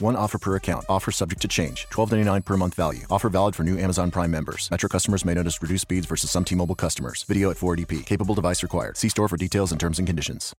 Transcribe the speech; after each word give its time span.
One 0.00 0.14
offer 0.14 0.38
per 0.38 0.54
account. 0.54 0.84
Offer 0.88 1.10
subject 1.10 1.42
to 1.42 1.48
change. 1.48 1.88
$12.99 1.90 2.44
per 2.44 2.56
month 2.56 2.74
value. 2.74 3.00
Offer 3.10 3.30
valid 3.30 3.56
for 3.56 3.64
new 3.64 3.76
Amazon 3.76 4.12
Prime 4.12 4.30
members. 4.30 4.70
Metro 4.70 4.88
customers 4.88 5.24
may 5.24 5.34
notice 5.34 5.60
reduced 5.60 5.82
speeds 5.82 6.06
versus 6.06 6.30
some 6.30 6.44
T 6.44 6.54
Mobile 6.54 6.76
customers. 6.76 7.24
Video 7.24 7.50
at 7.50 7.56
480p. 7.56 8.06
Capable 8.06 8.36
device 8.36 8.62
required. 8.62 8.96
See 8.96 9.08
store 9.08 9.26
for 9.26 9.36
details 9.36 9.72
and 9.72 9.80
terms 9.80 9.98
and 9.98 10.06
conditions. 10.06 10.54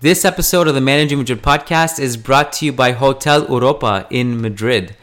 This 0.00 0.24
episode 0.24 0.66
of 0.66 0.74
the 0.74 0.80
Managing 0.80 1.18
Madrid 1.18 1.42
podcast 1.42 2.00
is 2.00 2.16
brought 2.16 2.52
to 2.54 2.66
you 2.66 2.72
by 2.72 2.90
Hotel 2.90 3.46
Europa 3.48 4.08
in 4.10 4.40
Madrid. 4.40 4.96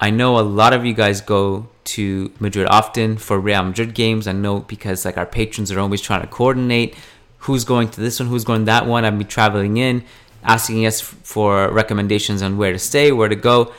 I 0.00 0.10
know 0.10 0.38
a 0.38 0.42
lot 0.42 0.72
of 0.72 0.84
you 0.84 0.94
guys 0.94 1.20
go 1.20 1.68
to 1.84 2.32
Madrid 2.38 2.68
often 2.68 3.16
for 3.16 3.40
Real 3.40 3.64
Madrid 3.64 3.94
games. 3.94 4.28
I 4.28 4.32
know 4.32 4.60
because 4.60 5.04
like 5.04 5.16
our 5.16 5.26
patrons 5.26 5.72
are 5.72 5.80
always 5.80 6.00
trying 6.02 6.20
to 6.20 6.28
coordinate 6.28 6.94
who's 7.38 7.64
going 7.64 7.88
to 7.88 8.00
this 8.00 8.20
one, 8.20 8.28
who's 8.28 8.44
going 8.44 8.60
to 8.60 8.66
that 8.66 8.86
one. 8.86 9.04
I've 9.04 9.18
been 9.18 9.26
traveling 9.26 9.76
in, 9.76 10.04
asking 10.42 10.86
us 10.86 11.00
for 11.00 11.70
recommendations 11.70 12.42
on 12.42 12.56
where 12.56 12.72
to 12.72 12.78
stay, 12.78 13.12
where 13.12 13.28
to 13.28 13.36
go. 13.36 13.72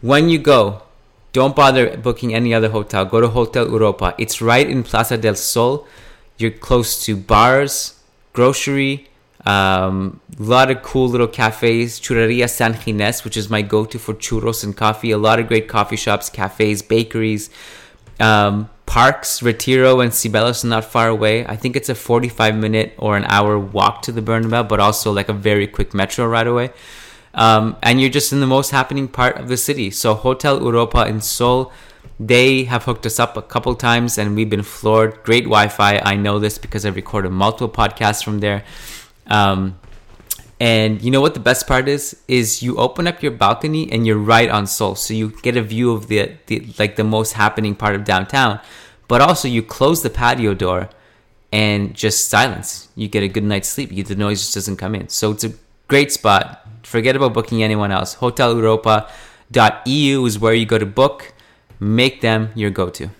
When 0.00 0.28
you 0.28 0.38
go, 0.38 0.82
don't 1.32 1.54
bother 1.54 1.96
booking 1.96 2.34
any 2.34 2.54
other 2.54 2.70
hotel. 2.70 3.04
Go 3.04 3.20
to 3.20 3.28
Hotel 3.28 3.68
Europa. 3.68 4.14
It's 4.18 4.40
right 4.40 4.68
in 4.68 4.82
Plaza 4.82 5.18
del 5.18 5.34
Sol. 5.34 5.86
You're 6.38 6.50
close 6.50 7.04
to 7.04 7.16
bars, 7.16 8.00
grocery, 8.32 9.08
um, 9.46 10.20
a 10.38 10.42
lot 10.42 10.70
of 10.70 10.82
cool 10.82 11.08
little 11.08 11.28
cafes. 11.28 12.00
Churreria 12.00 12.50
San 12.50 12.74
Gines, 12.74 13.24
which 13.24 13.36
is 13.36 13.48
my 13.48 13.62
go-to 13.62 13.98
for 13.98 14.12
churros 14.14 14.64
and 14.64 14.76
coffee. 14.76 15.12
A 15.12 15.18
lot 15.18 15.38
of 15.38 15.46
great 15.46 15.68
coffee 15.68 15.96
shops, 15.96 16.28
cafes, 16.28 16.82
bakeries, 16.82 17.48
um, 18.18 18.68
parks. 18.96 19.42
Retiro 19.42 20.00
and 20.00 20.10
Cibeles 20.10 20.64
are 20.64 20.68
not 20.68 20.86
far 20.86 21.08
away. 21.08 21.44
I 21.44 21.54
think 21.54 21.76
it's 21.76 21.90
a 21.90 21.94
45 21.94 22.56
minute 22.56 22.94
or 22.96 23.14
an 23.18 23.26
hour 23.26 23.58
walk 23.58 24.00
to 24.02 24.10
the 24.10 24.22
Bernabeu, 24.22 24.66
but 24.66 24.80
also 24.80 25.12
like 25.12 25.28
a 25.28 25.34
very 25.34 25.66
quick 25.66 25.92
metro 25.92 26.26
right 26.26 26.46
away. 26.46 26.70
Um, 27.34 27.76
and 27.82 28.00
you're 28.00 28.08
just 28.08 28.32
in 28.32 28.40
the 28.40 28.46
most 28.46 28.70
happening 28.70 29.06
part 29.06 29.36
of 29.36 29.48
the 29.48 29.58
city. 29.58 29.90
So 29.90 30.14
Hotel 30.14 30.58
Europa 30.62 31.06
in 31.06 31.20
Sol. 31.20 31.72
They 32.18 32.64
have 32.64 32.84
hooked 32.84 33.04
us 33.04 33.20
up 33.20 33.36
a 33.36 33.42
couple 33.42 33.74
times 33.74 34.16
and 34.16 34.34
we've 34.34 34.48
been 34.48 34.62
floored. 34.62 35.22
Great 35.24 35.44
Wi 35.44 35.68
Fi. 35.68 35.98
I 35.98 36.16
know 36.16 36.38
this 36.38 36.56
because 36.56 36.86
I've 36.86 36.96
recorded 36.96 37.32
multiple 37.32 37.68
podcasts 37.68 38.24
from 38.24 38.38
there. 38.38 38.64
Um, 39.26 39.78
and 40.58 41.02
you 41.02 41.10
know 41.10 41.20
what 41.20 41.34
the 41.34 41.40
best 41.50 41.66
part 41.66 41.86
is? 41.86 42.16
Is 42.28 42.62
you 42.62 42.78
open 42.78 43.06
up 43.06 43.22
your 43.22 43.32
balcony 43.32 43.92
and 43.92 44.06
you're 44.06 44.16
right 44.16 44.48
on 44.48 44.66
Sol, 44.66 44.94
so 44.94 45.12
you 45.12 45.34
get 45.42 45.54
a 45.54 45.62
view 45.62 45.92
of 45.92 46.08
the, 46.08 46.32
the 46.46 46.66
like 46.78 46.96
the 46.96 47.04
most 47.04 47.34
happening 47.34 47.74
part 47.74 47.94
of 47.94 48.04
downtown. 48.04 48.60
But 49.08 49.20
also 49.20 49.48
you 49.48 49.62
close 49.62 50.02
the 50.02 50.10
patio 50.10 50.54
door 50.54 50.88
and 51.52 51.94
just 51.94 52.28
silence. 52.28 52.88
You 52.96 53.08
get 53.08 53.22
a 53.22 53.28
good 53.28 53.44
night's 53.44 53.68
sleep. 53.68 53.92
You, 53.92 54.02
the 54.02 54.16
noise 54.16 54.40
just 54.40 54.54
doesn't 54.54 54.76
come 54.76 54.94
in. 54.94 55.08
So 55.08 55.30
it's 55.30 55.44
a 55.44 55.52
great 55.88 56.12
spot. 56.12 56.66
Forget 56.82 57.16
about 57.16 57.34
booking 57.34 57.62
anyone 57.62 57.92
else. 57.92 58.16
HotelEuropa.eu 58.16 60.24
is 60.24 60.38
where 60.38 60.54
you 60.54 60.66
go 60.66 60.78
to 60.78 60.86
book. 60.86 61.32
Make 61.78 62.20
them 62.20 62.50
your 62.54 62.70
go-to. 62.70 63.10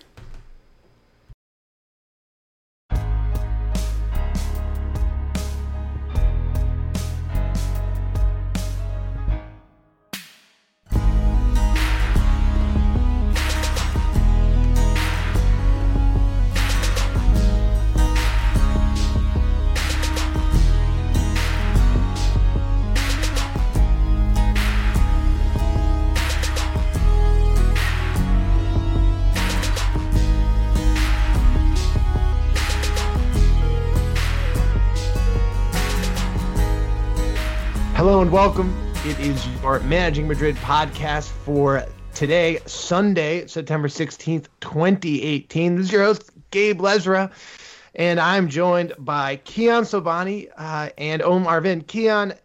Welcome. 38.37 38.71
It 39.03 39.19
is 39.19 39.47
your 39.63 39.79
Managing 39.79 40.27
Madrid 40.27 40.55
podcast 40.57 41.29
for 41.29 41.83
today, 42.13 42.59
Sunday, 42.67 43.47
September 43.47 43.87
16th, 43.87 44.45
2018. 44.61 45.75
This 45.75 45.87
is 45.87 45.91
your 45.91 46.03
host, 46.03 46.29
Gabe 46.51 46.79
Lezra, 46.79 47.31
and 47.95 48.19
I'm 48.19 48.47
joined 48.47 48.93
by 48.99 49.37
Kiyan 49.37 49.85
Sobhani 49.85 50.49
uh, 50.55 50.91
and 50.99 51.23
Om 51.23 51.45
Arvind. 51.45 51.87
Keon, 51.87 52.35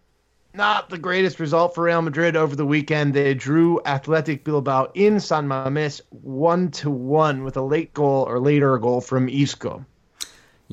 not 0.55 0.89
the 0.89 0.97
greatest 0.97 1.39
result 1.39 1.75
for 1.75 1.85
Real 1.85 2.01
Madrid 2.01 2.37
over 2.37 2.57
the 2.57 2.65
weekend. 2.65 3.13
They 3.13 3.35
drew 3.35 3.83
Athletic 3.85 4.45
Bilbao 4.45 4.93
in 4.95 5.21
San 5.21 5.47
Mamés 5.47 6.01
one 6.09 6.71
to 6.71 6.91
one 6.91 7.45
with 7.45 7.59
a 7.59 7.63
late 7.63 7.93
goal 7.93 8.25
or 8.27 8.41
later 8.41 8.79
goal 8.79 9.03
from 9.03 9.29
Isco. 9.29 9.85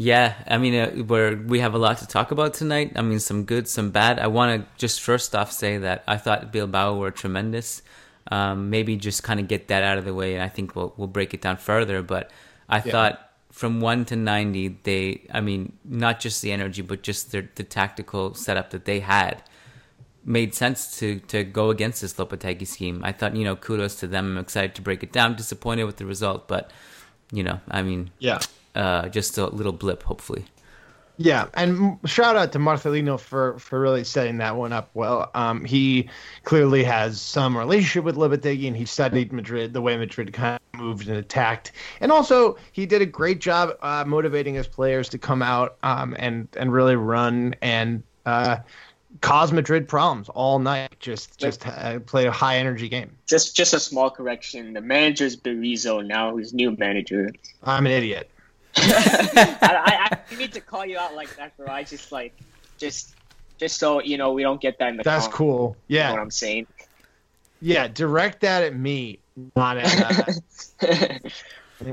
Yeah, 0.02 0.36
I 0.48 0.58
mean, 0.58 0.76
uh, 0.76 0.92
where 1.04 1.36
we 1.36 1.60
have 1.60 1.74
a 1.74 1.78
lot 1.78 1.98
to 1.98 2.08
talk 2.08 2.32
about 2.32 2.54
tonight. 2.54 2.94
I 2.96 3.02
mean, 3.02 3.20
some 3.20 3.44
good, 3.44 3.68
some 3.68 3.92
bad. 3.92 4.18
I 4.18 4.28
want 4.28 4.62
to 4.62 4.68
just 4.78 5.02
first 5.02 5.36
off 5.36 5.52
say 5.52 5.78
that 5.80 6.06
I 6.08 6.16
thought 6.16 6.54
Bilbao 6.54 6.96
were 6.96 7.12
tremendous. 7.12 7.82
Um, 8.32 8.70
maybe 8.70 8.96
just 8.96 9.24
kind 9.24 9.42
of 9.42 9.50
get 9.50 9.68
that 9.68 9.84
out 9.84 9.98
of 9.98 10.06
the 10.06 10.14
way, 10.14 10.36
and 10.36 10.42
I 10.44 10.48
think 10.48 10.74
we'll 10.74 10.94
we'll 10.96 11.10
break 11.10 11.34
it 11.34 11.42
down 11.42 11.58
further. 11.58 12.02
But 12.02 12.32
I 12.70 12.78
Yeah. 12.78 12.92
thought 12.94 13.30
from 13.52 13.82
one 13.82 14.06
to 14.06 14.16
ninety, 14.16 14.70
they, 14.84 15.28
I 15.34 15.42
mean, 15.42 15.74
not 15.84 16.22
just 16.22 16.42
the 16.42 16.54
energy, 16.54 16.82
but 16.82 17.04
just 17.04 17.34
the 17.34 17.50
the 17.56 17.66
tactical 17.66 18.34
setup 18.36 18.70
that 18.70 18.86
they 18.86 19.02
had 19.02 19.44
made 20.24 20.56
sense 20.56 20.98
to 21.00 21.20
to 21.28 21.44
go 21.44 21.72
against 21.72 22.00
this 22.04 22.14
Lopetegui 22.14 22.66
scheme. 22.66 23.02
I 23.04 23.12
thought, 23.12 23.36
you 23.36 23.44
know, 23.44 23.58
kudos 23.58 23.96
to 23.96 24.08
them. 24.08 24.32
I'm 24.32 24.38
excited 24.38 24.76
to 24.76 24.82
break 24.82 25.04
it 25.04 25.12
down. 25.12 25.36
Disappointed 25.36 25.84
with 25.84 25.98
the 25.98 26.06
result, 26.06 26.48
but 26.48 26.72
you 27.32 27.44
know, 27.44 27.60
I 27.70 27.82
mean, 27.82 28.10
Yeah. 28.20 28.40
uh, 28.76 29.10
just 29.10 29.38
a 29.38 29.48
little 29.48 29.72
blip, 29.74 30.04
hopefully. 30.04 30.46
Yeah, 31.22 31.48
and 31.56 31.98
shout 32.06 32.38
out 32.38 32.54
to 32.54 32.60
Marcelino 32.60 33.20
for 33.20 33.60
for 33.60 33.78
really 33.78 34.06
setting 34.06 34.38
that 34.38 34.56
one 34.56 34.72
up 34.72 34.90
well. 34.94 35.30
Um, 35.36 35.66
he 35.66 36.10
clearly 36.46 36.82
has 36.86 37.20
some 37.20 37.58
relationship 37.58 38.06
with 38.06 38.16
Lopetegui, 38.16 38.68
and 38.68 38.78
he 38.78 38.86
studied 38.86 39.34
Madrid, 39.34 39.74
the 39.74 39.82
way 39.82 39.98
Madrid 39.98 40.32
kind 40.32 40.58
of 40.74 40.80
moved 40.80 41.10
and 41.10 41.18
attacked, 41.18 41.74
and 42.00 42.10
also 42.10 42.56
he 42.72 42.86
did 42.86 43.02
a 43.02 43.06
great 43.06 43.42
job 43.42 43.78
uh, 43.82 44.06
motivating 44.08 44.56
his 44.56 44.66
players 44.66 45.10
to 45.10 45.18
come 45.18 45.42
out 45.42 45.76
um, 45.84 46.16
and 46.20 46.48
and 46.56 46.72
really 46.72 46.96
run 46.96 47.54
and 47.62 48.02
uh, 48.26 48.56
cause 49.22 49.52
Madrid 49.52 49.88
problems 49.88 50.30
all 50.30 50.60
night. 50.60 50.96
Just 51.00 51.38
just 51.40 51.66
uh, 51.68 52.00
play 52.00 52.26
a 52.28 52.32
high 52.32 52.58
energy 52.58 52.90
game. 52.90 53.16
Just 53.28 53.56
just 53.56 53.74
a 53.74 53.80
small 53.80 54.10
correction. 54.10 54.74
The 54.74 54.82
manager's 54.82 55.36
Berizzo 55.36 56.06
now, 56.06 56.32
who's 56.32 56.54
new 56.54 56.72
manager. 56.78 57.32
I'm 57.64 57.86
an 57.86 57.92
idiot. 57.92 58.30
I, 58.78 59.58
I, 59.62 60.18
I 60.32 60.36
need 60.38 60.54
to 60.54 60.62
call 60.62 60.86
you 60.86 60.98
out 60.98 61.16
like 61.16 61.36
that, 61.38 61.58
bro. 61.58 61.68
I 61.68 61.84
just 61.84 62.12
like 62.12 62.34
just 62.78 63.16
just 63.58 63.78
so 63.80 64.02
you 64.02 64.18
know 64.18 64.32
we 64.34 64.44
don't 64.44 64.62
get 64.62 64.78
that 64.80 64.90
in 64.90 64.98
the. 64.98 65.04
That's 65.04 65.28
cool. 65.28 65.76
You 65.88 66.00
know 66.00 66.04
Yeah, 66.06 66.12
what 66.12 66.20
I'm 66.20 66.32
saying. 66.32 66.68
yeah. 67.62 67.88
Direct 67.88 68.42
that 68.42 68.64
at 68.64 68.76
me, 68.76 69.20
not 69.56 69.78
at. 69.78 70.38
Uh, 70.82 71.20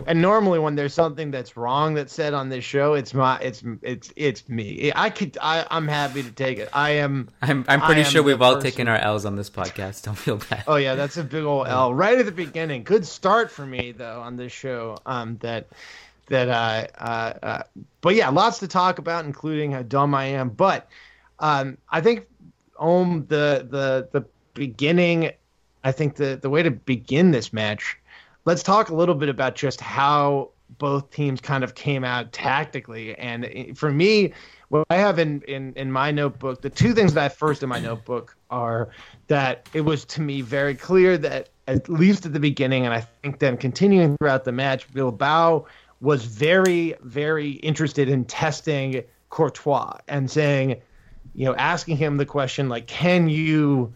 And 0.06 0.20
normally, 0.20 0.58
when 0.58 0.74
there's 0.74 0.94
something 0.94 1.30
that's 1.30 1.56
wrong 1.56 1.94
that's 1.94 2.12
said 2.12 2.34
on 2.34 2.48
this 2.48 2.64
show, 2.64 2.94
it's 2.94 3.14
my, 3.14 3.38
it's, 3.38 3.62
it's, 3.82 4.12
it's 4.16 4.48
me. 4.48 4.90
I 4.94 5.10
could, 5.10 5.38
I, 5.40 5.66
I'm 5.70 5.86
happy 5.86 6.22
to 6.22 6.30
take 6.30 6.58
it. 6.58 6.68
I 6.72 6.90
am. 6.90 7.28
I'm 7.40 7.64
I'm 7.68 7.80
pretty 7.80 8.00
am 8.00 8.06
sure 8.10 8.22
we've 8.22 8.42
all 8.42 8.56
person- 8.56 8.70
taken 8.70 8.88
our 8.88 8.96
L's 8.96 9.24
on 9.24 9.36
this 9.36 9.50
podcast. 9.50 10.02
Don't 10.04 10.16
feel 10.18 10.38
bad. 10.38 10.64
Oh 10.66 10.76
yeah, 10.76 10.94
that's 10.96 11.16
a 11.16 11.24
big 11.24 11.44
old 11.44 11.68
L 11.68 11.94
right 11.94 12.18
at 12.18 12.26
the 12.26 12.32
beginning. 12.32 12.82
Good 12.82 13.06
start 13.06 13.50
for 13.50 13.64
me 13.64 13.92
though 13.92 14.20
on 14.20 14.36
this 14.36 14.52
show. 14.52 14.98
Um, 15.06 15.36
that, 15.38 15.68
that, 16.28 16.48
uh, 16.48 16.86
uh, 17.00 17.32
uh, 17.42 17.62
but 18.00 18.14
yeah, 18.16 18.30
lots 18.30 18.58
to 18.58 18.68
talk 18.68 18.98
about, 18.98 19.24
including 19.24 19.70
how 19.70 19.82
dumb 19.82 20.14
I 20.14 20.24
am. 20.26 20.48
But, 20.48 20.88
um, 21.38 21.78
I 21.88 22.00
think, 22.00 22.26
um, 22.80 23.26
the, 23.28 23.66
the, 23.70 24.08
the 24.10 24.26
beginning, 24.54 25.30
I 25.84 25.92
think 25.92 26.16
the 26.16 26.36
the 26.36 26.50
way 26.50 26.64
to 26.64 26.72
begin 26.72 27.30
this 27.30 27.52
match 27.52 27.96
let's 28.46 28.62
talk 28.62 28.88
a 28.88 28.94
little 28.94 29.14
bit 29.14 29.28
about 29.28 29.56
just 29.56 29.80
how 29.80 30.50
both 30.78 31.10
teams 31.10 31.40
kind 31.40 31.62
of 31.62 31.74
came 31.74 32.04
out 32.04 32.32
tactically. 32.32 33.14
And 33.18 33.76
for 33.76 33.92
me, 33.92 34.32
what 34.68 34.86
I 34.88 34.96
have 34.96 35.18
in, 35.18 35.42
in, 35.42 35.72
in 35.74 35.92
my 35.92 36.10
notebook, 36.10 36.62
the 36.62 36.70
two 36.70 36.94
things 36.94 37.14
that 37.14 37.24
I 37.24 37.28
first 37.28 37.62
in 37.62 37.68
my 37.68 37.80
notebook 37.80 38.36
are 38.50 38.88
that 39.26 39.68
it 39.74 39.82
was 39.82 40.04
to 40.06 40.20
me 40.22 40.40
very 40.40 40.74
clear 40.74 41.18
that 41.18 41.50
at 41.68 41.88
least 41.88 42.24
at 42.24 42.32
the 42.32 42.40
beginning, 42.40 42.84
and 42.84 42.94
I 42.94 43.00
think 43.00 43.40
then 43.40 43.56
continuing 43.56 44.16
throughout 44.16 44.44
the 44.44 44.52
match, 44.52 44.92
Bilbao 44.92 45.66
was 46.00 46.24
very, 46.24 46.94
very 47.02 47.50
interested 47.50 48.08
in 48.08 48.24
testing 48.24 49.02
Courtois 49.30 49.98
and 50.08 50.30
saying, 50.30 50.80
you 51.34 51.44
know, 51.44 51.54
asking 51.56 51.96
him 51.96 52.16
the 52.16 52.26
question 52.26 52.68
like, 52.68 52.86
can 52.86 53.28
you 53.28 53.92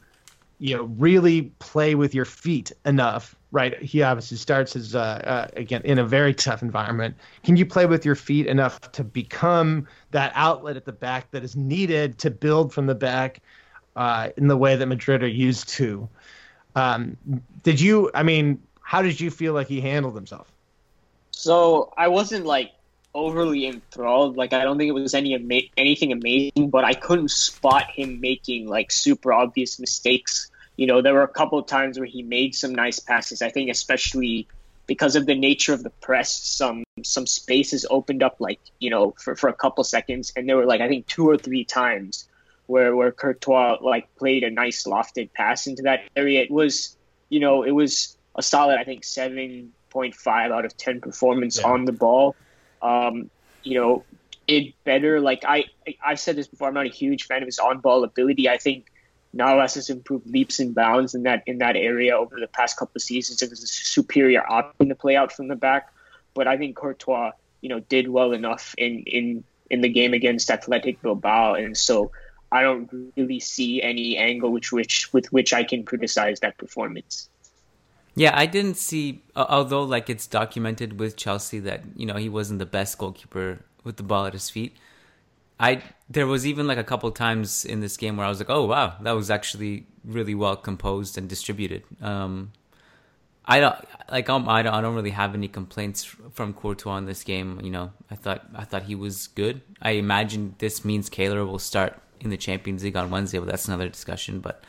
you 0.59 0.77
know 0.77 0.85
really 0.99 1.43
play 1.59 1.95
with 1.95 2.15
your 2.15 2.27
feet 2.27 2.71
enough 2.85 3.35
right 3.53 3.81
he 3.83 4.03
obviously 4.03 4.37
starts 4.37 4.77
as 4.77 4.95
uh, 4.95 4.99
uh, 4.99 5.49
again 5.57 5.83
in 5.85 5.99
a 5.99 6.05
very 6.05 6.35
tough 6.35 6.63
environment 6.63 7.17
can 7.43 7.57
you 7.57 7.67
play 7.67 7.87
with 7.87 8.05
your 8.05 8.15
feet 8.15 8.47
enough 8.47 8.81
to 8.93 9.05
become 9.05 9.87
that 10.11 10.33
outlet 10.35 10.77
at 10.77 10.85
the 10.85 10.93
back 10.93 11.31
that 11.31 11.43
is 11.43 11.57
needed 11.57 12.19
to 12.19 12.31
build 12.31 12.73
from 12.73 12.87
the 12.87 12.95
back 12.95 13.41
uh, 13.97 14.29
in 14.37 14.47
the 14.47 14.57
way 14.57 14.77
that 14.77 14.87
madrid 14.87 15.23
are 15.23 15.29
used 15.29 15.69
to 15.69 16.09
um, 16.77 17.17
did 17.63 17.81
you 17.81 18.11
i 18.15 18.23
mean 18.23 18.63
how 18.83 19.03
did 19.03 19.21
you 19.21 19.31
feel 19.31 19.53
like 19.53 19.67
he 19.67 19.81
handled 19.81 20.15
himself 20.15 20.51
So 21.33 21.93
I 21.97 22.09
wasn't 22.09 22.45
like 22.45 22.73
overly 23.15 23.67
enthralled. 23.67 24.37
Like 24.37 24.53
I 24.53 24.63
don't 24.63 24.77
think 24.77 24.91
it 24.91 24.93
was 24.93 25.15
any 25.15 25.35
ama- 25.35 25.71
anything 25.77 26.13
amazing, 26.13 26.69
but 26.71 26.85
I 26.85 26.93
couldn't 26.93 27.31
spot 27.31 27.85
him 27.91 28.21
making 28.21 28.69
like 28.69 28.93
super 28.93 29.33
obvious 29.33 29.81
mistakes. 29.81 30.50
You 30.81 30.87
know, 30.87 31.03
there 31.03 31.13
were 31.13 31.23
a 31.23 31.29
couple 31.29 31.59
of 31.59 31.67
times 31.67 31.99
where 31.99 32.07
he 32.07 32.23
made 32.23 32.55
some 32.55 32.75
nice 32.75 32.99
passes. 33.01 33.43
I 33.43 33.51
think 33.51 33.69
especially 33.69 34.49
because 34.87 35.15
of 35.15 35.27
the 35.27 35.35
nature 35.35 35.75
of 35.75 35.83
the 35.83 35.91
press, 35.91 36.33
some 36.35 36.85
some 37.03 37.27
spaces 37.27 37.85
opened 37.91 38.23
up 38.23 38.37
like 38.41 38.61
you 38.79 38.89
know 38.89 39.15
for, 39.23 39.37
for 39.37 39.49
a 39.51 39.53
couple 39.53 39.85
seconds, 39.85 40.33
and 40.37 40.49
there 40.49 40.57
were 40.57 40.65
like 40.65 40.81
I 40.81 40.89
think 40.89 41.07
two 41.07 41.29
or 41.29 41.37
three 41.37 41.65
times 41.67 42.27
where 42.67 42.97
where 42.97 43.13
Courtois 43.13 43.77
like 43.83 44.09
played 44.17 44.43
a 44.43 44.51
nice 44.51 44.85
lofted 44.85 45.35
pass 45.35 45.67
into 45.67 45.83
that 45.83 46.01
area. 46.17 46.41
It 46.45 46.51
was 46.51 46.97
you 47.29 47.41
know 47.41 47.63
it 47.63 47.73
was 47.73 48.17
a 48.35 48.43
solid 48.43 48.79
I 48.79 48.85
think 48.85 49.05
seven 49.05 49.75
point 49.91 50.15
five 50.15 50.51
out 50.51 50.65
of 50.65 50.75
ten 50.79 51.03
performance 51.03 51.59
Yeah. 51.59 51.69
on 51.69 51.85
the 51.85 51.93
ball. 51.93 52.35
Um, 52.81 53.29
you 53.63 53.79
know, 53.79 54.05
it 54.49 54.73
better 54.85 55.21
like 55.21 55.45
I 55.45 55.67
I- 55.87 55.97
I've 56.03 56.21
said 56.21 56.37
this 56.37 56.47
before. 56.49 56.69
I'm 56.69 56.75
not 56.75 56.87
a 56.87 56.97
huge 57.05 57.25
fan 57.25 57.43
of 57.43 57.47
his 57.47 57.59
on 57.59 57.81
ball 57.81 58.03
ability. 58.03 58.49
I 58.49 58.57
think 58.57 58.90
Navas 59.33 59.75
has 59.75 59.91
improved 59.91 60.27
leaps 60.27 60.59
and 60.59 60.75
bounds 60.75 61.15
in 61.15 61.23
that 61.23 61.43
in 61.47 61.59
that 61.59 61.77
area 61.77 62.17
over 62.17 62.39
the 62.39 62.49
past 62.49 62.77
couple 62.77 62.93
of 62.97 63.03
seasons. 63.03 63.43
It 63.43 63.51
was 63.51 63.63
a 63.63 63.67
superior 63.67 64.45
option 64.51 64.89
to 64.89 64.95
play 64.95 65.17
out 65.17 65.33
from 65.33 65.49
the 65.49 65.57
back, 65.57 65.93
but 66.35 66.49
I 66.49 66.57
think 66.57 66.77
Courtois, 66.77 67.33
you 67.61 67.69
know, 67.69 67.81
did 67.81 68.09
well 68.09 68.33
enough 68.33 68.75
in 68.77 69.05
in 69.07 69.45
in 69.71 69.83
the 69.83 69.89
game 69.89 70.15
against 70.15 70.51
Athletic 70.51 71.01
Bilbao, 71.01 71.55
and 71.55 71.77
so 71.77 72.11
I 72.51 72.63
don't 72.63 73.13
really 73.17 73.39
see 73.39 73.81
any 73.81 74.17
angle 74.17 74.51
which 74.51 74.73
which 74.73 75.13
with 75.13 75.33
which 75.33 75.53
I 75.53 75.63
can 75.63 75.85
criticize 75.85 76.41
that 76.41 76.59
performance. 76.59 77.29
Yeah, 78.17 78.33
I 78.35 78.47
didn't 78.47 78.77
see. 78.77 79.23
Although, 79.37 79.85
like 79.85 80.11
it's 80.11 80.27
documented 80.27 80.99
with 80.99 81.17
Chelsea 81.17 81.61
that 81.61 81.83
you 81.95 82.07
know 82.07 82.17
he 82.17 82.29
wasn't 82.29 82.59
the 82.59 82.67
best 82.67 82.99
goalkeeper 82.99 83.61
with 83.85 83.97
the 83.97 84.03
ball 84.03 84.27
at 84.27 84.33
his 84.33 84.51
feet. 84.51 84.77
I 85.61 85.83
there 86.09 86.27
was 86.27 86.47
even 86.47 86.67
like 86.67 86.79
a 86.79 86.85
couple 86.85 87.11
times 87.13 87.65
in 87.65 87.81
this 87.81 87.97
game 87.97 88.17
where 88.17 88.27
I 88.27 88.29
was 88.29 88.41
like, 88.41 88.51
oh 88.51 88.65
wow, 88.65 88.97
that 89.03 89.13
was 89.13 89.31
actually 89.31 89.87
really 90.05 90.35
well 90.35 90.57
composed 90.57 91.19
and 91.19 91.29
distributed. 91.29 91.85
Um, 92.01 92.53
I 93.45 93.61
don't 93.61 93.77
like 94.11 94.29
um, 94.31 94.49
I 94.49 94.63
don't 94.63 94.75
I 94.75 94.81
don't 94.81 94.95
really 94.95 95.11
have 95.11 95.35
any 95.35 95.49
complaints 95.49 96.03
from 96.05 96.55
Courtois 96.55 96.97
in 96.97 97.05
this 97.05 97.23
game. 97.23 97.61
You 97.63 97.71
know, 97.71 97.93
I 98.11 98.15
thought 98.15 98.47
I 98.55 98.65
thought 98.65 98.85
he 98.85 98.95
was 98.95 99.27
good. 99.29 99.61
I 99.83 99.93
imagine 99.93 100.55
this 100.59 100.85
means 100.85 101.11
Keylor 101.11 101.47
will 101.47 101.59
start 101.59 102.01
in 102.21 102.31
the 102.31 102.37
Champions 102.37 102.83
League 102.83 102.97
on 102.97 103.11
Wednesday, 103.11 103.39
but 103.39 103.49
that's 103.49 103.69
another 103.69 103.89
discussion. 103.89 104.41
But 104.41 104.65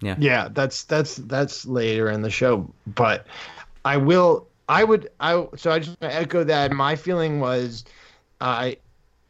yeah, 0.00 0.16
Yeah, 0.18 0.48
that's 0.50 0.84
that's 0.84 1.16
that's 1.16 1.66
later 1.66 2.10
in 2.10 2.22
the 2.22 2.30
show, 2.30 2.72
but 2.86 3.26
I 3.84 3.98
will. 3.98 4.48
I 4.68 4.84
would. 4.84 5.10
I 5.20 5.46
so 5.56 5.70
I 5.70 5.80
just 5.80 5.98
echo 6.00 6.44
that. 6.44 6.72
My 6.72 6.96
feeling 6.96 7.40
was, 7.40 7.84
I 8.40 8.78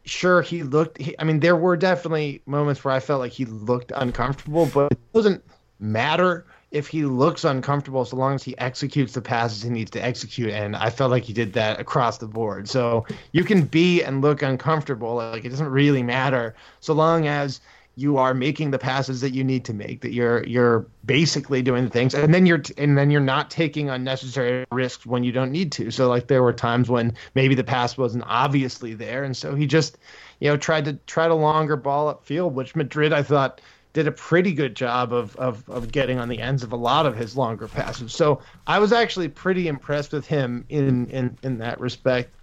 sure 0.05 0.43
he 0.43 0.63
looked. 0.63 0.99
He, 0.99 1.15
I 1.19 1.25
mean, 1.25 1.41
there 1.41 1.57
were 1.57 1.77
definitely 1.77 2.43
moments 2.47 2.85
where 2.85 2.95
I 2.95 3.01
felt 3.01 3.21
like 3.21 3.33
he 3.33 3.45
looked 3.45 3.93
uncomfortable, 3.95 4.69
but 4.73 4.93
it 4.93 5.13
doesn't 5.13 5.45
matter 5.79 6.47
if 6.71 6.89
he 6.89 7.05
looks 7.05 7.45
uncomfortable 7.45 8.05
so 8.05 8.17
long 8.17 8.35
as 8.35 8.43
he 8.43 8.59
executes 8.59 9.13
the 9.13 9.23
passes 9.23 9.63
he 9.63 9.71
needs 9.71 9.93
to 9.93 10.05
execute. 10.05 10.51
And 10.51 10.75
I 10.75 10.91
felt 10.91 11.13
like 11.13 11.23
he 11.23 11.33
did 11.33 11.53
that 11.53 11.79
across 11.79 12.19
the 12.19 12.27
board. 12.27 12.69
So 12.69 13.07
you 13.31 13.45
can 13.45 13.63
be 13.63 14.03
and 14.03 14.21
look 14.21 14.43
uncomfortable. 14.43 15.15
Like 15.15 15.45
it 15.45 15.51
doesn't 15.51 15.69
really 15.69 16.03
matter 16.03 16.55
so 16.81 16.93
long 16.93 17.29
as 17.29 17.61
you 17.97 18.19
are 18.19 18.35
making 18.35 18.71
the 18.71 18.79
passes 18.79 19.21
that 19.21 19.31
you 19.31 19.45
need 19.45 19.65
to 19.65 19.73
make 19.75 20.01
that 20.01 20.13
you're 20.13 20.45
you're 20.45 20.87
basically 21.05 21.63
doing 21.63 21.85
the 21.85 21.91
things 21.91 22.15
and 22.15 22.35
then 22.35 22.47
you're 22.47 22.63
and 22.77 22.99
then 22.99 23.11
you're 23.11 23.21
not 23.21 23.51
taking 23.51 23.89
unnecessary 23.89 24.65
risks 24.73 25.07
when 25.07 25.23
you 25.23 25.33
don't 25.33 25.53
need 25.53 25.73
to. 25.73 25.91
So 25.91 26.09
like 26.09 26.27
there 26.27 26.43
were 26.43 26.53
times 26.53 26.91
when 26.91 27.15
maybe 27.35 27.55
the 27.55 27.65
pass 27.65 27.97
wasn't 27.97 28.25
obviously 28.27 28.95
there 28.95 29.25
and 29.25 29.37
so 29.37 29.55
he 29.55 29.67
just 29.67 29.99
you 30.41 30.49
know 30.49 30.57
tried 30.57 30.87
to 30.87 30.95
tried 31.07 31.31
a 31.31 31.35
longer 31.35 31.77
ball 31.77 32.13
upfield 32.13 32.53
which 32.53 32.75
madrid 32.75 33.13
i 33.13 33.23
thought 33.23 33.61
did 33.95 34.09
a 34.09 34.13
pretty 34.13 34.53
good 34.53 34.75
job 34.75 35.13
of, 35.13 35.35
of 35.37 35.67
of 35.71 35.91
getting 35.91 36.19
on 36.19 36.29
the 36.29 36.41
ends 36.41 36.63
of 36.63 36.73
a 36.73 36.77
lot 36.77 37.07
of 37.07 37.17
his 37.17 37.37
longer 37.37 37.69
passes. 37.69 38.13
So 38.13 38.43
i 38.67 38.79
was 38.79 38.93
actually 38.93 39.29
pretty 39.29 39.69
impressed 39.69 40.13
with 40.13 40.27
him 40.27 40.67
in 40.69 41.07
in 41.07 41.39
in 41.43 41.59
that 41.59 41.81
respect. 41.81 42.35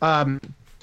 Um 0.00 0.40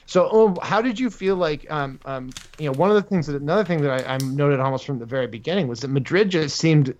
so, 0.09 0.27
oh, 0.31 0.55
how 0.63 0.81
did 0.81 0.99
you 0.99 1.11
feel 1.11 1.35
like, 1.35 1.69
um, 1.69 1.99
um, 2.03 2.31
you 2.57 2.65
know, 2.65 2.71
one 2.71 2.89
of 2.89 2.95
the 2.95 3.03
things 3.03 3.27
that 3.27 3.39
another 3.39 3.63
thing 3.63 3.83
that 3.83 4.07
I, 4.07 4.15
I 4.15 4.17
noted 4.17 4.59
almost 4.59 4.87
from 4.87 4.97
the 4.97 5.05
very 5.05 5.27
beginning 5.27 5.67
was 5.67 5.81
that 5.81 5.89
Madrid 5.89 6.31
just 6.31 6.57
seemed, 6.57 6.95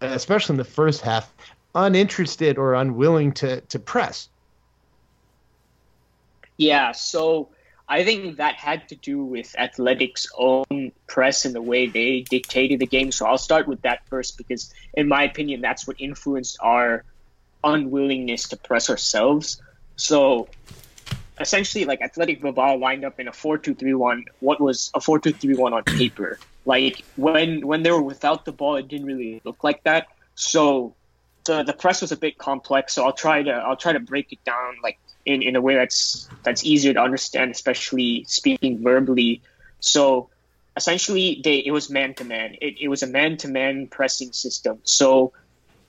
especially 0.00 0.54
in 0.54 0.56
the 0.56 0.64
first 0.64 1.02
half, 1.02 1.32
uninterested 1.76 2.58
or 2.58 2.74
unwilling 2.74 3.30
to 3.34 3.60
to 3.60 3.78
press. 3.78 4.28
Yeah, 6.56 6.90
so 6.90 7.50
I 7.88 8.02
think 8.02 8.38
that 8.38 8.56
had 8.56 8.88
to 8.88 8.96
do 8.96 9.22
with 9.22 9.54
Athletics' 9.56 10.26
own 10.36 10.90
press 11.06 11.44
and 11.44 11.54
the 11.54 11.62
way 11.62 11.86
they 11.86 12.22
dictated 12.28 12.80
the 12.80 12.88
game. 12.88 13.12
So 13.12 13.24
I'll 13.26 13.38
start 13.38 13.68
with 13.68 13.82
that 13.82 14.04
first 14.08 14.36
because, 14.36 14.74
in 14.94 15.06
my 15.06 15.22
opinion, 15.22 15.60
that's 15.60 15.86
what 15.86 16.00
influenced 16.00 16.58
our 16.60 17.04
unwillingness 17.62 18.48
to 18.48 18.56
press 18.56 18.90
ourselves. 18.90 19.62
So 19.94 20.48
essentially, 21.40 21.84
like 21.84 22.00
Athletic 22.00 22.40
Bilbao 22.40 22.76
lined 22.76 23.04
up 23.04 23.20
in 23.20 23.28
a 23.28 23.32
4 23.32 23.58
2 23.58 23.74
3 23.74 23.94
1, 23.94 24.24
what 24.40 24.60
was 24.60 24.90
a 24.94 25.00
4 25.00 25.18
2 25.18 25.32
3 25.32 25.54
1 25.54 25.72
on 25.72 25.82
paper. 25.84 26.38
Like 26.64 27.04
when 27.16 27.66
when 27.66 27.82
they 27.82 27.90
were 27.90 28.02
without 28.02 28.44
the 28.44 28.52
ball, 28.52 28.76
it 28.76 28.88
didn't 28.88 29.06
really 29.06 29.40
look 29.44 29.64
like 29.64 29.82
that. 29.84 30.08
So 30.34 30.94
the 31.44 31.62
the 31.62 31.72
press 31.72 32.02
was 32.02 32.12
a 32.12 32.16
bit 32.16 32.38
complex. 32.38 32.94
So 32.94 33.04
I'll 33.04 33.12
try 33.12 33.42
to 33.42 33.52
I'll 33.52 33.76
try 33.76 33.92
to 33.92 34.00
break 34.00 34.32
it 34.32 34.44
down 34.44 34.76
like 34.82 34.98
in, 35.24 35.42
in 35.42 35.56
a 35.56 35.60
way 35.60 35.74
that's 35.74 36.28
that's 36.42 36.64
easier 36.64 36.92
to 36.94 37.00
understand, 37.00 37.50
especially 37.50 38.24
speaking 38.28 38.82
verbally. 38.82 39.42
So 39.80 40.30
essentially, 40.76 41.40
they 41.42 41.56
it 41.58 41.70
was 41.70 41.90
man 41.90 42.14
to 42.14 42.24
man. 42.24 42.56
It 42.60 42.76
it 42.80 42.88
was 42.88 43.02
a 43.02 43.06
man 43.06 43.36
to 43.38 43.48
man 43.48 43.86
pressing 43.88 44.32
system. 44.32 44.78
So 44.84 45.32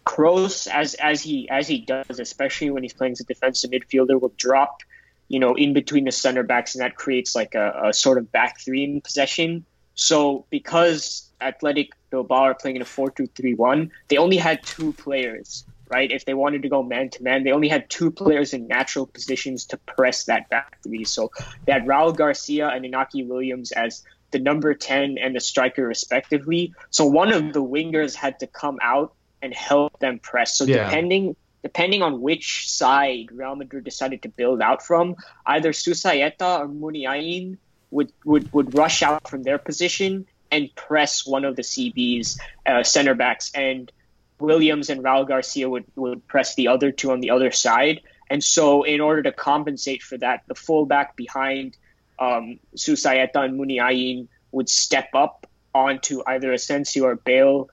Kroos, 0.06 0.68
as 0.68 0.96
as 0.96 1.22
he 1.22 1.50
as 1.50 1.68
he 1.68 1.80
does, 1.80 2.20
especially 2.20 2.72
when 2.72 2.84
he's 2.84 2.94
playing 2.94 3.14
as 3.14 3.20
a 3.20 3.26
defensive 3.26 3.72
midfielder, 3.72 4.20
will 4.20 4.34
drop, 4.38 4.82
you 5.30 5.40
know, 5.40 5.56
in 5.56 5.74
between 5.74 6.06
the 6.06 6.12
center 6.12 6.44
backs, 6.44 6.76
and 6.76 6.84
that 6.84 6.96
creates 6.96 7.36
like 7.36 7.56
a, 7.56 7.90
a 7.90 7.94
sort 7.94 8.18
of 8.18 8.32
back 8.32 8.60
three 8.60 8.84
in 8.84 9.00
possession. 9.02 9.66
So 9.94 10.46
because 10.50 11.32
Athletic 11.40 11.90
Bilbao 12.12 12.44
are 12.44 12.56
playing 12.56 12.78
in 12.78 12.82
a 12.82 12.86
4-2-3-1, 12.86 13.92
they 14.10 14.18
only 14.18 14.38
had 14.38 14.66
two 14.66 14.94
players, 14.94 15.66
right? 15.90 16.12
If 16.12 16.26
they 16.26 16.34
wanted 16.34 16.64
to 16.64 16.70
go 16.70 16.82
man 16.84 17.10
to 17.12 17.24
man, 17.24 17.44
they 17.44 17.52
only 17.52 17.68
had 17.68 17.90
two 17.90 18.10
players 18.12 18.54
in 18.54 18.68
natural 18.68 19.06
positions 19.06 19.66
to 19.68 19.78
press 19.86 20.26
that 20.26 20.50
back 20.50 20.78
three. 20.84 21.06
So 21.06 21.32
they 21.66 21.74
had 21.74 21.86
Raul 21.86 22.16
Garcia 22.16 22.70
and 22.70 22.84
Inaki 22.86 23.28
Williams 23.28 23.72
as 23.72 24.04
the 24.32 24.40
number 24.40 24.74
10 24.74 25.18
and 25.22 25.36
the 25.36 25.40
striker 25.40 25.86
respectively. 25.86 26.74
So 26.92 27.06
one 27.06 27.34
of 27.34 27.54
the 27.54 27.64
wingers 27.64 28.16
had 28.16 28.40
to 28.40 28.48
come 28.48 28.78
out 28.82 29.14
and 29.42 29.54
help 29.54 30.00
them 30.00 30.20
press. 30.20 30.58
So 30.58 30.66
Yeah. 30.66 30.86
depending 30.86 31.36
depending 31.64 32.02
on 32.02 32.22
which 32.22 32.70
side 32.70 33.30
Real 33.32 33.56
Madrid 33.56 33.84
decided 33.84 34.22
to 34.24 34.30
build 34.30 34.62
out 34.62 34.86
from, 34.86 35.16
either 35.46 35.72
Susaeta 35.72 36.60
or 36.62 36.68
Muniain 36.68 37.58
would, 37.92 38.12
would, 38.26 38.52
would 38.54 38.76
rush 38.76 39.02
out 39.04 39.28
from 39.28 39.44
their 39.44 39.58
position 39.58 40.26
and 40.52 40.74
press 40.76 41.26
one 41.26 41.46
of 41.46 41.56
the 41.56 41.62
CB's 41.62 42.40
uh, 42.66 42.84
center 42.84 43.14
backs. 43.14 43.52
And 43.54 43.92
Williams 44.40 44.90
and 44.90 45.04
Raul 45.04 45.28
Garcia 45.28 45.70
would, 45.70 45.86
would 45.96 46.26
press 46.28 46.56
the 46.56 46.68
other 46.68 46.92
two 46.92 47.12
on 47.12 47.20
the 47.20 47.32
other 47.32 47.52
side. 47.52 48.02
And 48.30 48.44
so, 48.44 48.84
in 48.84 49.02
order 49.02 49.24
to 49.24 49.32
compensate 49.32 50.04
for 50.04 50.18
that, 50.20 50.44
the 50.48 50.56
fullback 50.56 51.16
behind 51.16 51.76
um, 52.20 52.60
Susaeta 52.76 53.38
and 53.38 53.60
Muniain 53.60 54.28
would 54.52 54.70
step 54.70 55.10
up 55.14 55.48
onto 55.74 56.22
either 56.26 56.52
Asensio 56.54 57.06
or 57.06 57.16
Bale. 57.16 57.70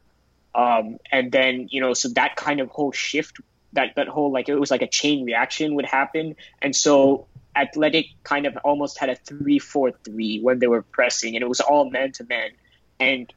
Um, 0.54 0.98
and 1.12 1.30
then, 1.30 1.68
you 1.70 1.80
know, 1.80 1.92
so 1.92 2.08
that 2.10 2.36
kind 2.36 2.60
of 2.60 2.68
whole 2.70 2.92
shift, 2.92 3.38
that, 3.76 3.94
that 3.96 4.08
whole, 4.08 4.30
like, 4.30 4.48
it 4.48 4.56
was 4.56 4.70
like 4.70 4.82
a 4.82 4.88
chain 4.88 5.24
reaction 5.24 5.74
would 5.76 5.86
happen. 5.86 6.36
And 6.60 6.74
so, 6.74 7.26
Athletic 7.56 8.08
kind 8.22 8.46
of 8.46 8.56
almost 8.58 8.98
had 8.98 9.08
a 9.08 9.14
3 9.16 9.58
4 9.58 9.92
3 9.92 10.40
when 10.40 10.58
they 10.58 10.66
were 10.66 10.82
pressing, 10.82 11.36
and 11.36 11.42
it 11.42 11.48
was 11.48 11.60
all 11.60 11.88
man 11.90 12.12
to 12.12 12.24
man. 12.24 12.50
And 13.00 13.32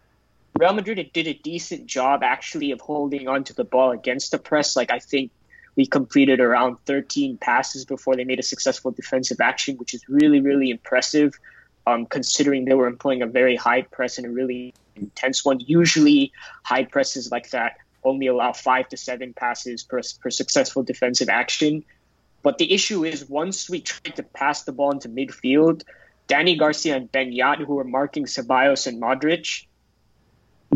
Real 0.57 0.73
Madrid 0.73 1.09
did 1.13 1.27
a 1.27 1.33
decent 1.33 1.85
job 1.85 2.21
actually 2.21 2.71
of 2.71 2.81
holding 2.81 3.27
onto 3.27 3.53
the 3.53 3.63
ball 3.63 3.91
against 3.91 4.31
the 4.31 4.37
press. 4.37 4.75
Like 4.75 4.91
I 4.91 4.99
think 4.99 5.31
we 5.75 5.85
completed 5.85 6.41
around 6.41 6.77
13 6.85 7.37
passes 7.37 7.85
before 7.85 8.15
they 8.15 8.25
made 8.25 8.39
a 8.39 8.43
successful 8.43 8.91
defensive 8.91 9.39
action, 9.39 9.77
which 9.77 9.93
is 9.93 10.03
really, 10.09 10.41
really 10.41 10.69
impressive, 10.69 11.39
um, 11.87 12.05
considering 12.05 12.65
they 12.65 12.73
were 12.73 12.87
employing 12.87 13.21
a 13.21 13.27
very 13.27 13.55
high 13.55 13.83
press 13.83 14.17
and 14.17 14.27
a 14.27 14.29
really 14.29 14.73
intense 14.97 15.45
one. 15.45 15.61
Usually, 15.61 16.33
high 16.63 16.83
presses 16.83 17.31
like 17.31 17.51
that 17.51 17.77
only 18.03 18.27
allow 18.27 18.53
five 18.53 18.89
to 18.89 18.97
seven 18.97 19.33
passes 19.33 19.83
per, 19.83 20.01
per 20.21 20.29
successful 20.29 20.83
defensive 20.83 21.29
action. 21.29 21.83
But 22.41 22.57
the 22.57 22.71
issue 22.73 23.03
is 23.03 23.27
once 23.27 23.69
we 23.69 23.81
tried 23.81 24.15
to 24.15 24.23
pass 24.23 24.63
the 24.63 24.71
ball 24.71 24.91
into 24.91 25.09
midfield, 25.09 25.83
Dani 26.27 26.57
Garcia 26.57 26.95
and 26.95 27.11
Beñat, 27.11 27.57
who 27.57 27.75
were 27.75 27.83
marking 27.83 28.25
Ceballos 28.25 28.87
and 28.87 29.01
Modric, 29.01 29.65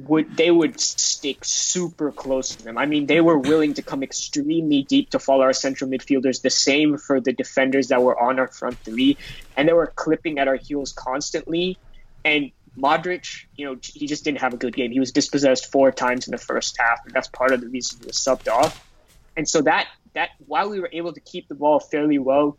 would 0.02 0.36
they 0.36 0.50
would 0.50 0.80
stick 0.80 1.46
super 1.46 2.12
close 2.12 2.56
to 2.56 2.64
them. 2.64 2.78
I 2.78 2.86
mean, 2.86 3.06
they 3.06 3.22
were 3.22 3.38
willing 3.38 3.76
to 3.76 3.82
come 3.82 4.04
extremely 4.04 4.84
deep 4.84 5.12
to 5.12 5.20
follow 5.20 5.44
our 5.44 5.54
central 5.54 5.90
midfielders. 5.90 6.42
The 6.42 6.50
same 6.50 6.98
for 6.98 7.22
the 7.22 7.32
defenders 7.32 7.90
that 7.90 8.02
were 8.02 8.20
on 8.20 8.40
our 8.40 8.48
front 8.48 8.78
three, 8.80 9.18
and 9.56 9.68
they 9.68 9.74
were 9.74 9.88
clipping 9.88 10.40
at 10.40 10.48
our 10.48 10.56
heels 10.56 10.92
constantly. 10.94 11.78
And 12.26 12.52
Modric, 12.78 13.46
you 13.56 13.66
know, 13.66 13.78
he 13.82 14.08
just 14.08 14.24
didn't 14.24 14.40
have 14.40 14.54
a 14.54 14.58
good 14.58 14.76
game. 14.76 14.92
He 14.92 15.00
was 15.00 15.12
dispossessed 15.12 15.72
four 15.72 15.92
times 15.92 16.28
in 16.28 16.32
the 16.32 16.38
first 16.38 16.78
half, 16.80 17.06
and 17.06 17.14
that's 17.14 17.28
part 17.28 17.52
of 17.52 17.62
the 17.62 17.68
reason 17.70 18.00
he 18.00 18.08
was 18.08 18.18
subbed 18.18 18.52
off. 18.52 18.88
And 19.38 19.48
so 19.48 19.62
that 19.62 19.88
that 20.14 20.30
while 20.46 20.70
we 20.70 20.80
were 20.80 20.90
able 20.92 21.14
to 21.14 21.20
keep 21.20 21.48
the 21.48 21.56
ball 21.56 21.80
fairly 21.80 22.20
well, 22.20 22.58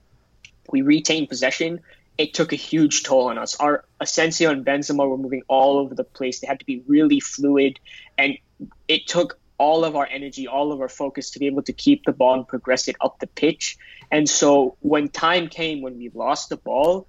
we 0.71 0.83
retained 0.83 1.29
possession. 1.29 1.81
It 2.17 2.33
took 2.33 2.53
a 2.53 2.57
huge 2.57 3.03
toll 3.03 3.29
on 3.29 3.39
us. 3.39 3.57
Our 3.57 3.85
Asensio 4.01 4.51
and 4.51 4.65
Benzema 4.65 5.09
were 5.09 5.19
moving 5.19 5.43
all 5.49 5.79
over 5.79 5.97
the 5.97 6.05
place. 6.05 6.39
They 6.39 6.47
had 6.47 6.61
to 6.61 6.67
be 6.67 6.83
really 6.87 7.19
fluid, 7.19 7.81
and 8.17 8.39
it 8.87 9.09
took 9.09 9.39
all 9.59 9.85
of 9.85 9.97
our 9.97 10.07
energy, 10.11 10.47
all 10.47 10.73
of 10.73 10.81
our 10.81 10.89
focus 10.89 11.31
to 11.31 11.39
be 11.39 11.47
able 11.47 11.63
to 11.63 11.73
keep 11.73 12.05
the 12.05 12.13
ball 12.13 12.35
and 12.35 12.47
progress 12.47 12.89
it 12.89 12.97
up 13.01 13.19
the 13.19 13.27
pitch. 13.27 13.79
And 14.11 14.29
so 14.29 14.77
when 14.81 15.09
time 15.09 15.49
came 15.49 15.81
when 15.81 15.99
we 15.99 16.11
lost 16.11 16.49
the 16.49 16.57
ball, 16.57 17.07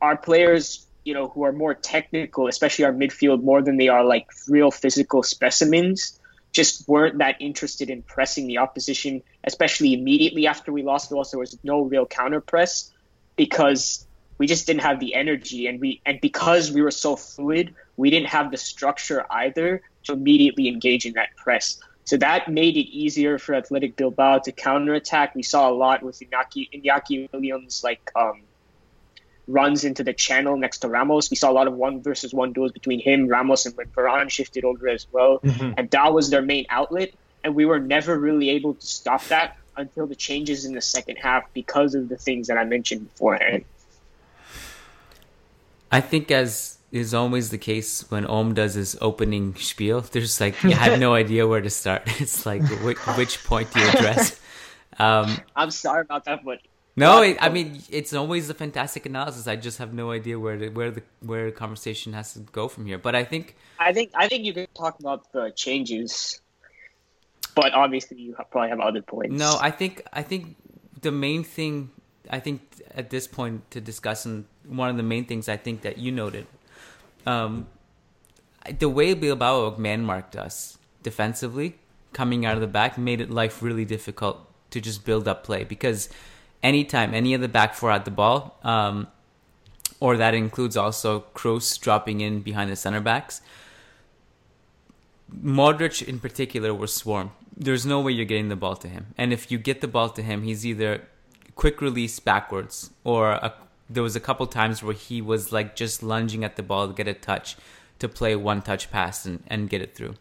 our 0.00 0.16
players, 0.16 0.86
you 1.04 1.14
know, 1.14 1.28
who 1.28 1.44
are 1.44 1.52
more 1.52 1.74
technical, 1.74 2.46
especially 2.46 2.84
our 2.84 2.92
midfield, 2.92 3.42
more 3.42 3.62
than 3.62 3.76
they 3.76 3.88
are 3.88 4.04
like 4.04 4.26
real 4.48 4.70
physical 4.70 5.22
specimens, 5.22 6.18
just 6.52 6.86
weren't 6.88 7.18
that 7.18 7.36
interested 7.40 7.90
in 7.90 8.02
pressing 8.02 8.46
the 8.46 8.58
opposition, 8.58 9.22
especially 9.44 9.94
immediately 9.94 10.46
after 10.46 10.72
we 10.72 10.82
lost 10.82 11.08
the 11.08 11.14
ball. 11.14 11.24
There 11.30 11.40
was 11.40 11.58
no 11.64 11.82
real 11.82 12.06
counter 12.06 12.40
press 12.40 12.92
because 13.36 14.06
we 14.38 14.46
just 14.46 14.66
didn't 14.66 14.82
have 14.82 15.00
the 15.00 15.14
energy 15.14 15.66
and 15.66 15.80
we 15.80 16.00
and 16.04 16.20
because 16.20 16.70
we 16.70 16.82
were 16.82 16.90
so 16.90 17.16
fluid, 17.16 17.74
we 17.96 18.10
didn't 18.10 18.28
have 18.28 18.50
the 18.50 18.56
structure 18.56 19.24
either 19.30 19.82
to 20.04 20.12
immediately 20.12 20.68
engage 20.68 21.06
in 21.06 21.14
that 21.14 21.28
press. 21.36 21.80
So 22.04 22.16
that 22.16 22.48
made 22.48 22.76
it 22.76 22.88
easier 22.88 23.38
for 23.38 23.54
Athletic 23.54 23.96
Bilbao 23.96 24.38
to 24.40 24.52
counterattack. 24.52 25.34
We 25.34 25.44
saw 25.44 25.70
a 25.70 25.74
lot 25.74 26.02
with 26.02 26.18
Iñaki, 26.18 26.68
Iñaki 26.72 27.32
Williams, 27.32 27.82
like 27.84 28.10
um, 28.16 28.42
runs 29.48 29.84
into 29.84 30.04
the 30.04 30.12
channel 30.12 30.56
next 30.56 30.78
to 30.78 30.88
Ramos. 30.88 31.30
We 31.30 31.36
saw 31.36 31.50
a 31.50 31.52
lot 31.52 31.66
of 31.66 31.74
one 31.74 32.00
versus 32.02 32.32
one 32.32 32.52
duels 32.52 32.72
between 32.72 33.00
him, 33.00 33.26
Ramos, 33.28 33.66
and 33.66 33.76
when 33.76 33.86
Varane 33.88 34.30
shifted 34.30 34.64
over 34.64 34.88
as 34.88 35.06
well. 35.12 35.40
Mhm. 35.40 35.74
And 35.76 35.90
that 35.90 36.12
was 36.12 36.30
their 36.30 36.42
main 36.42 36.66
outlet. 36.70 37.10
And 37.44 37.54
we 37.54 37.64
were 37.66 37.80
never 37.80 38.18
really 38.18 38.50
able 38.50 38.74
to 38.74 38.86
stop 38.86 39.24
that 39.26 39.56
until 39.76 40.06
the 40.06 40.14
changes 40.14 40.64
in 40.64 40.74
the 40.74 40.80
second 40.80 41.16
half 41.16 41.44
because 41.54 41.94
of 41.94 42.08
the 42.08 42.16
things 42.16 42.46
that 42.46 42.56
I 42.56 42.64
mentioned 42.64 43.10
beforehand. 43.12 43.64
I 45.90 46.00
think 46.00 46.30
as 46.30 46.78
is 46.92 47.14
always 47.14 47.48
the 47.50 47.58
case 47.58 48.04
when 48.10 48.26
Om 48.26 48.52
does 48.54 48.74
his 48.74 48.96
opening 49.00 49.54
spiel, 49.56 50.02
there's 50.02 50.40
like 50.40 50.62
you 50.62 50.70
have 50.72 51.00
no 51.00 51.14
idea 51.22 51.46
where 51.48 51.60
to 51.60 51.70
start. 51.70 52.02
It's 52.20 52.44
like 52.46 52.62
which, 52.82 52.98
which 53.16 53.42
point 53.44 53.72
do 53.72 53.80
you 53.80 53.88
address? 53.88 54.38
Um, 54.98 55.38
I'm 55.56 55.70
sorry 55.70 56.02
about 56.02 56.26
that, 56.26 56.44
but 56.44 56.58
no, 56.96 57.22
it, 57.22 57.38
I 57.40 57.48
mean 57.48 57.82
it's 57.90 58.12
always 58.12 58.50
a 58.50 58.54
fantastic 58.54 59.06
analysis. 59.06 59.46
I 59.46 59.56
just 59.56 59.78
have 59.78 59.94
no 59.94 60.10
idea 60.10 60.38
where 60.38 60.56
to, 60.56 60.68
where 60.68 60.90
the 60.90 61.02
where 61.20 61.46
the 61.46 61.52
conversation 61.52 62.12
has 62.12 62.34
to 62.34 62.40
go 62.40 62.68
from 62.68 62.86
here. 62.86 62.98
But 62.98 63.14
I 63.14 63.24
think 63.24 63.56
I 63.78 63.92
think 63.92 64.10
I 64.14 64.28
think 64.28 64.44
you 64.44 64.52
can 64.52 64.66
talk 64.74 64.98
about 65.00 65.32
the 65.32 65.52
changes, 65.56 66.40
but 67.54 67.72
obviously 67.72 68.18
you 68.18 68.34
probably 68.50 68.68
have 68.68 68.80
other 68.80 69.02
points. 69.02 69.38
No, 69.38 69.56
I 69.60 69.70
think 69.70 70.02
I 70.12 70.22
think 70.22 70.56
the 71.00 71.12
main 71.12 71.44
thing 71.44 71.90
I 72.30 72.40
think 72.40 72.60
at 72.94 73.10
this 73.10 73.26
point 73.26 73.70
to 73.70 73.80
discuss 73.80 74.26
and 74.26 74.44
one 74.66 74.88
of 74.88 74.96
the 74.96 75.02
main 75.02 75.24
things 75.24 75.48
I 75.48 75.56
think 75.56 75.82
that 75.82 75.98
you 75.98 76.12
noted, 76.12 76.46
um, 77.26 77.66
the 78.78 78.88
way 78.88 79.14
Bilbao 79.14 79.76
man 79.76 80.04
marked 80.04 80.36
us 80.36 80.78
defensively, 81.02 81.78
coming 82.12 82.44
out 82.44 82.54
of 82.54 82.60
the 82.60 82.66
back, 82.66 82.98
made 82.98 83.20
it 83.20 83.30
life 83.30 83.62
really 83.62 83.84
difficult 83.84 84.46
to 84.70 84.80
just 84.80 85.04
build 85.04 85.26
up 85.26 85.44
play 85.44 85.64
because 85.64 86.08
anytime 86.62 87.14
any 87.14 87.34
of 87.34 87.40
the 87.40 87.48
back 87.48 87.74
four 87.74 87.90
had 87.90 88.04
the 88.04 88.10
ball, 88.10 88.58
um, 88.62 89.08
or 90.00 90.16
that 90.16 90.34
includes 90.34 90.76
also 90.76 91.24
Kroos 91.34 91.78
dropping 91.80 92.20
in 92.20 92.40
behind 92.40 92.70
the 92.70 92.76
center 92.76 93.00
backs. 93.00 93.40
Modric 95.32 96.06
in 96.06 96.18
particular 96.18 96.74
was 96.74 96.92
swarm. 96.92 97.30
There's 97.56 97.86
no 97.86 98.00
way 98.00 98.12
you're 98.12 98.24
getting 98.24 98.48
the 98.48 98.56
ball 98.56 98.76
to 98.76 98.88
him. 98.88 99.06
And 99.16 99.32
if 99.32 99.50
you 99.50 99.58
get 99.58 99.80
the 99.80 99.88
ball 99.88 100.08
to 100.10 100.22
him, 100.22 100.42
he's 100.42 100.66
either 100.66 101.02
quick 101.54 101.80
release 101.80 102.18
backwards 102.18 102.90
or 103.04 103.32
a, 103.32 103.54
there 103.88 104.02
was 104.02 104.16
a 104.16 104.20
couple 104.20 104.46
times 104.46 104.82
where 104.82 104.94
he 104.94 105.22
was 105.22 105.52
like 105.52 105.76
just 105.76 106.02
lunging 106.02 106.44
at 106.44 106.56
the 106.56 106.62
ball 106.62 106.88
to 106.88 106.94
get 106.94 107.06
a 107.06 107.14
touch 107.14 107.56
to 107.98 108.08
play 108.08 108.34
one 108.34 108.62
touch 108.62 108.90
pass 108.90 109.24
and, 109.24 109.42
and 109.46 109.70
get 109.70 109.80
it 109.80 109.94
through. 109.94 110.14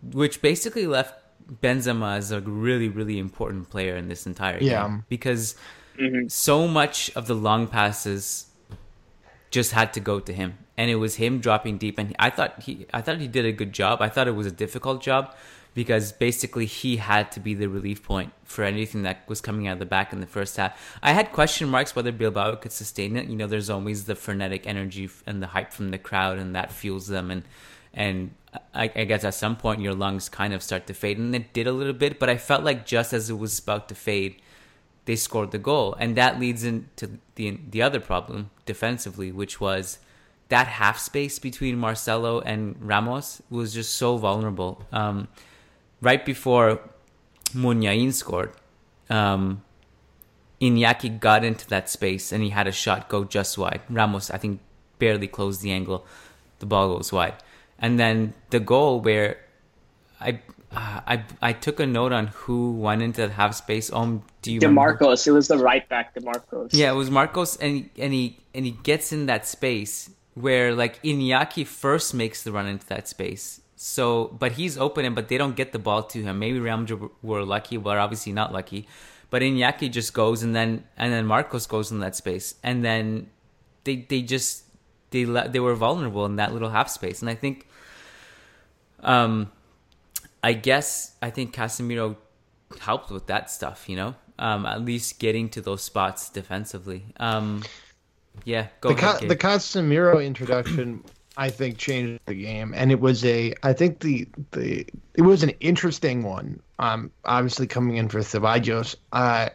Which 0.00 0.40
basically 0.40 0.86
left 0.86 1.14
Benzema 1.62 2.18
is 2.18 2.30
a 2.30 2.40
really, 2.40 2.88
really 2.88 3.18
important 3.18 3.70
player 3.70 3.96
in 3.96 4.08
this 4.08 4.26
entire 4.26 4.58
Yeah. 4.60 4.86
game. 4.86 5.04
Because 5.08 5.56
mm-hmm. 5.98 6.28
so 6.28 6.68
much 6.68 7.10
of 7.16 7.26
the 7.26 7.34
long 7.34 7.66
passes 7.66 8.46
just 9.50 9.72
had 9.72 9.92
to 9.94 10.00
go 10.00 10.20
to 10.20 10.32
him 10.32 10.58
and 10.76 10.90
it 10.90 10.96
was 10.96 11.16
him 11.16 11.40
dropping 11.40 11.78
deep 11.78 11.98
and 11.98 12.14
i 12.18 12.28
thought 12.30 12.62
he 12.62 12.86
i 12.92 13.00
thought 13.00 13.18
he 13.18 13.26
did 13.28 13.44
a 13.44 13.52
good 13.52 13.72
job 13.72 14.00
i 14.02 14.08
thought 14.08 14.28
it 14.28 14.34
was 14.34 14.46
a 14.46 14.50
difficult 14.50 15.02
job 15.02 15.34
because 15.74 16.12
basically 16.12 16.66
he 16.66 16.96
had 16.96 17.30
to 17.32 17.40
be 17.40 17.54
the 17.54 17.66
relief 17.66 18.02
point 18.02 18.32
for 18.44 18.64
anything 18.64 19.02
that 19.02 19.22
was 19.28 19.40
coming 19.40 19.66
out 19.66 19.74
of 19.74 19.78
the 19.78 19.86
back 19.86 20.12
in 20.12 20.20
the 20.20 20.26
first 20.26 20.56
half 20.56 20.98
i 21.02 21.12
had 21.12 21.32
question 21.32 21.68
marks 21.68 21.96
whether 21.96 22.12
bilbao 22.12 22.54
could 22.56 22.72
sustain 22.72 23.16
it 23.16 23.26
you 23.26 23.36
know 23.36 23.46
there's 23.46 23.70
always 23.70 24.04
the 24.04 24.14
frenetic 24.14 24.66
energy 24.66 25.08
and 25.26 25.42
the 25.42 25.48
hype 25.48 25.72
from 25.72 25.90
the 25.90 25.98
crowd 25.98 26.38
and 26.38 26.54
that 26.54 26.70
fuels 26.70 27.06
them 27.06 27.30
and 27.30 27.42
and 27.94 28.30
I, 28.74 28.90
I 28.94 29.04
guess 29.04 29.24
at 29.24 29.34
some 29.34 29.56
point 29.56 29.80
your 29.80 29.94
lungs 29.94 30.28
kind 30.28 30.54
of 30.54 30.62
start 30.62 30.86
to 30.86 30.94
fade 30.94 31.18
and 31.18 31.34
it 31.34 31.52
did 31.52 31.66
a 31.66 31.72
little 31.72 31.92
bit 31.92 32.18
but 32.18 32.30
i 32.30 32.38
felt 32.38 32.64
like 32.64 32.86
just 32.86 33.12
as 33.12 33.28
it 33.28 33.38
was 33.38 33.58
about 33.58 33.88
to 33.90 33.94
fade 33.94 34.40
they 35.08 35.16
scored 35.16 35.52
the 35.52 35.58
goal, 35.58 35.96
and 35.98 36.16
that 36.18 36.38
leads 36.38 36.64
into 36.64 37.18
the 37.36 37.58
the 37.70 37.80
other 37.80 37.98
problem 37.98 38.50
defensively, 38.66 39.32
which 39.32 39.58
was 39.58 40.00
that 40.50 40.66
half 40.66 40.98
space 40.98 41.38
between 41.38 41.78
Marcelo 41.78 42.40
and 42.40 42.76
Ramos 42.78 43.40
was 43.48 43.72
just 43.72 43.94
so 43.94 44.18
vulnerable. 44.18 44.84
Um, 44.92 45.28
right 46.02 46.22
before 46.22 46.80
Muniain 47.54 48.12
scored, 48.12 48.52
um, 49.08 49.62
got 51.20 51.42
into 51.42 51.66
that 51.68 51.88
space 51.88 52.30
and 52.30 52.42
he 52.42 52.50
had 52.50 52.66
a 52.66 52.72
shot 52.72 53.08
go 53.08 53.24
just 53.24 53.56
wide. 53.56 53.80
Ramos, 53.88 54.30
I 54.30 54.36
think, 54.36 54.60
barely 54.98 55.26
closed 55.26 55.62
the 55.62 55.72
angle. 55.72 56.04
The 56.58 56.66
ball 56.66 56.94
goes 56.94 57.12
wide, 57.12 57.36
and 57.78 57.98
then 57.98 58.34
the 58.50 58.60
goal 58.60 59.00
where 59.00 59.38
I. 60.20 60.40
Uh, 60.70 61.00
I 61.06 61.24
I 61.40 61.52
took 61.54 61.80
a 61.80 61.86
note 61.86 62.12
on 62.12 62.26
who 62.26 62.72
went 62.72 63.00
into 63.00 63.26
the 63.26 63.32
half 63.32 63.54
space. 63.54 63.90
Um, 63.90 64.22
do 64.42 64.52
you 64.52 64.60
De 64.60 64.68
Marcos? 64.68 65.26
remember? 65.26 65.30
It 65.30 65.38
was 65.38 65.48
the 65.48 65.56
right 65.56 65.88
back, 65.88 66.12
De 66.12 66.20
Marcos. 66.20 66.74
Yeah, 66.74 66.92
it 66.92 66.94
was 66.94 67.10
Marcos, 67.10 67.56
and 67.56 67.74
he, 67.74 67.90
and 67.98 68.12
he 68.12 68.38
and 68.52 68.66
he 68.66 68.72
gets 68.72 69.10
in 69.10 69.24
that 69.26 69.46
space 69.46 70.10
where 70.34 70.74
like 70.74 71.02
Iñaki 71.02 71.66
first 71.66 72.12
makes 72.12 72.42
the 72.42 72.52
run 72.52 72.66
into 72.66 72.86
that 72.88 73.08
space. 73.08 73.62
So, 73.76 74.36
but 74.38 74.52
he's 74.52 74.76
open, 74.76 75.06
and 75.06 75.14
but 75.14 75.28
they 75.28 75.38
don't 75.38 75.56
get 75.56 75.72
the 75.72 75.78
ball 75.78 76.02
to 76.02 76.22
him. 76.22 76.38
Maybe 76.38 76.58
Real 76.58 76.76
Madrid 76.76 77.00
were 77.22 77.44
lucky, 77.44 77.76
but 77.78 77.96
obviously 77.96 78.32
not 78.32 78.52
lucky. 78.52 78.86
But 79.30 79.42
Iñaki 79.42 79.90
just 79.90 80.12
goes, 80.12 80.42
and 80.42 80.54
then 80.54 80.84
and 80.96 81.12
then 81.12 81.24
Marcos 81.26 81.66
goes 81.66 81.90
in 81.90 82.00
that 82.00 82.14
space, 82.14 82.56
and 82.62 82.84
then 82.84 83.30
they 83.84 84.04
they 84.08 84.20
just 84.20 84.64
they 85.10 85.24
they 85.24 85.60
were 85.60 85.74
vulnerable 85.74 86.26
in 86.26 86.36
that 86.36 86.52
little 86.52 86.70
half 86.70 86.88
space, 86.88 87.20
and 87.20 87.30
I 87.30 87.34
think, 87.34 87.66
um, 89.00 89.50
I 90.42 90.52
guess 90.52 91.16
I 91.22 91.30
think 91.30 91.54
Casemiro 91.54 92.16
helped 92.80 93.10
with 93.10 93.26
that 93.26 93.50
stuff, 93.50 93.88
you 93.88 93.96
know, 93.96 94.14
um, 94.38 94.66
at 94.66 94.82
least 94.82 95.18
getting 95.18 95.48
to 95.50 95.60
those 95.60 95.82
spots 95.82 96.28
defensively. 96.28 97.04
Um, 97.18 97.62
yeah, 98.44 98.68
go 98.80 98.92
the, 98.92 98.94
ahead. 98.94 99.28
the 99.28 99.36
Casemiro 99.36 100.24
introduction, 100.24 101.02
I 101.36 101.50
think, 101.50 101.78
changed 101.78 102.20
the 102.26 102.34
game, 102.34 102.74
and 102.76 102.92
it 102.92 103.00
was 103.00 103.24
a, 103.24 103.54
I 103.62 103.72
think 103.72 104.00
the 104.00 104.28
the 104.52 104.86
it 105.14 105.22
was 105.22 105.42
an 105.42 105.50
interesting 105.60 106.22
one. 106.22 106.60
Um, 106.78 107.10
obviously 107.24 107.66
coming 107.66 107.96
in 107.96 108.08
for 108.08 108.20
Ceballos. 108.20 108.94
Uh, 109.12 109.48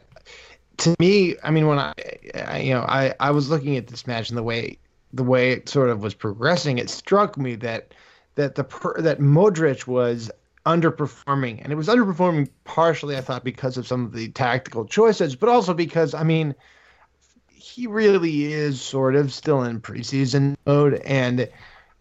to 0.78 0.96
me, 1.00 1.36
I 1.44 1.52
mean, 1.52 1.68
when 1.68 1.80
I, 1.80 1.94
I, 2.36 2.60
you 2.60 2.74
know, 2.74 2.82
I 2.82 3.14
I 3.20 3.32
was 3.32 3.50
looking 3.50 3.78
at 3.78 3.88
this 3.88 4.08
match 4.08 4.30
and 4.30 4.38
the 4.38 4.44
way 4.44 4.78
the 5.14 5.24
way 5.24 5.52
it 5.52 5.70
sort 5.70 5.90
of 5.90 6.02
was 6.02 6.14
progressing, 6.14 6.78
it 6.78 6.90
struck 6.90 7.38
me 7.38 7.56
that 7.56 7.94
that 8.36 8.56
the 8.56 8.64
that 8.98 9.20
Modric 9.20 9.88
was 9.88 10.32
underperforming, 10.66 11.62
and 11.62 11.72
it 11.72 11.76
was 11.76 11.88
underperforming 11.88 12.50
partially, 12.64 13.16
I 13.16 13.22
thought, 13.22 13.44
because 13.44 13.78
of 13.78 13.86
some 13.86 14.06
of 14.06 14.14
the 14.14 14.30
tactical 14.30 14.86
choices, 14.86 15.36
but 15.36 15.50
also 15.50 15.74
because, 15.74 16.14
I 16.14 16.24
mean 16.24 16.56
he 17.64 17.88
really 17.88 18.52
is 18.52 18.82
sort 18.82 19.16
of 19.16 19.34
still 19.34 19.64
in 19.64 19.80
preseason 19.80 20.56
mode, 20.66 20.96
and 21.06 21.50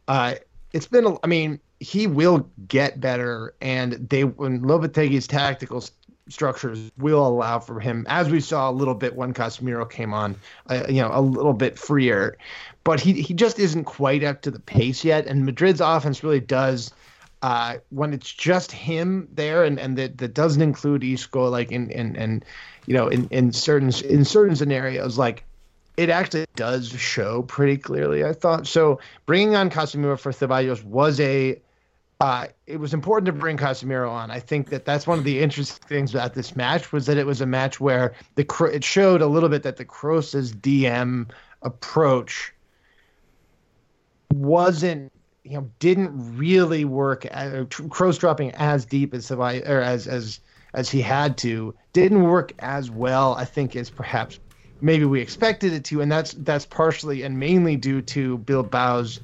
uh, 0.09 0.35
it's 0.73 0.89
been, 0.89 1.17
I 1.23 1.29
mean, 1.29 1.61
he 1.79 2.09
will 2.09 2.51
get 2.67 3.01
better, 3.01 3.55
and 3.61 3.93
they 3.93 4.25
when 4.25 4.63
Lopetegui's 4.63 5.29
tactical 5.29 5.85
structures 6.33 6.91
will 6.99 7.27
allow 7.27 7.59
for 7.59 7.79
him, 7.81 8.07
as 8.09 8.31
we 8.31 8.41
saw 8.41 8.71
a 8.71 8.73
little 8.73 8.95
bit 8.95 9.15
when 9.15 9.35
Casemiro 9.35 9.89
came 9.89 10.13
on, 10.15 10.37
uh, 10.69 10.85
you 10.89 11.03
know, 11.03 11.11
a 11.13 11.21
little 11.21 11.53
bit 11.53 11.79
freer, 11.79 12.37
but 12.85 13.01
he 13.01 13.13
he 13.21 13.35
just 13.35 13.59
isn't 13.59 13.85
quite 13.85 14.25
up 14.25 14.43
to 14.43 14.51
the 14.51 14.61
pace 14.61 15.05
yet, 15.05 15.27
and 15.27 15.45
Madrid's 15.45 15.81
offense 15.81 16.25
really 16.25 16.41
does. 16.41 16.93
Uh, 17.43 17.79
when 17.91 18.13
it's 18.13 18.33
just 18.33 18.71
him 18.71 19.27
there, 19.35 19.65
and, 19.65 19.81
and 19.81 19.99
that, 19.99 20.17
that 20.19 20.33
doesn't 20.33 20.63
include 20.63 21.03
Isco, 21.03 21.49
like 21.49 21.73
in, 21.73 21.91
in, 21.91 22.15
in 22.15 22.45
you 22.87 22.95
know, 22.95 23.09
in, 23.09 23.27
in 23.33 23.53
certain 23.53 23.91
in 24.05 24.25
certain 24.25 24.55
scenarios, 24.55 25.19
like 25.19 25.43
it 25.97 26.09
actually 26.09 26.47
does 26.55 26.89
show 26.91 27.43
pretty 27.43 27.79
clearly. 27.79 28.25
I 28.25 28.33
thought 28.33 28.69
so. 28.69 29.01
Bringing 29.27 29.57
on 29.57 29.71
Casemiro 29.71 30.17
for 30.19 30.33
Ceballos 30.33 30.85
was 30.85 31.19
a. 31.19 31.61
Uh, 32.23 32.47
it 32.69 32.77
was 32.77 32.95
important 32.95 33.27
to 33.27 33.33
bring 33.33 33.57
Casemiro 33.57 34.09
on. 34.09 34.31
I 34.31 34.39
think 34.39 34.71
that 34.71 34.85
that's 34.85 35.09
one 35.09 35.19
of 35.19 35.25
the 35.25 35.41
interesting 35.41 35.85
things 35.89 36.15
about 36.15 36.35
this 36.35 36.55
match 36.55 36.93
was 36.93 37.07
that 37.07 37.19
it 37.19 37.27
was 37.27 37.41
a 37.41 37.47
match 37.47 37.81
where 37.81 38.15
the 38.37 38.47
it 38.73 38.85
showed 38.85 39.23
a 39.23 39.27
little 39.27 39.49
bit 39.49 39.65
that 39.65 39.77
the 39.77 39.85
Kroos's 39.85 40.53
DM 40.53 41.29
approach 41.63 42.55
wasn't 44.33 45.11
you 45.43 45.55
know 45.55 45.69
didn't 45.81 46.13
really 46.39 46.85
work. 46.85 47.23
Kroos 47.23 48.21
dropping 48.21 48.53
as 48.53 48.85
deep 48.85 49.15
as 49.15 49.33
or 49.33 49.41
as 49.41 50.07
as 50.07 50.39
as 50.75 50.89
he 50.89 51.03
had 51.03 51.37
to 51.39 51.75
didn't 51.93 52.23
work 52.23 52.53
as 52.61 52.89
well. 52.89 53.35
I 53.35 53.45
think 53.45 53.75
as 53.75 53.91
perhaps 53.91 54.39
maybe 54.81 55.05
we 55.07 55.21
expected 55.21 55.73
it 55.73 55.83
to, 55.87 56.01
and 56.01 56.13
that's 56.13 56.35
that's 56.35 56.67
partially 56.67 57.25
and 57.25 57.41
mainly 57.41 57.75
due 57.75 58.01
to 58.01 58.39
Bilbao's 58.39 59.19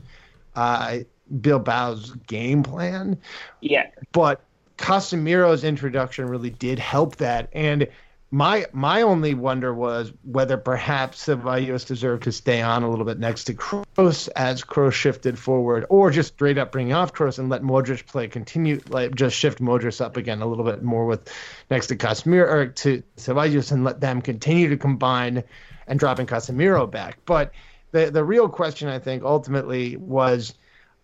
uh, 0.56 0.98
Bilbao's 1.32 2.10
game 2.26 2.62
plan. 2.62 3.18
Yeah, 3.60 3.90
but 4.12 4.42
Casemiro's 4.76 5.64
introduction 5.64 6.26
really 6.26 6.50
did 6.50 6.78
help 6.78 7.16
that, 7.16 7.48
and 7.52 7.88
my 8.30 8.66
my 8.72 9.02
only 9.02 9.32
wonder 9.32 9.72
was 9.72 10.12
whether 10.22 10.58
perhaps 10.58 11.26
Ceballos 11.26 11.86
deserved 11.86 12.24
to 12.24 12.32
stay 12.32 12.60
on 12.60 12.82
a 12.82 12.90
little 12.90 13.06
bit 13.06 13.18
next 13.18 13.44
to 13.44 13.54
Kroos 13.54 14.28
as 14.36 14.62
Kroos 14.62 14.92
shifted 14.92 15.38
forward, 15.38 15.86
or 15.88 16.10
just 16.10 16.34
straight 16.34 16.58
up 16.58 16.70
bring 16.70 16.92
off 16.92 17.14
Kroos 17.14 17.38
and 17.38 17.48
let 17.48 17.62
Modric 17.62 18.06
play 18.06 18.28
continue, 18.28 18.80
like 18.88 19.14
just 19.14 19.34
shift 19.34 19.60
Modric 19.60 20.00
up 20.00 20.18
again 20.18 20.42
a 20.42 20.46
little 20.46 20.64
bit 20.64 20.82
more 20.82 21.06
with 21.06 21.32
next 21.70 21.86
to 21.86 21.96
Casemiro 21.96 22.50
or 22.50 22.66
to 22.66 23.02
Ceballos 23.16 23.72
and 23.72 23.82
let 23.82 24.00
them 24.00 24.20
continue 24.20 24.68
to 24.68 24.76
combine 24.76 25.42
and 25.86 25.98
dropping 25.98 26.26
Casemiro 26.26 26.90
back. 26.90 27.18
But 27.24 27.52
the 27.92 28.10
the 28.10 28.24
real 28.24 28.50
question 28.50 28.88
I 28.88 28.98
think 28.98 29.22
ultimately 29.22 29.96
was, 29.96 30.52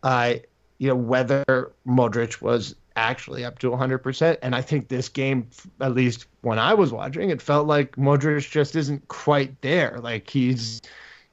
uh, 0.05 0.35
you 0.79 0.89
know, 0.89 0.95
whether 0.95 1.73
Modric 1.87 2.41
was 2.41 2.77
actually 2.97 3.45
up 3.45 3.59
to 3.59 3.71
100%. 3.71 4.39
And 4.43 4.55
I 4.55 4.61
think 4.61 4.89
this 4.89 5.09
game, 5.09 5.49
at 5.81 5.95
least 5.95 6.27
when 6.43 6.59
I 6.59 6.75
was 6.75 6.93
watching, 6.93 7.31
it 7.31 7.43
felt 7.43 7.67
like 7.67 7.97
Modric 7.97 8.49
just 8.49 8.77
isn't 8.77 9.09
quite 9.09 9.61
there. 9.63 9.99
Like 10.01 10.31
he's, 10.31 10.81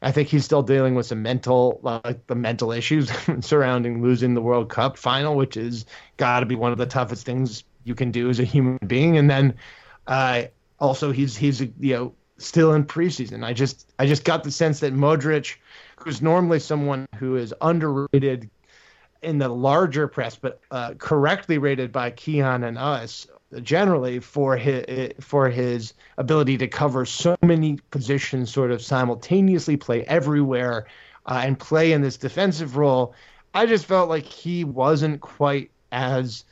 I 0.01 0.11
think 0.11 0.29
he's 0.29 0.45
still 0.45 0.63
dealing 0.63 0.95
with 0.95 1.05
some 1.05 1.21
mental, 1.21 1.79
like 1.83 2.25
the 2.25 2.35
mental 2.35 2.71
issues 2.71 3.11
surrounding 3.41 4.01
losing 4.01 4.33
the 4.33 4.41
World 4.41 4.69
Cup 4.69 4.97
final, 4.97 5.35
which 5.35 5.57
is 5.57 5.85
got 6.17 6.39
to 6.39 6.47
be 6.47 6.55
one 6.55 6.71
of 6.71 6.79
the 6.79 6.87
toughest 6.87 7.25
things 7.25 7.63
you 7.83 7.93
can 7.93 8.09
do 8.09 8.29
as 8.29 8.39
a 8.39 8.43
human 8.43 8.79
being. 8.87 9.17
And 9.17 9.29
then, 9.29 9.55
uh, 10.07 10.43
also 10.81 11.11
he's 11.11 11.37
he's 11.37 11.61
you 11.61 11.93
know 11.93 12.13
still 12.37 12.73
in 12.73 12.83
preseason. 12.83 13.45
I 13.45 13.53
just 13.53 13.93
I 13.99 14.07
just 14.07 14.25
got 14.25 14.43
the 14.43 14.51
sense 14.51 14.81
that 14.81 14.93
Modric, 14.93 15.55
who's 15.97 16.21
normally 16.21 16.59
someone 16.59 17.07
who 17.15 17.37
is 17.37 17.53
underrated 17.61 18.49
in 19.21 19.37
the 19.37 19.49
larger 19.49 20.07
press, 20.07 20.35
but 20.35 20.59
uh, 20.71 20.93
correctly 20.97 21.57
rated 21.57 21.91
by 21.91 22.11
Kiyan 22.11 22.67
and 22.67 22.77
us 22.77 23.27
generally 23.61 24.19
for 24.19 24.55
his 24.55 25.13
for 25.19 25.49
his 25.49 25.93
ability 26.17 26.57
to 26.59 26.67
cover 26.67 27.05
so 27.05 27.35
many 27.41 27.77
positions, 27.91 28.51
sort 28.51 28.71
of 28.71 28.81
simultaneously 28.81 29.77
play 29.77 30.03
everywhere, 30.03 30.87
uh, 31.25 31.41
and 31.43 31.59
play 31.59 31.91
in 31.91 32.01
this 32.01 32.17
defensive 32.17 32.77
role. 32.77 33.13
I 33.53 33.65
just 33.65 33.85
felt 33.85 34.09
like 34.09 34.25
he 34.25 34.63
wasn't 34.63 35.21
quite 35.21 35.71
as 35.91 36.45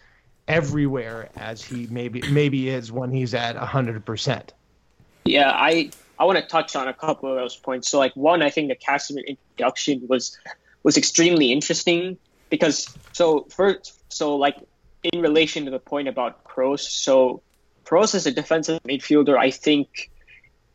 everywhere 0.48 1.30
as 1.38 1.64
he 1.64 1.88
maybe 1.90 2.22
maybe 2.30 2.70
is 2.70 2.92
when 2.92 3.12
he's 3.12 3.34
at 3.34 3.56
hundred 3.56 4.06
percent. 4.06 4.54
Yeah, 5.26 5.52
I 5.52 5.92
I 6.18 6.26
want 6.26 6.38
to 6.38 6.46
touch 6.46 6.76
on 6.76 6.88
a 6.88 6.94
couple 6.94 7.30
of 7.30 7.38
those 7.38 7.56
points. 7.56 7.90
So, 7.90 7.98
like 8.00 8.14
one, 8.16 8.42
I 8.42 8.50
think 8.50 8.70
the 8.70 8.76
Casemiro 8.76 9.26
introduction 9.26 10.06
was 10.08 10.38
was 10.84 10.98
extremely 10.98 11.52
interesting 11.52 12.18
because 12.50 12.88
so 13.14 13.46
first, 13.50 14.02
so 14.10 14.36
like 14.38 14.58
in 15.04 15.22
relation 15.22 15.66
to 15.66 15.72
the 15.72 15.80
point 15.80 16.08
about 16.08 16.44
Kroos, 16.44 16.82
so 16.82 17.42
Kroos 17.86 18.16
is 18.16 18.26
a 18.26 18.32
defensive 18.32 18.82
midfielder, 18.84 19.38
I 19.38 19.52
think 19.52 20.10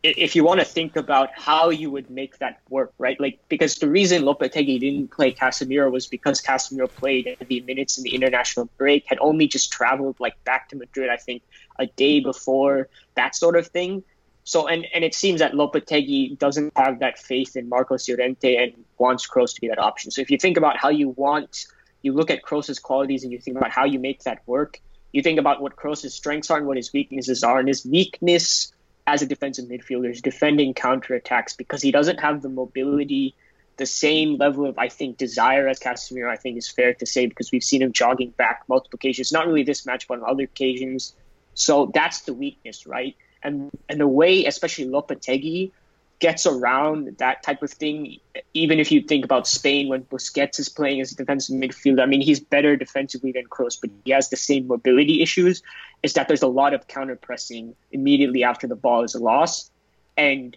if 0.05 0.37
you 0.37 0.45
want 0.45 0.61
to 0.61 0.67
think 0.67 0.97
about 0.97 1.31
how 1.35 1.71
you 1.71 1.91
would 1.91 2.11
make 2.11 2.39
that 2.39 2.61
work, 2.69 2.93
right? 2.99 3.19
Like 3.19 3.39
because 3.49 3.77
the 3.77 3.89
reason 3.89 4.23
Lopetegui 4.23 4.79
didn't 4.79 5.11
play 5.11 5.33
Casemiro 5.33 5.91
was 5.91 6.07
because 6.07 6.43
Casemiro 6.43 6.89
played 6.89 7.37
the 7.49 7.61
minutes 7.63 7.97
in 7.97 8.05
the 8.05 8.15
international 8.15 8.69
break, 8.77 9.07
had 9.07 9.19
only 9.21 9.47
just 9.47 9.73
traveled 9.73 10.21
like 10.21 10.43
back 10.45 10.69
to 10.69 10.77
Madrid, 10.77 11.09
I 11.09 11.17
think, 11.17 11.43
a 11.79 11.87
day 11.87 12.21
before 12.21 12.89
that 13.15 13.35
sort 13.35 13.57
of 13.57 13.69
thing. 13.69 14.05
So 14.45 14.69
and 14.69 14.87
and 14.95 15.03
it 15.03 15.15
seems 15.15 15.41
that 15.41 15.53
Lopetegui 15.53 16.39
doesn't 16.39 16.73
have 16.77 17.01
that 17.01 17.19
faith 17.19 17.57
in 17.57 17.69
Marcos 17.69 18.09
Llorente 18.09 18.57
and 18.57 18.85
wants 18.99 19.27
Kroos 19.27 19.55
to 19.55 19.61
be 19.61 19.69
that 19.69 19.79
option. 19.79 20.11
So 20.11 20.21
if 20.21 20.31
you 20.31 20.39
think 20.39 20.59
about 20.59 20.77
how 20.77 20.91
you 20.91 21.09
want, 21.09 21.65
you 22.03 22.13
look 22.13 22.31
at 22.31 22.43
Kroos's 22.43 22.79
qualities 22.79 23.25
and 23.25 23.33
you 23.33 23.39
think 23.39 23.57
about 23.57 23.71
how 23.71 23.87
you 23.87 23.99
make 23.99 24.23
that 24.25 24.43
work. 24.47 24.81
You 25.13 25.23
think 25.23 25.39
about 25.39 25.63
what 25.63 25.77
Kroos's 25.77 26.15
strengths 26.15 26.51
are 26.51 26.59
and 26.59 26.67
what 26.67 26.77
his 26.77 26.93
weaknesses 26.93 27.43
are, 27.43 27.59
and 27.59 27.67
his 27.67 27.87
weakness 27.87 28.73
as 29.07 29.23
a 29.23 29.27
defensive 29.27 29.67
midfielder 29.67 30.11
is 30.11 30.21
defending 30.21 30.75
counterattacks 30.75 31.57
because 31.57 31.81
he 31.81 31.91
doesn't 31.91 32.21
have 32.21 32.43
the 32.43 32.49
mobility, 32.49 33.35
the 33.77 33.87
same 33.87 34.37
level 34.37 34.67
of 34.67 34.79
I 34.79 34.89
think 34.89 35.17
desire 35.17 35.69
as 35.69 35.79
Casemiro. 35.81 36.31
I 36.31 36.37
think 36.37 36.59
is 36.59 36.69
fair 36.69 36.93
to 36.95 37.07
say 37.07 37.27
because 37.27 37.51
we've 37.51 37.65
seen 37.65 37.81
him 37.81 37.93
jogging 37.93 38.31
back 38.31 38.65
multiple 38.69 38.97
occasions. 38.97 39.33
Not 39.33 39.47
really 39.47 39.63
this 39.63 39.87
match, 39.87 40.07
but 40.07 40.21
on 40.21 40.29
other 40.29 40.45
occasions. 40.45 41.15
So 41.55 41.91
that's 41.95 42.23
the 42.23 42.35
weakness, 42.35 42.87
right? 42.87 43.17
And 43.45 43.71
and 43.89 44.01
the 44.01 44.09
way, 44.09 44.47
especially 44.47 44.87
Lopetegui, 44.87 45.71
gets 46.19 46.47
around 46.47 47.19
that 47.19 47.43
type 47.43 47.63
of 47.63 47.71
thing. 47.71 48.19
Even 48.55 48.81
if 48.81 48.91
you 48.91 49.03
think 49.03 49.25
about 49.25 49.47
Spain 49.47 49.89
when 49.89 50.03
Busquets 50.05 50.59
is 50.59 50.69
playing 50.69 51.01
as 51.01 51.13
a 51.13 51.17
defensive 51.17 51.55
midfielder, 51.55 52.03
I 52.03 52.07
mean 52.07 52.23
he's 52.23 52.41
better 52.41 52.77
defensively 52.77 53.33
than 53.33 53.45
Kroos, 53.47 53.81
but 53.81 53.91
he 54.05 54.13
has 54.13 54.31
the 54.31 54.37
same 54.37 54.67
mobility 54.67 55.23
issues. 55.23 55.63
Is 56.03 56.15
that 56.15 56.29
there's 56.29 56.43
a 56.43 56.49
lot 56.49 56.75
of 56.75 56.89
counter 56.89 57.17
pressing 57.17 57.77
immediately 57.93 58.43
after 58.45 58.67
the 58.67 58.77
ball 58.77 59.05
is 59.05 59.15
lost, 59.15 59.71
and 60.17 60.57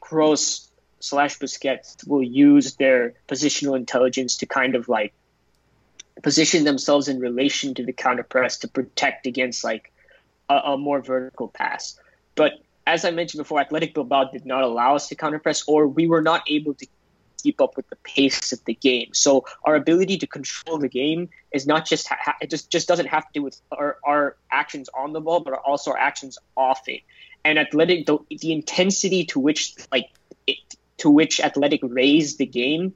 Kroos 0.00 0.68
slash 1.00 1.38
Busquets 1.38 2.06
will 2.08 2.22
use 2.22 2.74
their 2.74 3.14
positional 3.28 3.76
intelligence 3.76 4.38
to 4.38 4.46
kind 4.46 4.74
of 4.74 4.88
like 4.88 5.12
position 6.22 6.64
themselves 6.64 7.08
in 7.08 7.20
relation 7.20 7.74
to 7.74 7.84
the 7.84 7.92
counter 7.92 8.24
press 8.24 8.58
to 8.58 8.68
protect 8.68 9.26
against 9.26 9.62
like 9.62 9.92
a, 10.48 10.54
a 10.54 10.78
more 10.78 11.00
vertical 11.00 11.48
pass. 11.48 11.98
But 12.34 12.52
as 12.86 13.04
I 13.04 13.10
mentioned 13.10 13.38
before, 13.38 13.60
Athletic 13.60 13.94
Bilbao 13.94 14.30
did 14.30 14.46
not 14.46 14.62
allow 14.62 14.96
us 14.96 15.08
to 15.08 15.14
counter 15.14 15.38
press, 15.38 15.62
or 15.66 15.86
we 15.86 16.06
were 16.06 16.22
not 16.22 16.42
able 16.48 16.74
to 16.74 16.86
keep 17.42 17.60
up 17.60 17.76
with 17.76 17.88
the 17.88 17.96
pace 17.96 18.52
of 18.52 18.64
the 18.64 18.74
game. 18.74 19.10
So 19.12 19.44
our 19.64 19.76
ability 19.76 20.18
to 20.18 20.26
control 20.26 20.78
the 20.78 20.88
game 20.88 21.28
is 21.52 21.66
not 21.66 21.86
just 21.86 22.08
ha- 22.08 22.36
it 22.40 22.50
just 22.50 22.70
just 22.70 22.88
doesn't 22.88 23.06
have 23.06 23.24
to 23.24 23.32
do 23.32 23.42
with 23.42 23.60
our, 23.70 23.98
our 24.04 24.36
actions 24.50 24.88
on 24.94 25.12
the 25.12 25.20
ball, 25.20 25.40
but 25.40 25.54
also 25.54 25.92
our 25.92 25.98
actions 25.98 26.38
off 26.56 26.88
it. 26.88 27.02
And 27.44 27.58
Athletic, 27.58 28.06
the, 28.06 28.18
the 28.30 28.52
intensity 28.52 29.24
to 29.26 29.38
which 29.38 29.74
like 29.92 30.06
it, 30.46 30.56
to 30.98 31.10
which 31.10 31.40
Athletic 31.40 31.80
raised 31.82 32.38
the 32.38 32.46
game 32.46 32.94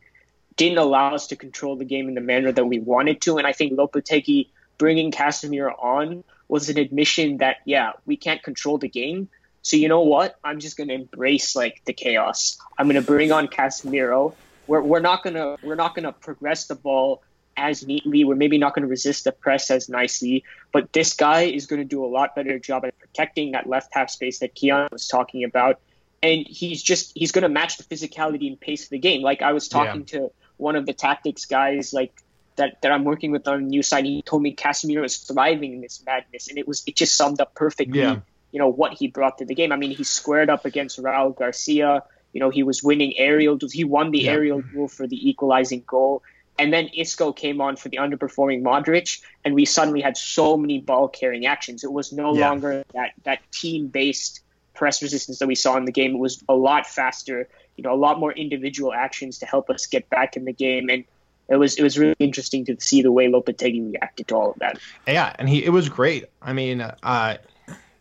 didn't 0.56 0.78
allow 0.78 1.14
us 1.14 1.28
to 1.28 1.36
control 1.36 1.76
the 1.76 1.84
game 1.84 2.08
in 2.08 2.14
the 2.14 2.20
manner 2.20 2.52
that 2.52 2.64
we 2.64 2.78
wanted 2.78 3.20
to. 3.22 3.38
And 3.38 3.46
I 3.46 3.52
think 3.52 3.72
Lopetegui 3.74 4.48
bringing 4.76 5.12
Casemiro 5.12 5.72
on 5.82 6.24
was 6.52 6.68
an 6.68 6.76
admission 6.76 7.38
that 7.38 7.56
yeah, 7.64 7.92
we 8.04 8.14
can't 8.14 8.42
control 8.42 8.76
the 8.76 8.86
game. 8.86 9.30
So 9.62 9.78
you 9.78 9.88
know 9.88 10.02
what? 10.02 10.38
I'm 10.44 10.60
just 10.60 10.76
gonna 10.76 10.92
embrace 10.92 11.56
like 11.56 11.80
the 11.86 11.94
chaos. 11.94 12.58
I'm 12.78 12.86
gonna 12.88 13.00
bring 13.00 13.32
on 13.32 13.48
Casemiro. 13.48 14.34
We're 14.66 14.82
we're 14.82 15.00
not 15.00 15.24
gonna 15.24 15.56
we're 15.62 15.76
not 15.76 15.94
gonna 15.94 16.12
progress 16.12 16.66
the 16.66 16.74
ball 16.74 17.22
as 17.56 17.86
neatly. 17.86 18.26
We're 18.26 18.34
maybe 18.34 18.58
not 18.58 18.74
gonna 18.74 18.86
resist 18.86 19.24
the 19.24 19.32
press 19.32 19.70
as 19.70 19.88
nicely. 19.88 20.44
But 20.74 20.92
this 20.92 21.14
guy 21.14 21.44
is 21.44 21.64
gonna 21.64 21.86
do 21.86 22.04
a 22.04 22.10
lot 22.18 22.34
better 22.34 22.58
job 22.58 22.84
at 22.84 22.98
protecting 22.98 23.52
that 23.52 23.66
left 23.66 23.88
half 23.94 24.10
space 24.10 24.40
that 24.40 24.54
Kiyan 24.54 24.92
was 24.92 25.08
talking 25.08 25.44
about. 25.44 25.80
And 26.22 26.46
he's 26.46 26.82
just 26.82 27.12
he's 27.14 27.32
gonna 27.32 27.48
match 27.48 27.78
the 27.78 27.84
physicality 27.84 28.46
and 28.46 28.60
pace 28.60 28.84
of 28.84 28.90
the 28.90 28.98
game. 28.98 29.22
Like 29.22 29.40
I 29.40 29.54
was 29.54 29.68
talking 29.68 30.02
yeah. 30.02 30.18
to 30.18 30.32
one 30.58 30.76
of 30.76 30.84
the 30.84 30.92
tactics 30.92 31.46
guys 31.46 31.94
like 31.94 32.12
that, 32.56 32.80
that 32.82 32.92
I'm 32.92 33.04
working 33.04 33.30
with 33.30 33.46
on 33.48 33.62
the 33.62 33.68
new 33.68 33.82
side, 33.82 34.04
he 34.04 34.22
told 34.22 34.42
me 34.42 34.54
Casemiro 34.54 35.04
is 35.04 35.18
thriving 35.18 35.72
in 35.74 35.80
this 35.80 36.02
madness, 36.04 36.48
and 36.48 36.58
it 36.58 36.68
was 36.68 36.82
it 36.86 36.96
just 36.96 37.16
summed 37.16 37.40
up 37.40 37.54
perfectly. 37.54 38.00
Yeah. 38.00 38.20
You 38.50 38.58
know 38.58 38.68
what 38.68 38.92
he 38.92 39.08
brought 39.08 39.38
to 39.38 39.46
the 39.46 39.54
game. 39.54 39.72
I 39.72 39.76
mean, 39.76 39.92
he 39.92 40.04
squared 40.04 40.50
up 40.50 40.64
against 40.66 41.02
Raul 41.02 41.36
Garcia. 41.36 42.02
You 42.34 42.40
know, 42.40 42.50
he 42.50 42.62
was 42.62 42.82
winning 42.82 43.14
aerial. 43.16 43.58
He 43.70 43.84
won 43.84 44.10
the 44.10 44.20
yeah. 44.20 44.32
aerial 44.32 44.60
duel 44.60 44.88
for 44.88 45.06
the 45.06 45.28
equalizing 45.28 45.84
goal. 45.86 46.22
And 46.58 46.72
then 46.72 46.88
Isco 46.94 47.32
came 47.32 47.62
on 47.62 47.76
for 47.76 47.88
the 47.88 47.96
underperforming 47.96 48.62
Modric, 48.62 49.22
and 49.44 49.54
we 49.54 49.64
suddenly 49.64 50.02
had 50.02 50.18
so 50.18 50.56
many 50.58 50.80
ball 50.80 51.08
carrying 51.08 51.46
actions. 51.46 51.82
It 51.82 51.90
was 51.90 52.12
no 52.12 52.34
yeah. 52.34 52.48
longer 52.48 52.84
that 52.92 53.12
that 53.24 53.40
team 53.52 53.88
based 53.88 54.40
press 54.74 55.02
resistance 55.02 55.38
that 55.38 55.48
we 55.48 55.54
saw 55.54 55.76
in 55.76 55.86
the 55.86 55.92
game. 55.92 56.14
It 56.14 56.18
was 56.18 56.42
a 56.48 56.54
lot 56.54 56.86
faster. 56.86 57.48
You 57.76 57.84
know, 57.84 57.92
a 57.94 57.96
lot 57.96 58.20
more 58.20 58.32
individual 58.32 58.92
actions 58.92 59.38
to 59.38 59.46
help 59.46 59.70
us 59.70 59.86
get 59.86 60.10
back 60.10 60.36
in 60.36 60.44
the 60.44 60.52
game. 60.52 60.90
And 60.90 61.04
it 61.48 61.56
was 61.56 61.76
it 61.76 61.82
was 61.82 61.98
really 61.98 62.16
interesting 62.18 62.64
to 62.66 62.76
see 62.80 63.02
the 63.02 63.12
way 63.12 63.28
Lopetegui 63.28 63.92
reacted 63.92 64.28
to 64.28 64.34
all 64.34 64.52
of 64.52 64.58
that. 64.60 64.78
Yeah, 65.06 65.34
and 65.38 65.48
he 65.48 65.64
it 65.64 65.70
was 65.70 65.88
great. 65.88 66.26
I 66.40 66.52
mean, 66.52 66.80
uh, 66.80 67.36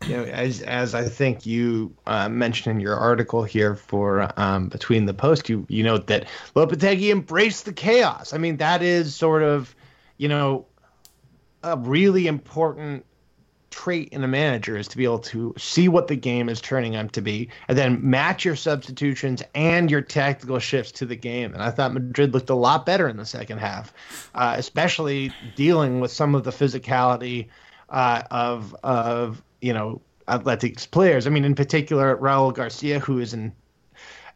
you 0.07 0.17
know, 0.17 0.23
as 0.23 0.61
as 0.61 0.95
I 0.95 1.03
think 1.03 1.45
you 1.45 1.95
uh, 2.07 2.29
mentioned 2.29 2.75
in 2.75 2.81
your 2.81 2.95
article 2.95 3.43
here 3.43 3.75
for 3.75 4.31
um, 4.39 4.69
between 4.69 5.05
the 5.05 5.13
post, 5.13 5.49
you 5.49 5.65
you 5.69 5.83
note 5.83 6.07
that 6.07 6.27
Lopetegui 6.55 7.11
embraced 7.11 7.65
the 7.65 7.73
chaos. 7.73 8.33
I 8.33 8.37
mean, 8.37 8.57
that 8.57 8.81
is 8.81 9.15
sort 9.15 9.43
of, 9.43 9.75
you 10.17 10.27
know, 10.27 10.65
a 11.63 11.77
really 11.77 12.27
important 12.27 13.05
trait 13.71 14.09
in 14.09 14.23
a 14.23 14.27
manager 14.27 14.77
is 14.77 14.87
to 14.89 14.97
be 14.97 15.05
able 15.05 15.19
to 15.19 15.53
see 15.57 15.87
what 15.87 16.07
the 16.07 16.15
game 16.15 16.49
is 16.49 16.61
turning 16.61 16.95
out 16.95 17.13
to 17.13 17.21
be 17.21 17.49
and 17.67 17.77
then 17.77 17.99
match 18.07 18.45
your 18.45 18.55
substitutions 18.55 19.41
and 19.55 19.89
your 19.89 20.01
tactical 20.01 20.59
shifts 20.59 20.91
to 20.91 21.05
the 21.05 21.15
game. 21.15 21.53
And 21.53 21.63
I 21.63 21.71
thought 21.71 21.93
Madrid 21.93 22.33
looked 22.33 22.49
a 22.49 22.55
lot 22.55 22.85
better 22.85 23.07
in 23.07 23.17
the 23.17 23.25
second 23.25 23.57
half, 23.57 23.93
uh, 24.35 24.55
especially 24.57 25.33
dealing 25.55 25.99
with 25.99 26.11
some 26.11 26.35
of 26.35 26.43
the 26.43 26.51
physicality 26.51 27.47
uh, 27.89 28.23
of 28.29 28.75
of 28.83 29.41
you 29.61 29.73
know 29.73 30.01
Athletics 30.27 30.85
players. 30.85 31.27
I 31.27 31.29
mean, 31.29 31.45
in 31.45 31.55
particular, 31.55 32.15
Raul 32.17 32.53
Garcia, 32.53 32.99
who 32.99 33.19
is 33.19 33.33
an 33.33 33.53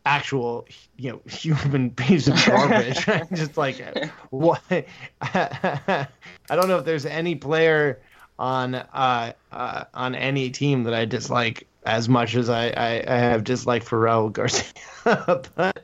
actual 0.06 0.68
you 0.98 1.12
know 1.12 1.22
human 1.28 1.90
piece 1.92 2.28
of 2.28 2.36
garbage. 2.46 3.06
just 3.34 3.58
like 3.58 3.82
what 4.30 4.62
I 5.22 6.08
don't 6.50 6.68
know 6.68 6.78
if 6.78 6.86
there's 6.86 7.06
any 7.06 7.36
player 7.36 8.02
on 8.38 8.76
uh, 8.76 9.34
uh, 9.52 9.84
on 9.94 10.16
any 10.16 10.50
team 10.50 10.84
that 10.84 10.94
I 10.94 11.06
dislike 11.06 11.68
as 11.86 12.10
much 12.10 12.36
as 12.36 12.50
I, 12.50 12.68
I, 12.70 13.04
I 13.08 13.18
have 13.18 13.44
disliked 13.44 13.86
for 13.86 14.00
Raul 14.00 14.32
Garcia. 14.32 14.74
but 15.04 15.78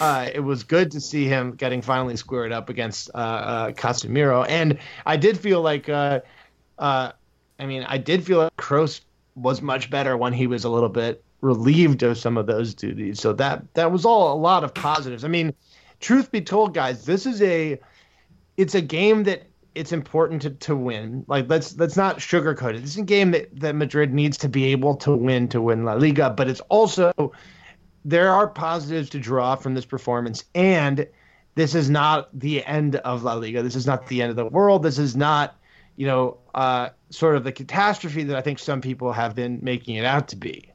uh, 0.00 0.28
it 0.32 0.40
was 0.40 0.62
good 0.62 0.90
to 0.92 1.00
see 1.00 1.26
him 1.26 1.52
getting 1.52 1.82
finally 1.82 2.16
squared 2.16 2.52
up 2.52 2.68
against 2.68 3.10
uh, 3.14 3.18
uh, 3.18 3.72
Casemiro, 3.72 4.46
and 4.48 4.78
I 5.06 5.16
did 5.16 5.38
feel 5.38 5.60
like, 5.60 5.88
uh, 5.88 6.20
I 6.78 7.12
mean, 7.66 7.84
I 7.84 7.98
did 7.98 8.24
feel 8.24 8.38
like 8.38 8.56
Kroos 8.56 9.00
was 9.34 9.60
much 9.60 9.90
better 9.90 10.16
when 10.16 10.32
he 10.32 10.46
was 10.46 10.64
a 10.64 10.68
little 10.68 10.88
bit 10.88 11.22
relieved 11.40 12.02
of 12.02 12.16
some 12.16 12.38
of 12.38 12.46
those 12.46 12.74
duties. 12.74 13.20
So 13.20 13.32
that 13.34 13.62
that 13.74 13.92
was 13.92 14.04
all 14.04 14.32
a 14.32 14.38
lot 14.38 14.64
of 14.64 14.72
positives. 14.74 15.24
I 15.24 15.28
mean, 15.28 15.54
truth 16.00 16.32
be 16.32 16.40
told, 16.40 16.74
guys, 16.74 17.04
this 17.04 17.26
is 17.26 17.42
a 17.42 17.78
it's 18.56 18.74
a 18.74 18.80
game 18.80 19.24
that 19.24 19.42
it's 19.74 19.92
important 19.92 20.42
to, 20.42 20.50
to 20.50 20.76
win. 20.76 21.24
Like 21.26 21.48
let's 21.48 21.76
let's 21.76 21.96
not 21.96 22.18
sugarcoat 22.18 22.74
it. 22.74 22.80
This 22.80 22.90
is 22.90 22.98
a 22.98 23.02
game 23.02 23.32
that, 23.32 23.60
that 23.60 23.74
Madrid 23.74 24.12
needs 24.12 24.36
to 24.38 24.48
be 24.48 24.66
able 24.66 24.96
to 24.96 25.14
win 25.14 25.48
to 25.48 25.60
win 25.60 25.84
La 25.84 25.94
Liga, 25.94 26.30
but 26.30 26.48
it's 26.48 26.60
also 26.68 27.32
there 28.04 28.30
are 28.30 28.48
positives 28.48 29.10
to 29.10 29.18
draw 29.18 29.56
from 29.56 29.74
this 29.74 29.84
performance 29.84 30.44
and 30.54 31.06
this 31.54 31.74
is 31.74 31.88
not 31.88 32.28
the 32.38 32.64
end 32.64 32.96
of 32.96 33.22
La 33.22 33.34
Liga. 33.34 33.62
This 33.62 33.76
is 33.76 33.86
not 33.86 34.06
the 34.08 34.22
end 34.22 34.30
of 34.30 34.36
the 34.36 34.46
world. 34.46 34.82
This 34.82 34.98
is 34.98 35.16
not, 35.16 35.56
you 35.96 36.06
know, 36.06 36.38
uh, 36.54 36.90
sort 37.10 37.36
of 37.36 37.44
the 37.44 37.52
catastrophe 37.52 38.24
that 38.24 38.36
I 38.36 38.40
think 38.40 38.58
some 38.58 38.80
people 38.80 39.12
have 39.12 39.34
been 39.34 39.60
making 39.62 39.94
it 39.94 40.04
out 40.04 40.28
to 40.28 40.36
be. 40.36 40.70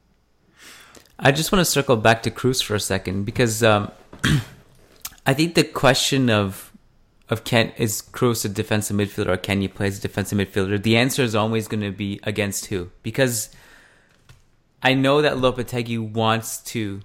I 1.20 1.34
just 1.34 1.52
want 1.52 1.60
to 1.60 1.70
circle 1.70 1.98
back 1.98 2.24
to 2.24 2.32
Kroos 2.32 2.64
for 2.64 2.76
a 2.76 2.80
second 2.80 3.26
because 3.26 3.62
um, 3.62 3.92
I 5.26 5.34
think 5.34 5.56
the 5.56 5.66
question 5.66 6.30
of 6.30 6.69
of 7.30 7.44
can 7.44 7.72
is 7.78 8.02
Kroos 8.02 8.44
a 8.44 8.50
defensive 8.50 8.98
midfielder 8.98 9.28
or 9.28 9.38
can 9.38 9.62
you 9.62 9.70
play 9.70 9.88
as 9.88 10.00
a 10.00 10.02
defensive 10.02 10.38
midfielder? 10.38 10.82
The 10.82 10.98
answer 10.98 11.24
is 11.24 11.36
always 11.36 11.68
going 11.68 11.82
to 11.82 11.92
be 11.92 12.20
against 12.24 12.68
who 12.68 12.90
because 13.04 13.50
I 14.82 14.94
know 14.94 15.22
that 15.22 15.38
Lopetegui 15.38 16.12
wants 16.12 16.58
to 16.74 17.02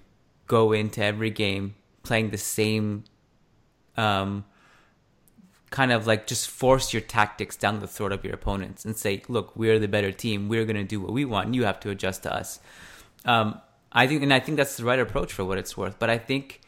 go 0.46 0.72
into 0.72 1.02
every 1.02 1.30
game 1.30 1.74
playing 2.02 2.30
the 2.30 2.38
same 2.38 3.04
um, 3.96 4.44
kind 5.70 5.92
of 5.92 6.06
like 6.06 6.26
just 6.26 6.48
force 6.48 6.92
your 6.92 7.02
tactics 7.02 7.56
down 7.56 7.80
the 7.80 7.86
throat 7.86 8.12
of 8.12 8.24
your 8.24 8.34
opponents 8.34 8.84
and 8.84 8.96
say, 8.96 9.22
look, 9.28 9.54
we're 9.56 9.78
the 9.78 9.88
better 9.88 10.12
team. 10.12 10.48
We're 10.48 10.64
going 10.64 10.76
to 10.76 10.84
do 10.84 11.00
what 11.00 11.12
we 11.12 11.24
want. 11.24 11.52
You 11.54 11.64
have 11.64 11.80
to 11.80 11.90
adjust 11.90 12.22
to 12.22 12.34
us. 12.34 12.60
Um, 13.24 13.60
I 13.90 14.06
think, 14.06 14.22
and 14.22 14.32
I 14.32 14.40
think 14.40 14.56
that's 14.56 14.76
the 14.76 14.84
right 14.84 14.98
approach 14.98 15.32
for 15.32 15.44
what 15.44 15.58
it's 15.58 15.76
worth. 15.76 15.98
But 15.98 16.10
I 16.10 16.18
think 16.18 16.60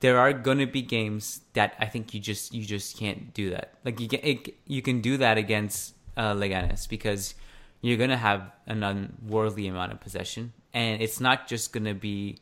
there 0.00 0.18
are 0.18 0.32
going 0.32 0.58
to 0.58 0.66
be 0.66 0.82
games 0.82 1.40
that 1.54 1.74
I 1.78 1.86
think 1.86 2.14
you 2.14 2.20
just 2.20 2.54
you 2.54 2.64
just 2.64 2.96
can't 2.96 3.34
do 3.34 3.50
that. 3.50 3.74
Like 3.84 4.00
you 4.00 4.08
can 4.08 4.20
it, 4.22 4.54
you 4.66 4.82
can 4.82 5.00
do 5.00 5.16
that 5.16 5.38
against 5.38 5.94
uh, 6.16 6.34
Leganes 6.34 6.88
because 6.88 7.34
you're 7.80 7.96
going 7.96 8.10
to 8.10 8.16
have 8.16 8.50
an 8.66 8.82
unworldly 8.82 9.66
amount 9.66 9.92
of 9.92 10.00
possession, 10.00 10.52
and 10.72 11.02
it's 11.02 11.20
not 11.20 11.48
just 11.48 11.72
going 11.72 11.84
to 11.84 11.94
be 11.94 12.38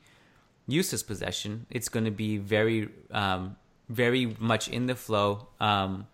useless 0.67 1.03
possession. 1.03 1.67
It's 1.71 1.89
going 1.89 2.05
to 2.05 2.11
be 2.11 2.39
very 2.39 2.89
um, 3.11 3.57
very 3.89 4.37
much 4.39 4.69
in 4.69 4.87
the 4.87 4.95
flow, 4.95 5.49
um, 5.61 6.07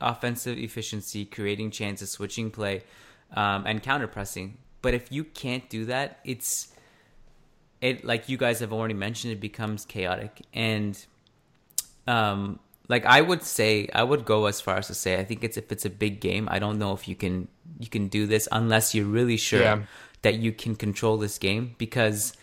offensive 0.00 0.58
efficiency, 0.58 1.24
creating 1.24 1.70
chances, 1.70 2.10
switching 2.10 2.50
play, 2.50 2.84
um, 3.34 3.66
and 3.66 3.82
counter 3.82 4.06
pressing. 4.06 4.58
But 4.82 4.94
if 4.94 5.10
you 5.10 5.24
can't 5.24 5.68
do 5.70 5.86
that, 5.86 6.20
it's 6.24 6.73
it 7.84 8.04
like 8.04 8.28
you 8.28 8.36
guys 8.36 8.60
have 8.60 8.72
already 8.72 8.94
mentioned, 8.94 9.32
it 9.32 9.40
becomes 9.40 9.84
chaotic 9.84 10.42
and 10.52 11.04
um 12.06 12.58
like 12.88 13.04
I 13.06 13.20
would 13.20 13.42
say 13.42 13.88
I 13.94 14.02
would 14.02 14.24
go 14.24 14.46
as 14.46 14.60
far 14.60 14.76
as 14.76 14.86
to 14.88 14.94
say 14.94 15.18
I 15.18 15.24
think 15.24 15.44
it's 15.44 15.56
if 15.56 15.70
it's 15.70 15.84
a 15.84 15.90
big 15.90 16.20
game, 16.20 16.48
I 16.50 16.58
don't 16.58 16.78
know 16.78 16.92
if 16.92 17.06
you 17.08 17.14
can 17.14 17.48
you 17.78 17.88
can 17.88 18.08
do 18.08 18.26
this 18.26 18.48
unless 18.50 18.94
you're 18.94 19.06
really 19.06 19.36
sure 19.36 19.62
yeah. 19.62 19.82
that 20.22 20.34
you 20.34 20.52
can 20.52 20.74
control 20.76 21.16
this 21.18 21.38
game 21.38 21.74
because 21.78 22.34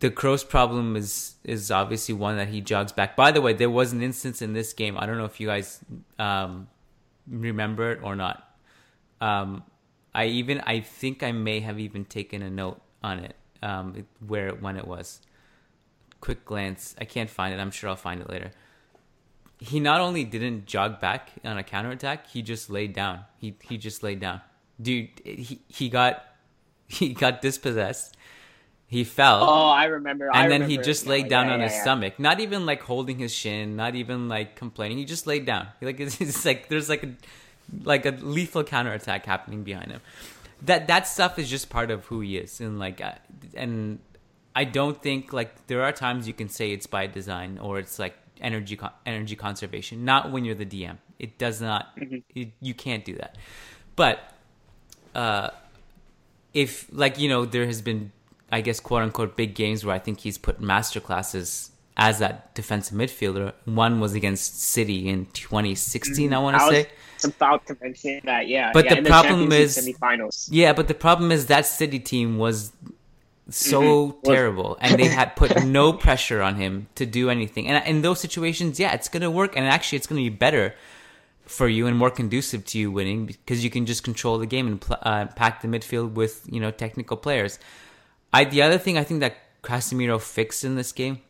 the 0.00 0.10
Kroos 0.10 0.48
problem 0.48 0.96
is 0.96 1.36
is 1.44 1.70
obviously 1.70 2.14
one 2.14 2.36
that 2.36 2.48
he 2.48 2.60
jogs 2.60 2.92
back. 2.92 3.16
By 3.16 3.32
the 3.32 3.40
way, 3.40 3.52
there 3.52 3.70
was 3.70 3.92
an 3.92 4.02
instance 4.02 4.42
in 4.42 4.52
this 4.52 4.72
game. 4.72 4.96
I 4.98 5.06
don't 5.06 5.18
know 5.18 5.24
if 5.24 5.40
you 5.40 5.48
guys 5.48 5.80
um, 6.18 6.68
remember 7.28 7.92
it 7.92 8.00
or 8.02 8.14
not. 8.14 8.48
Um, 9.20 9.62
I 10.14 10.26
even 10.26 10.60
I 10.60 10.80
think 10.80 11.22
I 11.22 11.32
may 11.32 11.60
have 11.60 11.78
even 11.78 12.04
taken 12.04 12.42
a 12.42 12.50
note 12.50 12.80
on 13.02 13.20
it, 13.20 13.36
um, 13.62 14.06
where 14.26 14.50
when 14.50 14.76
it 14.76 14.86
was. 14.86 15.20
Quick 16.20 16.44
glance, 16.44 16.94
I 17.00 17.04
can't 17.04 17.28
find 17.30 17.54
it. 17.54 17.60
I'm 17.60 17.70
sure 17.70 17.90
I'll 17.90 17.96
find 17.96 18.20
it 18.20 18.28
later. 18.30 18.50
He 19.58 19.80
not 19.80 20.00
only 20.00 20.24
didn't 20.24 20.66
jog 20.66 21.00
back 21.00 21.30
on 21.44 21.56
a 21.58 21.62
counterattack, 21.62 22.26
he 22.28 22.42
just 22.42 22.68
laid 22.70 22.92
down. 22.94 23.20
He 23.38 23.56
he 23.62 23.78
just 23.78 24.02
laid 24.02 24.20
down. 24.20 24.40
Dude, 24.80 25.08
he 25.24 25.60
he 25.68 25.88
got 25.88 26.24
he 26.88 27.14
got 27.14 27.40
dispossessed. 27.42 28.16
He 28.88 29.02
fell. 29.02 29.42
Oh, 29.42 29.68
I 29.68 29.86
remember. 29.86 30.26
And 30.28 30.36
I 30.36 30.48
then 30.48 30.68
he 30.70 30.78
just 30.78 31.06
laid 31.06 31.28
down 31.28 31.46
Yeah, 31.46 31.54
on 31.54 31.58
yeah, 31.60 31.66
his 31.66 31.74
yeah. 31.74 31.82
stomach, 31.82 32.18
not 32.20 32.38
even 32.38 32.66
like 32.66 32.82
holding 32.82 33.18
his 33.18 33.34
shin, 33.34 33.74
not 33.74 33.96
even 33.96 34.28
like 34.28 34.54
complaining. 34.54 34.98
He 34.98 35.04
just 35.04 35.26
laid 35.26 35.44
down. 35.44 35.68
Like 35.80 35.98
it's, 36.00 36.20
it's 36.20 36.44
like 36.44 36.68
there's 36.68 36.88
like 36.88 37.02
a 37.02 37.10
like 37.82 38.06
a 38.06 38.10
lethal 38.10 38.62
counterattack 38.62 39.26
happening 39.26 39.64
behind 39.64 39.90
him. 39.90 40.00
That 40.62 40.88
that 40.88 41.06
stuff 41.06 41.38
is 41.38 41.50
just 41.50 41.68
part 41.68 41.90
of 41.90 42.06
who 42.06 42.20
he 42.20 42.38
is, 42.38 42.60
and 42.60 42.78
like, 42.78 43.02
and 43.54 43.98
I 44.54 44.64
don't 44.64 45.00
think 45.02 45.32
like 45.32 45.66
there 45.66 45.82
are 45.82 45.92
times 45.92 46.26
you 46.26 46.32
can 46.32 46.48
say 46.48 46.72
it's 46.72 46.86
by 46.86 47.06
design 47.06 47.58
or 47.58 47.78
it's 47.78 47.98
like 47.98 48.14
energy 48.40 48.76
con- 48.76 48.92
energy 49.04 49.36
conservation. 49.36 50.04
Not 50.04 50.32
when 50.32 50.44
you're 50.44 50.54
the 50.54 50.66
DM. 50.66 50.96
It 51.18 51.38
does 51.38 51.60
not. 51.60 51.96
It, 52.34 52.52
you 52.60 52.74
can't 52.74 53.04
do 53.04 53.14
that. 53.16 53.36
But 53.96 54.20
uh, 55.14 55.50
if 56.54 56.86
like 56.90 57.18
you 57.18 57.28
know 57.28 57.44
there 57.44 57.66
has 57.66 57.82
been 57.82 58.12
I 58.50 58.62
guess 58.62 58.80
quote 58.80 59.02
unquote 59.02 59.36
big 59.36 59.54
games 59.54 59.84
where 59.84 59.94
I 59.94 59.98
think 59.98 60.20
he's 60.20 60.38
put 60.38 60.60
master 60.60 61.00
classes 61.00 61.70
as 61.96 62.18
that 62.18 62.54
defensive 62.54 62.96
midfielder. 62.96 63.52
One 63.64 64.00
was 64.00 64.14
against 64.14 64.60
City 64.62 65.08
in 65.08 65.26
2016, 65.32 66.32
I 66.32 66.38
want 66.38 66.58
to 66.58 66.66
say. 66.68 66.88
about 67.24 67.66
to 67.66 67.76
mention 67.80 68.20
that. 68.24 68.46
Yeah, 68.46 68.70
But 68.74 68.84
yeah, 68.84 68.96
the 69.00 69.08
problem 69.08 69.50
is- 69.52 69.76
semifinals. 69.78 70.48
Yeah, 70.50 70.72
but 70.74 70.86
the 70.88 70.94
problem 70.94 71.32
is 71.32 71.46
that 71.46 71.64
City 71.66 71.98
team 71.98 72.36
was 72.38 72.72
so 73.48 73.80
Mhm. 74.08 74.22
Terrible, 74.24 74.76
and 74.80 74.98
they 75.00 75.06
had 75.08 75.36
put 75.36 75.64
no 75.64 75.92
pressure 75.92 76.42
on 76.42 76.56
him 76.56 76.88
to 76.96 77.06
do 77.06 77.30
anything. 77.30 77.68
And 77.68 77.86
in 77.86 78.02
those 78.02 78.20
situations, 78.20 78.78
yeah, 78.78 78.92
it's 78.92 79.08
gonna 79.08 79.30
work, 79.30 79.56
and 79.56 79.66
actually, 79.66 79.96
it's 79.96 80.06
gonna 80.06 80.20
be 80.20 80.28
better 80.28 80.74
for 81.46 81.68
you 81.68 81.86
and 81.86 81.96
more 81.96 82.10
conducive 82.10 82.64
to 82.66 82.78
you 82.78 82.90
winning 82.90 83.24
because 83.24 83.62
you 83.62 83.70
can 83.70 83.86
just 83.86 84.02
control 84.02 84.36
the 84.36 84.46
game 84.46 84.66
and 84.66 84.84
uh, 85.02 85.26
pack 85.36 85.62
the 85.62 85.68
midfield 85.68 86.12
with 86.14 86.44
you 86.50 86.58
know 86.60 86.70
technical 86.72 87.16
players. 87.16 87.58
I 88.32 88.44
the 88.44 88.60
other 88.62 88.78
thing 88.78 88.98
I 88.98 89.04
think 89.04 89.20
that 89.20 89.36
Casemiro 89.62 90.20
fixed 90.20 90.64
in 90.64 90.74
this 90.74 90.90
game 90.92 91.20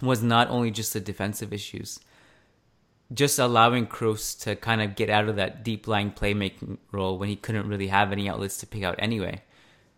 was 0.00 0.22
not 0.22 0.48
only 0.48 0.70
just 0.70 0.92
the 0.92 1.00
defensive 1.00 1.52
issues, 1.52 2.00
just 3.12 3.38
allowing 3.38 3.86
Kroos 3.86 4.38
to 4.42 4.56
kind 4.56 4.80
of 4.80 4.94
get 4.94 5.10
out 5.10 5.28
of 5.28 5.36
that 5.36 5.64
deep 5.64 5.88
lying 5.88 6.12
playmaking 6.12 6.78
role 6.92 7.18
when 7.18 7.28
he 7.28 7.36
couldn't 7.36 7.68
really 7.68 7.88
have 7.88 8.12
any 8.12 8.28
outlets 8.28 8.58
to 8.58 8.66
pick 8.66 8.82
out 8.82 8.96
anyway. 8.98 9.42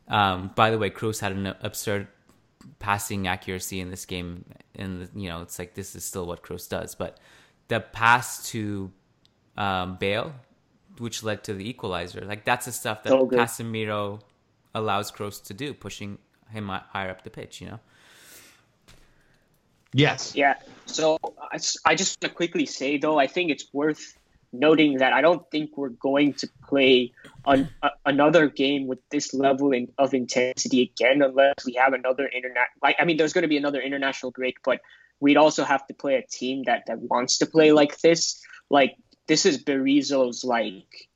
Um, 0.08 0.50
by 0.54 0.70
the 0.70 0.78
way, 0.78 0.90
Kroos 0.90 1.20
had 1.20 1.32
an 1.32 1.54
absurd 1.60 2.08
passing 2.78 3.26
accuracy 3.26 3.80
in 3.80 3.90
this 3.90 4.04
game, 4.06 4.44
and 4.74 5.08
you 5.14 5.28
know 5.28 5.42
it's 5.42 5.58
like 5.58 5.74
this 5.74 5.94
is 5.94 6.04
still 6.04 6.26
what 6.26 6.42
Kroos 6.42 6.68
does. 6.68 6.94
But 6.94 7.18
the 7.68 7.80
pass 7.80 8.48
to 8.50 8.90
um, 9.56 9.96
Bale, 9.96 10.34
which 10.98 11.22
led 11.22 11.44
to 11.44 11.54
the 11.54 11.68
equalizer, 11.68 12.22
like 12.22 12.44
that's 12.44 12.66
the 12.66 12.72
stuff 12.72 13.02
that. 13.04 13.12
Casemiro 13.38 14.20
allows 14.74 15.12
Kroos 15.12 15.42
to 15.44 15.54
do, 15.54 15.74
pushing 15.74 16.18
him 16.50 16.68
higher 16.68 17.10
up 17.10 17.24
the 17.24 17.30
pitch. 17.30 17.60
You 17.60 17.68
know. 17.68 17.80
Yes. 19.92 20.34
Yeah. 20.34 20.54
So 20.86 21.18
I, 21.40 21.58
I 21.84 21.94
just 21.94 22.22
want 22.22 22.30
to 22.32 22.36
quickly 22.36 22.66
say 22.66 22.98
though, 22.98 23.18
I 23.18 23.26
think 23.26 23.50
it's 23.50 23.66
worth 23.72 24.16
noting 24.52 24.98
that 24.98 25.12
I 25.12 25.22
don't 25.22 25.50
think 25.50 25.76
we're 25.76 25.88
going 25.88 26.34
to 26.34 26.48
play 26.68 27.12
an, 27.46 27.68
a, 27.82 27.90
another 28.04 28.48
game 28.48 28.86
with 28.86 28.98
this 29.10 29.32
level 29.32 29.72
in, 29.72 29.88
of 29.98 30.12
intensity 30.14 30.82
again 30.82 31.22
unless 31.22 31.64
we 31.64 31.74
have 31.74 31.92
another 31.94 32.28
internet. 32.28 32.68
Like 32.82 32.96
I 32.98 33.04
mean, 33.04 33.16
there's 33.16 33.32
going 33.32 33.42
to 33.42 33.48
be 33.48 33.56
another 33.56 33.80
international 33.80 34.32
break, 34.32 34.56
but 34.64 34.80
we'd 35.20 35.36
also 35.36 35.64
have 35.64 35.86
to 35.86 35.94
play 35.94 36.16
a 36.16 36.26
team 36.26 36.64
that 36.64 36.84
that 36.86 36.98
wants 36.98 37.38
to 37.38 37.46
play 37.46 37.72
like 37.72 38.00
this. 38.00 38.42
Like 38.70 38.96
this 39.26 39.46
is 39.46 39.62
Berizzo's 39.62 40.44
like 40.44 41.08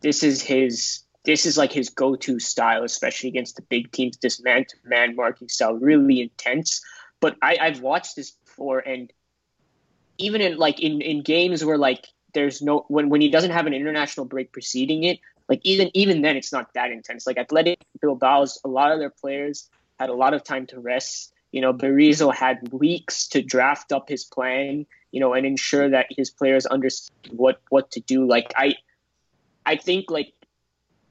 this 0.00 0.22
is 0.22 0.42
his 0.42 1.02
this 1.24 1.44
is 1.44 1.58
like 1.58 1.72
his 1.72 1.88
go-to 1.88 2.38
style, 2.38 2.84
especially 2.84 3.30
against 3.30 3.56
the 3.56 3.62
big 3.62 3.90
teams. 3.90 4.16
This 4.18 4.40
man-to-man 4.40 5.16
marking 5.16 5.48
style, 5.48 5.74
really 5.74 6.20
intense. 6.20 6.80
But 7.20 7.36
I, 7.42 7.58
I've 7.60 7.80
watched 7.80 8.16
this 8.16 8.32
before, 8.32 8.78
and 8.78 9.12
even 10.18 10.40
in 10.40 10.56
like 10.58 10.80
in, 10.80 11.00
in 11.00 11.22
games 11.22 11.64
where 11.64 11.78
like 11.78 12.06
there's 12.34 12.60
no 12.62 12.84
when 12.88 13.08
when 13.08 13.20
he 13.20 13.30
doesn't 13.30 13.50
have 13.50 13.66
an 13.66 13.74
international 13.74 14.26
break 14.26 14.52
preceding 14.52 15.04
it, 15.04 15.18
like 15.48 15.60
even 15.64 15.90
even 15.94 16.22
then 16.22 16.36
it's 16.36 16.52
not 16.52 16.72
that 16.74 16.90
intense. 16.90 17.26
Like 17.26 17.38
Athletic 17.38 17.78
Bilbao's, 18.02 18.60
a 18.64 18.68
lot 18.68 18.92
of 18.92 18.98
their 18.98 19.10
players 19.10 19.68
had 19.98 20.10
a 20.10 20.14
lot 20.14 20.34
of 20.34 20.44
time 20.44 20.66
to 20.68 20.80
rest. 20.80 21.32
You 21.52 21.62
know, 21.62 21.72
Berizzo 21.72 22.34
had 22.34 22.70
weeks 22.72 23.28
to 23.28 23.42
draft 23.42 23.92
up 23.92 24.08
his 24.08 24.24
plan. 24.24 24.86
You 25.12 25.20
know, 25.20 25.32
and 25.32 25.46
ensure 25.46 25.88
that 25.90 26.06
his 26.10 26.30
players 26.30 26.66
understood 26.66 27.14
what 27.30 27.60
what 27.70 27.92
to 27.92 28.00
do. 28.00 28.26
Like 28.26 28.52
I, 28.54 28.74
I 29.64 29.76
think 29.76 30.10
like 30.10 30.34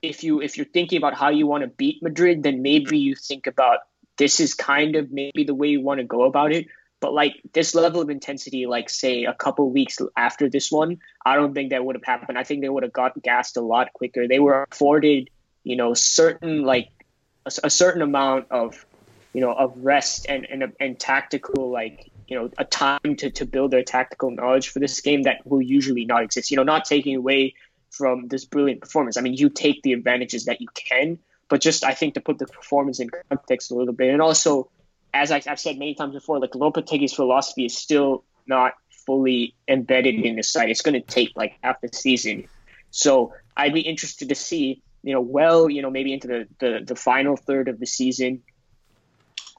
if 0.04 0.24
you 0.24 0.42
if 0.42 0.58
you're 0.58 0.68
thinking 0.68 0.98
about 0.98 1.16
how 1.16 1.30
you 1.30 1.48
want 1.48 1.64
to 1.64 1.68
beat 1.68 2.04
Madrid, 2.04 2.44
then 2.44 2.62
maybe 2.62 3.00
you 3.00 3.16
think 3.16 3.48
about 3.48 3.80
this 4.18 4.40
is 4.40 4.54
kind 4.54 4.96
of 4.96 5.12
maybe 5.12 5.44
the 5.44 5.54
way 5.54 5.68
you 5.68 5.82
want 5.82 6.00
to 6.00 6.06
go 6.06 6.24
about 6.24 6.52
it. 6.52 6.68
But 7.02 7.14
like 7.14 7.34
this 7.54 7.76
level 7.76 8.02
of 8.02 8.10
intensity, 8.10 8.66
like 8.66 8.90
say 8.90 9.26
a 9.26 9.34
couple 9.34 9.70
weeks 9.70 10.00
after 10.16 10.50
this 10.50 10.72
one, 10.72 11.00
I 11.26 11.36
don't 11.36 11.54
think 11.54 11.70
that 11.70 11.84
would 11.84 11.96
have 11.96 12.06
happened. 12.06 12.38
I 12.38 12.44
think 12.44 12.62
they 12.62 12.70
would 12.70 12.84
have 12.84 12.94
got 12.94 13.22
gassed 13.22 13.58
a 13.58 13.62
lot 13.62 13.94
quicker. 13.94 14.28
They 14.28 14.40
were 14.40 14.66
afforded, 14.72 15.30
you 15.64 15.76
know, 15.76 15.94
certain 15.94 16.64
like 16.64 16.90
a, 17.46 17.52
a 17.66 17.70
certain 17.70 18.02
amount 18.02 18.48
of, 18.50 18.86
you 19.34 19.42
know, 19.42 19.54
of 19.54 19.74
rest 19.78 20.26
and 20.30 20.48
and 20.50 20.74
and 20.80 21.00
tactical 21.00 21.70
like 21.70 22.10
you 22.28 22.40
know 22.40 22.50
a 22.58 22.66
time 22.66 23.16
to 23.18 23.30
to 23.30 23.46
build 23.46 23.72
their 23.72 23.84
tactical 23.84 24.32
knowledge 24.32 24.70
for 24.70 24.80
this 24.80 25.00
game 25.02 25.24
that 25.24 25.46
will 25.46 25.62
usually 25.62 26.06
not 26.06 26.24
exist. 26.24 26.50
You 26.50 26.58
know, 26.58 26.64
not 26.64 26.86
taking 26.86 27.16
away 27.16 27.54
from 27.92 28.28
this 28.28 28.46
brilliant 28.46 28.82
performance. 28.82 29.18
I 29.18 29.22
mean, 29.22 29.34
you 29.34 29.50
take 29.50 29.82
the 29.84 29.94
advantages 29.94 30.46
that 30.46 30.62
you 30.62 30.68
can, 30.74 31.20
but 31.50 31.62
just 31.62 31.84
I 31.84 31.94
think 31.94 32.14
to 32.16 32.22
put 32.22 32.40
the 32.40 32.48
performance 32.48 33.00
in 33.00 33.10
context 33.30 33.72
a 33.72 33.76
little 33.76 33.94
bit, 33.94 34.10
and 34.12 34.22
also, 34.22 34.70
as 35.14 35.32
I, 35.32 35.42
I've 35.48 35.60
said 35.60 35.78
many 35.78 35.96
times 35.96 36.14
before, 36.14 36.40
like 36.40 36.52
Lopetegui's 36.52 37.14
philosophy 37.14 37.66
is 37.66 37.78
still 37.78 38.24
not 38.48 38.74
fully 39.06 39.54
embedded 39.68 40.16
in 40.16 40.36
the 40.36 40.44
side. 40.44 40.70
It's 40.70 40.82
going 40.82 41.00
to 41.00 41.02
take 41.02 41.32
like 41.36 41.58
half 41.62 41.82
the 41.82 41.90
season, 41.94 42.48
so 42.92 43.34
I'd 43.56 43.74
be 43.74 43.82
interested 43.82 44.30
to 44.30 44.36
see, 44.36 44.82
you 45.04 45.14
know, 45.14 45.22
well, 45.22 45.70
you 45.70 45.82
know, 45.82 45.90
maybe 45.90 46.14
into 46.14 46.28
the 46.28 46.48
the, 46.60 46.84
the 46.86 46.96
final 46.96 47.36
third 47.38 47.68
of 47.68 47.80
the 47.80 47.86
season. 47.86 48.44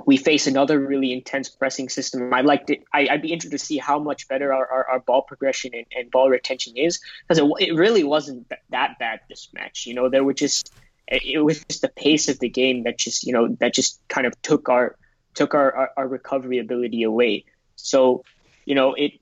We 0.05 0.19
face 0.19 0.47
another 0.47 0.79
really 0.79 1.11
intense 1.11 1.49
pressing 1.49 1.89
system. 1.89 2.35
I'd 2.35 2.45
like 2.45 2.67
to. 2.67 2.77
I, 2.93 3.09
I'd 3.11 3.23
be 3.23 3.33
interested 3.33 3.59
to 3.59 3.65
see 3.65 3.79
how 3.79 3.99
much 3.99 4.29
better 4.29 4.53
our, 4.53 4.67
our, 4.67 4.89
our 4.91 5.01
ball 5.01 5.23
progression 5.23 5.71
and, 5.73 5.87
and 5.97 6.11
ball 6.11 6.29
retention 6.29 6.77
is, 6.77 7.01
because 7.27 7.39
it, 7.39 7.67
it 7.67 7.75
really 7.75 8.05
wasn't 8.05 8.47
that 8.69 8.99
bad 8.99 9.21
this 9.31 9.49
match. 9.55 9.87
You 9.87 9.95
know, 9.95 10.11
there 10.11 10.23
were 10.23 10.35
just 10.35 10.71
it 11.09 11.43
was 11.43 11.65
just 11.65 11.83
the 11.83 11.89
pace 11.89 12.29
of 12.29 12.39
the 12.41 12.49
game 12.49 12.85
that 12.85 12.99
just 12.99 13.25
you 13.25 13.33
know 13.33 13.49
that 13.61 13.75
just 13.75 14.01
kind 14.09 14.27
of 14.27 14.41
took 14.43 14.69
our 14.69 14.97
took 15.37 15.55
our, 15.55 15.73
our, 15.77 15.91
our 15.97 16.09
recovery 16.09 16.59
ability 16.59 17.05
away. 17.05 17.45
So, 17.77 18.25
you 18.65 18.75
know, 18.75 18.95
it 18.95 19.13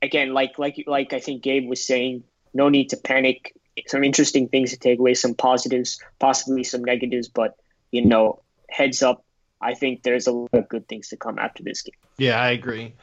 again 0.00 0.34
like 0.34 0.58
like 0.58 0.84
like 0.86 1.12
I 1.12 1.18
think 1.18 1.42
Gabe 1.42 1.68
was 1.68 1.84
saying, 1.84 2.22
no 2.54 2.68
need 2.68 2.90
to 2.90 2.96
panic. 2.96 3.54
Some 3.86 4.04
interesting 4.04 4.48
things 4.48 4.70
to 4.70 4.78
take 4.78 4.98
away, 4.98 5.14
some 5.14 5.34
positives, 5.34 6.00
possibly 6.18 6.64
some 6.64 6.84
negatives, 6.84 7.28
but 7.28 7.56
you 7.90 8.04
know, 8.04 8.40
heads 8.70 9.02
up. 9.02 9.24
I 9.60 9.74
think 9.74 10.02
there's 10.02 10.26
a 10.26 10.32
lot 10.32 10.52
of 10.52 10.68
good 10.68 10.86
things 10.86 11.08
to 11.08 11.16
come 11.16 11.38
after 11.38 11.62
this 11.62 11.82
game. 11.82 11.94
Yeah, 12.18 12.40
I 12.40 12.50
agree. 12.50 12.94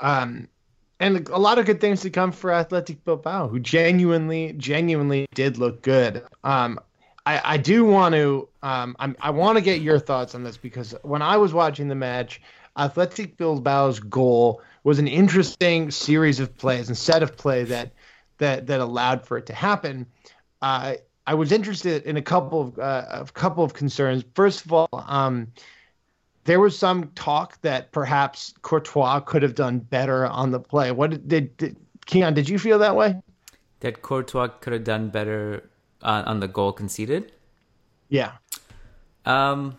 Um, 0.00 0.48
and 1.00 1.28
a 1.28 1.38
lot 1.38 1.58
of 1.58 1.66
good 1.66 1.80
things 1.80 2.02
to 2.02 2.10
come 2.10 2.32
for 2.32 2.52
Athletic 2.52 3.04
Bilbao, 3.04 3.48
who 3.48 3.58
genuinely, 3.58 4.52
genuinely 4.56 5.26
did 5.34 5.58
look 5.58 5.82
good. 5.82 6.24
Um, 6.44 6.78
I, 7.24 7.54
I 7.54 7.56
do 7.56 7.84
want 7.84 8.14
to, 8.14 8.48
um, 8.62 8.96
I'm, 8.98 9.16
I 9.20 9.30
want 9.30 9.56
to 9.56 9.62
get 9.62 9.80
your 9.80 9.98
thoughts 9.98 10.34
on 10.34 10.42
this 10.42 10.56
because 10.56 10.94
when 11.02 11.22
I 11.22 11.36
was 11.36 11.52
watching 11.52 11.88
the 11.88 11.94
match, 11.94 12.40
Athletic 12.76 13.36
Bilbao's 13.36 14.00
goal 14.00 14.62
was 14.84 14.98
an 14.98 15.06
interesting 15.06 15.90
series 15.90 16.40
of 16.40 16.56
plays 16.56 16.88
and 16.88 16.96
set 16.96 17.22
of 17.22 17.36
play 17.36 17.64
that 17.64 17.92
that 18.38 18.66
that 18.66 18.80
allowed 18.80 19.24
for 19.24 19.36
it 19.36 19.46
to 19.46 19.54
happen. 19.54 20.06
Uh, 20.62 20.94
I 21.26 21.34
was 21.34 21.52
interested 21.52 22.02
in 22.04 22.16
a 22.16 22.22
couple 22.22 22.60
of 22.60 22.78
uh, 22.78 23.04
a 23.10 23.24
couple 23.26 23.62
of 23.62 23.74
concerns. 23.74 24.24
First 24.34 24.64
of 24.64 24.72
all, 24.72 24.88
um, 24.92 25.52
there 26.44 26.60
was 26.60 26.76
some 26.76 27.10
talk 27.14 27.60
that 27.60 27.92
perhaps 27.92 28.54
Courtois 28.62 29.20
could 29.20 29.42
have 29.42 29.54
done 29.54 29.78
better 29.78 30.26
on 30.26 30.50
the 30.50 30.58
play. 30.58 30.90
What 30.90 31.10
did, 31.10 31.28
did, 31.28 31.56
did 31.58 31.76
Kiyan? 32.06 32.34
Did 32.34 32.48
you 32.48 32.58
feel 32.58 32.78
that 32.78 32.96
way? 32.96 33.20
That 33.80 34.02
Courtois 34.02 34.48
could 34.48 34.72
have 34.72 34.84
done 34.84 35.10
better 35.10 35.70
on, 36.02 36.24
on 36.24 36.40
the 36.40 36.48
goal 36.48 36.72
conceded. 36.72 37.32
Yeah. 38.08 38.32
Um, 39.24 39.78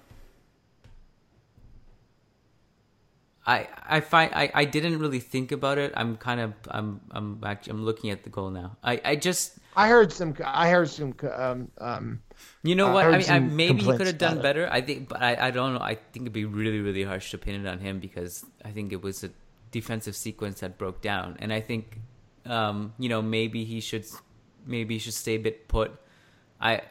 I 3.45 3.67
I 3.85 3.99
find 3.99 4.33
I, 4.33 4.51
I 4.53 4.65
didn't 4.65 4.99
really 4.99 5.19
think 5.19 5.51
about 5.51 5.77
it. 5.77 5.91
I'm 5.95 6.17
kind 6.17 6.39
of 6.39 6.53
I'm 6.69 7.01
I'm 7.11 7.41
actually 7.43 7.71
I'm 7.71 7.85
looking 7.85 8.09
at 8.09 8.23
the 8.23 8.29
goal 8.29 8.49
now. 8.49 8.77
I 8.83 9.01
I 9.03 9.15
just 9.15 9.59
I 9.75 9.87
heard 9.87 10.11
some. 10.11 10.35
I 10.45 10.69
heard 10.69 10.89
some. 10.89 11.15
Um, 11.35 11.71
um, 11.79 12.21
you 12.63 12.75
know 12.75 12.91
what? 12.91 13.05
heard 13.05 13.15
I 13.15 13.17
mean, 13.17 13.29
I, 13.29 13.39
maybe 13.39 13.81
he 13.81 13.91
could 13.97 14.07
have 14.07 14.17
done 14.17 14.33
about 14.33 14.39
it. 14.39 14.43
better. 14.43 14.69
I 14.71 14.81
think, 14.81 15.09
but 15.09 15.21
I, 15.21 15.47
I 15.47 15.51
don't 15.51 15.73
know. 15.73 15.79
I 15.79 15.95
think 15.95 16.23
it'd 16.23 16.33
be 16.33 16.45
really 16.45 16.79
really 16.79 17.03
harsh 17.03 17.31
to 17.31 17.37
pin 17.37 17.65
it 17.65 17.67
on 17.67 17.79
him 17.79 17.99
because 17.99 18.45
I 18.63 18.71
think 18.71 18.93
it 18.93 19.01
was 19.01 19.23
a 19.23 19.29
defensive 19.71 20.15
sequence 20.15 20.59
that 20.59 20.77
broke 20.77 21.01
down, 21.01 21.37
and 21.39 21.51
I 21.51 21.59
think 21.59 21.99
um, 22.45 22.93
you 22.99 23.09
know 23.09 23.21
maybe 23.21 23.65
he 23.65 23.79
should 23.79 24.05
maybe 24.65 24.95
he 24.95 24.99
should 24.99 25.13
stay 25.15 25.35
a 25.35 25.39
bit 25.39 25.67
put. 25.67 25.91
I 26.63 26.81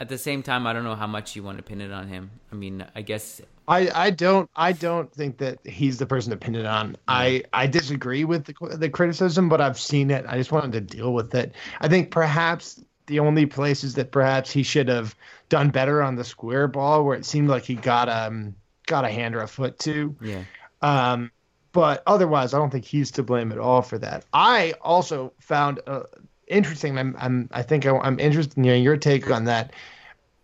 at 0.00 0.08
the 0.08 0.18
same 0.18 0.42
time 0.42 0.66
I 0.66 0.72
don't 0.72 0.84
know 0.84 0.96
how 0.96 1.06
much 1.06 1.36
you 1.36 1.42
want 1.42 1.56
to 1.58 1.62
pin 1.62 1.80
it 1.80 1.92
on 1.92 2.08
him. 2.08 2.30
I 2.52 2.56
mean, 2.56 2.84
I 2.94 3.00
guess 3.02 3.40
I, 3.66 3.90
I 3.94 4.10
don't 4.10 4.50
I 4.56 4.72
don't 4.72 5.10
think 5.10 5.38
that 5.38 5.58
he's 5.64 5.98
the 5.98 6.06
person 6.06 6.30
to 6.32 6.36
pin 6.36 6.54
it 6.54 6.66
on. 6.66 6.96
I, 7.08 7.44
I 7.52 7.66
disagree 7.66 8.24
with 8.24 8.44
the, 8.44 8.76
the 8.76 8.90
criticism, 8.90 9.48
but 9.48 9.60
I've 9.60 9.78
seen 9.78 10.10
it. 10.10 10.26
I 10.28 10.36
just 10.36 10.52
wanted 10.52 10.72
to 10.72 10.80
deal 10.80 11.14
with 11.14 11.34
it. 11.34 11.54
I 11.80 11.88
think 11.88 12.10
perhaps 12.10 12.84
the 13.06 13.20
only 13.20 13.46
places 13.46 13.94
that 13.94 14.10
perhaps 14.10 14.50
he 14.50 14.62
should 14.62 14.88
have 14.88 15.14
done 15.48 15.70
better 15.70 16.02
on 16.02 16.16
the 16.16 16.24
square 16.24 16.68
ball, 16.68 17.04
where 17.04 17.16
it 17.16 17.24
seemed 17.24 17.48
like 17.48 17.64
he 17.64 17.76
got 17.76 18.08
um 18.08 18.54
got 18.86 19.04
a 19.04 19.08
hand 19.08 19.34
or 19.34 19.40
a 19.40 19.48
foot 19.48 19.78
too. 19.78 20.16
yeah. 20.20 20.42
Um, 20.82 21.30
but 21.72 22.02
otherwise, 22.06 22.54
I 22.54 22.58
don't 22.58 22.70
think 22.70 22.84
he's 22.84 23.10
to 23.12 23.22
blame 23.22 23.50
at 23.50 23.58
all 23.58 23.82
for 23.82 23.98
that. 23.98 24.24
I 24.32 24.74
also 24.80 25.32
found 25.40 25.80
uh, 25.86 26.02
interesting. 26.46 26.98
I'm, 26.98 27.16
I'm 27.18 27.48
I 27.52 27.62
think 27.62 27.86
I, 27.86 27.96
I'm 27.98 28.18
interested 28.18 28.56
in 28.58 28.64
your 28.64 28.96
take 28.96 29.30
on 29.30 29.44
that. 29.44 29.72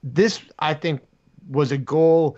This 0.03 0.41
I 0.59 0.75
think 0.75 1.01
was 1.49 1.73
a 1.73 1.79
goal. 1.79 2.37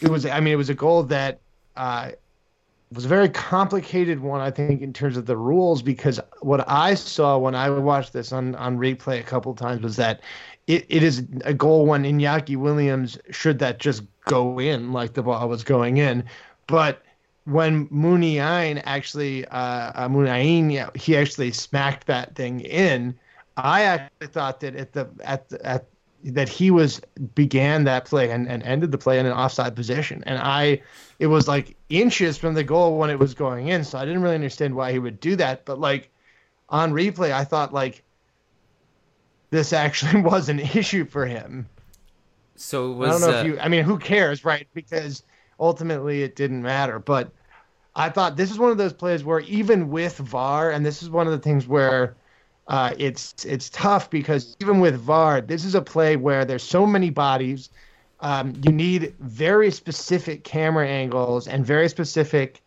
It 0.00 0.08
was 0.08 0.26
I 0.26 0.40
mean 0.40 0.52
it 0.52 0.56
was 0.56 0.70
a 0.70 0.74
goal 0.74 1.02
that 1.04 1.40
uh, 1.76 2.12
was 2.92 3.04
a 3.04 3.08
very 3.08 3.28
complicated 3.28 4.20
one. 4.20 4.40
I 4.40 4.50
think 4.50 4.80
in 4.82 4.92
terms 4.92 5.16
of 5.16 5.26
the 5.26 5.36
rules 5.36 5.82
because 5.82 6.20
what 6.40 6.68
I 6.68 6.94
saw 6.94 7.38
when 7.38 7.54
I 7.54 7.70
watched 7.70 8.12
this 8.12 8.32
on 8.32 8.54
on 8.56 8.78
replay 8.78 9.20
a 9.20 9.24
couple 9.24 9.52
of 9.52 9.58
times 9.58 9.82
was 9.82 9.96
that 9.96 10.20
it, 10.66 10.84
it 10.88 11.02
is 11.02 11.24
a 11.44 11.54
goal 11.54 11.86
when 11.86 12.02
Iñaki 12.02 12.56
Williams 12.56 13.18
should 13.30 13.58
that 13.60 13.78
just 13.78 14.02
go 14.24 14.58
in 14.58 14.92
like 14.92 15.14
the 15.14 15.22
ball 15.22 15.48
was 15.48 15.62
going 15.62 15.98
in, 15.98 16.24
but 16.66 17.02
when 17.46 17.86
Muniain 17.88 18.82
actually 18.84 19.46
uh, 19.46 19.56
uh 19.94 20.08
Muniain, 20.08 20.72
yeah, 20.72 20.90
he 20.94 21.16
actually 21.16 21.52
smacked 21.52 22.06
that 22.08 22.34
thing 22.34 22.60
in. 22.60 23.16
I 23.56 23.82
actually 23.82 24.26
thought 24.26 24.60
that 24.60 24.76
at 24.76 24.92
the 24.92 25.08
at 25.24 25.48
the, 25.48 25.64
at 25.64 25.86
that 26.24 26.48
he 26.48 26.70
was 26.70 27.00
began 27.34 27.84
that 27.84 28.04
play 28.04 28.30
and, 28.30 28.48
and 28.48 28.62
ended 28.64 28.90
the 28.90 28.98
play 28.98 29.18
in 29.18 29.26
an 29.26 29.32
offside 29.32 29.76
position, 29.76 30.24
and 30.26 30.38
I 30.38 30.82
it 31.18 31.28
was 31.28 31.46
like 31.46 31.76
inches 31.88 32.36
from 32.36 32.54
the 32.54 32.64
goal 32.64 32.98
when 32.98 33.10
it 33.10 33.18
was 33.18 33.32
going 33.32 33.68
in, 33.68 33.84
so 33.84 33.96
I 33.96 34.04
didn't 34.04 34.22
really 34.22 34.34
understand 34.34 34.74
why 34.74 34.92
he 34.92 34.98
would 34.98 35.20
do 35.20 35.36
that. 35.36 35.64
But 35.64 35.78
like 35.78 36.10
on 36.68 36.92
replay, 36.92 37.32
I 37.32 37.44
thought 37.44 37.72
like 37.72 38.02
this 39.50 39.72
actually 39.72 40.20
was 40.22 40.48
an 40.48 40.58
issue 40.58 41.04
for 41.04 41.26
him. 41.26 41.68
So 42.56 42.90
it 42.90 42.94
I 42.94 42.98
was 42.98 43.20
don't 43.20 43.30
know 43.30 43.36
uh, 43.36 43.40
if 43.40 43.46
you. 43.46 43.60
I 43.60 43.68
mean, 43.68 43.84
who 43.84 43.98
cares, 43.98 44.44
right? 44.44 44.66
Because 44.74 45.22
ultimately 45.60 46.22
it 46.22 46.36
didn't 46.36 46.62
matter. 46.62 46.98
But 46.98 47.30
I 47.98 48.10
thought 48.10 48.36
this 48.36 48.50
is 48.50 48.58
one 48.58 48.70
of 48.70 48.76
those 48.76 48.92
plays 48.92 49.24
where 49.24 49.40
even 49.40 49.88
with 49.88 50.18
VAR, 50.18 50.70
and 50.70 50.84
this 50.84 51.02
is 51.02 51.08
one 51.08 51.26
of 51.26 51.32
the 51.32 51.38
things 51.38 51.66
where 51.66 52.14
uh, 52.68 52.94
it's 52.98 53.44
it's 53.46 53.70
tough 53.70 54.10
because 54.10 54.54
even 54.60 54.80
with 54.80 55.00
VAR, 55.00 55.40
this 55.40 55.64
is 55.64 55.74
a 55.74 55.80
play 55.80 56.16
where 56.16 56.44
there's 56.44 56.62
so 56.62 56.86
many 56.86 57.08
bodies. 57.08 57.70
Um, 58.20 58.54
you 58.62 58.70
need 58.70 59.14
very 59.20 59.70
specific 59.70 60.44
camera 60.44 60.86
angles 60.86 61.48
and 61.48 61.64
very 61.64 61.88
specific 61.88 62.60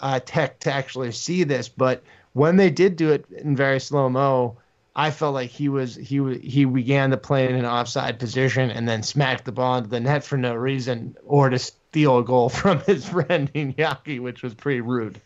uh, 0.00 0.20
tech 0.24 0.60
to 0.60 0.72
actually 0.72 1.12
see 1.12 1.44
this. 1.44 1.68
But 1.68 2.02
when 2.32 2.56
they 2.56 2.70
did 2.70 2.96
do 2.96 3.10
it 3.12 3.26
in 3.30 3.54
very 3.54 3.80
slow 3.80 4.08
mo, 4.08 4.56
I 4.96 5.10
felt 5.10 5.34
like 5.34 5.50
he 5.50 5.68
was 5.68 5.94
he 5.94 6.38
he 6.38 6.64
began 6.64 7.10
the 7.10 7.18
play 7.18 7.46
in 7.48 7.54
an 7.54 7.66
offside 7.66 8.18
position 8.18 8.70
and 8.70 8.88
then 8.88 9.02
smacked 9.02 9.44
the 9.44 9.52
ball 9.52 9.76
into 9.76 9.90
the 9.90 10.00
net 10.00 10.24
for 10.24 10.38
no 10.38 10.54
reason 10.54 11.16
or 11.26 11.50
to 11.50 11.58
steal 11.90 12.18
a 12.18 12.24
goal 12.24 12.48
from 12.60 12.80
his 12.80 13.08
friend 13.08 13.52
Iñaki, 13.52 14.20
which 14.20 14.42
was 14.42 14.54
pretty 14.54 14.80
rude. 14.80 15.20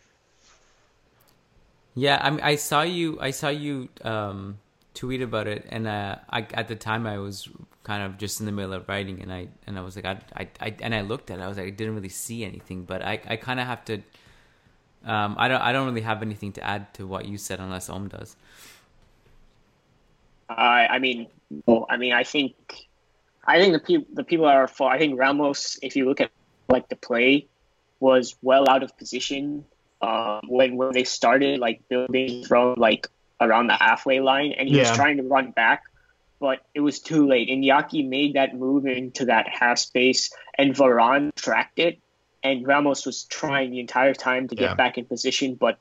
Yeah, 1.93 2.19
I 2.21 2.51
I 2.51 2.55
saw 2.55 2.81
you. 2.81 3.17
I 3.21 3.31
saw 3.31 3.49
you 3.49 3.87
um, 4.03 4.57
tweet 4.93 5.21
about 5.21 5.47
it, 5.47 5.65
and 5.69 5.87
uh, 5.87 6.17
I, 6.29 6.45
at 6.53 6.67
the 6.67 6.75
time 6.75 7.07
I 7.07 7.19
was 7.19 7.47
kind 7.83 8.03
of 8.03 8.17
just 8.17 8.41
in 8.41 8.45
the 8.45 8.51
middle 8.51 8.73
of 8.73 8.89
writing, 8.89 9.21
and 9.21 9.31
I 9.31 9.47
and 9.65 9.77
I 9.77 9.81
was 9.81 9.95
like, 9.95 10.05
I, 10.05 10.19
I, 10.35 10.47
I 10.59 10.75
and 10.81 10.93
I 10.93 11.01
looked 11.01 11.31
at 11.31 11.39
it. 11.39 11.41
I 11.41 11.47
was 11.47 11.57
like, 11.57 11.67
I 11.67 11.69
didn't 11.69 11.95
really 11.95 12.09
see 12.09 12.43
anything, 12.43 12.83
but 12.83 13.01
I, 13.01 13.21
I 13.27 13.35
kind 13.37 13.59
of 13.61 13.67
have 13.67 13.85
to. 13.85 14.01
Um, 15.05 15.35
I 15.37 15.47
don't, 15.47 15.61
I 15.61 15.71
don't 15.71 15.85
really 15.85 16.01
have 16.01 16.23
anything 16.23 16.51
to 16.53 16.63
add 16.63 16.91
to 16.95 17.05
what 17.05 17.25
you 17.25 17.37
said, 17.37 17.59
unless 17.59 17.89
Om 17.89 18.09
does. 18.09 18.35
I 20.49 20.87
I 20.87 20.99
mean, 20.99 21.27
well, 21.65 21.85
I 21.89 21.95
mean, 21.95 22.11
I 22.11 22.25
think, 22.25 22.55
I 23.47 23.57
think 23.57 23.71
the 23.71 23.79
people 23.79 24.07
the 24.13 24.23
people 24.25 24.47
that 24.47 24.55
are 24.55 24.67
fault. 24.67 24.91
I 24.91 24.97
think 24.97 25.17
Ramos, 25.17 25.79
if 25.81 25.95
you 25.95 26.03
look 26.03 26.19
at 26.19 26.29
like 26.69 26.89
the 26.89 26.95
play, 26.95 27.47
was 27.99 28.35
well 28.41 28.69
out 28.69 28.83
of 28.83 28.95
position 28.97 29.65
um, 30.01 30.41
when 30.47 30.75
when 30.77 30.91
they 30.91 31.03
started 31.03 31.59
like 31.59 31.87
building 31.89 32.43
from 32.45 32.75
like 32.77 33.07
around 33.41 33.67
the 33.67 33.73
halfway 33.73 34.19
line, 34.19 34.51
and 34.57 34.67
he 34.69 34.77
was 34.79 34.91
trying 34.91 35.17
to 35.17 35.23
run 35.23 35.51
back, 35.51 35.83
but 36.39 36.59
it 36.73 36.79
was 36.81 36.99
too 36.99 37.27
late. 37.27 37.49
And 37.49 37.63
Yaki 37.63 38.07
made 38.07 38.33
that 38.33 38.55
move 38.55 38.85
into 38.85 39.25
that 39.25 39.47
half 39.49 39.77
space, 39.79 40.31
and 40.57 40.73
Varane 40.75 41.33
tracked 41.35 41.79
it, 41.79 41.99
and 42.43 42.65
Ramos 42.67 43.05
was 43.05 43.23
trying 43.25 43.71
the 43.71 43.79
entire 43.79 44.13
time 44.13 44.47
to 44.49 44.55
get 44.55 44.71
Yeah. 44.71 44.75
back 44.75 44.97
in 44.97 45.05
position, 45.05 45.55
but 45.55 45.77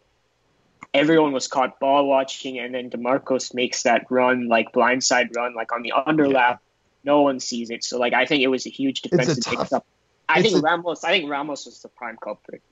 everyone 0.93 1.33
was 1.33 1.49
caught 1.49 1.79
ball 1.81 2.07
watching, 2.07 2.59
and 2.59 2.75
then 2.75 2.89
De 2.89 2.97
Marcos 2.97 3.53
makes 3.55 3.83
that 3.83 4.07
run, 4.11 4.49
like 4.49 4.73
blindside 4.73 5.35
run, 5.37 5.55
like 5.55 5.73
on 5.73 5.83
the 5.83 5.93
underlap. 6.07 6.59
No 7.05 7.23
one 7.23 7.39
sees 7.41 7.71
it, 7.71 7.85
so 7.85 7.99
like 7.99 8.15
I 8.15 8.25
think 8.27 8.43
it 8.43 8.49
was 8.49 8.67
a 8.67 8.71
huge 8.71 9.03
defensive 9.03 9.45
tough- 9.45 9.59
mix-up. 9.59 9.87
I 10.29 10.41
it's 10.41 10.51
think 10.51 10.59
a- 10.59 10.63
Ramos. 10.63 11.05
I 11.05 11.11
think 11.11 11.31
Ramos 11.31 11.67
was 11.67 11.81
the 11.81 11.89
prime 11.89 12.17
culprit. 12.23 12.63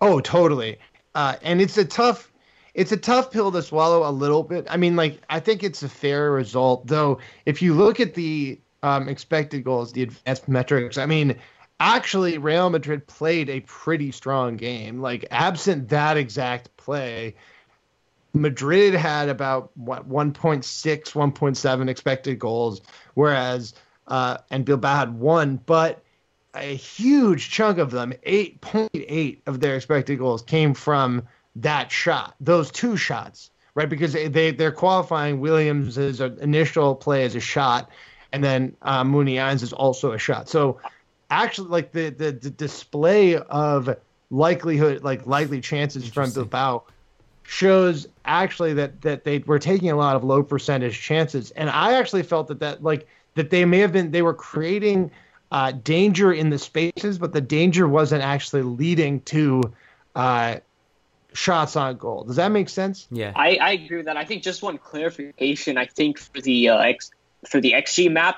Oh, 0.00 0.20
totally. 0.20 0.78
Uh, 1.14 1.36
and 1.42 1.60
it's 1.60 1.76
a 1.78 1.84
tough, 1.84 2.32
it's 2.74 2.92
a 2.92 2.96
tough 2.96 3.30
pill 3.30 3.52
to 3.52 3.62
swallow 3.62 4.08
a 4.08 4.10
little 4.10 4.42
bit. 4.42 4.66
I 4.70 4.76
mean, 4.76 4.96
like 4.96 5.20
I 5.30 5.40
think 5.40 5.62
it's 5.62 5.82
a 5.82 5.88
fair 5.88 6.30
result, 6.32 6.86
though. 6.86 7.18
If 7.46 7.60
you 7.62 7.74
look 7.74 8.00
at 8.00 8.14
the 8.14 8.58
um, 8.82 9.08
expected 9.08 9.64
goals, 9.64 9.92
the 9.92 10.02
advanced 10.04 10.48
metrics, 10.48 10.98
I 10.98 11.06
mean, 11.06 11.36
actually, 11.80 12.38
Real 12.38 12.70
Madrid 12.70 13.06
played 13.06 13.50
a 13.50 13.60
pretty 13.60 14.10
strong 14.12 14.56
game. 14.56 15.00
Like 15.00 15.26
absent 15.30 15.88
that 15.90 16.16
exact 16.16 16.74
play, 16.76 17.34
Madrid 18.34 18.94
had 18.94 19.28
about 19.28 19.70
what 19.76 20.08
1.6, 20.08 20.62
1.7 20.64 21.88
expected 21.90 22.38
goals, 22.38 22.80
whereas 23.14 23.74
uh, 24.08 24.38
and 24.50 24.64
Bilbao 24.64 24.96
had 24.96 25.18
one, 25.18 25.56
but 25.66 26.02
a 26.54 26.74
huge 26.74 27.50
chunk 27.50 27.78
of 27.78 27.90
them, 27.90 28.12
8.8 28.26 29.38
of 29.46 29.60
their 29.60 29.76
expected 29.76 30.18
goals 30.18 30.42
came 30.42 30.74
from 30.74 31.22
that 31.56 31.90
shot, 31.90 32.34
those 32.40 32.70
two 32.70 32.96
shots, 32.96 33.50
right? 33.74 33.88
Because 33.88 34.12
they, 34.12 34.28
they 34.28 34.50
they're 34.50 34.72
qualifying 34.72 35.40
Williams's 35.40 36.20
initial 36.20 36.94
play 36.94 37.24
as 37.24 37.34
a 37.34 37.40
shot, 37.40 37.90
and 38.32 38.42
then 38.42 38.76
uh, 38.82 39.04
Muniain's 39.04 39.62
is 39.62 39.72
also 39.72 40.12
a 40.12 40.18
shot. 40.18 40.48
So 40.48 40.80
actually, 41.30 41.68
like 41.68 41.92
the, 41.92 42.10
the 42.10 42.32
the 42.32 42.50
display 42.50 43.36
of 43.36 43.94
likelihood, 44.30 45.02
like 45.02 45.26
likely 45.26 45.60
chances 45.60 46.08
from 46.08 46.30
Bilbao 46.32 46.84
shows 47.44 48.06
actually 48.24 48.72
that 48.74 49.00
that 49.02 49.24
they 49.24 49.38
were 49.40 49.58
taking 49.58 49.90
a 49.90 49.96
lot 49.96 50.16
of 50.16 50.24
low 50.24 50.42
percentage 50.42 51.00
chances 51.00 51.50
and 51.52 51.68
i 51.70 51.92
actually 51.94 52.22
felt 52.22 52.46
that 52.46 52.60
that 52.60 52.82
like 52.82 53.06
that 53.34 53.50
they 53.50 53.64
may 53.64 53.78
have 53.78 53.92
been 53.92 54.10
they 54.10 54.22
were 54.22 54.34
creating 54.34 55.10
uh, 55.52 55.70
danger 55.70 56.32
in 56.32 56.50
the 56.50 56.58
spaces 56.58 57.18
but 57.18 57.32
the 57.32 57.40
danger 57.40 57.86
wasn't 57.86 58.22
actually 58.22 58.62
leading 58.62 59.20
to 59.20 59.62
uh, 60.16 60.56
shots 61.34 61.76
on 61.76 61.96
goal 61.96 62.24
does 62.24 62.36
that 62.36 62.50
make 62.50 62.68
sense 62.68 63.06
Yeah, 63.10 63.32
I, 63.36 63.56
I 63.56 63.70
agree 63.72 63.98
with 63.98 64.06
that. 64.06 64.16
I 64.16 64.24
think 64.24 64.42
just 64.42 64.62
one 64.62 64.78
clarification. 64.78 65.78
I 65.78 65.86
think 65.86 66.18
for 66.18 66.40
the 66.40 66.70
uh, 66.70 66.78
X, 66.78 67.10
for 67.48 67.60
the 67.60 67.72
XG 67.72 68.10
map, 68.10 68.36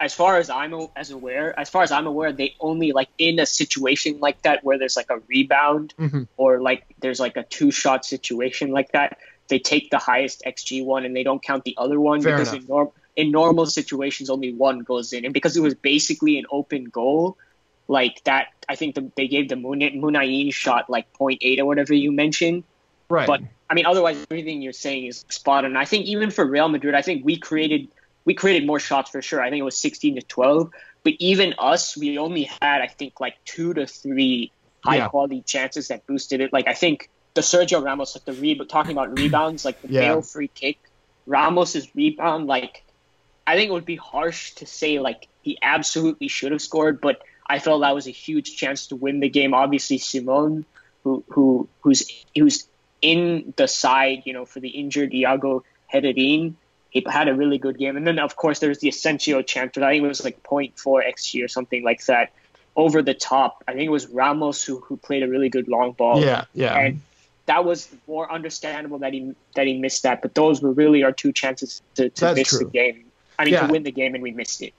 as 0.00 0.12
far 0.14 0.36
as 0.38 0.50
I'm 0.50 0.74
as 0.96 1.10
aware, 1.10 1.58
as 1.58 1.70
far 1.70 1.82
as 1.82 1.92
I'm 1.92 2.06
aware, 2.06 2.32
they 2.32 2.54
only 2.58 2.92
like 2.92 3.08
in 3.18 3.38
a 3.38 3.46
situation 3.46 4.20
like 4.20 4.42
that 4.42 4.64
where 4.64 4.78
there's 4.78 4.96
like 4.96 5.10
a 5.10 5.20
rebound 5.28 5.94
Mhm. 5.98 6.26
or 6.36 6.60
like 6.60 6.84
there's 7.00 7.20
like 7.20 7.36
a 7.36 7.44
two 7.44 7.70
shot 7.70 8.04
situation 8.04 8.70
like 8.72 8.92
that, 8.92 9.18
they 9.48 9.58
take 9.58 9.90
the 9.90 9.98
highest 9.98 10.42
XG 10.46 10.84
one 10.84 11.04
and 11.04 11.14
they 11.14 11.22
don't 11.22 11.42
count 11.42 11.64
the 11.64 11.74
other 11.76 12.00
one 12.00 12.20
Fair 12.22 12.36
because 12.36 12.48
enough. 12.52 12.62
in 12.62 12.68
norm 12.68 12.88
in 13.16 13.30
normal 13.30 13.66
situations 13.66 14.30
only 14.30 14.52
one 14.52 14.80
goes 14.80 15.12
in, 15.12 15.24
and 15.24 15.34
because 15.34 15.56
it 15.56 15.60
was 15.62 15.74
basically 15.74 16.38
an 16.38 16.44
open 16.50 16.84
goal. 16.84 17.36
Like 17.88 18.22
that, 18.24 18.46
I 18.68 18.76
think 18.76 18.94
the, 18.94 19.10
they 19.16 19.26
gave 19.26 19.48
the 19.48 19.56
Mun- 19.56 19.80
Muniain 19.80 20.54
shot 20.54 20.88
like 20.88 21.12
0.8 21.14 21.58
or 21.58 21.66
whatever 21.66 21.92
you 21.92 22.12
mentioned. 22.12 22.62
right 23.10 23.26
But 23.26 23.42
I 23.68 23.74
mean, 23.74 23.86
otherwise, 23.86 24.24
everything 24.30 24.62
you're 24.62 24.72
saying 24.72 25.06
is 25.06 25.24
spot 25.28 25.64
on. 25.64 25.76
I 25.76 25.84
think 25.84 26.06
even 26.06 26.30
for 26.30 26.46
Real 26.46 26.68
Madrid, 26.68 26.94
I 26.94 27.02
think 27.02 27.24
we 27.24 27.36
created 27.36 27.88
we 28.24 28.34
created 28.34 28.66
more 28.66 28.78
shots 28.78 29.10
for 29.10 29.20
sure. 29.20 29.42
I 29.42 29.50
think 29.50 29.60
it 29.60 29.64
was 29.64 29.76
16 29.76 30.14
to 30.14 30.22
12. 30.22 30.70
But 31.02 31.14
even 31.18 31.54
us, 31.58 31.96
we 31.96 32.16
only 32.18 32.44
had 32.44 32.80
I 32.80 32.86
think 32.86 33.20
like 33.20 33.34
two 33.44 33.74
to 33.74 33.84
three 33.86 34.52
high 34.84 34.98
Yeah. 34.98 35.08
quality 35.08 35.42
chances 35.42 35.88
that 35.88 36.06
boosted 36.06 36.40
it. 36.40 36.52
Like 36.52 36.68
I 36.68 36.74
think 36.74 37.10
the 37.34 37.40
Sergio 37.42 37.82
Ramos, 37.84 38.14
like 38.14 38.24
the 38.24 38.32
re- 38.40 38.54
talking 38.66 38.92
about 38.92 39.18
rebounds, 39.18 39.64
like 39.64 39.82
the 39.82 39.88
Yeah. 39.88 40.20
Free 40.20 40.48
kick, 40.48 40.78
Ramos's 41.26 41.88
rebound, 41.94 42.46
like 42.46 42.84
I 43.46 43.56
think 43.56 43.70
it 43.70 43.72
would 43.72 43.84
be 43.84 43.96
harsh 43.96 44.52
to 44.54 44.66
say 44.66 44.98
like 44.98 45.28
he 45.42 45.58
absolutely 45.60 46.28
should 46.28 46.52
have 46.52 46.62
scored, 46.62 47.00
but 47.00 47.22
I 47.46 47.58
felt 47.58 47.82
that 47.82 47.94
was 47.94 48.06
a 48.06 48.10
huge 48.10 48.56
chance 48.56 48.86
to 48.88 48.96
win 48.96 49.20
the 49.20 49.28
game. 49.28 49.54
Obviously, 49.54 49.98
Simón, 49.98 50.64
who 51.04 51.24
who 51.28 51.68
who's 51.80 52.08
who's 52.36 52.66
in 53.00 53.52
the 53.56 53.66
side, 53.66 54.22
you 54.24 54.32
know, 54.32 54.44
for 54.44 54.60
the 54.60 54.68
injured 54.68 55.12
Iago 55.12 55.64
Herrerin, 55.92 56.54
he 56.90 57.04
had 57.08 57.28
a 57.28 57.34
really 57.34 57.58
good 57.58 57.78
game. 57.78 57.96
And 57.96 58.06
then 58.06 58.18
of 58.18 58.36
course 58.36 58.60
there's 58.60 58.78
the 58.78 58.88
Asensio 58.88 59.42
chance, 59.42 59.72
but 59.74 59.82
I 59.82 59.92
think 59.92 60.04
it 60.04 60.08
was 60.08 60.24
like 60.24 60.42
0.4 60.42 60.74
xg 60.74 61.44
or 61.44 61.48
something 61.48 61.82
like 61.82 62.04
that, 62.06 62.32
over 62.76 63.02
the 63.02 63.14
top. 63.14 63.64
I 63.66 63.72
think 63.72 63.84
it 63.84 63.90
was 63.90 64.06
Ramos 64.06 64.62
who 64.62 64.78
who 64.80 64.96
played 64.96 65.22
a 65.22 65.28
really 65.28 65.48
good 65.48 65.68
long 65.68 65.92
ball. 65.92 66.20
Yeah, 66.20 66.44
yeah. 66.54 66.78
And 66.78 67.00
that 67.46 67.64
was 67.64 67.88
more 68.06 68.30
understandable 68.30 68.98
that 69.00 69.12
he 69.12 69.34
that 69.56 69.66
he 69.66 69.78
missed 69.78 70.04
that, 70.04 70.22
but 70.22 70.34
those 70.34 70.62
were 70.62 70.72
really 70.72 71.02
our 71.02 71.12
two 71.12 71.32
chances 71.32 71.82
to, 71.96 72.08
to 72.10 72.20
That's 72.20 72.38
miss 72.38 72.58
the 72.58 72.64
game. 72.66 73.06
I 73.42 73.44
mean, 73.44 73.54
Yeah. 73.54 73.66
to 73.66 73.72
win 73.72 73.82
the 73.82 73.90
game, 73.92 74.14
and 74.14 74.22
we 74.22 74.30
missed 74.30 74.62
it. 74.62 74.72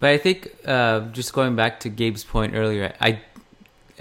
But 0.00 0.10
I 0.10 0.18
think 0.18 0.48
uh, 0.64 1.00
just 1.12 1.32
going 1.32 1.54
back 1.56 1.80
to 1.80 1.90
Gabe's 1.90 2.24
point 2.24 2.54
earlier, 2.54 2.94
I 3.00 3.20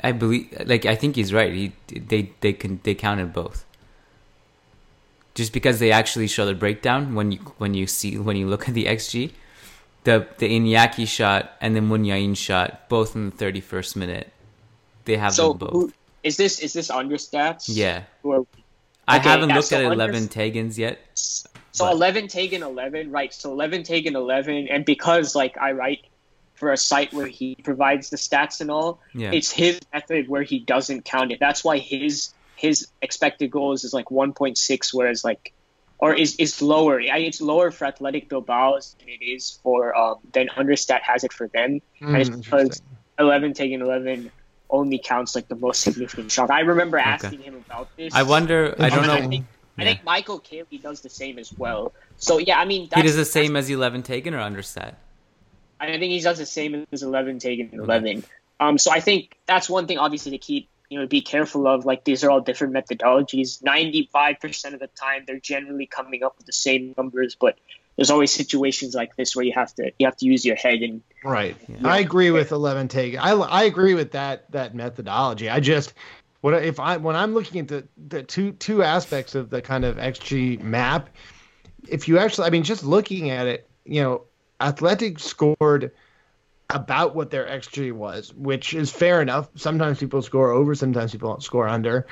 I 0.02 0.12
believe 0.14 0.48
like 0.66 0.86
I 0.86 0.96
think 0.96 1.16
he's 1.18 1.34
right. 1.34 1.52
He 1.52 1.74
they 1.88 2.32
they 2.40 2.54
can 2.54 2.80
they 2.84 2.96
counted 2.96 3.34
both. 3.34 3.66
Just 5.36 5.54
because 5.54 5.80
they 5.80 5.92
actually 5.92 6.28
show 6.28 6.46
the 6.46 6.54
breakdown 6.56 7.16
when 7.16 7.32
you 7.34 7.40
when 7.60 7.74
you 7.74 7.88
see 7.88 8.18
when 8.18 8.36
you 8.36 8.48
look 8.48 8.68
at 8.68 8.74
the 8.74 8.86
xG, 8.86 9.32
the 10.04 10.26
the 10.38 10.48
Iñaki 10.50 11.08
shot 11.08 11.52
and 11.62 11.76
the 11.76 11.82
Muniain 11.82 12.36
shot 12.36 12.88
both 12.90 13.16
in 13.16 13.30
the 13.30 13.36
thirty 13.36 13.62
first 13.62 13.96
minute, 13.96 14.32
they 15.06 15.18
have 15.18 15.34
So 15.34 15.50
them 15.50 15.58
both. 15.60 15.72
who, 15.72 15.94
is 16.24 16.38
this 16.38 16.60
is 16.60 16.74
this 16.74 16.90
on 16.90 17.10
your 17.10 17.20
stats? 17.20 17.66
yeah, 17.68 18.04
Who 18.24 18.32
are- 18.34 18.46
I 19.08 19.18
haven't 19.20 19.50
yeah, 19.50 19.56
looked 19.56 19.68
so 19.70 19.78
at 19.78 19.84
under- 19.86 19.94
eleven 19.96 20.28
Tagans 20.28 20.78
yet. 20.78 21.00
So 21.72 21.86
But- 21.86 21.96
11tegen11, 21.98 23.12
right? 23.12 23.34
So 23.34 23.56
11tegen11, 23.56 24.68
and 24.70 24.86
because 24.86 25.36
like 25.36 25.58
I 25.58 25.72
write 25.74 26.00
for 26.56 26.72
a 26.74 26.78
site 26.78 27.14
where 27.14 27.28
he 27.28 27.56
provides 27.64 28.10
the 28.10 28.18
stats 28.18 28.60
and 28.60 28.70
all, 28.70 29.00
Yeah. 29.14 29.32
it's 29.32 29.50
his 29.52 29.80
method 29.94 30.28
where 30.28 30.44
he 30.44 30.60
doesn't 30.60 31.06
count 31.06 31.32
it. 31.32 31.40
That's 31.40 31.64
why 31.64 31.78
his 31.78 32.34
his 32.56 32.88
expected 33.02 33.50
goals 33.52 33.86
is 33.86 33.94
like 33.94 34.10
1.6, 34.12 34.94
whereas 34.94 35.24
like 35.24 35.54
or 36.00 36.14
is 36.14 36.36
is 36.36 36.62
lower. 36.62 37.00
It's 37.00 37.40
lower 37.42 37.72
for 37.72 37.86
Athletic 37.86 38.28
Bilbao 38.30 38.80
than 39.00 39.08
it 39.10 39.24
is 39.24 39.60
for 39.64 39.96
um 39.96 40.18
than 40.34 40.50
Understat 40.58 41.02
has 41.02 41.24
it 41.24 41.32
for 41.34 41.48
them, 41.48 41.80
and 42.02 42.18
it's 42.18 42.30
Mm, 42.30 42.44
because 42.44 42.82
11tegen11 43.20 44.32
only 44.70 45.00
counts 45.00 45.36
like 45.36 45.48
the 45.48 45.56
most 45.56 45.82
significant 45.82 46.32
shot. 46.32 46.52
I 46.52 46.62
remember 46.62 46.98
asking 46.98 47.42
him 47.42 47.56
about 47.68 47.90
this. 47.98 48.14
I 48.14 48.24
wonder. 48.24 48.76
I 48.80 48.90
don't 48.90 49.10
I 49.10 49.20
know. 49.20 49.30
think, 49.30 49.46
I 49.80 49.84
Yeah. 49.84 49.90
think 49.94 50.04
Michael 50.04 50.40
Caley 50.40 50.78
does 50.78 51.02
the 51.02 51.10
same 51.10 51.40
as 51.40 51.54
well. 51.58 51.94
So 52.18 52.38
yeah, 52.38 52.60
I 52.60 52.66
mean, 52.66 52.90
He 52.94 53.02
does 53.02 53.16
the 53.16 53.26
same 53.26 53.56
as 53.56 53.70
eleven 53.70 54.04
Taken 54.04 54.34
or 54.34 54.40
Understat. 54.40 54.96
I 55.80 55.88
think 55.98 56.12
he 56.12 56.20
does 56.20 56.38
the 56.38 56.46
same 56.46 56.86
as 56.92 57.04
eleven 57.04 57.40
taken 57.40 57.70
and 57.72 57.82
eleven. 57.82 58.24
Um, 58.60 58.78
so 58.78 58.92
I 58.92 59.00
think 59.00 59.38
that's 59.46 59.70
one 59.70 59.88
thing, 59.88 59.98
obviously, 59.98 60.32
to 60.32 60.38
keep 60.38 60.68
you 60.90 61.00
know 61.00 61.08
be 61.08 61.22
careful 61.22 61.68
of. 61.68 61.86
Like 61.86 62.04
these 62.04 62.24
are 62.24 62.30
all 62.30 62.42
different 62.42 62.74
methodologies. 62.74 63.64
Ninety 63.64 64.10
five 64.12 64.40
percent 64.42 64.74
of 64.74 64.82
the 64.82 64.88
time, 64.88 65.24
they're 65.26 65.40
generally 65.40 65.86
coming 65.86 66.24
up 66.24 66.38
with 66.38 66.48
the 66.48 66.54
same 66.54 66.94
numbers, 66.98 67.36
but 67.40 67.58
there's 67.96 68.10
always 68.10 68.32
situations 68.34 68.94
like 68.96 69.16
this 69.16 69.36
where 69.36 69.46
you 69.46 69.54
have 69.54 69.74
to 69.76 69.92
you 70.00 70.06
have 70.06 70.18
to 70.18 70.26
use 70.26 70.46
your 70.46 70.58
head 70.58 70.82
and 70.82 71.02
Right. 71.24 71.56
I 71.84 72.00
agree 72.00 72.32
with 72.32 72.52
eleven 72.52 72.90
take. 72.90 73.18
I 73.18 73.32
I 73.32 73.64
agree 73.64 73.94
with 73.94 74.12
that 74.12 74.52
that 74.52 74.76
methodology. 74.76 75.50
I 75.50 75.62
just 75.62 75.94
what 76.42 76.54
if 76.64 76.80
I 76.80 76.98
when 76.98 77.16
I'm 77.16 77.34
looking 77.34 77.60
at 77.62 77.68
the 77.68 77.88
the 78.08 78.24
two 78.24 78.54
two 78.54 78.84
aspects 78.84 79.36
of 79.36 79.50
the 79.50 79.62
kind 79.62 79.86
of 79.86 79.98
XG 79.98 80.62
map, 80.62 81.10
if 81.88 82.08
you 82.08 82.18
actually 82.18 82.48
I 82.48 82.50
mean 82.50 82.64
just 82.64 82.84
looking 82.84 83.30
at 83.30 83.48
it, 83.48 83.70
you 83.86 84.02
know, 84.02 84.24
Athletic 84.62 85.20
scored 85.20 85.92
about 86.70 87.16
what 87.16 87.32
their 87.32 87.46
XG 87.46 87.92
was, 87.92 88.34
which 88.36 88.74
is 88.74 88.92
fair 88.92 89.22
enough. 89.22 89.50
Sometimes 89.56 90.00
people 90.00 90.22
score 90.22 90.52
over, 90.52 90.76
sometimes 90.76 91.12
people 91.12 91.40
score 91.42 91.68
under. 91.68 92.06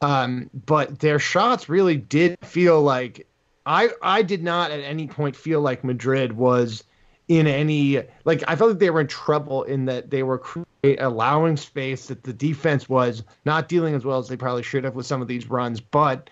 Um, 0.00 0.50
but 0.66 1.00
their 1.00 1.18
shots 1.18 1.68
really 1.68 1.96
did 1.96 2.38
feel 2.42 2.80
like 2.80 3.26
I 3.66 3.90
I 4.02 4.22
did 4.22 4.42
not 4.42 4.70
at 4.70 4.80
any 4.80 5.08
point 5.08 5.36
feel 5.36 5.60
like 5.60 5.84
Madrid 5.84 6.32
was 6.32 6.84
in 7.28 7.46
any 7.46 8.02
like 8.24 8.42
I 8.46 8.56
felt 8.56 8.70
like 8.70 8.78
they 8.78 8.90
were 8.90 9.00
in 9.00 9.06
trouble 9.06 9.62
in 9.64 9.86
that 9.86 10.10
they 10.10 10.22
were 10.22 10.38
create, 10.38 11.00
allowing 11.00 11.56
space 11.56 12.06
that 12.06 12.22
the 12.22 12.32
defense 12.32 12.88
was 12.88 13.22
not 13.44 13.68
dealing 13.68 13.94
as 13.94 14.04
well 14.04 14.18
as 14.18 14.28
they 14.28 14.36
probably 14.36 14.62
should 14.62 14.84
have 14.84 14.94
with 14.94 15.06
some 15.06 15.22
of 15.22 15.28
these 15.28 15.48
runs, 15.48 15.80
but 15.80 16.28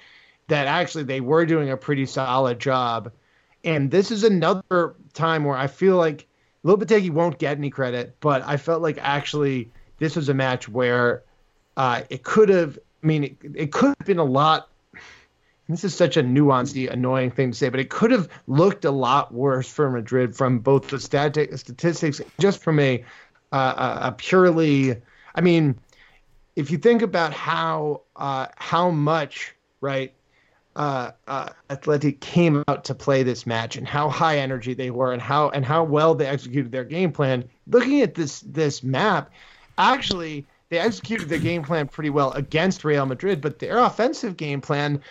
that 0.48 0.66
actually 0.66 1.04
they 1.04 1.20
were 1.20 1.46
doing 1.46 1.70
a 1.70 1.76
pretty 1.76 2.04
solid 2.04 2.58
job. 2.58 3.10
And 3.64 3.90
this 3.90 4.10
is 4.10 4.24
another 4.24 4.96
time 5.14 5.44
where 5.44 5.56
I 5.56 5.66
feel 5.66 5.96
like 5.96 6.26
Lopetegui 6.64 7.10
won't 7.10 7.38
get 7.38 7.56
any 7.56 7.70
credit, 7.70 8.16
but 8.20 8.42
I 8.42 8.56
felt 8.56 8.82
like 8.82 8.98
actually 9.00 9.70
this 9.98 10.16
was 10.16 10.28
a 10.28 10.34
match 10.34 10.68
where 10.68 11.22
uh, 11.76 12.02
it 12.10 12.22
could 12.22 12.48
have. 12.48 12.78
I 13.02 13.06
mean, 13.06 13.24
it, 13.24 13.36
it 13.54 13.72
could 13.72 13.94
have 13.98 14.06
been 14.06 14.18
a 14.18 14.24
lot. 14.24 14.68
This 15.72 15.84
is 15.84 15.94
such 15.94 16.16
a 16.16 16.22
nuanced, 16.22 16.90
annoying 16.90 17.30
thing 17.30 17.50
to 17.50 17.56
say, 17.56 17.68
but 17.68 17.80
it 17.80 17.90
could 17.90 18.10
have 18.10 18.28
looked 18.46 18.84
a 18.84 18.90
lot 18.90 19.32
worse 19.32 19.68
for 19.68 19.90
Madrid 19.90 20.36
from 20.36 20.58
both 20.58 20.88
the 20.88 21.00
static 21.00 21.56
statistics, 21.56 22.20
just 22.38 22.62
from 22.62 22.78
a 22.78 23.04
uh, 23.52 23.98
a 24.02 24.12
purely. 24.12 24.96
I 25.34 25.40
mean, 25.40 25.78
if 26.56 26.70
you 26.70 26.78
think 26.78 27.02
about 27.02 27.32
how 27.32 28.02
uh, 28.16 28.46
how 28.56 28.90
much 28.90 29.54
right 29.80 30.12
uh, 30.76 31.12
uh, 31.26 31.48
Athletic 31.70 32.20
came 32.20 32.64
out 32.68 32.84
to 32.84 32.94
play 32.94 33.22
this 33.22 33.46
match 33.46 33.76
and 33.76 33.86
how 33.86 34.08
high 34.08 34.38
energy 34.38 34.74
they 34.74 34.90
were 34.90 35.12
and 35.12 35.20
how 35.20 35.50
and 35.50 35.64
how 35.64 35.84
well 35.84 36.14
they 36.14 36.26
executed 36.26 36.72
their 36.72 36.84
game 36.84 37.12
plan. 37.12 37.48
Looking 37.66 38.00
at 38.00 38.14
this 38.14 38.40
this 38.40 38.82
map, 38.82 39.30
actually 39.78 40.46
they 40.70 40.78
executed 40.78 41.28
their 41.28 41.38
game 41.38 41.62
plan 41.62 41.88
pretty 41.88 42.10
well 42.10 42.32
against 42.32 42.84
Real 42.84 43.04
Madrid, 43.04 43.40
but 43.40 43.58
their 43.58 43.78
offensive 43.78 44.36
game 44.36 44.60
plan. 44.60 45.02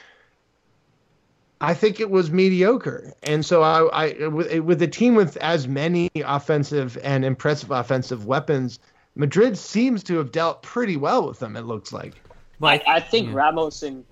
I 1.61 1.75
think 1.75 1.99
it 1.99 2.09
was 2.09 2.31
mediocre, 2.31 3.13
and 3.21 3.45
so 3.45 3.61
I, 3.61 3.83
I 4.07 4.27
with, 4.27 4.59
with 4.61 4.81
a 4.81 4.87
team 4.87 5.13
with 5.13 5.37
as 5.37 5.67
many 5.67 6.09
offensive 6.15 6.97
and 7.03 7.23
impressive 7.23 7.69
offensive 7.69 8.25
weapons, 8.25 8.79
Madrid 9.15 9.57
seems 9.57 10.03
to 10.05 10.17
have 10.17 10.31
dealt 10.31 10.63
pretty 10.63 10.97
well 10.97 11.27
with 11.27 11.39
them. 11.39 11.55
It 11.55 11.61
looks 11.61 11.93
like. 11.93 12.15
I, 12.63 12.81
I 12.87 12.99
think 12.99 13.33
Ramos 13.33 13.83
and 13.83 14.03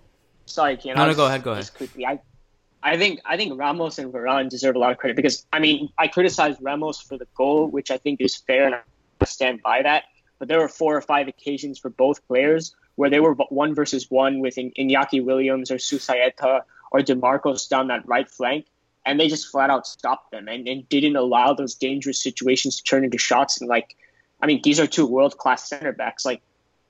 sorry, 0.45 0.78
Ken. 0.78 0.95
No, 0.95 1.04
I 1.04 1.08
no, 1.08 1.14
go 1.16 1.26
ahead, 1.26 1.43
go 1.43 1.56
just 1.56 1.76
quickly. 1.76 2.06
I, 2.06 2.20
I 2.84 2.97
think 2.97 3.20
I 3.26 3.36
think 3.36 3.60
Ramos 3.60 3.97
and 3.97 4.14
Varane 4.14 4.50
deserve 4.50 4.76
a 4.76 4.80
lot 4.80 4.91
of 4.91 4.97
credit 4.97 5.16
because 5.16 5.45
I 5.52 5.60
mean 5.60 5.89
I 5.97 6.08
criticized 6.08 6.60
Ramos 6.62 7.02
for 7.02 7.18
the 7.18 7.28
goal, 7.36 7.68
which 7.68 7.91
I 7.91 7.97
think 7.97 8.22
is 8.22 8.36
fair, 8.36 8.66
and 8.66 8.76
I 8.76 9.26
stand 9.26 9.62
by 9.64 9.82
that. 9.82 10.04
But 10.38 10.47
there 10.47 10.60
were 10.60 10.70
four 10.70 10.95
or 10.95 11.02
five 11.02 11.28
occasions 11.28 11.80
for 11.80 11.89
both 11.89 12.26
players 12.28 12.76
where 12.95 13.10
they 13.10 13.20
were 13.20 13.34
one 13.34 13.76
versus 13.76 14.10
one 14.10 14.39
with 14.39 14.58
In- 14.58 14.72
Iñaki 14.72 15.24
Williams 15.24 15.72
or 15.72 15.76
Susaeta 15.76 16.62
or 16.92 17.02
De 17.02 17.16
Marcos 17.16 17.68
down 17.68 17.88
that 17.88 18.08
right 18.08 18.30
flank, 18.30 18.66
and 19.06 19.20
they 19.20 19.28
just 19.28 19.48
flat 19.48 19.70
out 19.70 19.88
stopped 19.88 20.32
them 20.32 20.48
and, 20.48 20.68
and 20.68 20.88
didn't 20.90 21.16
allow 21.16 21.54
those 21.54 21.76
dangerous 21.76 22.22
situations 22.22 22.78
to 22.78 22.84
turn 22.84 23.04
into 23.04 23.18
shots. 23.18 23.60
And 23.62 23.70
like, 23.70 23.96
I 24.42 24.46
mean, 24.46 24.62
these 24.64 24.80
are 24.80 24.88
two 24.88 25.06
world 25.06 25.38
class 25.38 25.68
center 25.68 25.92
backs. 25.92 26.26
Like, 26.26 26.42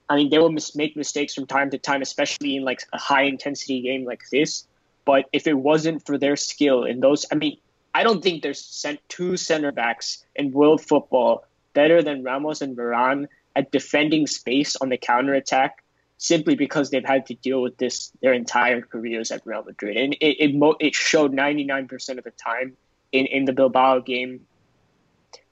I 0.10 0.16
mean, 0.16 0.30
they 0.30 0.39
will 0.39 0.52
mis- 0.52 0.76
make 0.76 0.97
mistakes 0.97 1.34
from 1.34 1.45
time 1.45 1.70
to 1.72 1.78
time, 1.78 2.02
especially 2.02 2.56
in 2.56 2.64
like 2.64 2.82
a 2.93 2.97
high 2.97 3.24
intensity 3.24 3.82
game 3.82 4.06
like 4.06 4.24
this. 4.32 4.66
But 5.06 5.26
if 5.34 5.47
it 5.47 5.54
wasn't 5.54 6.06
for 6.06 6.18
their 6.18 6.36
skill 6.36 6.84
in 6.84 7.00
those, 7.00 7.26
I 7.32 7.36
mean, 7.36 7.58
I 7.93 8.04
don't 8.04 8.24
think 8.24 8.43
there's 8.43 8.64
sent 8.64 9.00
two 9.10 9.38
center 9.38 9.72
backs 9.72 10.24
in 10.36 10.52
world 10.52 10.82
football 10.82 11.45
better 11.74 12.02
than 12.02 12.24
Ramos 12.24 12.62
and 12.62 12.78
Varane 12.78 13.28
at 13.56 13.72
defending 13.72 14.28
space 14.28 14.76
on 14.76 14.89
the 14.89 14.97
counter 14.97 15.34
attack 15.34 15.84
simply 16.20 16.53
because 16.55 16.89
they've 16.91 17.05
had 17.05 17.26
to 17.26 17.34
deal 17.34 17.61
with 17.61 17.78
this 17.78 18.11
their 18.22 18.34
entire 18.34 18.82
careers 18.82 19.32
at 19.32 19.41
Real 19.45 19.63
Madrid. 19.63 19.97
And 19.97 20.13
it 20.20 20.36
it, 20.39 20.55
mo- 20.55 20.76
it 20.80 20.93
showed 20.93 21.32
99% 21.32 22.17
of 22.17 22.24
the 22.26 22.32
time 22.32 22.76
in, 23.11 23.26
in 23.26 23.45
the 23.45 23.53
Bilbao 23.53 23.99
game 23.99 24.45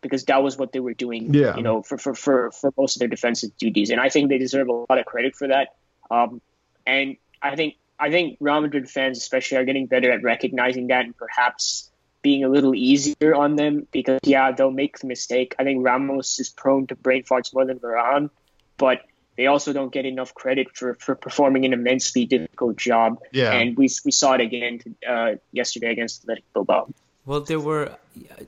because 0.01 0.25
that 0.25 0.43
was 0.43 0.57
what 0.57 0.73
they 0.73 0.79
were 0.79 0.93
doing, 0.93 1.33
Yeah. 1.33 1.55
you 1.55 1.63
know, 1.63 1.81
for, 1.81 1.97
for, 1.97 2.13
for, 2.13 2.51
for 2.51 2.71
most 2.77 2.95
of 2.95 2.99
their 2.99 3.07
defensive 3.07 3.49
duties. 3.57 3.89
And 3.89 3.99
I 3.99 4.09
think 4.09 4.29
they 4.29 4.37
deserve 4.37 4.67
a 4.67 4.73
lot 4.73 4.97
of 4.99 5.05
credit 5.05 5.35
for 5.35 5.47
that. 5.47 5.75
Um, 6.11 6.39
and 6.85 7.17
I 7.41 7.55
think 7.55 7.75
I 7.99 8.11
think 8.11 8.37
Real 8.39 8.61
Madrid 8.61 8.89
fans 8.89 9.17
especially 9.17 9.57
are 9.57 9.65
getting 9.65 9.87
better 9.87 10.11
at 10.11 10.21
recognizing 10.21 10.87
that 10.87 11.05
and 11.05 11.17
perhaps 11.17 11.89
being 12.21 12.43
a 12.43 12.49
little 12.49 12.75
easier 12.75 13.33
on 13.33 13.55
them 13.55 13.87
because 13.91 14.19
yeah, 14.23 14.51
they'll 14.51 14.69
make 14.71 14.99
the 14.99 15.07
mistake. 15.07 15.55
I 15.57 15.63
think 15.63 15.83
Ramos 15.83 16.39
is 16.39 16.49
prone 16.49 16.87
to 16.87 16.95
brain 16.95 17.23
farts 17.23 17.53
more 17.53 17.65
than 17.65 17.79
Varane, 17.79 18.29
but 18.77 19.01
they 19.37 19.47
also 19.47 19.71
don't 19.71 19.93
get 19.93 20.05
enough 20.05 20.33
credit 20.33 20.75
for, 20.75 20.95
for 20.95 21.15
performing 21.15 21.63
an 21.65 21.73
immensely 21.73 22.25
difficult 22.25 22.75
job. 22.75 23.19
Yeah. 23.31 23.53
And 23.53 23.77
we 23.77 23.89
we 24.03 24.11
saw 24.11 24.33
it 24.33 24.41
again 24.41 24.81
uh, 25.07 25.35
yesterday 25.51 25.91
against 25.91 26.23
Athletic 26.23 26.43
Bilbao. 26.53 26.89
Well, 27.25 27.41
there 27.41 27.59
were, 27.59 27.97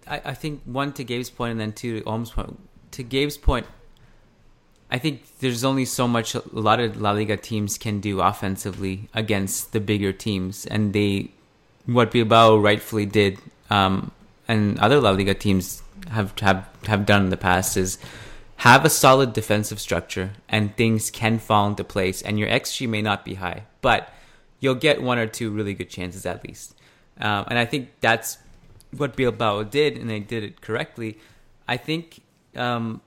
I, 0.07 0.21
I 0.25 0.33
think 0.33 0.61
one 0.63 0.93
to 0.93 1.03
Gabe's 1.03 1.29
point 1.29 1.51
and 1.51 1.59
then 1.59 1.73
two 1.73 1.99
to 1.99 2.05
Om's 2.07 2.31
point. 2.31 2.57
To 2.91 3.03
Gabe's 3.03 3.37
point, 3.37 3.67
I 4.89 4.97
think 4.97 5.39
there's 5.39 5.63
only 5.63 5.85
so 5.85 6.07
much 6.07 6.33
a 6.33 6.41
lot 6.51 6.79
of 6.79 6.99
La 6.99 7.11
Liga 7.11 7.37
teams 7.37 7.77
can 7.77 7.99
do 7.99 8.21
offensively 8.21 9.09
against 9.13 9.73
the 9.73 9.79
bigger 9.79 10.11
teams, 10.11 10.65
and 10.65 10.93
they 10.93 11.31
what 11.85 12.11
Bilbao 12.11 12.57
rightfully 12.57 13.05
did, 13.05 13.37
um, 13.69 14.11
and 14.47 14.79
other 14.79 14.99
La 14.99 15.11
Liga 15.11 15.33
teams 15.33 15.83
have 16.09 16.37
have 16.39 16.67
have 16.87 17.05
done 17.05 17.25
in 17.25 17.29
the 17.29 17.37
past 17.37 17.77
is 17.77 17.99
have 18.59 18.85
a 18.85 18.89
solid 18.89 19.33
defensive 19.33 19.79
structure, 19.79 20.31
and 20.47 20.75
things 20.75 21.11
can 21.11 21.39
fall 21.39 21.67
into 21.67 21.83
place, 21.83 22.21
and 22.21 22.37
your 22.39 22.49
xG 22.49 22.87
may 22.87 23.01
not 23.01 23.25
be 23.25 23.35
high, 23.35 23.63
but 23.81 24.13
you'll 24.59 24.75
get 24.75 25.01
one 25.01 25.17
or 25.17 25.27
two 25.27 25.49
really 25.51 25.73
good 25.73 25.89
chances 25.89 26.25
at 26.25 26.45
least, 26.45 26.75
um, 27.19 27.45
and 27.49 27.57
I 27.57 27.65
think 27.65 27.89
that's 27.99 28.37
what 28.95 29.15
Bilbao 29.15 29.63
did, 29.63 29.97
and 29.97 30.09
they 30.09 30.19
did 30.19 30.43
it 30.43 30.61
correctly. 30.61 31.17
I 31.67 31.77
think. 31.77 32.21
Um, 32.55 33.01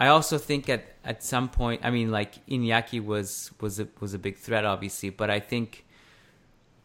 I 0.00 0.06
also 0.06 0.38
think 0.38 0.70
at, 0.70 0.94
at 1.04 1.22
some 1.22 1.50
point, 1.50 1.82
I 1.84 1.90
mean, 1.90 2.10
like 2.10 2.44
Iñaki 2.46 3.04
was 3.04 3.50
was 3.60 3.78
a, 3.78 3.86
was 4.00 4.14
a 4.14 4.18
big 4.18 4.38
threat, 4.38 4.64
obviously, 4.64 5.10
but 5.10 5.28
I 5.28 5.40
think 5.40 5.84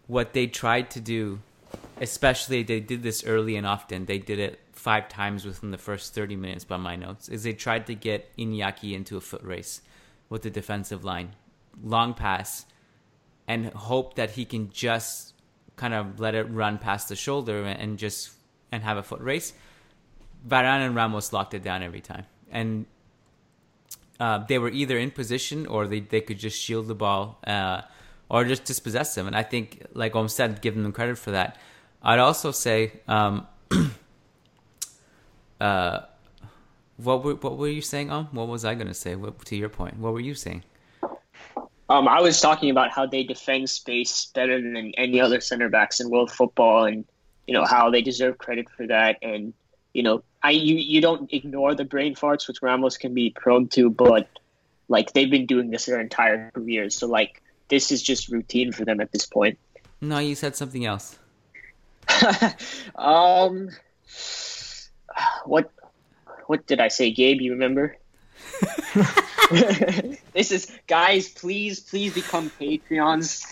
what 0.07 0.33
they 0.33 0.47
tried 0.47 0.91
to 0.91 0.99
do, 0.99 1.39
especially 2.01 2.61
they 2.61 2.81
did 2.81 3.03
this 3.03 3.23
early 3.23 3.55
and 3.55 3.65
often, 3.65 4.05
they 4.05 4.17
did 4.17 4.39
it 4.39 4.59
five 4.85 5.09
times 5.09 5.45
within 5.45 5.71
the 5.71 5.79
first 5.79 6.13
thirty 6.13 6.35
minutes 6.35 6.63
by 6.63 6.77
my 6.77 6.95
notes, 6.95 7.27
is 7.27 7.41
they 7.41 7.53
tried 7.53 7.87
to 7.87 7.95
get 7.95 8.29
Iñaki 8.37 8.93
into 8.93 9.17
a 9.17 9.21
foot 9.21 9.41
race 9.41 9.81
with 10.29 10.43
the 10.43 10.51
defensive 10.51 11.03
line, 11.03 11.29
long 11.83 12.13
pass, 12.13 12.65
and 13.47 13.65
hope 13.73 14.15
that 14.15 14.29
he 14.37 14.45
can 14.45 14.69
just 14.69 15.33
kind 15.75 15.95
of 15.95 16.19
let 16.19 16.35
it 16.35 16.43
run 16.43 16.77
past 16.77 17.09
the 17.09 17.15
shoulder 17.15 17.63
and 17.63 17.97
just 17.97 18.31
and 18.71 18.83
have 18.83 18.97
a 18.97 19.03
foot 19.03 19.21
race. 19.21 19.53
Varane 20.47 20.85
and 20.85 20.95
Ramos 20.95 21.33
locked 21.33 21.55
it 21.55 21.63
down 21.63 21.81
every 21.81 22.01
time, 22.01 22.25
and 22.51 22.85
uh, 24.19 24.37
they 24.45 24.59
were 24.59 24.69
either 24.69 24.99
in 24.99 25.09
position 25.09 25.65
or 25.65 25.87
they, 25.87 25.99
they 25.99 26.21
could 26.21 26.37
just 26.37 26.61
shield 26.61 26.87
the 26.87 26.95
ball 26.95 27.39
uh, 27.47 27.81
or 28.29 28.45
just 28.45 28.65
dispossess 28.65 29.15
them. 29.15 29.25
And 29.25 29.35
I 29.35 29.41
think, 29.41 29.83
like 29.93 30.15
Om 30.15 30.27
said, 30.27 30.61
giving 30.61 30.83
them 30.83 30.91
credit 30.91 31.17
for 31.17 31.31
that. 31.31 31.57
I'd 32.03 32.19
also 32.19 32.51
say, 32.51 33.01
um, 33.07 33.47
uh, 35.59 36.01
what 36.97 37.23
were 37.23 37.35
what 37.35 37.57
were 37.57 37.67
you 37.67 37.81
saying, 37.81 38.09
Om? 38.09 38.29
What 38.31 38.47
was 38.47 38.65
I 38.65 38.75
going 38.75 38.87
to 38.87 38.93
say? 38.93 39.15
What, 39.15 39.43
to 39.45 39.55
your 39.55 39.69
point, 39.69 39.97
what 39.97 40.13
were 40.13 40.19
you 40.19 40.33
saying? 40.33 40.63
Um, 41.87 42.07
I 42.07 42.21
was 42.21 42.41
talking 42.41 42.71
about 42.71 42.91
how 42.91 43.05
they 43.05 43.23
defend 43.23 43.69
space 43.69 44.31
better 44.33 44.59
than 44.59 44.93
any 44.95 45.21
other 45.21 45.39
center 45.39 45.69
backs 45.69 45.99
in 45.99 46.09
world 46.09 46.31
football, 46.31 46.85
and 46.85 47.05
you 47.47 47.53
know 47.53 47.65
how 47.65 47.89
they 47.89 48.01
deserve 48.01 48.37
credit 48.37 48.69
for 48.69 48.87
that. 48.87 49.17
And 49.21 49.53
you 49.93 50.03
know, 50.03 50.23
I 50.41 50.51
you 50.51 50.75
you 50.75 51.01
don't 51.01 51.31
ignore 51.31 51.75
the 51.75 51.85
brain 51.85 52.15
farts 52.15 52.47
which 52.47 52.61
Ramos 52.61 52.97
can 52.97 53.13
be 53.13 53.29
prone 53.29 53.67
to, 53.69 53.89
but 53.89 54.27
like 54.87 55.13
they've 55.13 55.29
been 55.29 55.45
doing 55.45 55.69
this 55.69 55.85
their 55.85 55.99
entire 55.99 56.51
careers, 56.51 56.95
so 56.95 57.07
like 57.07 57.41
this 57.67 57.91
is 57.91 58.01
just 58.01 58.29
routine 58.29 58.71
for 58.71 58.85
them 58.85 58.99
at 58.99 59.11
this 59.11 59.25
point. 59.25 59.57
No, 60.01 60.19
you 60.19 60.35
said 60.35 60.55
something 60.55 60.85
else. 60.85 61.17
um, 62.95 63.69
what 65.45 65.71
what 66.47 66.67
did 66.67 66.79
I 66.79 66.89
say, 66.89 67.11
Gabe? 67.11 67.41
You 67.41 67.51
remember? 67.53 67.97
this 70.33 70.51
is 70.51 70.71
guys. 70.87 71.27
Please, 71.29 71.79
please 71.79 72.13
become 72.13 72.49
Patreons. 72.59 73.45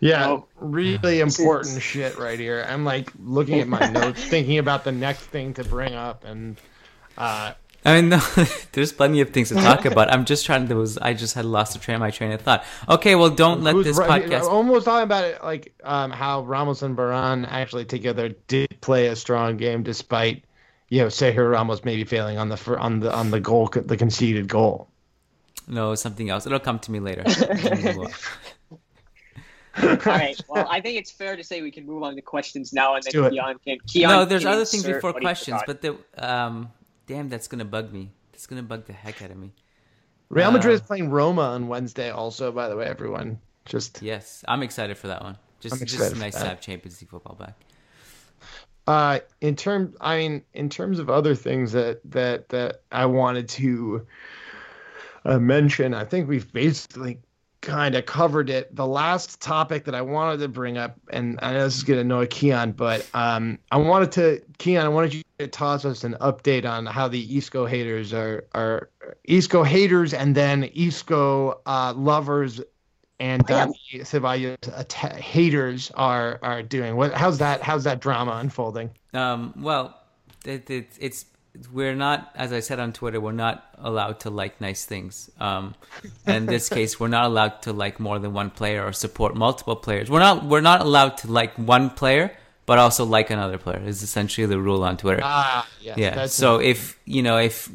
Yeah, 0.00 0.28
Oh. 0.28 0.46
really 0.58 1.20
important 1.20 1.80
shit 1.80 2.18
right 2.18 2.38
here. 2.38 2.64
I'm 2.68 2.84
like 2.84 3.10
looking 3.22 3.60
at 3.60 3.68
my 3.68 3.88
notes, 3.90 4.22
thinking 4.24 4.58
about 4.58 4.84
the 4.84 4.92
next 4.92 5.22
thing 5.26 5.54
to 5.54 5.64
bring 5.64 5.94
up, 5.94 6.24
and 6.24 6.56
uh, 7.16 7.52
I 7.84 8.00
mean, 8.00 8.08
no, 8.10 8.18
there's 8.72 8.92
plenty 8.92 9.20
of 9.20 9.30
things 9.30 9.48
to 9.50 9.54
talk 9.54 9.84
about. 9.84 10.12
I'm 10.12 10.24
just 10.24 10.44
trying 10.44 10.68
to. 10.68 10.74
Was 10.74 10.98
I 10.98 11.14
just 11.14 11.34
had 11.34 11.44
lost 11.44 11.72
the 11.74 11.78
train, 11.78 12.00
my 12.00 12.10
train 12.10 12.32
of 12.32 12.40
thought? 12.42 12.64
Okay, 12.88 13.14
well, 13.14 13.30
don't 13.30 13.62
let 13.62 13.74
who's 13.74 13.86
this 13.86 13.98
right- 13.98 14.24
podcast. 14.24 14.42
almost 14.42 14.84
talking 14.84 15.04
about 15.04 15.24
it 15.24 15.42
like 15.42 15.72
um, 15.84 16.10
how 16.10 16.42
Ramos 16.42 16.82
and 16.82 16.96
Varane 16.96 17.46
actually 17.48 17.84
together 17.84 18.30
did 18.48 18.80
play 18.80 19.06
a 19.06 19.16
strong 19.16 19.56
game 19.56 19.82
despite 19.84 20.44
you 20.88 21.00
know 21.00 21.06
Sergio 21.06 21.50
Ramos 21.50 21.84
maybe 21.84 22.04
failing 22.04 22.38
on 22.38 22.48
the 22.48 22.56
fir- 22.56 22.78
on 22.78 23.00
the 23.00 23.12
on 23.14 23.30
the 23.30 23.40
goal 23.40 23.66
the 23.66 23.96
conceded 23.96 24.48
goal. 24.48 24.88
No, 25.66 25.94
something 25.94 26.28
else. 26.28 26.46
It'll 26.46 26.58
come 26.60 26.78
to 26.80 26.90
me 26.90 27.00
later. 27.00 27.24
All 29.82 29.96
right. 30.06 30.40
Well, 30.48 30.66
I 30.70 30.80
think 30.80 30.98
it's 30.98 31.10
fair 31.10 31.36
to 31.36 31.42
say 31.42 31.60
we 31.62 31.70
can 31.70 31.84
move 31.84 32.02
on 32.02 32.14
to 32.14 32.22
questions 32.22 32.72
now, 32.72 32.94
and 32.94 33.02
then. 33.02 33.12
Kiyan 33.12 33.62
can. 33.64 33.78
Kiyan 33.78 34.08
no, 34.08 34.24
there's 34.24 34.42
can 34.42 34.52
other 34.52 34.64
things 34.64 34.84
before 34.84 35.12
questions, 35.14 35.60
but 35.66 35.82
the 35.82 35.96
um, 36.16 36.70
damn, 37.06 37.28
that's 37.28 37.48
gonna 37.48 37.64
bug 37.64 37.92
me. 37.92 38.10
That's 38.32 38.46
gonna 38.46 38.62
bug 38.62 38.84
the 38.86 38.92
heck 38.92 39.22
out 39.22 39.30
of 39.30 39.36
me. 39.36 39.52
Real 40.28 40.50
Madrid 40.52 40.74
is 40.74 40.80
Uh, 40.80 40.84
playing 40.84 41.10
Roma 41.10 41.42
on 41.42 41.68
Wednesday. 41.68 42.10
Also, 42.10 42.52
by 42.52 42.68
the 42.68 42.76
way, 42.76 42.86
everyone 42.86 43.40
just 43.64 44.02
Yes, 44.02 44.44
I'm 44.46 44.62
excited 44.62 44.96
for 44.96 45.08
that 45.08 45.22
one. 45.22 45.38
Just, 45.60 45.80
just 45.80 45.94
excited 45.94 46.18
nice 46.18 46.34
for 46.34 46.42
to 46.42 46.48
have 46.48 46.60
Champions 46.60 47.00
League 47.00 47.10
football 47.10 47.36
back. 47.36 47.58
Uh, 48.86 49.20
in 49.40 49.56
terms, 49.56 49.96
I 50.00 50.18
mean, 50.18 50.42
in 50.52 50.68
terms 50.68 50.98
of 50.98 51.08
other 51.08 51.34
things 51.34 51.72
that 51.72 52.00
that 52.10 52.50
that 52.50 52.82
I 52.92 53.06
wanted 53.06 53.48
to 53.50 54.06
uh, 55.24 55.38
mention, 55.38 55.94
I 55.94 56.04
think 56.04 56.28
we've 56.28 56.52
basically 56.52 57.18
kind 57.64 57.94
of 57.94 58.04
covered 58.04 58.50
it. 58.50 58.74
The 58.76 58.86
last 58.86 59.40
topic 59.40 59.84
that 59.86 59.94
I 59.94 60.02
wanted 60.02 60.40
to 60.40 60.48
bring 60.48 60.76
up, 60.76 60.98
and 61.10 61.38
I 61.40 61.54
know 61.54 61.64
this 61.64 61.76
is 61.76 61.82
going 61.82 61.96
to 61.96 62.02
annoy 62.02 62.26
Kiyan, 62.26 62.76
but 62.76 63.06
um, 63.14 63.58
I 63.72 63.78
wanted 63.78 64.12
to, 64.12 64.42
Kiyan, 64.58 64.82
I 64.82 64.88
wanted 64.88 65.14
you 65.14 65.22
to 65.38 65.48
toss 65.48 65.86
us 65.86 66.04
an 66.04 66.14
update 66.20 66.68
on 66.68 66.84
how 66.84 67.08
the 67.08 67.36
Isco 67.36 67.64
haters 67.64 68.12
are 68.12 68.44
are 68.54 68.90
Isco 69.24 69.62
haters, 69.62 70.12
and 70.12 70.34
then 70.34 70.64
Isco 70.74 71.60
uh, 71.64 71.94
lovers. 71.96 72.60
And 73.20 73.42
Yeah. 73.48 73.66
Dani 73.66 74.00
Ceballos 74.00 74.56
atta- 74.76 75.14
haters 75.20 75.90
are 75.94 76.38
are 76.42 76.62
doing. 76.62 76.96
What? 76.96 77.12
How's 77.14 77.38
that? 77.38 77.62
How's 77.62 77.84
that 77.84 78.00
drama 78.00 78.32
unfolding? 78.32 78.90
Um, 79.12 79.54
well, 79.56 79.96
it, 80.44 80.68
it, 80.68 80.88
it's 80.98 81.26
we're 81.72 81.94
not, 81.94 82.32
as 82.34 82.52
I 82.52 82.58
said 82.58 82.80
on 82.80 82.92
Twitter, 82.92 83.20
we're 83.20 83.30
not 83.30 83.64
allowed 83.78 84.18
to 84.20 84.30
like 84.30 84.60
nice 84.60 84.84
things. 84.84 85.30
Um, 85.38 85.76
and 86.26 86.36
in 86.38 86.46
this 86.46 86.68
case, 86.78 86.98
we're 86.98 87.06
not 87.06 87.26
allowed 87.26 87.62
to 87.62 87.72
like 87.72 88.00
more 88.00 88.18
than 88.18 88.32
one 88.32 88.50
player 88.50 88.84
or 88.84 88.92
support 88.92 89.36
multiple 89.36 89.76
players. 89.76 90.10
We're 90.10 90.18
not 90.18 90.44
we're 90.44 90.60
not 90.60 90.80
allowed 90.80 91.16
to 91.18 91.30
like 91.30 91.54
one 91.56 91.90
player, 91.90 92.36
but 92.66 92.78
also 92.80 93.04
like 93.04 93.30
another 93.30 93.58
player. 93.58 93.80
Is 93.86 94.02
essentially 94.02 94.48
the 94.48 94.58
rule 94.58 94.82
on 94.82 94.96
Twitter. 94.96 95.20
Ah, 95.22 95.68
yes, 95.80 95.96
yeah. 95.98 96.26
So 96.26 96.58
if 96.58 96.98
you 97.04 97.22
know 97.22 97.38
if 97.38 97.70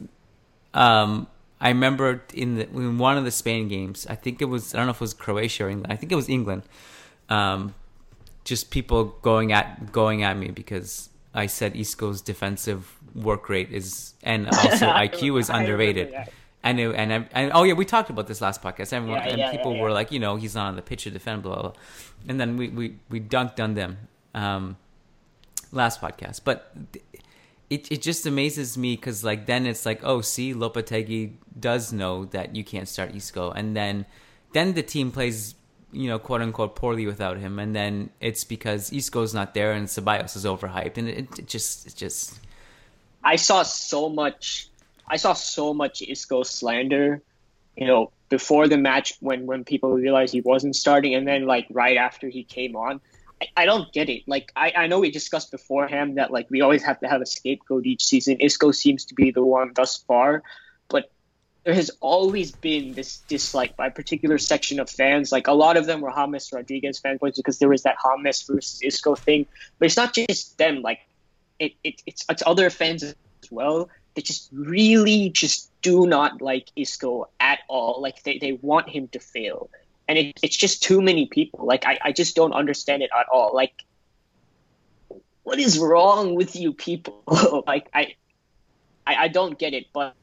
um 0.74 1.28
I 1.62 1.70
remember 1.70 2.22
in 2.34 2.56
the 2.56 2.70
in 2.70 2.98
one 2.98 3.18
of 3.18 3.26
the 3.26 3.32
Spain 3.32 3.68
games, 3.68 4.08
I 4.08 4.16
think 4.16 4.42
it 4.42 4.46
was 4.46 4.74
I 4.74 4.78
don't 4.78 4.88
know 4.88 4.92
if 4.92 4.98
it 4.98 5.02
was 5.02 5.14
Croatia 5.14 5.66
or 5.66 5.70
England. 5.70 5.92
I 5.92 5.96
think 5.98 6.12
it 6.12 6.16
was 6.16 6.30
England. 6.30 6.64
Um, 7.30 7.76
just 8.46 8.72
people 8.72 9.06
going 9.22 9.52
at 9.52 9.92
going 9.92 10.24
at 10.24 10.38
me 10.38 10.50
because 10.50 11.10
I 11.34 11.46
said 11.48 11.74
Isco's 11.76 12.22
defensive 12.22 12.96
work 13.14 13.50
rate 13.50 13.72
is 13.72 14.14
and 14.24 14.48
also 14.64 14.88
IQ 14.88 15.40
is 15.40 15.50
I 15.50 15.60
underrated. 15.62 16.14
And, 16.62 16.80
it, 16.80 16.94
and 16.96 17.28
and 17.32 17.52
oh 17.54 17.64
yeah, 17.64 17.74
we 17.74 17.86
talked 17.86 18.10
about 18.10 18.28
this 18.28 18.42
last 18.42 18.62
podcast. 18.62 18.92
Everyone, 18.92 19.20
Yeah, 19.20 19.30
and 19.30 19.38
yeah, 19.38 19.52
people 19.52 19.76
yeah, 19.76 19.82
were 19.82 19.92
like, 19.92 20.12
you 20.12 20.20
know, 20.20 20.36
he's 20.36 20.56
not 20.56 20.68
on 20.68 20.76
the 20.76 20.82
pitch 20.82 21.04
to 21.04 21.12
defend, 21.12 21.44
blah 21.44 21.54
blah. 21.54 21.62
blah. 21.62 21.74
And 22.28 22.40
then 22.40 22.58
we 22.58 22.68
we 22.70 22.96
we 23.10 23.20
dunked 23.22 23.64
on 23.64 23.76
them 23.76 23.98
um, 24.34 24.76
last 25.72 26.02
podcast, 26.02 26.42
but 26.44 26.72
th- 26.92 27.06
it 27.70 27.92
it 27.92 28.02
just 28.02 28.26
amazes 28.26 28.78
me 28.78 28.96
because 28.96 29.24
like 29.24 29.46
then 29.46 29.66
it's 29.66 29.86
like, 29.86 30.02
oh, 30.04 30.22
see, 30.22 30.54
Lopetegui 30.54 31.34
does 31.60 31.94
know 31.94 32.26
that 32.26 32.56
you 32.56 32.64
can't 32.64 32.88
start 32.88 33.16
Isco, 33.16 33.52
and 33.52 33.76
then 33.76 34.06
then 34.54 34.74
the 34.74 34.84
team 34.84 35.12
plays 35.12 35.56
you 35.92 36.08
know 36.08 36.20
quote 36.20 36.42
unquote 36.42 36.76
poorly 36.76 37.06
without 37.06 37.38
him, 37.38 37.60
and 37.60 37.76
then 37.76 38.10
it's 38.20 38.44
because 38.44 38.92
Isco's 38.92 39.34
not 39.34 39.54
there 39.54 39.72
and 39.72 39.88
Ceballos 39.88 40.36
is 40.36 40.46
overhyped, 40.46 40.98
and 40.98 41.08
it, 41.08 41.40
it 41.40 41.48
just 41.48 41.86
it 41.88 41.96
just 41.96 42.40
I 43.24 43.36
saw 43.36 43.64
so 43.64 44.10
much. 44.10 44.70
I 45.08 45.18
saw 45.18 45.34
so 45.34 45.74
much 45.74 46.02
Isco 46.02 46.44
slander, 46.44 47.22
you 47.76 47.88
know, 47.88 48.12
before 48.30 48.68
the 48.68 48.78
match 48.78 49.16
when 49.20 49.46
when 49.46 49.64
people 49.64 49.92
realized 49.94 50.34
he 50.34 50.42
wasn't 50.42 50.76
starting, 50.76 51.14
and 51.14 51.28
then 51.28 51.46
like 51.46 51.68
right 51.70 51.98
after 51.98 52.30
he 52.30 52.44
came 52.44 52.76
on. 52.76 53.02
I, 53.56 53.66
don't 53.66 53.92
get 53.94 54.10
it. 54.10 54.24
Like 54.28 54.52
I, 54.56 54.74
I 54.76 54.88
know 54.88 55.00
we 55.00 55.12
discussed 55.12 55.52
beforehand 55.52 56.18
that 56.18 56.32
like 56.32 56.48
we 56.50 56.62
always 56.62 56.84
have 56.84 57.00
to 57.02 57.08
have 57.08 57.22
a 57.22 57.26
scapegoat 57.26 57.86
each 57.86 58.04
season. 58.04 58.38
Isco 58.40 58.72
seems 58.72 59.06
to 59.06 59.16
be 59.16 59.32
the 59.32 59.44
one 59.44 59.72
thus 59.74 59.98
far, 59.98 60.44
but 60.90 61.12
there 61.64 61.74
has 61.74 61.92
always 62.00 62.52
been 62.52 62.94
this 62.94 63.18
dislike 63.28 63.78
by 63.78 63.88
a 63.88 63.92
particular 63.92 64.38
section 64.38 64.80
of 64.80 64.90
fans. 64.90 65.32
Like 65.32 65.48
a 65.48 65.54
lot 65.54 65.78
of 65.78 65.86
them 65.86 66.02
were 66.02 66.12
James 66.12 66.52
Rodriguez 66.52 67.00
fanboys 67.00 67.36
because 67.36 67.60
there 67.60 67.70
was 67.70 67.84
that 67.84 67.96
James 68.04 68.42
versus 68.44 68.82
Isco 68.82 69.16
thing. 69.16 69.46
But 69.78 69.86
it's 69.86 69.98
not 69.98 70.14
just 70.14 70.58
them. 70.58 70.82
Like 70.82 71.00
it, 71.60 71.74
it 71.84 72.02
it's 72.06 72.26
it's 72.30 72.44
other 72.46 72.70
fans 72.70 73.04
as 73.04 73.16
well 73.52 73.90
that 74.16 74.26
just 74.26 74.50
really 74.52 75.30
just 75.30 75.72
do 75.82 76.08
not 76.08 76.42
like 76.42 76.70
Isco 76.76 77.30
at 77.40 77.60
all. 77.68 78.02
Like 78.02 78.24
they, 78.24 78.38
they 78.38 78.54
want 78.54 78.90
him 78.90 79.08
to 79.10 79.20
fail. 79.20 79.70
And 80.10 80.18
it, 80.18 80.40
it's 80.44 80.58
just 80.58 80.84
too 80.84 81.02
many 81.02 81.28
people. 81.28 81.66
Like 81.66 81.86
I, 81.86 81.98
I 82.02 82.12
just 82.12 82.36
don't 82.36 82.52
understand 82.52 83.02
it 83.04 83.12
at 83.18 83.28
all. 83.32 83.56
Like 83.56 83.86
what 85.44 85.60
is 85.60 85.80
wrong 85.80 86.36
with 86.36 86.56
you 86.56 86.74
people? 86.74 87.24
like 87.66 87.90
I, 87.94 88.16
I 89.08 89.16
I 89.16 89.28
don't 89.30 89.58
get 89.58 89.74
it, 89.74 89.88
but 89.94 90.14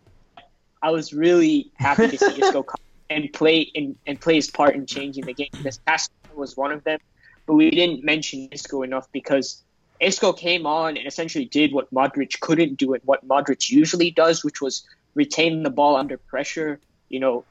I 0.82 0.90
was 0.90 1.12
really 1.12 1.72
happy 1.74 2.08
to 2.08 2.18
see 2.18 2.42
Isco 2.42 2.62
come 2.70 2.80
and 3.10 3.32
play 3.32 3.70
and, 3.74 3.96
and 4.06 4.20
play 4.20 4.36
his 4.36 4.50
part 4.50 4.74
in 4.74 4.86
changing 4.86 5.24
the 5.24 5.34
game 5.34 5.48
because 5.52 5.80
Casemiro 5.86 6.36
was 6.36 6.56
one 6.56 6.72
of 6.72 6.84
them. 6.84 7.00
But 7.46 7.54
we 7.54 7.70
didn't 7.70 8.04
mention 8.04 8.48
Isco 8.52 8.82
enough 8.82 9.10
because 9.12 9.64
Isco 10.00 10.32
came 10.32 10.66
on 10.66 10.96
and 10.96 11.06
essentially 11.06 11.44
did 11.44 11.72
what 11.72 11.92
Modric 11.92 12.38
couldn't 12.40 12.74
do 12.76 12.94
and 12.94 13.02
what 13.04 13.26
Modric 13.26 13.70
usually 13.70 14.10
does, 14.10 14.44
which 14.44 14.60
was 14.60 14.86
retain 15.14 15.62
the 15.62 15.70
ball 15.70 15.96
under 15.96 16.18
pressure, 16.18 16.78
you 17.08 17.18
know, 17.18 17.44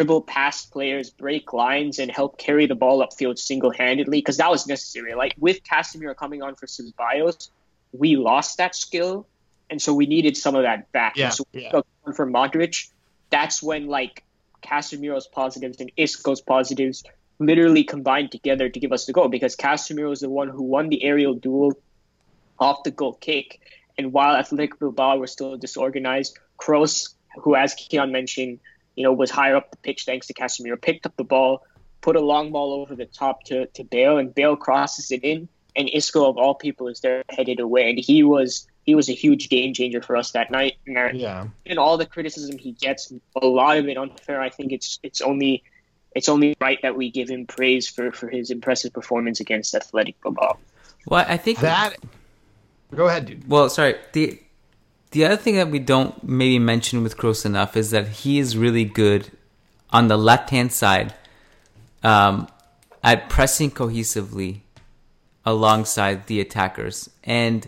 dribble 0.00 0.22
past 0.22 0.72
players, 0.72 1.10
break 1.10 1.52
lines, 1.52 1.98
and 1.98 2.10
help 2.10 2.38
carry 2.38 2.64
the 2.64 2.74
ball 2.74 3.06
upfield 3.06 3.38
single 3.38 3.70
handedly 3.70 4.16
because 4.16 4.38
that 4.38 4.50
was 4.50 4.66
necessary. 4.66 5.12
Like 5.14 5.34
with 5.38 5.62
Casemiro 5.62 6.16
coming 6.16 6.42
on 6.42 6.54
for 6.54 6.64
Ceballos, 6.64 7.50
we 7.92 8.16
lost 8.16 8.56
that 8.56 8.74
skill, 8.74 9.26
and 9.68 9.82
so 9.82 9.92
we 9.92 10.06
needed 10.06 10.38
some 10.38 10.56
of 10.56 10.62
that 10.62 10.90
back. 10.92 11.18
Yeah, 11.18 11.28
so 11.28 11.44
yeah. 11.52 11.82
for 12.14 12.26
Modric, 12.26 12.88
that's 13.28 13.62
when 13.62 13.88
like 13.88 14.24
Casemiro's 14.62 15.26
positives 15.26 15.80
and 15.80 15.92
Isco's 15.98 16.40
positives 16.40 17.04
literally 17.38 17.84
combined 17.84 18.32
together 18.32 18.70
to 18.70 18.80
give 18.80 18.92
us 18.92 19.04
the 19.04 19.12
goal 19.12 19.28
because 19.28 19.54
Casemiro 19.54 20.12
is 20.12 20.20
the 20.20 20.30
one 20.30 20.48
who 20.48 20.62
won 20.62 20.88
the 20.88 21.04
aerial 21.04 21.34
duel 21.34 21.74
off 22.58 22.84
the 22.84 22.90
goal 22.90 23.12
kick. 23.20 23.60
And 23.98 24.14
while 24.14 24.34
Athletic 24.34 24.78
Bilbao 24.78 25.18
were 25.18 25.26
still 25.26 25.58
disorganized, 25.58 26.38
Kroos, 26.58 27.12
who 27.42 27.54
as 27.54 27.74
Kiyan 27.74 28.12
mentioned, 28.12 28.60
you 29.00 29.04
know, 29.04 29.14
was 29.14 29.30
higher 29.30 29.56
up 29.56 29.70
the 29.70 29.78
pitch 29.78 30.04
thanks 30.04 30.26
to 30.26 30.34
Casemiro, 30.34 30.78
picked 30.78 31.06
up 31.06 31.16
the 31.16 31.24
ball, 31.24 31.64
put 32.02 32.16
a 32.16 32.20
long 32.20 32.52
ball 32.52 32.74
over 32.74 32.94
the 32.94 33.06
top 33.06 33.44
to, 33.44 33.64
to 33.68 33.82
Bale, 33.82 34.18
and 34.18 34.34
Bale 34.34 34.56
crosses 34.56 35.10
it 35.10 35.24
in, 35.24 35.48
and 35.74 35.88
Isco 35.90 36.28
of 36.28 36.36
all 36.36 36.54
people 36.54 36.86
is 36.86 37.00
there 37.00 37.22
headed 37.30 37.60
away. 37.60 37.88
And 37.88 37.98
he 37.98 38.22
was 38.22 38.66
he 38.84 38.94
was 38.94 39.08
a 39.08 39.14
huge 39.14 39.48
game 39.48 39.72
changer 39.72 40.02
for 40.02 40.18
us 40.18 40.32
that 40.32 40.50
night. 40.50 40.74
And, 40.86 40.98
our- 40.98 41.14
Yeah. 41.14 41.46
and 41.64 41.78
all 41.78 41.96
the 41.96 42.04
criticism 42.04 42.58
he 42.58 42.72
gets, 42.72 43.10
a 43.40 43.46
lot 43.46 43.78
of 43.78 43.88
it 43.88 43.96
unfair. 43.96 44.42
I 44.42 44.50
think 44.50 44.70
it's 44.70 44.98
it's 45.02 45.22
only 45.22 45.62
it's 46.14 46.28
only 46.28 46.54
right 46.60 46.78
that 46.82 46.94
we 46.94 47.10
give 47.10 47.30
him 47.30 47.46
praise 47.46 47.88
for, 47.88 48.12
for 48.12 48.28
his 48.28 48.50
impressive 48.50 48.92
performance 48.92 49.40
against 49.40 49.74
Athletic 49.74 50.20
Bilbao. 50.22 50.58
Well, 51.06 51.24
I 51.26 51.38
think 51.38 51.60
That. 51.60 51.96
Go 52.94 53.06
ahead, 53.06 53.24
dude. 53.24 53.48
Well, 53.48 53.70
sorry. 53.70 53.94
The 54.12 54.38
the 55.10 55.24
other 55.24 55.36
thing 55.36 55.56
that 55.56 55.70
we 55.70 55.78
don't 55.78 56.22
maybe 56.22 56.58
mention 56.58 57.02
with 57.02 57.16
Kroos 57.16 57.44
enough 57.44 57.76
is 57.76 57.90
that 57.90 58.08
he 58.08 58.38
is 58.38 58.56
really 58.56 58.84
good 58.84 59.30
on 59.90 60.08
the 60.08 60.16
left 60.16 60.50
hand 60.50 60.72
side 60.72 61.14
um, 62.02 62.48
at 63.02 63.28
pressing 63.28 63.70
cohesively 63.70 64.60
alongside 65.44 66.26
the 66.26 66.40
attackers. 66.40 67.10
And 67.24 67.66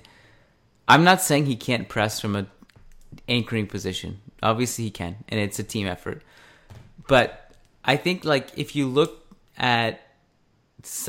I'm 0.87 1.05
not 1.05 1.21
saying 1.21 1.47
he 1.47 1.57
can't 1.57 1.89
press 1.89 2.21
from 2.21 2.37
a 2.37 2.47
anchoring 3.29 3.67
position. 3.67 4.21
Obviously 4.43 4.85
he 4.85 4.91
can, 4.91 5.17
and 5.29 5.41
it's 5.41 5.59
a 5.59 5.65
team 5.65 5.87
effort. 5.87 6.23
But 7.09 7.53
I 7.85 7.97
think 7.97 8.25
like 8.25 8.57
if 8.57 8.77
you 8.77 8.87
look 8.87 9.19
at 9.59 10.01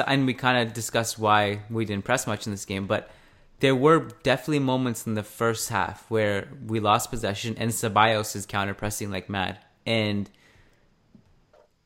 and 0.05 0.25
we 0.25 0.33
kind 0.33 0.67
of 0.67 0.73
discussed 0.73 1.17
why 1.17 1.61
we 1.69 1.85
didn't 1.85 2.05
press 2.05 2.27
much 2.27 2.45
in 2.45 2.51
this 2.51 2.65
game, 2.65 2.85
but 2.87 3.09
there 3.63 3.73
were 3.73 4.09
definitely 4.23 4.59
moments 4.59 5.07
in 5.07 5.13
the 5.13 5.23
first 5.23 5.69
half 5.69 6.11
where 6.11 6.49
we 6.67 6.81
lost 6.81 7.09
possession 7.09 7.55
and 7.57 7.71
Ceballos 7.71 8.35
is 8.35 8.45
counter 8.45 8.73
pressing 8.73 9.09
like 9.09 9.29
mad 9.29 9.57
and 9.85 10.29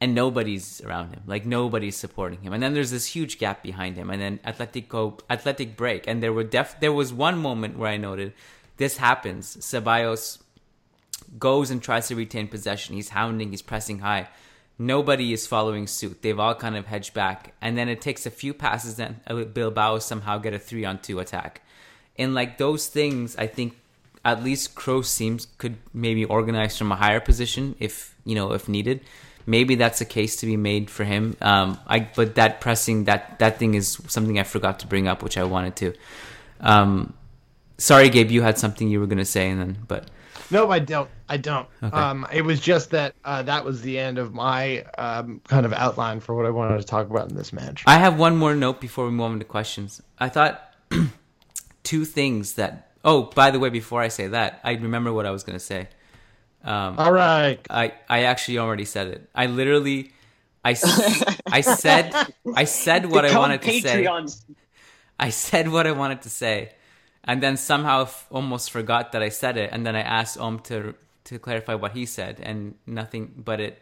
and 0.02 0.16
nobody's 0.16 0.82
around 0.82 1.10
him. 1.12 1.22
Like 1.28 1.46
nobody's 1.46 1.96
supporting 1.96 2.42
him. 2.42 2.52
And 2.52 2.64
then 2.64 2.74
there's 2.74 2.90
this 2.90 3.06
huge 3.06 3.38
gap 3.38 3.62
behind 3.62 3.96
him 3.96 4.10
and 4.10 4.20
then 4.20 4.40
Atletico 4.40 5.20
Athletic 5.30 5.78
break. 5.78 6.08
And 6.08 6.24
there 6.24 6.34
were 6.34 6.44
def 6.44 6.80
there 6.80 6.92
was 6.92 7.14
one 7.14 7.38
moment 7.38 7.78
where 7.78 7.92
I 7.92 7.98
noted 7.98 8.34
this 8.78 8.98
happens. 8.98 9.58
Ceballos 9.58 10.40
goes 11.38 11.70
and 11.70 11.80
tries 11.80 12.08
to 12.08 12.16
retain 12.16 12.48
possession. 12.48 12.96
He's 12.96 13.10
hounding 13.10 13.52
he's 13.52 13.62
pressing 13.62 14.00
high. 14.00 14.30
Nobody 14.80 15.32
is 15.32 15.46
following 15.46 15.86
suit. 15.86 16.24
They've 16.24 16.40
all 16.40 16.56
kind 16.56 16.76
of 16.76 16.88
hedged 16.88 17.14
back. 17.14 17.54
And 17.62 17.78
then 17.78 17.88
it 17.88 18.02
takes 18.02 18.26
a 18.26 18.32
few 18.32 18.56
passes 18.56 19.00
and 19.00 19.20
Bilbao 19.54 20.00
somehow 20.00 20.40
get 20.40 20.56
a 20.56 20.60
3 20.60 20.84
on 20.84 21.00
2 21.04 21.20
attack 21.20 21.62
and 22.18 22.34
like 22.34 22.58
those 22.58 22.88
things 22.88 23.36
I 23.38 23.48
think 23.48 23.78
at 24.26 24.44
least 24.44 24.76
Kroos 24.76 25.06
seems 25.06 25.48
could 25.58 25.78
maybe 25.94 26.26
organize 26.26 26.78
from 26.78 26.92
a 26.92 26.96
higher 26.96 27.22
position 27.22 27.76
if 27.80 28.14
you 28.26 28.36
know 28.36 28.52
if 28.52 28.68
needed. 28.68 29.02
Maybe 29.46 29.76
that's 29.76 30.02
a 30.02 30.06
case 30.06 30.36
to 30.38 30.46
be 30.46 30.58
made 30.58 30.90
for 30.90 31.06
him. 31.06 31.38
Um, 31.40 31.80
I 31.88 32.10
but 32.14 32.36
that 32.36 32.60
pressing 32.60 33.06
that 33.06 33.40
that 33.40 33.58
thing 33.58 33.76
is 33.76 34.02
something 34.08 34.38
I 34.38 34.44
forgot 34.44 34.80
to 34.80 34.88
bring 34.88 35.08
up, 35.08 35.24
which 35.24 35.38
I 35.38 35.46
wanted 35.46 35.78
to. 35.78 35.94
Um, 36.60 37.14
sorry, 37.78 38.10
Gabe, 38.10 38.32
you 38.32 38.42
had 38.42 38.58
something 38.58 38.90
you 38.90 39.00
were 39.00 39.08
gonna 39.08 39.24
say, 39.24 39.50
and 39.50 39.62
then 39.62 39.78
but 39.88 40.10
No, 40.52 40.72
I 40.72 40.80
don't. 40.80 41.10
I 41.30 41.38
don't. 41.38 41.68
Okay. 41.82 41.96
Um, 41.96 42.28
it 42.34 42.42
was 42.44 42.60
just 42.60 42.92
that 42.92 43.16
uh, 43.24 43.44
that 43.44 43.64
was 43.64 43.82
the 43.82 43.98
end 43.98 44.18
of 44.18 44.34
my 44.34 44.82
um, 44.98 45.40
kind 45.48 45.66
of 45.66 45.72
outline 45.72 46.20
for 46.20 46.36
what 46.36 46.46
I 46.46 46.50
wanted 46.50 46.78
to 46.80 46.84
talk 46.86 47.10
about 47.10 47.30
in 47.30 47.36
this 47.38 47.54
match. 47.54 47.84
I 47.88 47.98
have 47.98 48.20
one 48.20 48.36
more 48.36 48.56
note 48.56 48.82
before 48.82 49.06
we 49.06 49.12
move 49.12 49.32
on 49.32 49.40
to 49.40 49.46
questions. 49.46 50.02
I 50.20 50.28
thought 50.28 50.74
two 51.88 52.06
things 52.06 52.54
that. 52.60 52.92
Oh, 53.06 53.24
by 53.24 53.52
the 53.52 53.60
way, 53.60 53.70
before 53.70 54.02
I 54.02 54.10
say 54.10 54.28
that, 54.28 54.60
I 54.64 54.74
remember 54.74 55.14
what 55.14 55.26
I 55.26 55.32
was 55.32 55.44
gonna 55.44 55.60
say. 55.74 55.88
Um, 56.64 57.00
All 57.00 57.14
right. 57.14 57.60
I, 57.70 57.94
I 58.10 58.24
actually 58.24 58.58
already 58.60 58.86
said 58.86 59.08
it. 59.08 59.30
I 59.34 59.46
literally, 59.46 60.12
I, 60.66 60.72
I 61.60 61.62
said, 61.62 62.14
I 62.54 62.66
said 62.66 63.06
what 63.06 63.24
I 63.26 63.30
Become 63.30 63.42
wanted 63.42 63.62
to 63.64 63.72
say. 63.72 64.04
Patreons. 64.04 64.44
I 65.20 65.30
said 65.30 65.70
what 65.70 65.88
I 65.88 65.94
wanted 65.94 66.22
to 66.24 66.30
say, 66.30 66.74
and 67.24 67.42
then 67.42 67.58
somehow 67.58 68.04
f- 68.04 68.28
almost 68.30 68.72
forgot 68.72 69.12
that 69.14 69.24
I 69.24 69.30
said 69.30 69.58
it. 69.58 69.70
And 69.74 69.86
then 69.86 69.96
I 69.96 70.02
asked 70.02 70.38
Om 70.38 70.60
to 70.72 70.96
to 71.26 71.40
clarify 71.40 71.76
what 71.76 71.94
he 71.94 72.06
said, 72.06 72.40
and 72.44 72.76
nothing 72.86 73.34
but 73.38 73.60
it. 73.60 73.82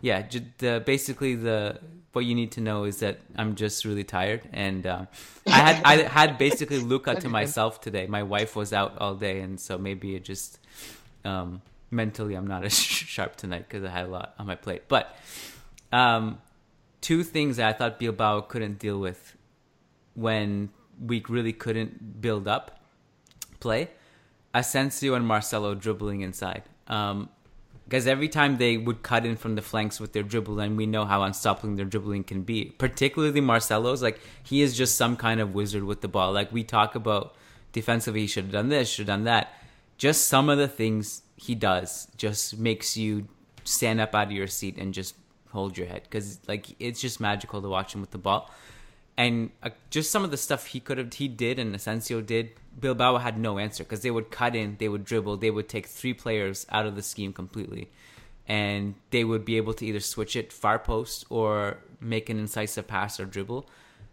Yeah, 0.00 0.22
j- 0.22 0.46
the 0.58 0.82
basically 0.84 1.34
the 1.34 1.80
what 2.14 2.24
you 2.24 2.34
need 2.34 2.52
to 2.52 2.60
know 2.60 2.84
is 2.84 2.98
that 2.98 3.18
I'm 3.36 3.54
just 3.54 3.84
really 3.84 4.04
tired, 4.04 4.48
and 4.52 4.86
um, 4.86 5.08
I 5.46 5.58
had 5.58 5.82
I 5.84 6.02
had 6.02 6.38
basically 6.38 6.78
Luca 6.92 7.14
to 7.16 7.28
myself 7.28 7.80
today. 7.80 8.06
My 8.06 8.22
wife 8.22 8.56
was 8.56 8.72
out 8.72 8.98
all 8.98 9.14
day, 9.14 9.40
and 9.40 9.58
so 9.58 9.78
maybe 9.78 10.14
it 10.14 10.24
just 10.24 10.58
um, 11.24 11.62
mentally 11.90 12.34
I'm 12.34 12.46
not 12.46 12.64
as 12.70 12.76
sharp 12.76 13.36
tonight 13.36 13.66
because 13.68 13.84
I 13.84 13.90
had 13.90 14.06
a 14.06 14.08
lot 14.08 14.34
on 14.38 14.46
my 14.46 14.54
plate. 14.54 14.82
But 14.88 15.16
um, 15.92 16.38
two 17.00 17.22
things 17.22 17.56
that 17.56 17.68
I 17.68 17.72
thought 17.76 17.98
Bilbao 17.98 18.42
couldn't 18.42 18.78
deal 18.78 18.98
with 18.98 19.36
when 20.14 20.70
we 21.00 21.22
really 21.28 21.52
couldn't 21.52 22.20
build 22.20 22.46
up 22.48 22.80
play. 23.60 23.90
Asensio 24.54 25.14
and 25.14 25.26
Marcelo 25.26 25.74
dribbling 25.74 26.20
inside. 26.20 26.62
Um, 26.86 27.28
because 27.84 28.06
every 28.06 28.28
time 28.28 28.56
they 28.56 28.76
would 28.76 29.02
cut 29.02 29.26
in 29.26 29.36
from 29.36 29.54
the 29.54 29.62
flanks 29.62 30.00
with 30.00 30.12
their 30.12 30.22
dribble, 30.22 30.58
and 30.58 30.76
we 30.76 30.86
know 30.86 31.04
how 31.04 31.22
unstoppable 31.22 31.74
their 31.76 31.84
dribbling 31.84 32.24
can 32.24 32.42
be. 32.42 32.66
Particularly 32.78 33.40
Marcelo's, 33.40 34.02
like 34.02 34.20
he 34.42 34.62
is 34.62 34.76
just 34.76 34.96
some 34.96 35.16
kind 35.16 35.40
of 35.40 35.54
wizard 35.54 35.84
with 35.84 36.00
the 36.00 36.08
ball. 36.08 36.32
Like 36.32 36.50
we 36.52 36.64
talk 36.64 36.94
about 36.94 37.36
defensively, 37.72 38.22
he 38.22 38.26
should 38.26 38.44
have 38.44 38.52
done 38.52 38.68
this, 38.68 38.88
should 38.88 39.08
have 39.08 39.18
done 39.18 39.24
that. 39.24 39.52
Just 39.98 40.28
some 40.28 40.48
of 40.48 40.58
the 40.58 40.68
things 40.68 41.22
he 41.36 41.54
does 41.54 42.08
just 42.16 42.58
makes 42.58 42.96
you 42.96 43.28
stand 43.64 44.00
up 44.00 44.14
out 44.14 44.28
of 44.28 44.32
your 44.32 44.46
seat 44.46 44.76
and 44.78 44.94
just 44.94 45.14
hold 45.50 45.78
your 45.78 45.86
head 45.86 46.02
because 46.02 46.40
like 46.48 46.74
it's 46.80 47.00
just 47.00 47.20
magical 47.20 47.62
to 47.62 47.68
watch 47.68 47.94
him 47.94 48.00
with 48.00 48.10
the 48.10 48.18
ball. 48.18 48.50
And 49.16 49.50
uh, 49.62 49.70
just 49.90 50.10
some 50.10 50.24
of 50.24 50.30
the 50.30 50.36
stuff 50.36 50.66
he 50.66 50.80
could 50.80 50.98
have, 50.98 51.12
he 51.14 51.28
did, 51.28 51.58
and 51.58 51.74
Asensio 51.74 52.20
did. 52.20 52.50
Bilbao 52.78 53.18
had 53.18 53.38
no 53.38 53.58
answer 53.58 53.84
because 53.84 54.02
they 54.02 54.10
would 54.10 54.30
cut 54.30 54.56
in, 54.56 54.76
they 54.78 54.88
would 54.88 55.04
dribble, 55.04 55.38
they 55.38 55.50
would 55.50 55.68
take 55.68 55.86
three 55.86 56.14
players 56.14 56.66
out 56.70 56.86
of 56.86 56.96
the 56.96 57.02
scheme 57.02 57.32
completely, 57.32 57.90
and 58.48 58.94
they 59.10 59.24
would 59.24 59.44
be 59.44 59.56
able 59.56 59.74
to 59.74 59.86
either 59.86 60.00
switch 60.00 60.36
it 60.36 60.52
far 60.52 60.78
post 60.78 61.24
or 61.30 61.78
make 62.00 62.28
an 62.28 62.38
incisive 62.38 62.86
pass 62.86 63.20
or 63.20 63.24
dribble. 63.24 63.68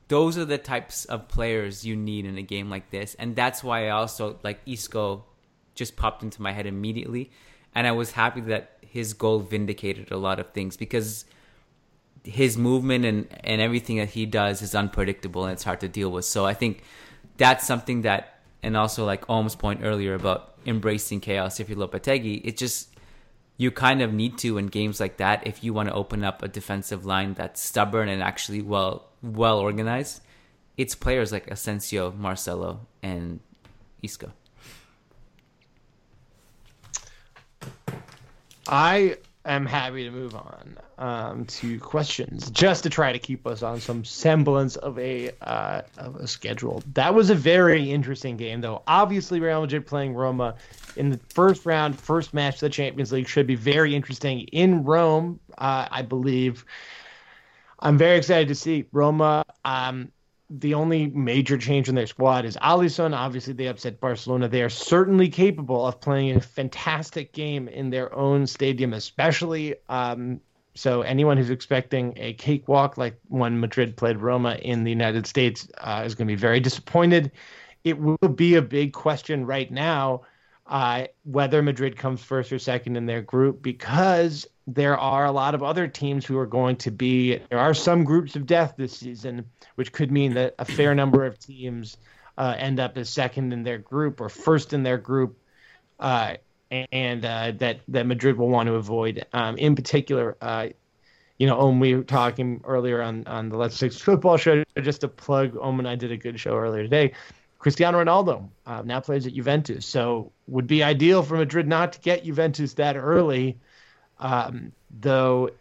Those 0.08 0.38
are 0.38 0.46
the 0.46 0.58
types 0.58 1.06
of 1.06 1.28
players 1.28 1.86
you 1.86 1.96
need 1.96 2.26
in 2.26 2.38
a 2.38 2.42
game 2.42 2.70
like 2.70 2.90
this, 2.92 3.16
and 3.16 3.36
that's 3.36 3.64
why 3.64 3.88
I 3.88 3.92
also 3.92 4.38
like 4.44 4.60
Isco 4.66 5.26
just 5.74 5.96
popped 5.96 6.22
into 6.22 6.42
my 6.42 6.52
head 6.52 6.68
immediately, 6.68 7.32
and 7.74 7.88
I 7.88 7.92
was 7.92 8.12
happy 8.12 8.42
that 8.42 8.78
his 8.82 9.14
goal 9.14 9.40
vindicated 9.40 10.12
a 10.12 10.18
lot 10.18 10.40
of 10.40 10.52
things 10.52 10.76
because 10.76 11.24
his 12.24 12.58
movement 12.58 13.06
and, 13.06 13.28
and 13.44 13.62
everything 13.62 13.98
that 13.98 14.10
he 14.10 14.26
does 14.26 14.62
is 14.62 14.76
unpredictable 14.76 15.46
and 15.46 15.54
it's 15.54 15.64
hard 15.64 15.80
to 15.80 15.88
deal 15.88 16.12
with. 16.12 16.26
So 16.26 16.46
I 16.46 16.54
think 16.54 16.84
that's 17.38 17.66
something 17.66 18.02
that, 18.02 18.31
and 18.64 18.78
also 18.78 19.06
like 19.06 19.30
Om's 19.30 19.56
point 19.56 19.82
earlier 19.84 20.14
about 20.14 20.56
embracing 20.66 21.20
chaos 21.20 21.60
if 21.60 21.70
you 21.70 21.76
Lopetegui, 21.76 22.42
it 22.44 22.58
just, 22.58 22.90
you 23.58 23.72
kind 23.72 24.02
of 24.02 24.14
need 24.14 24.38
to 24.40 24.58
in 24.58 24.68
games 24.68 25.00
like 25.00 25.18
that 25.18 25.46
if 25.46 25.64
you 25.64 25.74
want 25.74 25.90
to 25.90 25.96
open 25.96 26.24
up 26.24 26.42
a 26.44 26.48
defensive 26.48 27.06
line 27.06 27.34
that's 27.34 27.62
stubborn 27.62 28.10
and 28.10 28.22
actually 28.22 28.62
well 28.62 29.08
well 29.22 29.60
organized. 29.60 30.22
It's 30.78 30.96
players 30.96 31.32
like 31.32 31.50
Asensio, 31.52 32.12
Marcelo, 32.12 32.88
and 33.04 33.40
Isco. 34.02 34.32
I 38.68 39.18
am 39.46 39.66
happy 39.66 40.04
to 40.04 40.12
move 40.12 40.36
on 40.36 40.78
um, 40.98 41.46
to 41.46 41.80
questions, 41.80 42.50
just 42.52 42.84
to 42.84 42.90
try 42.90 43.12
to 43.12 43.20
keep 43.20 43.48
us 43.48 43.64
on 43.64 43.80
some 43.80 44.06
semblance 44.06 44.76
of 44.76 44.98
a 45.00 45.32
uh, 45.42 45.82
of 45.98 46.16
a 46.16 46.28
schedule. 46.28 46.84
That 46.94 47.14
was 47.14 47.30
a 47.30 47.36
very 47.36 47.92
interesting 47.92 48.38
game, 48.38 48.62
though. 48.62 48.84
Obviously, 48.88 49.40
Real 49.40 49.62
Madrid 49.62 49.88
playing 49.88 50.14
Roma 50.14 50.56
in 50.96 51.10
the 51.10 51.20
first 51.30 51.66
round, 51.66 52.00
first 52.00 52.34
match 52.34 52.56
of 52.56 52.62
the 52.62 52.70
Champions 52.70 53.12
League 53.12 53.28
should 53.28 53.48
be 53.48 53.56
very 53.56 53.96
interesting 53.96 54.42
in 54.52 54.84
Rome. 54.84 55.40
Uh, 55.58 55.88
I 55.90 56.02
believe. 56.02 56.66
I'm 57.84 57.98
very 57.98 58.18
excited 58.18 58.48
to 58.50 58.56
see 58.56 58.86
Roma. 58.92 59.44
Um, 59.66 60.12
the 60.60 60.74
only 60.74 61.08
major 61.08 61.58
change 61.58 61.88
in 61.88 61.96
their 61.96 62.08
squad 62.08 62.44
is 62.44 62.58
Alisson. 62.58 63.16
Obviously, 63.16 63.54
they 63.54 63.68
upset 63.68 64.02
Barcelona. 64.02 64.50
They 64.50 64.62
are 64.62 64.70
certainly 64.70 65.30
capable 65.30 65.88
of 65.88 66.02
playing 66.02 66.36
a 66.36 66.42
fantastic 66.42 67.32
game 67.32 67.70
in 67.70 67.90
their 67.90 68.14
own 68.14 68.46
stadium, 68.46 68.94
especially. 68.94 69.76
Um, 69.88 70.42
so, 70.74 71.02
anyone 71.04 71.38
who's 71.38 71.50
expecting 71.50 72.14
a 72.18 72.34
cakewalk 72.34 72.98
like 72.98 73.18
when 73.30 73.60
Madrid 73.60 73.96
played 73.96 74.18
Roma 74.18 74.56
in 74.62 74.84
the 74.84 74.90
United 74.90 75.26
States 75.26 75.68
uh, 75.80 76.04
is 76.06 76.16
going 76.16 76.28
to 76.28 76.32
be 76.32 76.40
very 76.40 76.60
disappointed. 76.60 77.32
It 77.84 77.98
will 77.98 78.18
be 78.36 78.56
a 78.56 78.62
big 78.62 78.94
question 78.94 79.46
right 79.46 79.72
now 79.72 80.22
uh, 80.72 81.06
whether 81.26 81.62
Madrid 81.62 81.98
comes 81.98 82.24
first 82.24 82.52
or 82.54 82.58
second 82.58 82.96
in 82.96 83.06
their 83.06 83.22
group 83.22 83.62
because 83.62 84.48
there 84.66 84.98
are 84.98 85.26
a 85.26 85.32
lot 85.32 85.54
of 85.54 85.62
other 85.62 85.86
teams 85.86 86.26
who 86.26 86.38
are 86.38 86.46
going 86.46 86.78
to 86.78 86.90
be. 86.90 87.40
There 87.50 87.60
are 87.60 87.74
some 87.74 88.06
groups 88.06 88.38
of 88.38 88.46
death 88.46 88.76
this 88.78 88.96
season, 88.96 89.46
which 89.76 89.92
could 89.92 90.14
mean 90.14 90.34
that 90.36 90.56
a 90.60 90.64
fair 90.64 90.96
number 90.96 91.26
of 91.26 91.38
teams 91.38 91.98
uh, 92.38 92.56
end 92.58 92.80
up 92.80 92.98
as 92.98 93.10
second 93.10 93.52
in 93.52 93.64
their 93.64 93.80
group 93.80 94.22
or 94.22 94.30
first 94.30 94.72
in 94.72 94.82
their 94.82 94.98
group, 94.98 95.38
uh, 96.00 96.36
and 96.70 97.26
uh, 97.26 97.52
that 97.58 97.82
that 97.90 98.06
Madrid 98.08 98.38
will 98.38 98.50
want 98.50 98.68
to 98.68 98.76
avoid. 98.76 99.26
Um, 99.34 99.58
in 99.58 99.76
particular, 99.76 100.38
uh, 100.40 100.70
you 101.38 101.48
know, 101.48 101.58
Owen, 101.58 101.82
we 101.82 101.96
were 101.96 102.04
talking 102.04 102.62
earlier 102.64 103.02
on 103.02 103.28
on 103.28 103.50
the 103.50 103.58
Let's 103.58 103.76
Six 103.76 103.98
Football 104.00 104.38
Show. 104.38 104.64
Just 104.82 105.02
to 105.02 105.10
plug, 105.10 105.58
Owen 105.60 105.80
and 105.80 105.88
I 105.90 105.96
did 105.96 106.14
a 106.14 106.18
good 106.18 106.40
show 106.40 106.56
earlier 106.56 106.84
today. 106.84 107.12
Cristiano 107.62 108.04
Ronaldo 108.04 108.50
uh, 108.66 108.82
now 108.84 109.00
plays 109.02 109.28
at 109.28 109.34
Juventus, 109.34 109.86
so 109.86 110.34
would 110.48 110.66
be 110.66 110.82
ideal 110.84 111.22
for 111.22 111.38
Madrid 111.38 111.68
not 111.68 111.94
to 111.94 112.00
get 112.02 112.26
Juventus 112.26 112.74
that 112.74 112.98
early. 112.98 113.60
Um, 114.20 114.74
though, 114.90 115.52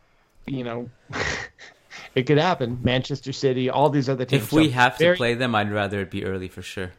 you 0.47 0.65
know, 0.65 0.91
it 2.15 2.25
could 2.25 2.39
happen. 2.39 2.81
Manchester 2.83 3.33
City, 3.33 3.69
all 3.69 3.91
these 3.91 4.09
other 4.09 4.25
teams. 4.25 4.45
If 4.45 4.53
we 4.53 4.69
So 4.69 4.71
have 4.71 4.99
to 4.99 5.15
play 5.15 5.35
them, 5.35 5.55
I'd 5.55 5.71
rather 5.71 6.01
it 6.01 6.11
be 6.11 6.25
early 6.25 6.49
for 6.49 6.63
sure. 6.63 6.93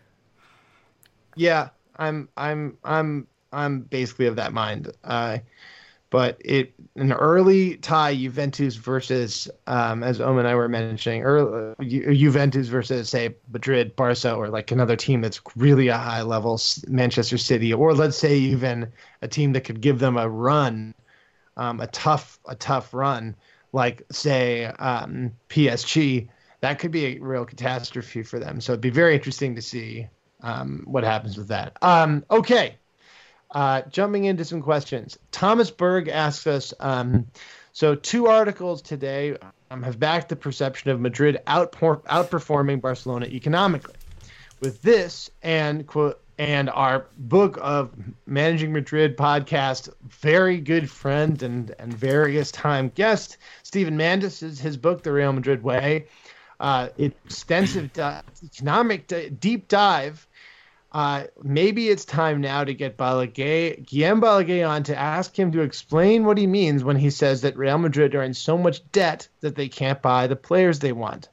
yeah, 1.35 1.69
I'm, 1.95 2.29
I'm, 2.37 2.77
I'm, 2.83 3.27
I'm 3.51 3.81
basically 3.81 4.27
of 4.27 4.35
that 4.37 4.53
mind. 4.53 4.91
Uh, 5.03 5.39
but 6.11 6.37
it 6.45 6.73
an 6.97 7.13
early 7.13 7.77
tie 7.77 8.13
Juventus 8.13 8.75
versus 8.75 9.49
um, 9.67 10.03
as 10.03 10.21
Om 10.21 10.37
and 10.37 10.47
I 10.47 10.55
were 10.55 10.69
mentioning 10.69 11.23
early, 11.23 11.73
Ju- 11.81 12.13
Juventus 12.13 12.67
versus 12.67 13.09
say 13.09 13.35
Madrid, 13.51 13.95
Barca, 13.95 14.33
or 14.35 14.49
like 14.49 14.71
another 14.71 14.97
team 14.97 15.21
that's 15.21 15.41
really 15.55 15.87
a 15.87 15.97
high 15.97 16.21
level 16.21 16.59
Manchester 16.87 17.37
City, 17.39 17.73
or 17.73 17.95
let's 17.95 18.17
say 18.17 18.37
even 18.37 18.91
a 19.23 19.27
team 19.27 19.53
that 19.53 19.61
could 19.61 19.81
give 19.81 19.99
them 19.99 20.17
a 20.17 20.29
run, 20.29 20.93
um, 21.57 21.79
a 21.79 21.87
tough 21.87 22.39
a 22.47 22.55
tough 22.55 22.93
run, 22.93 23.35
like 23.73 24.03
say 24.11 24.65
um, 24.65 25.31
PSG. 25.49 26.29
That 26.59 26.77
could 26.77 26.91
be 26.91 27.05
a 27.05 27.19
real 27.19 27.45
catastrophe 27.45 28.21
for 28.21 28.37
them. 28.37 28.61
So 28.61 28.73
it'd 28.73 28.81
be 28.81 28.91
very 28.91 29.15
interesting 29.15 29.55
to 29.55 29.61
see 29.63 30.07
um, 30.43 30.83
what 30.85 31.03
happens 31.03 31.37
with 31.37 31.47
that. 31.47 31.77
Um, 31.81 32.25
okay, 32.29 32.75
uh, 33.51 33.81
jumping 33.89 34.25
into 34.25 34.45
some 34.45 34.61
questions. 34.61 35.17
Thomas 35.31 35.71
Berg 35.71 36.07
asks 36.07 36.47
us 36.47 36.73
um, 36.79 37.27
so, 37.73 37.95
two 37.95 38.27
articles 38.27 38.81
today 38.81 39.37
um, 39.69 39.83
have 39.83 39.97
backed 39.97 40.29
the 40.29 40.35
perception 40.35 40.91
of 40.91 40.99
Madrid 40.99 41.39
outperforming 41.47 42.81
Barcelona 42.81 43.27
economically. 43.27 43.95
With 44.59 44.81
this 44.81 45.31
and 45.41 45.87
quote 45.87 46.21
and 46.37 46.69
our 46.69 47.07
book 47.17 47.57
of 47.61 47.93
Managing 48.25 48.73
Madrid 48.73 49.15
podcast, 49.15 49.89
very 50.09 50.59
good 50.59 50.89
friend 50.89 51.41
and 51.41 51.73
and 51.79 51.93
various 51.93 52.51
time 52.51 52.91
guest 52.93 53.37
Steven 53.63 53.97
Mandis 53.97 54.43
is 54.43 54.59
his 54.59 54.75
book, 54.77 55.03
The 55.03 55.11
Real 55.11 55.33
Madrid 55.33 55.63
Way. 55.63 56.07
Uh, 56.59 56.89
extensive 56.97 57.91
di- 57.93 58.21
economic 58.43 59.07
di- 59.07 59.29
deep 59.29 59.67
dive 59.67 60.27
uh, 60.91 61.23
maybe 61.41 61.89
it's 61.89 62.03
time 62.03 62.41
now 62.41 62.63
to 62.63 62.73
get 62.73 62.97
Balagué, 62.97 63.85
Guillem 63.85 64.21
Balagué 64.21 64.67
on 64.67 64.83
to 64.83 64.97
ask 64.97 65.37
him 65.37 65.51
to 65.53 65.61
explain 65.61 66.25
what 66.25 66.37
he 66.37 66.47
means 66.47 66.83
when 66.83 66.97
he 66.97 67.09
says 67.09 67.41
that 67.41 67.57
Real 67.57 67.77
Madrid 67.77 68.13
are 68.13 68.23
in 68.23 68.33
so 68.33 68.57
much 68.57 68.89
debt 68.91 69.27
that 69.39 69.55
they 69.55 69.69
can't 69.69 70.01
buy 70.01 70.27
the 70.27 70.35
players 70.35 70.79
they 70.79 70.91
want. 70.91 71.29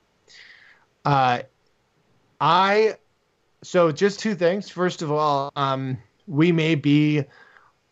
Uh, 1.05 1.41
I 2.41 2.97
so 3.63 3.91
just 3.91 4.21
two 4.21 4.37
things. 4.37 4.69
First 4.69 5.03
of 5.03 5.11
all, 5.11 5.51
um, 5.57 5.99
we 6.29 6.53
may 6.53 6.77
be 6.77 7.25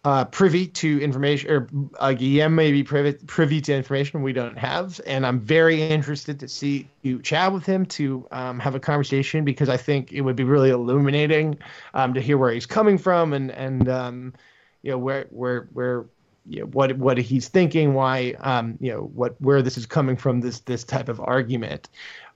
uh, 0.06 0.24
privy 0.24 0.68
to 0.68 1.02
information, 1.02 1.50
or 1.50 1.68
uh, 1.98 2.10
Guillem 2.10 2.52
may 2.52 2.70
be 2.70 2.84
privy, 2.84 3.14
privy 3.26 3.60
to 3.62 3.74
information 3.74 4.22
we 4.22 4.32
don't 4.32 4.56
have, 4.56 5.00
and 5.04 5.26
I'm 5.26 5.40
very 5.40 5.82
interested 5.82 6.38
to 6.38 6.48
see 6.48 6.88
you 7.02 7.20
chat 7.20 7.52
with 7.52 7.66
him 7.66 7.84
to 7.86 8.24
um, 8.30 8.60
have 8.60 8.76
a 8.76 8.78
conversation 8.78 9.44
because 9.44 9.68
I 9.68 9.76
think 9.76 10.12
it 10.12 10.20
would 10.20 10.36
be 10.36 10.44
really 10.44 10.70
illuminating 10.70 11.58
um, 11.92 12.14
to 12.14 12.20
hear 12.20 12.38
where 12.38 12.52
he's 12.52 12.66
coming 12.66 12.98
from 12.98 13.32
and 13.32 13.50
and 13.50 13.88
um, 13.88 14.34
you 14.82 14.92
know 14.92 14.98
where 14.98 15.26
where 15.30 15.62
where 15.72 16.04
you 16.48 16.60
know, 16.60 16.66
what 16.66 16.96
what 16.98 17.18
he's 17.18 17.48
thinking, 17.48 17.92
why 17.92 18.36
um, 18.38 18.78
you 18.80 18.92
know 18.92 19.10
what 19.12 19.34
where 19.40 19.60
this 19.60 19.76
is 19.76 19.86
coming 19.86 20.16
from 20.16 20.40
this 20.40 20.60
this 20.60 20.84
type 20.84 21.08
of 21.08 21.18
argument, 21.18 21.88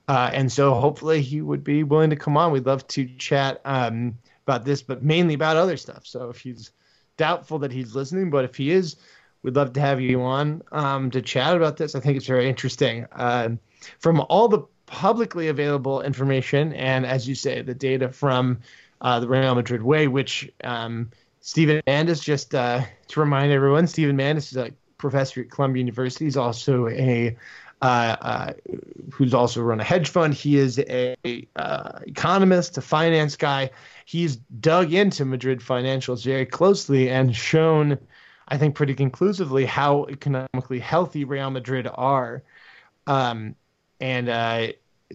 uh, 0.09 0.29
and 0.33 0.51
so 0.51 0.73
hopefully 0.73 1.21
he 1.21 1.39
would 1.39 1.63
be 1.63 1.83
willing 1.83 2.09
to 2.09 2.17
come 2.17 2.35
on. 2.35 2.51
We'd 2.51 2.65
love 2.65 2.85
to 2.89 3.05
chat 3.17 3.61
um, 3.63 4.17
about 4.45 4.65
this, 4.65 4.81
but 4.81 5.03
mainly 5.03 5.35
about 5.35 5.55
other 5.55 5.77
stuff. 5.77 6.05
So 6.05 6.29
if 6.29 6.41
he's 6.41 6.71
doubtful 7.25 7.59
that 7.59 7.71
he's 7.71 7.95
listening, 7.95 8.29
but 8.29 8.43
if 8.45 8.55
he 8.55 8.71
is, 8.79 8.95
we'd 9.43 9.55
love 9.55 9.73
to 9.73 9.81
have 9.81 9.99
you 10.01 10.21
on 10.21 10.61
um, 10.71 11.11
to 11.11 11.21
chat 11.21 11.55
about 11.55 11.75
this. 11.77 11.95
I 11.95 11.99
think 11.99 12.17
it's 12.17 12.27
very 12.35 12.47
interesting. 12.53 13.05
Um 13.11 13.59
from 13.99 14.21
all 14.29 14.47
the 14.47 14.61
publicly 14.85 15.47
available 15.47 16.01
information, 16.01 16.73
and 16.73 17.05
as 17.05 17.27
you 17.27 17.35
say, 17.35 17.61
the 17.61 17.73
data 17.73 18.09
from 18.09 18.59
uh, 19.01 19.19
the 19.19 19.27
Real 19.27 19.55
Madrid 19.55 19.81
Way, 19.81 20.07
which 20.07 20.51
um, 20.63 21.09
Steven 21.39 21.81
Mandis, 21.87 22.21
just 22.21 22.53
uh, 22.53 22.81
to 23.07 23.19
remind 23.19 23.51
everyone, 23.51 23.87
Steven 23.87 24.17
Mandis 24.17 24.51
is 24.51 24.57
a 24.57 24.71
professor 24.97 25.41
at 25.41 25.49
Columbia 25.49 25.81
University. 25.81 26.25
He's 26.25 26.37
also 26.37 26.87
a 26.89 27.35
uh, 27.81 28.15
uh, 28.21 28.53
who's 29.11 29.33
also 29.33 29.61
run 29.61 29.79
a 29.79 29.83
hedge 29.83 30.09
fund. 30.09 30.33
He 30.33 30.57
is 30.57 30.79
a 30.79 31.15
uh, 31.55 31.99
economist, 32.05 32.77
a 32.77 32.81
finance 32.81 33.35
guy. 33.35 33.71
He's 34.05 34.35
dug 34.35 34.93
into 34.93 35.25
Madrid 35.25 35.59
financials 35.59 36.23
very 36.23 36.45
closely 36.45 37.09
and 37.09 37.35
shown, 37.35 37.97
I 38.47 38.57
think, 38.57 38.75
pretty 38.75 38.93
conclusively 38.93 39.65
how 39.65 40.05
economically 40.05 40.79
healthy 40.79 41.23
Real 41.23 41.49
Madrid 41.49 41.87
are. 41.93 42.43
Um, 43.07 43.55
and 43.99 44.29
uh, 44.29 44.67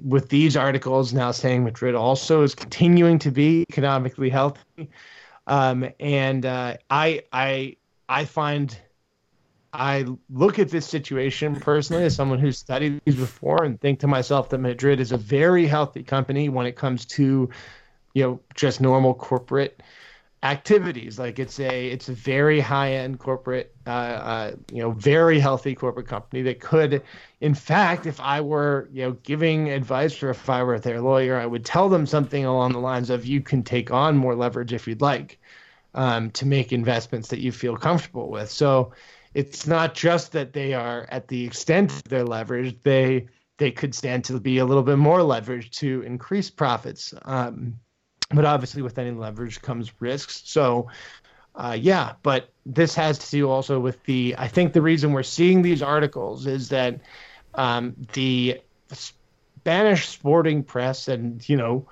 with 0.02 0.28
these 0.28 0.56
articles 0.56 1.12
now 1.12 1.30
saying 1.30 1.64
Madrid 1.64 1.94
also 1.94 2.42
is 2.42 2.54
continuing 2.54 3.18
to 3.20 3.30
be 3.30 3.64
economically 3.70 4.28
healthy, 4.28 4.90
um, 5.46 5.88
and 6.00 6.44
uh, 6.44 6.76
I 6.90 7.22
I 7.32 7.76
I 8.08 8.24
find 8.24 8.76
I 9.76 10.06
look 10.30 10.58
at 10.58 10.70
this 10.70 10.86
situation 10.86 11.56
personally 11.56 12.04
as 12.04 12.16
someone 12.16 12.38
who's 12.38 12.58
studied 12.58 13.00
these 13.04 13.16
before 13.16 13.62
and 13.62 13.78
think 13.78 14.00
to 14.00 14.06
myself 14.06 14.48
that 14.48 14.58
Madrid 14.58 15.00
is 15.00 15.12
a 15.12 15.18
very 15.18 15.66
healthy 15.66 16.02
company 16.02 16.48
when 16.48 16.64
it 16.64 16.76
comes 16.76 17.04
to, 17.06 17.50
you 18.14 18.22
know, 18.22 18.40
just 18.54 18.80
normal 18.80 19.12
corporate 19.12 19.82
activities. 20.42 21.18
Like 21.18 21.38
it's 21.38 21.60
a 21.60 21.88
it's 21.88 22.08
a 22.08 22.14
very 22.14 22.58
high 22.58 22.92
end 22.92 23.18
corporate, 23.18 23.74
uh, 23.86 23.90
uh, 23.90 24.52
you 24.72 24.80
know, 24.82 24.92
very 24.92 25.38
healthy 25.38 25.74
corporate 25.74 26.08
company 26.08 26.40
that 26.42 26.58
could, 26.58 27.02
in 27.42 27.54
fact, 27.54 28.06
if 28.06 28.18
I 28.18 28.40
were 28.40 28.88
you 28.90 29.02
know 29.02 29.12
giving 29.24 29.68
advice 29.68 30.22
or 30.22 30.30
if 30.30 30.48
I 30.48 30.62
were 30.62 30.78
their 30.78 31.02
lawyer, 31.02 31.36
I 31.36 31.44
would 31.44 31.66
tell 31.66 31.90
them 31.90 32.06
something 32.06 32.46
along 32.46 32.72
the 32.72 32.78
lines 32.80 33.10
of 33.10 33.26
you 33.26 33.42
can 33.42 33.62
take 33.62 33.90
on 33.90 34.16
more 34.16 34.34
leverage 34.34 34.72
if 34.72 34.88
you'd 34.88 35.02
like 35.02 35.38
um, 35.94 36.30
to 36.30 36.46
make 36.46 36.72
investments 36.72 37.28
that 37.28 37.40
you 37.40 37.52
feel 37.52 37.76
comfortable 37.76 38.30
with. 38.30 38.50
So 38.50 38.92
it's 39.36 39.66
not 39.66 39.92
just 39.92 40.32
that 40.32 40.54
they 40.54 40.72
are 40.72 41.06
at 41.10 41.28
the 41.28 41.44
extent 41.44 41.92
of 41.92 42.04
their 42.04 42.24
leverage; 42.24 42.74
they 42.82 43.26
they 43.58 43.70
could 43.70 43.94
stand 43.94 44.24
to 44.24 44.40
be 44.40 44.56
a 44.56 44.64
little 44.64 44.82
bit 44.82 44.96
more 44.96 45.18
leveraged 45.18 45.72
to 45.72 46.00
increase 46.02 46.48
profits. 46.48 47.12
Um, 47.22 47.78
but 48.30 48.46
obviously, 48.46 48.80
with 48.80 48.98
any 48.98 49.10
leverage 49.10 49.60
comes 49.60 49.92
risks. 50.00 50.40
So, 50.46 50.88
uh, 51.54 51.76
yeah, 51.78 52.14
but 52.22 52.48
this 52.64 52.94
has 52.94 53.18
to 53.18 53.30
do 53.30 53.50
also 53.50 53.78
with 53.78 54.02
the. 54.04 54.34
I 54.38 54.48
think 54.48 54.72
the 54.72 54.80
reason 54.80 55.12
we're 55.12 55.22
seeing 55.22 55.60
these 55.60 55.82
articles 55.82 56.46
is 56.46 56.70
that 56.70 56.98
um, 57.54 57.94
the 58.14 58.62
Spanish 58.90 60.08
sporting 60.08 60.62
press 60.62 61.08
and 61.08 61.46
you 61.46 61.58
know 61.58 61.86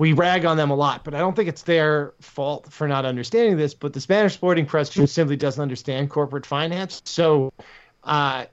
we 0.00 0.14
rag 0.14 0.46
on 0.46 0.56
them 0.56 0.70
a 0.70 0.74
lot, 0.74 1.04
but 1.04 1.14
I 1.14 1.18
don't 1.18 1.36
think 1.36 1.46
it's 1.50 1.60
their 1.60 2.14
fault 2.22 2.72
for 2.72 2.88
not 2.88 3.04
understanding 3.04 3.58
this. 3.58 3.74
But 3.74 3.92
the 3.92 4.00
Spanish 4.00 4.32
sporting 4.32 4.64
press 4.64 4.88
just 4.88 5.14
simply 5.14 5.36
doesn't 5.36 5.60
understand 5.60 6.08
corporate 6.08 6.46
finance, 6.46 7.02
so 7.04 7.52
uh, 8.02 8.46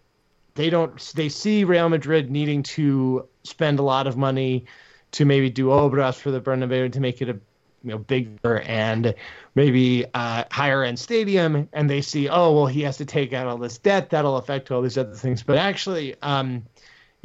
they 0.55 0.69
don't. 0.69 0.99
They 1.15 1.29
see 1.29 1.63
Real 1.63 1.87
Madrid 1.87 2.29
needing 2.29 2.63
to 2.63 3.29
spend 3.43 3.79
a 3.79 3.81
lot 3.81 4.07
of 4.07 4.17
money 4.17 4.65
to 5.11 5.23
maybe 5.23 5.49
do 5.49 5.67
obras 5.67 6.15
for 6.15 6.31
the 6.31 6.41
Bernabeu 6.41 6.91
to 6.91 6.99
make 6.99 7.21
it 7.21 7.29
a 7.29 7.39
you 7.81 7.91
know 7.91 7.97
bigger 7.97 8.59
and 8.59 9.15
maybe 9.55 10.05
uh, 10.13 10.43
higher 10.51 10.83
end 10.83 10.99
stadium, 10.99 11.69
and 11.71 11.89
they 11.89 12.01
see, 12.01 12.27
oh 12.27 12.51
well, 12.51 12.67
he 12.67 12.81
has 12.81 12.97
to 12.97 13.05
take 13.05 13.31
out 13.31 13.47
all 13.47 13.57
this 13.57 13.77
debt 13.77 14.09
that'll 14.09 14.35
affect 14.35 14.69
all 14.69 14.81
these 14.81 14.97
other 14.97 15.15
things. 15.15 15.43
But 15.43 15.57
actually, 15.57 16.13
um, 16.21 16.63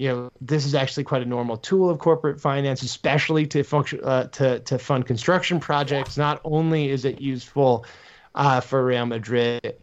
you 0.03 0.09
know, 0.09 0.33
this 0.41 0.67
is 0.67 0.75
actually 0.75 1.05
quite 1.05 1.23
a 1.23 1.27
normal 1.27 1.57
tool 1.57 1.89
of 1.89 2.01
corporate 2.01 2.41
finance, 2.41 2.83
especially 2.83 3.47
to 3.47 3.63
function 3.63 4.01
uh, 4.03 4.25
to 4.25 4.59
to 4.59 4.77
fund 4.77 5.07
construction 5.07 5.61
projects. 5.61 6.17
Not 6.17 6.41
only 6.45 6.91
is 6.91 7.05
it 7.05 7.21
useful 7.21 7.87
uh, 8.35 8.61
for 8.61 8.85
Real 8.85 9.07
Madrid 9.07 9.77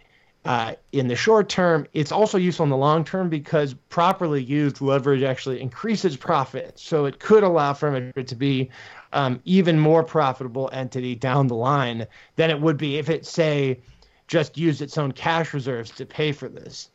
uh, 0.44 0.74
in 0.92 1.08
the 1.08 1.16
short 1.16 1.48
term, 1.48 1.88
it's 1.94 2.12
also 2.12 2.38
useful 2.38 2.66
in 2.66 2.70
the 2.70 2.76
long 2.76 3.06
term 3.06 3.30
because 3.30 3.74
properly 3.88 4.44
used 4.44 4.82
leverage 4.82 5.24
actually 5.24 5.62
increases 5.62 6.18
profit. 6.18 6.78
So 6.78 7.06
it 7.06 7.22
could 7.22 7.44
allow 7.44 7.72
for 7.72 7.90
Madrid 7.90 8.28
to 8.28 8.36
be 8.36 8.72
um, 9.14 9.40
even 9.46 9.80
more 9.80 10.04
profitable 10.04 10.70
entity 10.74 11.16
down 11.16 11.48
the 11.48 11.56
line 11.56 12.08
than 12.36 12.50
it 12.50 12.60
would 12.60 12.76
be 12.76 12.98
if 12.98 13.10
it 13.10 13.26
say 13.26 13.80
just 14.28 14.58
used 14.58 14.82
its 14.82 14.98
own 14.98 15.14
cash 15.14 15.54
reserves 15.54 15.92
to 15.92 16.06
pay 16.06 16.34
for 16.34 16.50
this. 16.50 16.90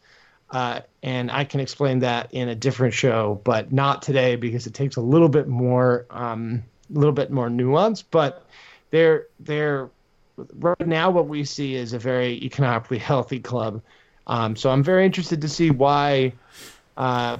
Uh, 0.54 0.80
and 1.02 1.32
I 1.32 1.42
can 1.42 1.58
explain 1.58 1.98
that 1.98 2.32
in 2.32 2.48
a 2.48 2.54
different 2.54 2.94
show, 2.94 3.40
but 3.42 3.72
not 3.72 4.02
today 4.02 4.36
because 4.36 4.68
it 4.68 4.72
takes 4.72 4.94
a 4.94 5.00
little 5.00 5.28
bit 5.28 5.48
more, 5.48 6.06
um, 6.10 6.62
a 6.94 6.96
little 6.96 7.12
bit 7.12 7.32
more 7.32 7.50
nuance. 7.50 8.02
But 8.02 8.46
they're 8.90 9.26
they're 9.40 9.90
right 10.54 10.86
now 10.86 11.10
what 11.10 11.26
we 11.26 11.44
see 11.44 11.74
is 11.74 11.92
a 11.92 11.98
very 11.98 12.34
economically 12.34 12.98
healthy 12.98 13.40
club. 13.40 13.82
Um, 14.28 14.54
so 14.54 14.70
I'm 14.70 14.84
very 14.84 15.04
interested 15.04 15.40
to 15.40 15.48
see 15.48 15.70
why 15.72 16.32
uh, 16.96 17.38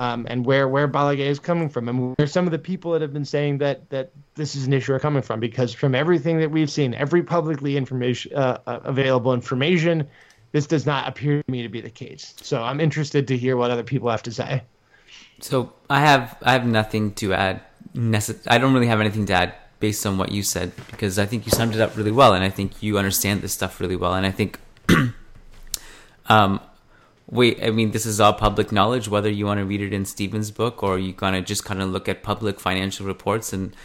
um, 0.00 0.26
and 0.28 0.44
where 0.44 0.66
where 0.66 0.88
Balagué 0.88 1.20
is 1.20 1.38
coming 1.38 1.68
from, 1.68 1.88
and 1.88 2.16
where 2.16 2.26
some 2.26 2.44
of 2.44 2.50
the 2.50 2.58
people 2.58 2.90
that 2.90 3.02
have 3.02 3.12
been 3.12 3.24
saying 3.24 3.58
that 3.58 3.88
that 3.90 4.10
this 4.34 4.56
is 4.56 4.66
an 4.66 4.72
issue 4.72 4.92
are 4.94 4.98
coming 4.98 5.22
from. 5.22 5.38
Because 5.38 5.72
from 5.72 5.94
everything 5.94 6.40
that 6.40 6.50
we've 6.50 6.70
seen, 6.70 6.92
every 6.94 7.22
publicly 7.22 7.76
information 7.76 8.34
uh, 8.34 8.58
uh, 8.66 8.80
available 8.82 9.32
information, 9.32 10.08
this 10.52 10.66
does 10.66 10.86
not 10.86 11.08
appear 11.08 11.42
to 11.42 11.50
me 11.50 11.62
to 11.62 11.68
be 11.68 11.80
the 11.80 11.90
case. 11.90 12.34
So 12.42 12.62
I'm 12.62 12.80
interested 12.80 13.28
to 13.28 13.36
hear 13.36 13.56
what 13.56 13.70
other 13.70 13.82
people 13.82 14.10
have 14.10 14.22
to 14.24 14.32
say. 14.32 14.62
So 15.40 15.72
I 15.88 16.00
have 16.00 16.36
I 16.42 16.52
have 16.52 16.66
nothing 16.66 17.14
to 17.14 17.34
add. 17.34 17.60
I 17.94 18.58
don't 18.58 18.74
really 18.74 18.86
have 18.86 19.00
anything 19.00 19.26
to 19.26 19.32
add 19.32 19.54
based 19.80 20.04
on 20.04 20.18
what 20.18 20.32
you 20.32 20.42
said 20.42 20.72
because 20.90 21.18
I 21.18 21.26
think 21.26 21.46
you 21.46 21.52
summed 21.52 21.74
it 21.74 21.80
up 21.80 21.96
really 21.96 22.10
well, 22.10 22.34
and 22.34 22.44
I 22.44 22.50
think 22.50 22.82
you 22.82 22.98
understand 22.98 23.42
this 23.42 23.52
stuff 23.52 23.80
really 23.80 23.96
well, 23.96 24.14
and 24.14 24.26
I 24.26 24.30
think. 24.30 24.58
um, 26.28 26.60
wait, 27.30 27.62
I 27.62 27.70
mean, 27.70 27.90
this 27.90 28.06
is 28.06 28.20
all 28.20 28.32
public 28.32 28.72
knowledge, 28.72 29.08
whether 29.08 29.30
you 29.30 29.46
want 29.46 29.58
to 29.58 29.64
read 29.64 29.82
it 29.82 29.92
in 29.92 30.04
Steven's 30.04 30.50
book 30.50 30.82
or 30.82 30.98
you 30.98 31.12
kind 31.12 31.36
of 31.36 31.44
just 31.44 31.64
kind 31.64 31.82
of 31.82 31.90
look 31.90 32.08
at 32.08 32.22
public 32.22 32.58
financial 32.58 33.06
reports 33.06 33.52
and 33.52 33.76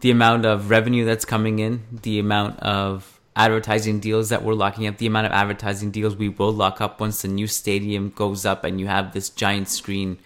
the 0.00 0.10
amount 0.10 0.44
of 0.46 0.70
revenue 0.70 1.04
that's 1.04 1.24
coming 1.24 1.58
in, 1.58 1.82
the 1.90 2.18
amount 2.18 2.58
of 2.60 3.19
advertising 3.36 4.00
deals 4.00 4.28
that 4.30 4.42
we're 4.42 4.54
locking 4.54 4.86
up, 4.86 4.98
the 4.98 5.06
amount 5.06 5.26
of 5.26 5.32
advertising 5.32 5.90
deals 5.90 6.16
we 6.16 6.28
will 6.28 6.52
lock 6.52 6.80
up 6.80 7.00
once 7.00 7.22
the 7.22 7.28
new 7.28 7.46
stadium 7.46 8.10
goes 8.10 8.44
up 8.44 8.64
and 8.64 8.80
you 8.80 8.86
have 8.86 9.12
this 9.12 9.30
giant 9.30 9.68
screen. 9.68 10.18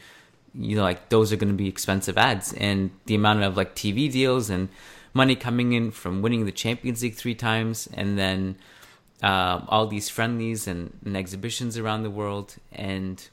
You 0.54 0.76
know, 0.76 0.82
like 0.82 1.08
those 1.08 1.32
are 1.32 1.36
going 1.36 1.52
to 1.52 1.56
be 1.56 1.68
expensive 1.68 2.16
ads, 2.16 2.52
and 2.52 2.90
the 3.06 3.16
amount 3.16 3.42
of 3.42 3.56
like 3.56 3.74
TV 3.74 4.10
deals 4.10 4.50
and 4.50 4.68
money 5.12 5.34
coming 5.34 5.72
in 5.72 5.90
from 5.90 6.22
winning 6.22 6.44
the 6.44 6.52
Champions 6.52 7.02
League 7.02 7.14
three 7.14 7.34
times, 7.34 7.88
and 7.92 8.16
then 8.16 8.56
uh, 9.22 9.60
all 9.68 9.86
these 9.86 10.08
friendlies 10.08 10.68
and, 10.68 10.96
and, 11.04 11.16
exhibitions 11.16 11.76
around 11.76 12.04
the 12.04 12.10
world, 12.10 12.54
and 12.72 13.28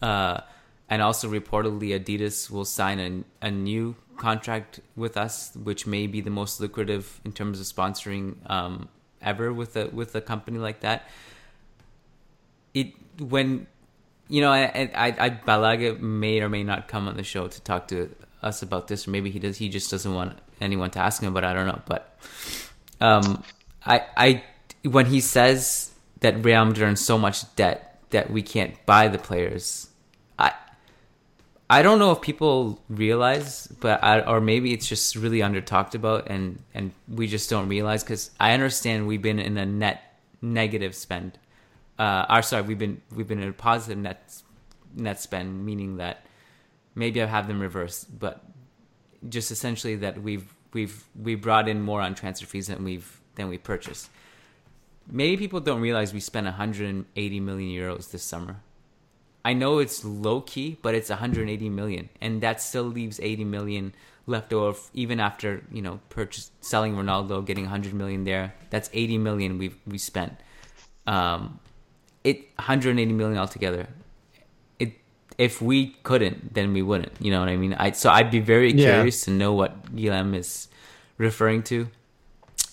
uh, 0.00 0.40
and 0.88 1.02
also 1.02 1.28
reportedly 1.28 1.98
Adidas 1.98 2.50
will 2.50 2.64
sign 2.64 3.26
a, 3.42 3.46
a 3.46 3.50
new 3.50 3.96
contract 4.20 4.80
with 4.94 5.16
us, 5.16 5.52
which 5.56 5.86
may 5.86 6.06
be 6.06 6.20
the 6.20 6.30
most 6.30 6.60
lucrative 6.60 7.20
in 7.24 7.32
terms 7.32 7.58
of 7.60 7.66
sponsoring 7.66 8.36
um, 8.48 8.88
ever 9.20 9.52
with 9.52 9.76
a 9.76 9.88
with 9.88 10.14
a 10.14 10.20
company 10.20 10.58
like 10.58 10.80
that. 10.80 11.08
It 12.72 12.94
when 13.18 13.66
you 14.30 14.40
know, 14.40 14.52
I, 14.52 14.90
I, 14.94 15.14
I 15.18 15.30
Balagué 15.30 15.98
may 15.98 16.40
or 16.40 16.48
may 16.48 16.62
not 16.62 16.86
come 16.86 17.08
on 17.08 17.16
the 17.16 17.24
show 17.24 17.48
to 17.48 17.60
talk 17.62 17.88
to 17.88 18.14
us 18.42 18.62
about 18.62 18.86
this, 18.86 19.06
or 19.06 19.10
maybe 19.10 19.28
he 19.30 19.40
does. 19.40 19.58
He 19.58 19.68
just 19.68 19.90
doesn't 19.90 20.14
want 20.14 20.38
anyone 20.60 20.90
to 20.92 21.00
ask 21.00 21.20
him, 21.20 21.34
but 21.34 21.44
I 21.44 21.52
don't 21.52 21.66
know. 21.66 21.82
But 21.84 22.16
um, 23.00 23.42
I, 23.84 24.04
I, 24.16 24.44
when 24.84 25.06
he 25.06 25.20
says 25.20 25.90
that 26.20 26.44
Real 26.44 26.64
Madrid 26.64 26.86
are 26.86 26.90
in 26.90 26.96
so 26.96 27.18
much 27.18 27.54
debt 27.56 28.00
that 28.10 28.30
we 28.30 28.42
can't 28.42 28.74
buy 28.86 29.08
the 29.08 29.18
players, 29.18 29.88
I, 30.38 30.52
I 31.70 31.82
don't 31.82 32.00
know 32.00 32.10
if 32.10 32.20
people 32.20 32.82
realize, 32.88 33.68
but 33.68 34.02
I, 34.02 34.22
or 34.22 34.40
maybe 34.40 34.72
it's 34.72 34.88
just 34.88 35.14
really 35.14 35.40
under 35.40 35.60
talked 35.60 35.94
about, 35.94 36.28
and 36.28 36.60
and 36.74 36.90
we 37.06 37.28
just 37.28 37.48
don't 37.48 37.68
realize 37.68 38.02
because 38.02 38.32
I 38.40 38.54
understand 38.54 39.06
we've 39.06 39.22
been 39.22 39.38
in 39.38 39.56
a 39.56 39.64
net 39.64 40.18
negative 40.42 40.96
spend. 40.96 41.38
Uh, 41.96 42.26
or 42.28 42.42
sorry, 42.42 42.62
we've 42.62 42.78
been 42.78 43.00
we've 43.14 43.28
been 43.28 43.40
in 43.40 43.48
a 43.48 43.52
positive 43.52 43.98
net 43.98 44.42
net 44.96 45.20
spend, 45.20 45.64
meaning 45.64 45.98
that 45.98 46.26
maybe 46.96 47.22
I 47.22 47.26
have 47.26 47.46
them 47.46 47.60
reversed, 47.60 48.18
but 48.18 48.42
just 49.28 49.52
essentially 49.52 49.94
that 49.94 50.20
we've 50.20 50.52
we've 50.72 51.04
we 51.14 51.36
brought 51.36 51.68
in 51.68 51.80
more 51.82 52.00
on 52.00 52.16
transfer 52.16 52.46
fees 52.46 52.66
than 52.66 52.82
we've 52.82 53.20
than 53.36 53.48
we 53.48 53.58
purchased. 53.58 54.10
Maybe 55.08 55.36
people 55.36 55.60
don't 55.60 55.80
realize 55.80 56.12
we 56.12 56.18
spent 56.18 56.46
180 56.46 57.40
million 57.40 57.70
euros 57.70 58.10
this 58.10 58.24
summer. 58.24 58.56
I 59.44 59.52
know 59.54 59.78
it's 59.78 60.04
low 60.04 60.40
key, 60.42 60.76
but 60.82 60.94
it's 60.94 61.08
180 61.10 61.68
million, 61.70 62.08
and 62.20 62.40
that 62.42 62.60
still 62.60 62.84
leaves 62.84 63.18
80 63.20 63.44
million 63.44 63.94
left 64.26 64.52
over 64.52 64.78
even 64.94 65.18
after 65.18 65.62
you 65.72 65.82
know 65.82 65.98
purchase 66.10 66.50
selling 66.60 66.94
Ronaldo, 66.94 67.44
getting 67.44 67.64
100 67.64 67.94
million 67.94 68.24
there. 68.24 68.54
That's 68.70 68.90
80 68.92 69.18
million 69.18 69.58
we've 69.58 69.76
we 69.86 69.98
spent. 69.98 70.34
Um, 71.06 71.58
it 72.22 72.48
180 72.56 73.12
million 73.12 73.38
altogether. 73.38 73.88
It 74.78 74.92
if 75.38 75.62
we 75.62 75.96
couldn't, 76.02 76.54
then 76.54 76.72
we 76.72 76.82
wouldn't. 76.82 77.12
You 77.20 77.30
know 77.32 77.40
what 77.40 77.48
I 77.48 77.56
mean? 77.56 77.74
I 77.74 77.92
so 77.92 78.10
I'd 78.10 78.30
be 78.30 78.40
very 78.40 78.72
Yeah. 78.72 78.94
curious 78.94 79.24
to 79.24 79.30
know 79.30 79.54
what 79.54 79.94
Guillem 79.96 80.34
is 80.36 80.68
referring 81.18 81.62
to. 81.64 81.88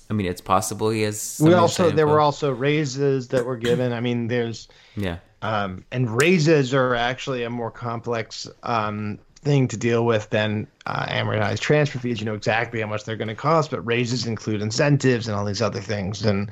I 0.09 0.13
mean, 0.13 0.25
it's 0.25 0.41
possible 0.41 0.89
he 0.89 1.01
has. 1.01 1.39
we 1.43 1.53
also 1.53 1.91
there 1.91 2.07
were 2.07 2.19
also 2.21 2.51
raises 2.51 3.29
that 3.29 3.45
were 3.45 3.57
given. 3.57 3.91
I 3.93 3.99
mean, 3.99 4.27
there's 4.27 4.67
yeah. 4.95 5.17
Um, 5.41 5.85
and 5.91 6.09
raises 6.09 6.73
are 6.73 6.95
actually 6.95 7.43
a 7.43 7.49
more 7.49 7.71
complex 7.71 8.47
um, 8.63 9.19
thing 9.41 9.67
to 9.67 9.77
deal 9.77 10.05
with 10.05 10.29
than 10.29 10.67
uh, 10.85 11.05
amortized 11.05 11.59
transfer 11.59 11.99
fees. 11.99 12.19
You 12.19 12.25
know 12.25 12.33
exactly 12.33 12.81
how 12.81 12.87
much 12.87 13.03
they're 13.03 13.15
going 13.15 13.27
to 13.27 13.35
cost, 13.35 13.71
but 13.71 13.81
raises 13.81 14.25
include 14.25 14.61
incentives 14.61 15.27
and 15.27 15.35
all 15.35 15.45
these 15.45 15.61
other 15.61 15.81
things. 15.81 16.25
And 16.25 16.51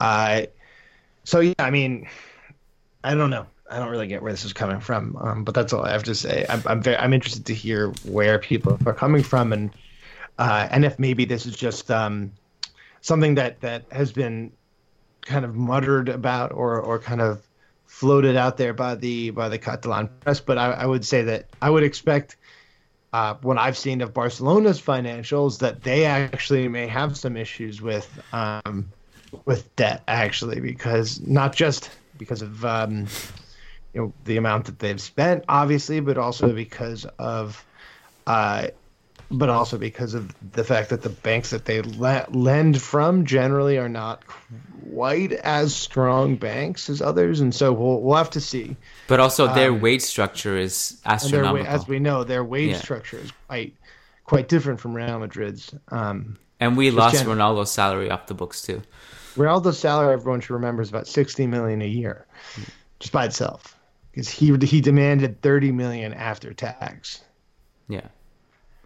uh, 0.00 0.42
so 1.24 1.40
yeah, 1.40 1.54
I 1.58 1.70
mean, 1.70 2.08
I 3.04 3.14
don't 3.14 3.30
know. 3.30 3.46
I 3.70 3.78
don't 3.78 3.88
really 3.88 4.06
get 4.06 4.22
where 4.22 4.32
this 4.32 4.44
is 4.44 4.52
coming 4.52 4.80
from, 4.80 5.16
um, 5.16 5.44
but 5.44 5.54
that's 5.54 5.72
all 5.72 5.84
I 5.84 5.92
have 5.92 6.02
to 6.04 6.14
say. 6.14 6.44
I'm 6.48 6.62
I'm, 6.66 6.82
very, 6.82 6.96
I'm 6.96 7.12
interested 7.12 7.46
to 7.46 7.54
hear 7.54 7.88
where 8.04 8.38
people 8.38 8.78
are 8.86 8.94
coming 8.94 9.22
from 9.22 9.52
and 9.52 9.70
uh, 10.38 10.68
and 10.70 10.84
if 10.84 10.98
maybe 10.98 11.24
this 11.24 11.46
is 11.46 11.56
just 11.56 11.90
um, 11.90 12.32
something 13.02 13.34
that 13.36 13.60
that 13.60 13.84
has 13.92 14.12
been 14.12 14.52
kind 15.20 15.44
of 15.44 15.54
muttered 15.54 16.08
about 16.08 16.52
or 16.52 16.80
or 16.80 16.98
kind 16.98 17.20
of 17.20 17.46
floated 17.92 18.36
out 18.36 18.56
there 18.56 18.72
by 18.72 18.94
the 18.94 19.30
by 19.30 19.48
the 19.50 19.58
Catalan 19.58 20.08
press. 20.20 20.40
But 20.40 20.56
I, 20.56 20.72
I 20.72 20.86
would 20.86 21.04
say 21.04 21.22
that 21.22 21.46
I 21.60 21.68
would 21.68 21.84
expect 21.84 22.36
uh, 23.12 23.34
what 23.42 23.58
I've 23.58 23.76
seen 23.76 24.00
of 24.00 24.14
Barcelona's 24.14 24.80
financials 24.80 25.58
that 25.58 25.82
they 25.82 26.06
actually 26.06 26.66
may 26.68 26.86
have 26.86 27.18
some 27.18 27.36
issues 27.36 27.82
with 27.82 28.08
um, 28.32 28.90
with 29.44 29.74
debt 29.76 30.02
actually 30.08 30.58
because 30.58 31.20
not 31.20 31.54
just 31.54 31.90
because 32.16 32.40
of 32.40 32.64
um, 32.64 33.06
you 33.92 34.00
know 34.00 34.12
the 34.24 34.38
amount 34.38 34.64
that 34.64 34.78
they've 34.78 35.00
spent 35.00 35.44
obviously, 35.48 36.00
but 36.00 36.16
also 36.16 36.52
because 36.52 37.04
of 37.18 37.62
uh, 38.26 38.68
but 39.32 39.48
also 39.48 39.78
because 39.78 40.14
of 40.14 40.34
the 40.52 40.62
fact 40.64 40.90
that 40.90 41.02
the 41.02 41.08
banks 41.08 41.50
that 41.50 41.64
they 41.64 41.80
le- 41.82 42.26
lend 42.30 42.80
from 42.80 43.24
generally 43.24 43.78
are 43.78 43.88
not 43.88 44.22
quite 44.92 45.32
as 45.32 45.74
strong 45.74 46.36
banks 46.36 46.90
as 46.90 47.00
others, 47.00 47.40
and 47.40 47.54
so 47.54 47.72
we'll 47.72 48.00
we'll 48.02 48.16
have 48.16 48.30
to 48.30 48.40
see. 48.40 48.76
But 49.08 49.20
also, 49.20 49.52
their 49.54 49.70
Um, 49.70 49.80
wage 49.80 50.02
structure 50.02 50.56
is 50.56 51.00
And 51.04 51.18
their, 51.20 51.24
astronomical. 51.44 51.66
as 51.66 51.88
we 51.88 51.98
know, 51.98 52.24
their 52.24 52.44
wage 52.44 52.70
Yeah. 52.72 52.78
structure 52.78 53.18
is 53.18 53.32
quite 53.48 53.74
quite 54.24 54.48
different 54.48 54.80
from 54.80 54.94
Real 54.94 55.18
Madrid's. 55.18 55.74
Um, 55.88 56.36
and 56.60 56.76
we 56.76 56.90
lost 56.90 57.24
Ronaldo's 57.24 57.70
salary 57.70 58.10
off 58.10 58.26
the 58.26 58.34
books 58.34 58.62
too. 58.62 58.82
Ronaldo's 59.36 59.78
salary, 59.78 60.12
everyone 60.12 60.40
should 60.40 60.54
remember, 60.54 60.82
is 60.82 60.90
about 60.90 61.06
sixty 61.06 61.46
million 61.46 61.80
a 61.82 61.86
year, 61.88 62.26
just 63.00 63.12
by 63.12 63.24
itself, 63.24 63.76
because 64.10 64.28
he 64.28 64.54
he 64.66 64.80
demanded 64.82 65.40
thirty 65.40 65.72
million 65.72 66.12
after 66.12 66.52
tax. 66.52 67.22
Yeah. 67.88 68.08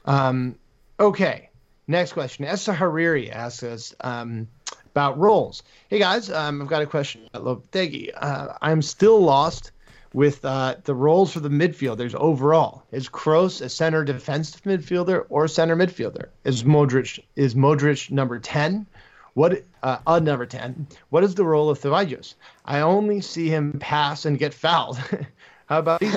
Um, 0.06 0.56
okay, 0.98 1.50
Next 1.88 2.14
question. 2.14 2.44
Esther 2.44 2.72
Hariri 2.72 3.30
asks 3.30 3.62
us 3.62 3.94
um, 4.00 4.48
about 4.86 5.18
roles. 5.18 5.62
Hey 5.88 6.00
guys, 6.00 6.30
um, 6.30 6.60
I've 6.60 6.68
got 6.68 6.82
a 6.82 6.86
question 6.86 7.22
about 7.32 7.44
Lopetegui. 7.44 8.10
Uh, 8.16 8.54
I'm 8.60 8.82
still 8.82 9.20
lost 9.20 9.70
with 10.12 10.44
uh, 10.44 10.76
the 10.82 10.94
roles 10.96 11.32
for 11.32 11.38
the 11.38 11.48
midfielders 11.48 12.12
overall. 12.16 12.82
Is 12.90 13.08
Kroos 13.08 13.62
a 13.62 13.68
center 13.68 14.02
defensive 14.02 14.62
midfielder 14.62 15.26
or 15.28 15.46
center 15.46 15.76
midfielder? 15.76 16.30
Is 16.42 16.64
Modric 16.64 17.22
is 17.36 17.54
Modric 17.54 18.10
number 18.10 18.40
ten? 18.40 18.86
What 19.34 19.62
uh, 19.84 19.98
a 20.08 20.18
number 20.18 20.46
ten? 20.46 20.88
What 21.10 21.22
is 21.22 21.36
the 21.36 21.44
role 21.44 21.70
of 21.70 21.78
Ceballos? 21.78 22.34
I 22.64 22.80
only 22.80 23.20
see 23.20 23.48
him 23.48 23.78
pass 23.78 24.24
and 24.24 24.40
get 24.40 24.54
fouled. 24.54 24.98
How 25.66 25.78
about 25.80 26.00
these? 26.00 26.14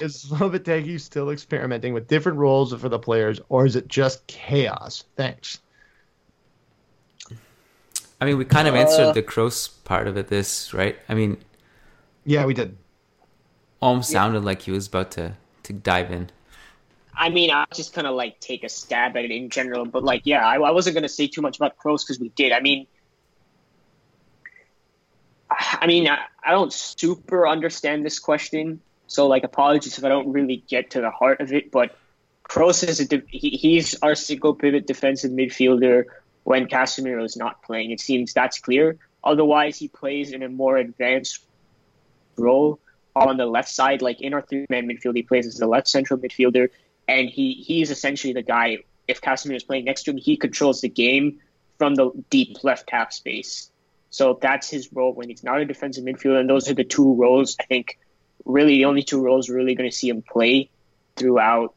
is 0.00 0.26
Lopetegui 0.30 1.00
still 1.00 1.30
experimenting 1.30 1.92
with 1.94 2.06
different 2.08 2.38
roles 2.38 2.72
for 2.74 2.88
the 2.88 2.98
players, 2.98 3.40
or 3.48 3.66
is 3.66 3.76
it 3.76 3.88
just 3.88 4.26
chaos? 4.28 5.04
Thanks. 5.16 5.60
I 8.20 8.24
mean, 8.24 8.36
we 8.38 8.44
kind 8.44 8.66
of 8.66 8.74
answered 8.74 9.08
Uh, 9.08 9.12
the 9.12 9.22
Kroos 9.22 9.70
part 9.84 10.06
of 10.08 10.16
it. 10.16 10.28
This 10.28 10.74
right? 10.74 10.96
I 11.08 11.14
mean, 11.14 11.38
Yeah, 12.24 12.46
we 12.46 12.54
did. 12.54 12.76
almost 13.80 14.10
sounded 14.10 14.44
like 14.44 14.62
he 14.62 14.70
was 14.72 14.88
about 14.88 15.10
to 15.12 15.34
to 15.64 15.72
dive 15.72 16.10
in. 16.10 16.30
I 17.14 17.28
mean, 17.30 17.50
I 17.50 17.64
just 17.74 17.92
kind 17.92 18.06
of 18.06 18.14
like 18.14 18.38
take 18.40 18.64
a 18.64 18.68
stab 18.68 19.16
at 19.16 19.24
it 19.24 19.30
in 19.32 19.50
general, 19.50 19.84
but 19.84 20.02
like, 20.04 20.22
yeah, 20.24 20.46
I, 20.46 20.54
I 20.56 20.70
wasn't 20.70 20.94
gonna 20.94 21.08
say 21.08 21.26
too 21.26 21.42
much 21.42 21.56
about 21.56 21.76
Kroos 21.76 22.04
because 22.04 22.18
we 22.20 22.28
did. 22.30 22.52
I 22.52 22.60
mean, 22.60 22.86
I 25.58 25.86
mean, 25.86 26.08
I, 26.08 26.18
I 26.44 26.52
don't 26.52 26.72
super 26.72 27.46
understand 27.48 28.04
this 28.04 28.18
question, 28.18 28.80
so 29.06 29.26
like, 29.26 29.44
apologies 29.44 29.98
if 29.98 30.04
I 30.04 30.08
don't 30.08 30.30
really 30.32 30.62
get 30.68 30.90
to 30.90 31.00
the 31.00 31.10
heart 31.10 31.40
of 31.40 31.52
it. 31.52 31.70
But 31.70 31.96
Kroos 32.48 32.86
is 32.86 33.00
a 33.00 33.22
he, 33.28 33.50
he's 33.50 33.96
our 34.02 34.14
single 34.14 34.54
pivot 34.54 34.86
defensive 34.86 35.30
midfielder 35.30 36.04
when 36.44 36.66
Casemiro 36.66 37.24
is 37.24 37.36
not 37.36 37.62
playing. 37.62 37.90
It 37.90 38.00
seems 38.00 38.32
that's 38.32 38.58
clear. 38.58 38.96
Otherwise, 39.24 39.78
he 39.78 39.88
plays 39.88 40.32
in 40.32 40.42
a 40.42 40.48
more 40.48 40.76
advanced 40.76 41.44
role 42.36 42.78
on 43.16 43.36
the 43.36 43.46
left 43.46 43.68
side, 43.68 44.00
like 44.00 44.20
in 44.20 44.32
our 44.34 44.42
three 44.42 44.66
man 44.70 44.86
midfield, 44.86 45.16
he 45.16 45.22
plays 45.22 45.46
as 45.46 45.56
the 45.56 45.66
left 45.66 45.88
central 45.88 46.18
midfielder, 46.20 46.68
and 47.08 47.28
he 47.28 47.52
he's 47.54 47.90
essentially 47.90 48.32
the 48.32 48.42
guy. 48.42 48.78
If 49.08 49.20
Casemiro 49.20 49.56
is 49.56 49.64
playing 49.64 49.86
next 49.86 50.04
to 50.04 50.12
him, 50.12 50.18
he 50.18 50.36
controls 50.36 50.82
the 50.82 50.88
game 50.88 51.40
from 51.78 51.94
the 51.94 52.10
deep 52.30 52.62
left 52.62 52.90
half 52.90 53.12
space. 53.12 53.70
So 54.10 54.38
that's 54.40 54.70
his 54.70 54.92
role 54.92 55.12
when 55.12 55.28
he's 55.28 55.44
not 55.44 55.60
a 55.60 55.64
defensive 55.64 56.04
midfielder, 56.04 56.40
and 56.40 56.48
those 56.48 56.70
are 56.70 56.74
the 56.74 56.84
two 56.84 57.14
roles 57.14 57.56
I 57.60 57.64
think 57.64 57.98
really 58.44 58.76
the 58.76 58.86
only 58.86 59.02
two 59.02 59.22
roles 59.22 59.48
we're 59.48 59.56
really 59.56 59.74
going 59.74 59.90
to 59.90 59.96
see 59.96 60.08
him 60.08 60.22
play 60.22 60.70
throughout. 61.16 61.74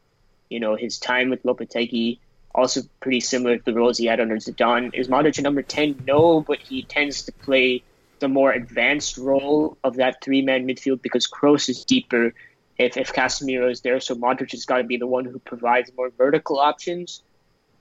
You 0.48 0.60
know 0.60 0.76
his 0.76 0.98
time 0.98 1.30
with 1.30 1.42
Lopetegui, 1.44 2.18
also 2.54 2.82
pretty 3.00 3.20
similar 3.20 3.56
to 3.56 3.64
the 3.64 3.74
roles 3.74 3.98
he 3.98 4.06
had 4.06 4.20
under 4.20 4.36
Zidane. 4.36 4.94
Is 4.94 5.08
Modric 5.08 5.38
a 5.38 5.42
number 5.42 5.62
ten? 5.62 6.02
No, 6.06 6.40
but 6.40 6.58
he 6.58 6.82
tends 6.82 7.22
to 7.22 7.32
play 7.32 7.82
the 8.18 8.28
more 8.28 8.52
advanced 8.52 9.18
role 9.18 9.76
of 9.82 9.96
that 9.96 10.22
three 10.22 10.42
man 10.42 10.66
midfield 10.66 11.02
because 11.02 11.26
Kroos 11.26 11.68
is 11.68 11.84
deeper 11.84 12.32
if, 12.78 12.96
if 12.96 13.12
Casemiro 13.12 13.70
is 13.70 13.80
there. 13.80 14.00
So 14.00 14.14
Modric 14.14 14.52
has 14.52 14.64
got 14.64 14.78
to 14.78 14.84
be 14.84 14.96
the 14.96 15.06
one 15.06 15.24
who 15.24 15.38
provides 15.38 15.90
more 15.96 16.10
vertical 16.10 16.58
options. 16.58 17.22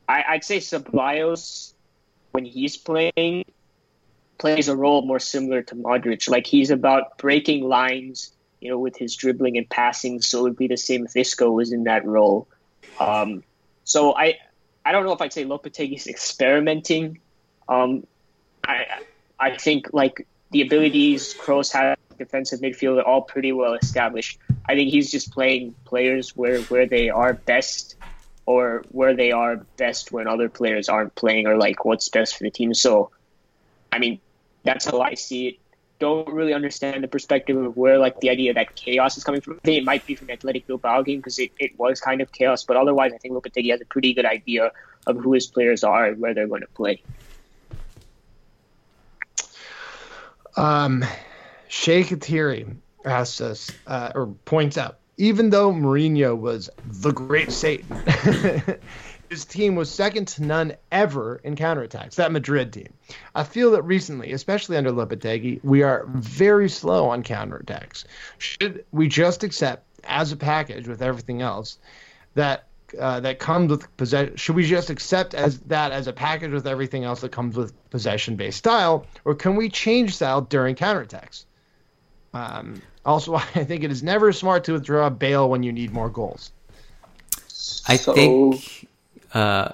I, 0.07 0.23
I'd 0.27 0.43
say 0.43 0.57
Ceballos, 0.57 1.73
when 2.31 2.45
he's 2.45 2.75
playing, 2.75 3.45
plays 4.41 4.67
a 4.67 4.75
role 4.75 5.03
more 5.03 5.19
similar 5.19 5.61
to 5.61 5.75
Modric. 5.75 6.27
Like 6.27 6.47
he's 6.47 6.71
about 6.71 7.19
breaking 7.19 7.63
lines, 7.63 8.31
you 8.59 8.71
know, 8.71 8.79
with 8.79 8.97
his 8.97 9.15
dribbling 9.15 9.55
and 9.55 9.69
passing. 9.69 10.19
So 10.19 10.39
it 10.39 10.41
would 10.41 10.57
be 10.57 10.67
the 10.67 10.77
same 10.77 11.05
if 11.05 11.15
Isco 11.15 11.51
was 11.51 11.71
in 11.71 11.83
that 11.83 12.03
role. 12.05 12.47
Um, 12.99 13.43
so 13.83 14.15
I, 14.15 14.39
I 14.83 14.91
don't 14.91 15.05
know 15.05 15.13
if 15.13 15.21
I'd 15.21 15.31
say 15.31 15.45
Lopetegui's 15.45 16.07
experimenting. 16.15 17.19
Um, 17.69 18.07
I, 18.67 18.87
I 19.39 19.57
think 19.57 19.93
like 19.93 20.27
the 20.49 20.63
abilities 20.63 21.35
Kroos 21.35 21.71
has 21.73 21.95
defensive 22.17 22.61
midfield 22.61 22.97
are 22.99 23.05
all 23.05 23.21
pretty 23.21 23.51
well 23.51 23.75
established. 23.75 24.39
I 24.67 24.73
think 24.73 24.89
he's 24.89 25.11
just 25.11 25.31
playing 25.31 25.75
players 25.85 26.35
where 26.35 26.61
where 26.63 26.87
they 26.87 27.09
are 27.09 27.33
best 27.33 27.95
or 28.47 28.83
where 28.89 29.15
they 29.15 29.31
are 29.31 29.57
best 29.77 30.11
when 30.11 30.27
other 30.27 30.49
players 30.49 30.89
aren't 30.89 31.13
playing 31.13 31.45
or 31.45 31.57
like 31.57 31.85
what's 31.85 32.09
best 32.09 32.37
for 32.37 32.43
the 32.43 32.51
team. 32.51 32.73
So 32.73 33.11
I 33.91 33.99
mean, 33.99 34.19
that's 34.63 34.85
how 34.85 35.01
I 35.01 35.15
see 35.15 35.47
it. 35.47 35.55
Don't 35.99 36.29
really 36.29 36.53
understand 36.53 37.03
the 37.03 37.07
perspective 37.07 37.57
of 37.57 37.77
where 37.77 37.99
like 37.99 38.19
the 38.21 38.31
idea 38.31 38.53
that 38.55 38.75
chaos 38.75 39.17
is 39.17 39.23
coming 39.23 39.41
from. 39.41 39.53
I 39.53 39.59
think 39.63 39.77
it 39.77 39.85
might 39.85 40.05
be 40.05 40.15
from 40.15 40.27
the 40.27 40.33
Athletic 40.33 40.65
Bilbao 40.65 41.03
game 41.03 41.19
because 41.19 41.37
it, 41.37 41.51
it 41.59 41.77
was 41.77 42.01
kind 42.01 42.21
of 42.21 42.31
chaos, 42.31 42.63
but 42.63 42.75
otherwise 42.75 43.11
I 43.13 43.17
think 43.17 43.35
Lopetegui 43.35 43.69
has 43.69 43.81
a 43.81 43.85
pretty 43.85 44.13
good 44.13 44.25
idea 44.25 44.71
of 45.05 45.17
who 45.17 45.33
his 45.33 45.47
players 45.47 45.83
are 45.83 46.07
and 46.07 46.19
where 46.19 46.33
they're 46.33 46.47
going 46.47 46.61
to 46.61 46.67
play. 46.67 47.03
Um, 50.57 51.05
Sheikh 51.67 52.07
Atiri 52.07 52.75
asks 53.05 53.41
us, 53.41 53.71
uh, 53.87 54.11
or 54.13 54.27
points 54.45 54.77
out, 54.77 54.97
even 55.17 55.49
though 55.49 55.71
Mourinho 55.71 56.37
was 56.37 56.69
the 56.85 57.11
great 57.11 57.51
Satan, 57.51 57.95
his 59.31 59.45
team 59.45 59.75
was 59.75 59.89
second 59.89 60.27
to 60.27 60.43
none 60.43 60.73
ever 60.91 61.37
in 61.37 61.55
counterattacks, 61.55 62.15
that 62.15 62.33
Madrid 62.33 62.73
team. 62.73 62.93
I 63.33 63.45
feel 63.45 63.71
that 63.71 63.83
recently, 63.83 64.33
especially 64.33 64.75
under 64.75 64.91
Lopetegui, 64.91 65.63
we 65.63 65.83
are 65.83 66.05
very 66.09 66.67
slow 66.69 67.07
on 67.09 67.23
counterattacks. 67.23 68.03
Should 68.39 68.83
we 68.91 69.07
just 69.07 69.43
accept, 69.43 69.85
as 70.03 70.33
a 70.33 70.35
package 70.35 70.85
with 70.85 71.01
everything 71.01 71.41
else, 71.41 71.77
that 72.35 72.65
uh, 72.99 73.21
that 73.21 73.39
comes 73.39 73.71
with 73.71 73.95
possession. 73.95 74.35
Should 74.35 74.57
we 74.57 74.65
just 74.67 74.89
accept 74.89 75.33
as 75.33 75.59
that 75.61 75.93
as 75.93 76.07
a 76.07 76.13
package 76.13 76.51
with 76.51 76.67
everything 76.67 77.05
else 77.05 77.21
that 77.21 77.31
comes 77.31 77.55
with 77.55 77.71
possession-based 77.89 78.57
style, 78.57 79.05
or 79.23 79.33
can 79.33 79.55
we 79.55 79.69
change 79.69 80.13
style 80.15 80.41
during 80.41 80.75
counterattacks? 80.75 81.45
Um, 82.33 82.81
also, 83.05 83.35
I 83.55 83.63
think 83.63 83.85
it 83.85 83.91
is 83.93 84.03
never 84.03 84.33
smart 84.33 84.65
to 84.65 84.73
withdraw 84.73 85.09
Bale 85.09 85.49
when 85.49 85.63
you 85.63 85.71
need 85.71 85.93
more 85.93 86.09
goals. 86.09 86.51
I 87.87 87.95
So- 87.95 88.13
think, 88.13 88.89
uh, 89.33 89.73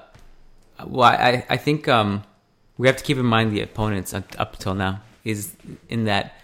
well, 0.85 1.09
I, 1.09 1.45
I 1.49 1.57
think 1.57 1.87
um, 1.87 2.23
we 2.77 2.87
have 2.87 2.97
to 2.97 3.03
keep 3.03 3.17
in 3.17 3.25
mind 3.25 3.51
the 3.51 3.61
opponents 3.61 4.13
up, 4.13 4.25
up 4.39 4.57
till 4.59 4.75
now 4.75 5.01
is 5.23 5.55
in 5.89 6.05
that 6.05 6.35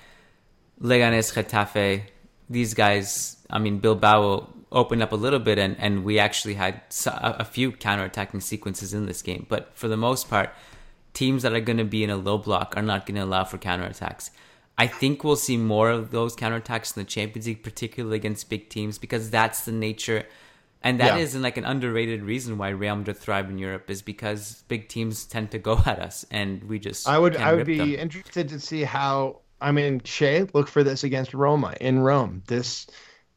Leganes, 0.82 1.34
Getafe, 1.34 2.04
these 2.50 2.74
guys. 2.74 3.38
I 3.50 3.60
mean, 3.60 3.80
Bilbao 3.80 4.50
opened 4.72 5.04
up 5.04 5.12
a 5.12 5.16
little 5.16 5.40
bit, 5.40 5.58
and, 5.60 5.78
and 5.80 6.04
we 6.04 6.20
actually 6.20 6.56
had 6.56 6.82
a 7.06 7.46
few 7.46 7.72
counterattacking 7.72 8.42
sequences 8.42 8.94
in 8.94 9.06
this 9.06 9.22
game. 9.22 9.46
But 9.48 9.72
for 9.76 9.88
the 9.88 9.98
most 9.98 10.30
part, 10.30 10.50
teams 11.14 11.44
that 11.44 11.54
are 11.54 11.62
going 11.62 11.78
to 11.78 11.86
be 11.86 12.04
in 12.04 12.10
a 12.10 12.18
low 12.18 12.38
block 12.38 12.74
are 12.76 12.82
not 12.82 13.06
going 13.06 13.16
to 13.16 13.24
allow 13.24 13.44
for 13.44 13.58
counterattacks. 13.58 14.32
I 14.78 14.88
think 14.88 15.24
we'll 15.24 15.36
see 15.36 15.58
more 15.58 15.92
of 15.92 16.10
those 16.10 16.36
counterattacks 16.36 16.98
in 16.98 17.04
the 17.04 17.08
Champions 17.08 17.46
League, 17.46 17.64
particularly 17.64 18.18
against 18.18 18.50
big 18.50 18.70
teams, 18.70 18.98
because 18.98 19.30
that's 19.30 19.66
the 19.66 19.72
nature. 19.72 20.26
And 20.84 21.00
that 21.00 21.18
Yeah. 21.18 21.26
not 21.26 21.42
like 21.42 21.58
an 21.58 21.64
underrated 21.66 22.24
reason 22.24 22.58
why 22.58 22.70
Real 22.70 22.96
Madrid 22.98 23.18
thrive 23.18 23.50
in 23.50 23.58
Europe 23.58 23.90
is 23.90 24.02
because 24.02 24.64
big 24.68 24.90
teams 24.90 25.26
tend 25.26 25.52
to 25.52 25.58
go 25.60 25.78
at 25.86 26.00
us, 26.00 26.26
and 26.30 26.64
we 26.66 26.78
just 26.80 27.08
I 27.08 27.18
would 27.18 27.34
can't 27.36 27.46
I 27.46 27.54
would 27.54 27.66
be 27.66 27.78
them. 27.78 27.94
interested 27.96 28.50
to 28.50 28.60
see 28.60 28.84
how. 28.84 29.40
I 29.62 29.72
mean, 29.72 30.02
Shea, 30.04 30.46
look 30.54 30.68
for 30.68 30.84
this 30.84 31.06
against 31.06 31.34
Roma 31.34 31.74
in 31.80 32.00
Rome. 32.00 32.44
This 32.48 32.86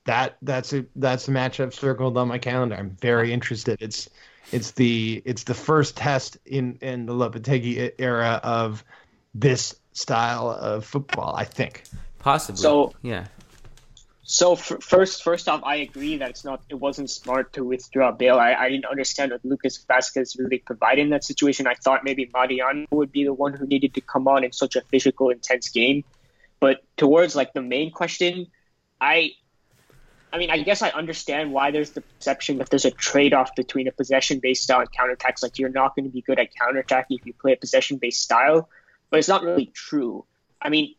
that 0.06 0.36
that's 0.42 0.72
a 0.72 0.84
that's 0.96 1.28
a 1.28 1.30
matchup 1.30 1.72
circled 1.72 2.18
on 2.18 2.26
my 2.28 2.38
calendar. 2.38 2.74
I'm 2.74 2.96
very 3.00 3.32
interested. 3.32 3.80
It's 3.80 4.10
it's 4.50 4.72
the 4.72 5.22
it's 5.24 5.44
the 5.44 5.54
first 5.54 5.96
test 5.96 6.38
in 6.46 6.78
in 6.82 7.06
the 7.06 7.12
Lopetegui 7.12 7.92
era 8.00 8.40
of 8.42 8.84
this 9.34 9.76
style 9.92 10.50
of 10.50 10.84
football. 10.84 11.34
I 11.36 11.44
think. 11.44 11.84
possibly. 12.18 12.60
So- 12.60 12.92
yeah, 13.02 13.26
So 14.28 14.54
f- 14.54 14.82
first, 14.82 15.22
first 15.22 15.48
off, 15.48 15.62
I 15.64 15.76
agree 15.76 16.16
that 16.16 16.30
it's 16.30 16.44
not, 16.44 16.60
it 16.68 16.74
wasn't 16.74 17.10
smart 17.10 17.52
to 17.52 17.62
withdraw 17.62 18.10
Bale. 18.10 18.40
I, 18.40 18.54
I 18.54 18.68
didn't 18.68 18.86
understand 18.86 19.30
what 19.30 19.44
Lucas 19.44 19.78
Vázquez 19.88 20.36
really 20.36 20.58
provided 20.58 21.02
in 21.02 21.10
that 21.10 21.22
situation. 21.22 21.68
I 21.68 21.74
thought 21.74 22.02
maybe 22.02 22.28
Mariano 22.34 22.86
would 22.90 23.12
be 23.12 23.22
the 23.22 23.32
one 23.32 23.54
who 23.54 23.68
needed 23.68 23.94
to 23.94 24.00
come 24.00 24.26
on 24.26 24.42
in 24.42 24.50
such 24.50 24.74
a 24.74 24.80
physical, 24.80 25.30
intense 25.30 25.68
game. 25.68 26.02
But 26.58 26.82
towards 26.96 27.36
like 27.36 27.52
the 27.52 27.62
main 27.62 27.92
question, 27.92 28.48
I, 29.00 29.30
I 30.32 30.38
mean, 30.38 30.50
I 30.50 30.58
guess 30.58 30.82
I 30.82 30.88
understand 30.88 31.52
why 31.52 31.70
there's 31.70 31.92
the 31.92 32.00
perception 32.00 32.58
that 32.58 32.68
there's 32.68 32.84
a 32.84 32.90
trade-off 32.90 33.54
between 33.54 33.86
a 33.86 33.92
possession-based 33.92 34.60
style 34.60 34.80
and 34.80 34.90
counterattacks. 34.90 35.44
Like 35.44 35.60
you're 35.60 35.68
not 35.68 35.94
going 35.94 36.06
to 36.06 36.10
be 36.10 36.22
good 36.22 36.40
at 36.40 36.48
counterattacking 36.52 37.20
if 37.20 37.26
you 37.26 37.32
play 37.32 37.52
a 37.52 37.56
possession-based 37.56 38.20
style, 38.20 38.68
but 39.08 39.18
it's 39.20 39.28
not 39.28 39.44
really 39.44 39.66
true. 39.66 40.24
I 40.60 40.68
mean, 40.68 40.96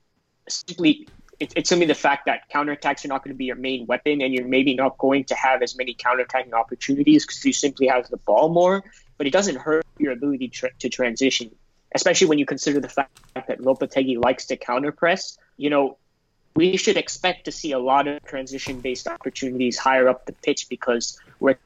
simply 0.47 1.09
it, 1.39 1.53
it's 1.55 1.69
simply 1.69 1.85
the 1.85 1.95
fact 1.95 2.25
that 2.25 2.49
counterattacks 2.49 3.05
are 3.05 3.07
not 3.07 3.23
going 3.23 3.33
to 3.33 3.38
be 3.38 3.45
your 3.45 3.55
main 3.55 3.85
weapon, 3.85 4.21
and 4.21 4.33
you're 4.33 4.47
maybe 4.47 4.73
not 4.73 4.97
going 4.97 5.25
to 5.25 5.35
have 5.35 5.61
as 5.61 5.77
many 5.77 5.93
counterattacking 5.93 6.53
opportunities 6.53 7.25
because 7.25 7.43
you 7.45 7.53
simply 7.53 7.88
have 7.88 8.07
the 8.09 8.17
ball 8.17 8.49
more. 8.49 8.83
But 9.17 9.27
it 9.27 9.33
doesn't 9.33 9.57
hurt 9.57 9.85
your 9.97 10.11
ability 10.13 10.49
to, 10.49 10.69
to 10.79 10.89
transition, 10.89 11.51
especially 11.93 12.27
when 12.27 12.39
you 12.39 12.45
consider 12.45 12.79
the 12.79 12.89
fact 12.89 13.11
that 13.35 13.59
Lopetegui 13.59 14.23
likes 14.23 14.45
to 14.47 14.57
counterpress. 14.57 15.38
You 15.57 15.69
know, 15.69 15.97
we 16.55 16.77
should 16.77 16.97
expect 16.97 17.45
to 17.45 17.51
see 17.51 17.71
a 17.71 17.79
lot 17.79 18.07
of 18.07 18.23
transition-based 18.25 19.07
opportunities 19.07 19.77
higher 19.77 20.07
up 20.07 20.25
the 20.25 20.33
pitch 20.33 20.69
because 20.69 21.19
we're 21.39 21.57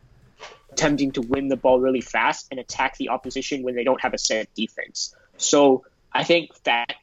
attempting 0.72 1.12
to 1.14 1.22
win 1.22 1.48
the 1.48 1.58
ball 1.58 1.80
really 1.80 2.02
fast 2.02 2.48
and 2.52 2.60
attack 2.60 2.98
the 2.98 3.10
opposition 3.10 3.64
when 3.64 3.76
they 3.76 3.84
don't 3.84 4.02
have 4.02 4.14
a 4.14 4.18
set 4.18 4.54
defense. 4.54 5.16
So 5.38 5.86
I 6.12 6.24
think 6.24 6.52
that 6.64 6.96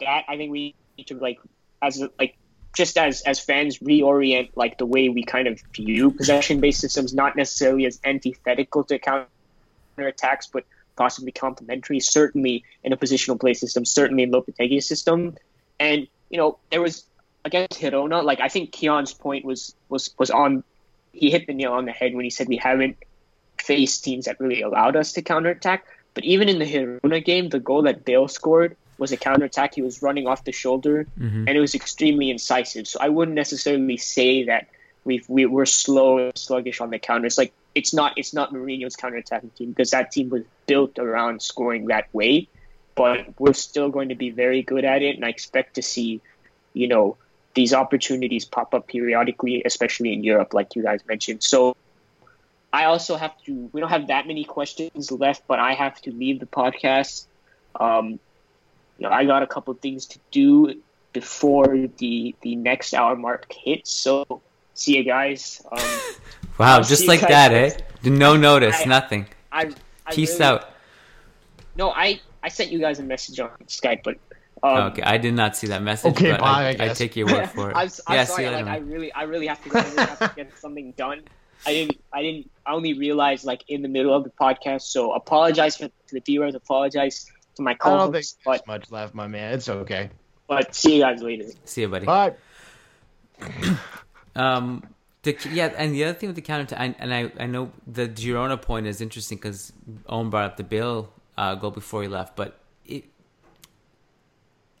that 0.00 0.24
I 0.28 0.36
think 0.36 0.52
we 0.52 0.74
need 0.96 1.06
to 1.08 1.18
like 1.18 1.38
as 1.82 2.02
like 2.18 2.36
just 2.74 2.96
as 2.96 3.20
as 3.22 3.38
fans 3.38 3.78
reorient 3.80 4.50
like 4.54 4.78
the 4.78 4.86
way 4.86 5.08
we 5.08 5.24
kind 5.24 5.46
of 5.46 5.60
view 5.74 6.10
possession 6.10 6.60
based 6.60 6.80
systems, 6.80 7.12
not 7.12 7.36
necessarily 7.36 7.84
as 7.86 8.00
antithetical 8.04 8.84
to 8.84 8.98
counter 8.98 9.28
attacks, 9.98 10.46
but 10.46 10.64
possibly 10.96 11.32
complementary. 11.32 12.00
Certainly 12.00 12.64
in 12.82 12.92
a 12.92 12.96
positional 12.96 13.38
play 13.38 13.54
system, 13.54 13.84
certainly 13.84 14.22
in 14.22 14.30
Lopetegui's 14.30 14.86
system, 14.86 15.36
and 15.78 16.06
you 16.30 16.38
know 16.38 16.58
there 16.70 16.80
was 16.80 17.04
against 17.44 17.80
Girona. 17.80 18.24
Like 18.24 18.40
I 18.40 18.48
think 18.48 18.72
Kiyan's 18.72 19.12
point 19.12 19.44
was 19.44 19.74
was 19.88 20.14
was 20.18 20.30
on. 20.30 20.64
He 21.12 21.30
hit 21.30 21.46
the 21.46 21.52
nail 21.52 21.72
on 21.72 21.84
the 21.84 21.92
head 21.92 22.14
when 22.14 22.24
he 22.24 22.30
said 22.30 22.48
we 22.48 22.56
haven't 22.56 22.96
faced 23.58 24.02
teams 24.02 24.24
that 24.24 24.40
really 24.40 24.62
allowed 24.62 24.96
us 24.96 25.12
to 25.12 25.22
counterattack. 25.22 25.84
But 26.14 26.24
even 26.24 26.48
in 26.48 26.58
the 26.58 26.64
Girona 26.64 27.22
game, 27.24 27.50
the 27.50 27.60
goal 27.60 27.82
that 27.82 28.04
Bale 28.04 28.28
scored 28.28 28.76
was 29.02 29.12
a 29.12 29.20
counterattack. 29.28 29.74
He 29.74 29.82
was 29.82 30.02
running 30.06 30.26
off 30.30 30.40
the 30.44 30.52
shoulder, 30.64 30.96
Mhm. 31.18 31.44
and 31.48 31.52
it 31.58 31.60
was 31.60 31.74
extremely 31.74 32.30
incisive. 32.30 32.86
So 32.92 32.96
I 33.06 33.08
wouldn't 33.16 33.34
necessarily 33.44 33.98
say 33.98 34.44
that 34.44 34.62
we've, 35.04 35.28
we 35.28 35.44
we're 35.54 35.66
slow 35.84 36.10
and 36.18 36.38
sluggish 36.38 36.80
on 36.80 36.90
the 36.94 36.98
counter. 36.98 37.26
It's 37.26 37.38
like 37.42 37.52
it's 37.74 37.92
not 38.00 38.10
it's 38.20 38.32
not 38.38 38.52
Mourinho's 38.54 38.96
counterattacking 38.96 39.54
team 39.56 39.68
because 39.72 39.90
that 39.90 40.12
team 40.12 40.28
was 40.30 40.44
built 40.66 40.98
around 40.98 41.42
scoring 41.42 41.86
that 41.86 42.06
way. 42.12 42.48
But 42.94 43.18
we're 43.40 43.54
still 43.68 43.88
going 43.96 44.10
to 44.10 44.14
be 44.14 44.30
very 44.30 44.62
good 44.72 44.84
at 44.84 45.00
it, 45.02 45.16
and 45.16 45.24
I 45.24 45.30
expect 45.30 45.74
to 45.76 45.82
see, 45.82 46.20
you 46.74 46.88
know, 46.88 47.16
these 47.54 47.72
opportunities 47.74 48.44
pop 48.44 48.74
up 48.74 48.86
periodically, 48.86 49.62
especially 49.64 50.12
in 50.12 50.22
Europe, 50.24 50.50
like 50.58 50.74
you 50.76 50.82
guys 50.82 51.00
mentioned. 51.06 51.42
So 51.42 51.74
I 52.72 52.84
also 52.84 53.16
have 53.16 53.34
to. 53.44 53.70
We 53.72 53.80
don't 53.80 53.90
have 53.90 54.08
that 54.08 54.26
many 54.26 54.44
questions 54.44 55.10
left, 55.10 55.42
but 55.46 55.58
I 55.58 55.72
have 55.74 56.00
to 56.02 56.10
leave 56.12 56.38
the 56.40 56.46
podcast. 56.46 57.26
Um, 57.80 58.18
you 58.98 59.06
know, 59.08 59.10
I 59.12 59.24
got 59.24 59.42
a 59.42 59.46
couple 59.46 59.72
things 59.74 60.06
to 60.06 60.18
do 60.30 60.80
before 61.12 61.76
the 61.98 62.34
the 62.42 62.56
next 62.56 62.94
hour 62.94 63.16
mark 63.16 63.52
hits. 63.52 63.90
So 63.90 64.42
see 64.74 64.96
you 64.96 65.04
guys. 65.04 65.62
Um, 65.70 65.78
Wow, 66.58 66.76
I'll 66.76 66.84
just 66.84 67.06
like 67.08 67.20
that, 67.20 67.50
next- 67.52 67.80
eh? 68.04 68.10
No 68.10 68.36
notice, 68.36 68.76
I- 68.82 68.84
nothing. 68.84 69.26
I, 69.50 69.70
I 70.06 70.12
Peace 70.14 70.32
really- 70.34 70.44
out. 70.44 70.68
No, 71.76 71.90
I 71.90 72.20
I 72.42 72.48
sent 72.50 72.70
you 72.70 72.78
guys 72.78 72.98
a 72.98 73.02
message 73.02 73.40
on 73.40 73.48
Skype, 73.66 74.02
but 74.04 74.18
um, 74.62 74.92
okay, 74.92 75.02
I 75.02 75.16
did 75.16 75.32
not 75.34 75.56
see 75.56 75.68
that 75.68 75.82
message, 75.82 76.12
Okay, 76.12 76.32
but 76.32 76.40
bye, 76.40 76.76
I 76.78 76.84
I, 76.84 76.90
I 76.90 76.94
take 76.94 77.16
your 77.16 77.26
word 77.26 77.48
for 77.54 77.70
it. 77.70 77.76
I'm, 77.76 77.88
I'm 78.06 78.14
yeah, 78.16 78.24
sorry. 78.24 78.44
see 78.44 78.50
you 78.50 78.50
Like 78.50 78.66
later. 78.66 78.70
I 78.70 78.76
really, 78.78 79.12
I 79.12 79.22
really 79.22 79.46
have 79.46 79.62
to, 79.64 79.68
go. 79.70 79.80
Really 79.80 79.96
have 79.96 80.18
to 80.18 80.32
get 80.36 80.58
something 80.64 80.92
done. 80.92 81.22
I 81.66 81.72
didn't, 81.72 81.98
I 82.12 82.22
didn't, 82.22 82.50
I 82.66 82.72
only 82.74 82.92
realized 82.92 83.44
like 83.44 83.64
in 83.68 83.80
the 83.82 83.88
middle 83.88 84.14
of 84.14 84.24
the 84.24 84.30
podcast. 84.30 84.82
So 84.82 85.12
apologize 85.12 85.76
for 85.78 85.88
to 85.88 85.92
the 86.12 86.20
viewers. 86.20 86.54
Apologize 86.54 87.26
to 87.56 87.62
my 87.62 87.72
I 87.80 87.88
don't 87.90 88.12
think 88.12 88.12
co-hosts. 88.12 88.38
But 88.44 88.66
much 88.66 88.90
left, 88.90 89.14
my 89.14 89.26
man. 89.26 89.54
It's 89.54 89.68
okay. 89.68 90.10
but 90.46 90.74
see 90.74 90.96
you 90.96 91.02
guys 91.02 91.22
later. 91.22 91.46
See 91.64 91.82
you, 91.82 91.88
buddy. 91.88 92.06
Bye. 92.06 92.34
Um, 94.34 94.82
the, 95.22 95.36
yeah, 95.52 95.72
and 95.76 95.94
the 95.94 96.04
other 96.04 96.14
thing 96.14 96.28
with 96.28 96.36
the 96.36 96.42
counter, 96.42 96.74
and, 96.74 96.94
and 96.98 97.14
I, 97.14 97.30
I 97.38 97.46
know 97.46 97.70
the 97.86 98.08
Girona 98.08 98.60
point 98.60 98.86
is 98.86 99.00
interesting 99.00 99.38
because 99.38 99.72
Om 100.08 100.30
brought 100.30 100.46
up 100.46 100.56
the 100.56 100.64
Bill 100.64 101.12
uh, 101.36 101.54
goal 101.54 101.70
before 101.70 102.02
he 102.02 102.08
left, 102.08 102.34
but 102.34 102.58
it, 102.86 103.04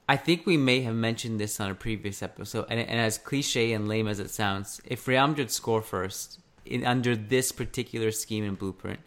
I 0.08 0.16
think 0.16 0.44
we 0.46 0.56
may 0.56 0.80
have 0.80 0.94
mentioned 0.94 1.38
this 1.38 1.60
on 1.60 1.70
a 1.70 1.74
previous 1.74 2.22
episode, 2.22 2.66
and, 2.70 2.80
and 2.80 2.98
as 2.98 3.18
cliche 3.18 3.72
and 3.72 3.86
lame 3.86 4.08
as 4.08 4.18
it 4.18 4.30
sounds, 4.30 4.80
if 4.84 5.06
Real 5.06 5.28
Madrid 5.28 5.50
score 5.50 5.82
first 5.82 6.40
in 6.66 6.84
under 6.84 7.14
this 7.14 7.52
particular 7.52 8.10
scheme 8.10 8.44
and 8.44 8.58
blueprint, 8.58 9.00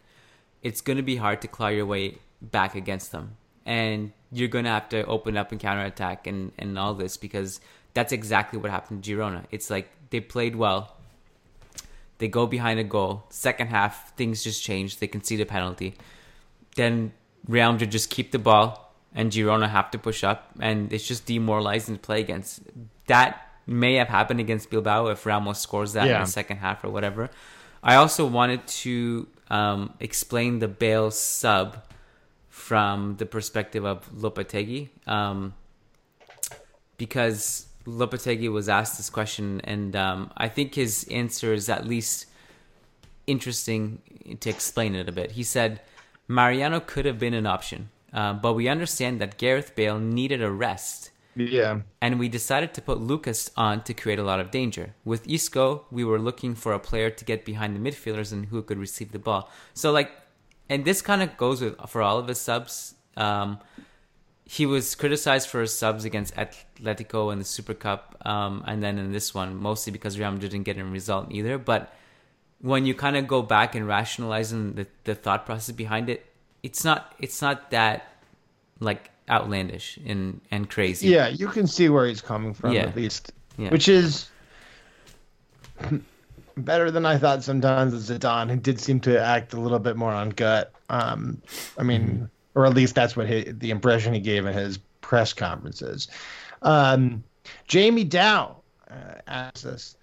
it's 0.62 0.80
going 0.80 0.96
to 0.96 1.02
be 1.02 1.16
hard 1.16 1.42
to 1.42 1.48
claw 1.48 1.68
your 1.68 1.86
way 1.86 2.18
back 2.40 2.74
against 2.74 3.12
them, 3.12 3.36
and 3.66 4.12
you're 4.32 4.48
going 4.48 4.64
to 4.64 4.70
have 4.70 4.88
to 4.90 5.04
open 5.04 5.36
up 5.36 5.52
and 5.52 5.60
counterattack 5.60 6.26
and 6.26 6.52
and 6.58 6.78
all 6.78 6.94
this 6.94 7.16
because 7.16 7.60
that's 7.92 8.12
exactly 8.12 8.58
what 8.58 8.70
happened 8.70 9.02
to 9.04 9.16
Girona. 9.16 9.44
It's 9.50 9.68
like 9.68 9.90
they 10.10 10.20
played 10.20 10.56
well. 10.56 10.96
They 12.18 12.28
go 12.28 12.46
behind 12.46 12.80
a 12.80 12.84
goal. 12.84 13.24
Second 13.28 13.68
half, 13.68 14.16
things 14.16 14.42
just 14.42 14.62
change. 14.62 14.98
They 14.98 15.06
concede 15.06 15.40
a 15.40 15.46
penalty. 15.46 15.94
Then 16.76 17.12
Real 17.46 17.72
Madrid 17.72 17.90
just 17.90 18.08
keep 18.08 18.32
the 18.32 18.38
ball, 18.38 18.94
and 19.14 19.30
Girona 19.30 19.68
have 19.68 19.90
to 19.90 19.98
push 19.98 20.24
up, 20.24 20.50
and 20.60 20.92
it's 20.92 21.06
just 21.06 21.26
demoralizing 21.26 21.96
to 21.96 22.00
play 22.00 22.20
against. 22.20 22.60
That 23.06 23.42
may 23.66 23.94
have 23.94 24.08
happened 24.08 24.40
against 24.40 24.70
Bilbao 24.70 25.08
if 25.08 25.26
Ramos 25.26 25.58
scores 25.58 25.92
that 25.94 26.06
in 26.06 26.20
the 26.20 26.26
second 26.26 26.58
half 26.58 26.84
or 26.84 26.90
whatever. 26.90 27.28
I 27.82 27.96
also 27.96 28.26
wanted 28.26 28.66
to 28.66 29.26
um, 29.50 29.92
explain 30.00 30.58
the 30.58 30.68
Bale 30.68 31.10
sub 31.10 31.82
from 32.56 33.16
the 33.18 33.26
perspective 33.26 33.84
of 33.84 34.10
Lopetegui. 34.14 34.88
Um, 35.06 35.52
because 36.96 37.66
Lopetegui 37.84 38.50
was 38.50 38.66
asked 38.66 38.96
this 38.96 39.10
question, 39.10 39.60
and 39.62 39.94
um, 39.94 40.32
I 40.38 40.48
think 40.48 40.74
his 40.74 41.06
answer 41.10 41.52
is 41.52 41.68
at 41.68 41.86
least 41.86 42.26
interesting 43.26 44.00
to 44.40 44.48
explain 44.48 44.94
it 44.94 45.06
a 45.06 45.12
bit. 45.12 45.32
He 45.32 45.42
said, 45.42 45.82
Mariano 46.28 46.80
could 46.80 47.04
have 47.04 47.18
been 47.18 47.34
an 47.34 47.46
option, 47.46 47.90
uh, 48.14 48.32
but 48.32 48.54
we 48.54 48.68
understand 48.68 49.20
that 49.20 49.36
Gareth 49.36 49.76
Bale 49.76 49.98
needed 49.98 50.42
a 50.42 50.50
rest. 50.50 51.10
Yeah. 51.36 51.82
And 52.00 52.18
we 52.18 52.30
decided 52.30 52.72
to 52.72 52.80
put 52.80 52.98
Lucas 52.98 53.50
on 53.54 53.84
to 53.84 53.92
create 53.92 54.18
a 54.18 54.24
lot 54.24 54.40
of 54.40 54.50
danger. 54.50 54.94
With 55.04 55.28
Isco, 55.28 55.84
we 55.90 56.04
were 56.04 56.18
looking 56.18 56.54
for 56.54 56.72
a 56.72 56.78
player 56.78 57.10
to 57.10 57.24
get 57.26 57.44
behind 57.44 57.76
the 57.76 57.90
midfielders 57.90 58.32
and 58.32 58.46
who 58.46 58.62
could 58.62 58.78
receive 58.78 59.12
the 59.12 59.18
ball. 59.18 59.50
So, 59.74 59.92
like, 59.92 60.10
and 60.68 60.84
this 60.84 61.02
kind 61.02 61.22
of 61.22 61.36
goes 61.36 61.60
with 61.60 61.76
for 61.88 62.02
all 62.02 62.18
of 62.18 62.28
his 62.28 62.40
subs. 62.40 62.94
Um, 63.16 63.58
he 64.44 64.64
was 64.66 64.94
criticized 64.94 65.48
for 65.48 65.60
his 65.60 65.76
subs 65.76 66.04
against 66.04 66.34
Atletico 66.36 67.32
in 67.32 67.38
the 67.40 67.44
Super 67.44 67.74
Cup, 67.74 68.16
um, 68.24 68.62
and 68.66 68.82
then 68.82 68.96
in 68.98 69.10
this 69.12 69.34
one, 69.34 69.56
mostly 69.56 69.90
because 69.92 70.18
Real 70.18 70.30
Madrid 70.30 70.52
didn't 70.52 70.64
get 70.64 70.78
a 70.78 70.84
result 70.84 71.32
either. 71.32 71.58
But 71.58 71.92
when 72.60 72.86
you 72.86 72.94
kind 72.94 73.16
of 73.16 73.26
go 73.26 73.42
back 73.42 73.74
and 73.74 73.86
rationalizing 73.88 74.74
the, 74.74 74.86
the 75.04 75.14
thought 75.14 75.46
process 75.46 75.74
behind 75.74 76.08
it, 76.08 76.24
it's 76.62 76.84
not 76.84 77.14
it's 77.18 77.42
not 77.42 77.70
that 77.70 78.12
like 78.80 79.10
outlandish 79.28 79.98
and 80.06 80.40
and 80.50 80.70
crazy. 80.70 81.08
Yeah, 81.08 81.28
you 81.28 81.48
can 81.48 81.66
see 81.66 81.88
where 81.88 82.06
he's 82.06 82.20
coming 82.22 82.54
from 82.54 82.72
Yeah. 82.72 82.82
at 82.82 82.94
least, 82.96 83.32
Yeah. 83.58 83.70
which 83.70 83.88
is 83.88 84.28
better 86.56 86.90
than 86.90 87.06
I 87.06 87.18
thought. 87.18 87.42
Sometimes 87.42 87.92
with 87.92 88.08
Zidane, 88.08 88.50
he 88.50 88.56
did 88.56 88.80
seem 88.80 89.00
to 89.00 89.20
act 89.20 89.52
a 89.52 89.60
little 89.60 89.78
bit 89.78 89.96
more 89.96 90.12
on 90.12 90.30
gut. 90.30 90.72
Um, 90.88 91.40
I 91.78 91.82
mean, 91.82 92.30
or 92.54 92.66
at 92.66 92.74
least 92.74 92.94
that's 92.94 93.16
what 93.16 93.28
he, 93.28 93.50
the 93.50 93.70
impression 93.70 94.14
he 94.14 94.20
gave 94.20 94.46
in 94.46 94.54
his 94.54 94.78
press 95.00 95.32
conferences. 95.32 96.08
Um, 96.62 97.22
Jamie 97.68 98.04
Dow 98.04 98.56
uh, 98.90 99.20
asks 99.26 99.64
us. 99.64 99.96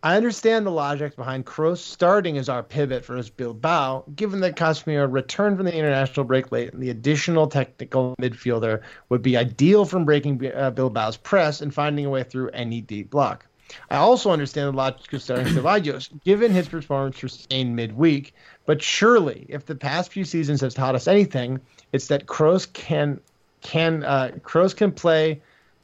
I 0.00 0.16
understand 0.16 0.64
the 0.64 0.70
logic 0.70 1.16
behind 1.16 1.44
Kroos 1.44 1.78
starting 1.78 2.38
as 2.38 2.48
our 2.48 2.62
pivot 2.62 3.04
for 3.04 3.16
his 3.16 3.30
Bilbao, 3.30 4.04
given 4.14 4.38
that 4.40 4.54
Casemiro 4.54 5.10
returned 5.10 5.56
from 5.56 5.66
the 5.66 5.74
international 5.74 6.24
break 6.24 6.52
late 6.52 6.72
and 6.72 6.80
the 6.80 6.90
additional 6.90 7.48
technical 7.48 8.14
midfielder 8.20 8.82
would 9.08 9.22
be 9.22 9.36
ideal 9.36 9.84
from 9.84 10.04
breaking 10.04 10.34
uh, 10.54 10.70
Bilbao's 10.70 11.16
press 11.16 11.60
and 11.60 11.74
finding 11.74 12.06
a 12.06 12.10
way 12.10 12.22
through 12.22 12.48
any 12.50 12.80
deep 12.80 13.10
block. 13.10 13.47
I 13.90 13.96
also 13.96 14.30
understand 14.30 14.68
the 14.68 14.76
logic 14.76 15.12
of 15.12 15.22
starting 15.22 16.20
given 16.24 16.52
his 16.52 16.68
performance 16.68 17.18
sustained 17.18 17.76
midweek, 17.76 18.34
but 18.66 18.82
surely, 18.82 19.46
if 19.48 19.66
the 19.66 19.74
past 19.74 20.12
few 20.12 20.24
seasons 20.24 20.60
have 20.60 20.74
taught 20.74 20.94
us 20.94 21.08
anything, 21.08 21.60
it's 21.92 22.08
that 22.08 22.26
Kroos 22.26 22.72
can 22.72 23.20
can 23.60 24.04
uh, 24.04 24.32
Kroos 24.42 24.74
can 24.74 24.92
play 24.92 25.40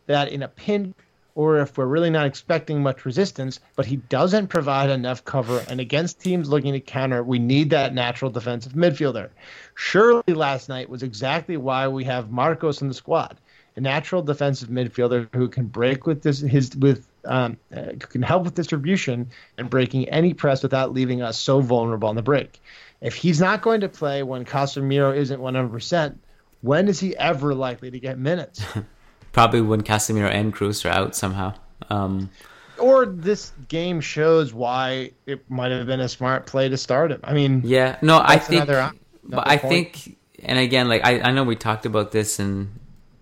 that 0.07 0.29
in 0.29 0.43
a 0.43 0.49
pinch 0.49 0.95
or 1.35 1.59
if 1.59 1.77
we're 1.77 1.87
really 1.87 2.11
not 2.11 2.27
expecting 2.27 2.83
much 2.83 3.05
resistance, 3.05 3.59
but 3.75 3.87
he 3.87 3.97
doesn't 3.97 4.47
provide 4.47 4.91
enough 4.91 5.25
cover. 5.25 5.65
And 5.69 5.81
against 5.81 6.21
teams 6.21 6.49
looking 6.49 6.73
to 6.73 6.81
counter, 6.81 7.23
we 7.23 7.39
need 7.39 7.71
that 7.71 7.93
natural 7.93 8.31
defensive 8.31 8.75
midfielder. 8.75 9.31
Surely 9.75 10.23
last 10.29 10.69
night 10.69 10.89
was 10.89 11.03
exactly 11.03 11.57
why 11.57 11.89
we 11.89 12.05
have 12.05 12.31
Marcos 12.31 12.83
in 12.83 12.89
the 12.89 12.95
squad, 12.95 13.39
a 13.77 13.81
natural 13.81 14.23
defensive 14.23 14.69
midfielder 14.69 15.29
who 15.35 15.49
can 15.49 15.67
break 15.67 16.07
with 16.07 16.23
this 16.23 16.41
his 16.41 16.75
with 16.77 17.07
um, 17.25 17.57
uh, 17.75 17.93
can 17.99 18.23
help 18.23 18.45
with 18.45 18.55
distribution 18.55 19.31
and 19.59 19.71
breaking 19.71 20.09
any 20.09 20.35
press 20.35 20.63
without 20.63 20.93
leaving 20.93 21.23
us 21.23 21.39
so 21.39 21.61
vulnerable 21.61 22.09
on 22.09 22.17
the 22.17 22.23
break. 22.23 22.61
If 23.01 23.15
he's 23.15 23.41
not 23.41 23.63
going 23.63 23.81
to 23.81 23.89
play 23.89 24.23
when 24.23 24.45
Casemiro 24.45 25.15
isn't 25.15 25.41
100%, 25.41 26.17
when 26.63 26.89
is 26.89 27.01
he 27.01 27.17
ever 27.17 27.55
likely 27.55 27.91
to 27.91 27.99
get 27.99 28.19
minutes? 28.19 28.65
Probably 29.33 29.61
when 29.61 29.83
Casemiro 29.83 30.31
and 30.31 30.55
Kroos 30.55 30.85
are 30.85 30.95
out 30.95 31.17
somehow. 31.17 31.55
Um, 31.91 32.31
or 32.79 33.07
this 33.07 33.53
game 33.69 34.01
shows 34.01 34.55
why 34.55 35.11
it 35.27 35.49
might 35.51 35.73
have 35.73 35.87
been 35.87 36.01
a 36.01 36.09
smart 36.09 36.47
play 36.47 36.69
to 36.69 36.77
start 36.77 37.13
him. 37.13 37.21
I 37.25 37.35
mean, 37.35 37.63
yeah, 37.65 37.99
no, 38.01 38.21
I 38.23 38.39
think, 38.39 38.63
another 38.63 38.81
op- 38.81 38.97
but 39.25 39.47
I 39.47 39.59
point. 39.59 39.95
think, 39.95 40.19
and 40.43 40.59
again, 40.59 40.89
like 40.89 41.05
I, 41.05 41.21
I 41.21 41.31
know 41.33 41.45
we 41.45 41.57
talked 41.57 41.87
about 41.87 42.13
this, 42.13 42.39
and 42.39 42.71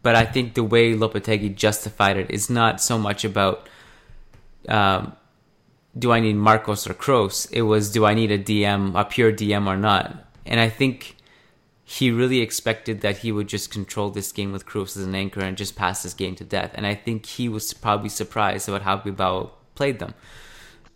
but 0.03 0.15
I 0.15 0.24
think 0.24 0.55
the 0.55 0.65
way 0.65 0.95
Lopetegui 0.95 1.55
justified 1.55 2.16
it 2.16 2.31
is 2.31 2.51
not 2.51 2.81
so 2.81 2.99
much 2.99 3.24
about 3.24 3.69
um, 4.69 5.15
do 5.97 6.12
I 6.12 6.20
need 6.20 6.35
Marcos 6.35 6.89
or 6.89 6.95
Kroos? 6.95 7.51
It 7.53 7.62
was 7.62 7.91
do 7.91 8.05
I 8.05 8.15
need 8.15 8.31
a 8.31 8.39
DM, 8.39 8.99
a 8.99 9.05
pure 9.05 9.33
DM 9.33 9.66
or 9.66 9.77
not? 9.77 10.24
And 10.47 10.61
I 10.61 10.69
think 10.69 11.16
he 11.85 12.11
really 12.11 12.41
expected 12.41 13.03
that 13.03 13.19
he 13.19 13.31
would 13.31 13.49
just 13.49 13.70
control 13.70 14.11
this 14.11 14.33
game 14.33 14.53
with 14.53 14.65
Kroos 14.66 14.97
as 14.97 15.05
an 15.05 15.15
anchor 15.15 15.41
and 15.41 15.57
just 15.57 15.77
pass 15.77 16.03
this 16.03 16.15
game 16.15 16.35
to 16.37 16.45
death. 16.45 16.70
And 16.74 16.87
I 16.87 16.95
think 16.95 17.27
he 17.27 17.49
was 17.49 17.73
probably 17.74 18.09
surprised 18.09 18.69
about 18.69 18.83
how 18.83 18.97
Bilbao 18.97 19.51
played 19.74 19.99
them. 19.99 20.15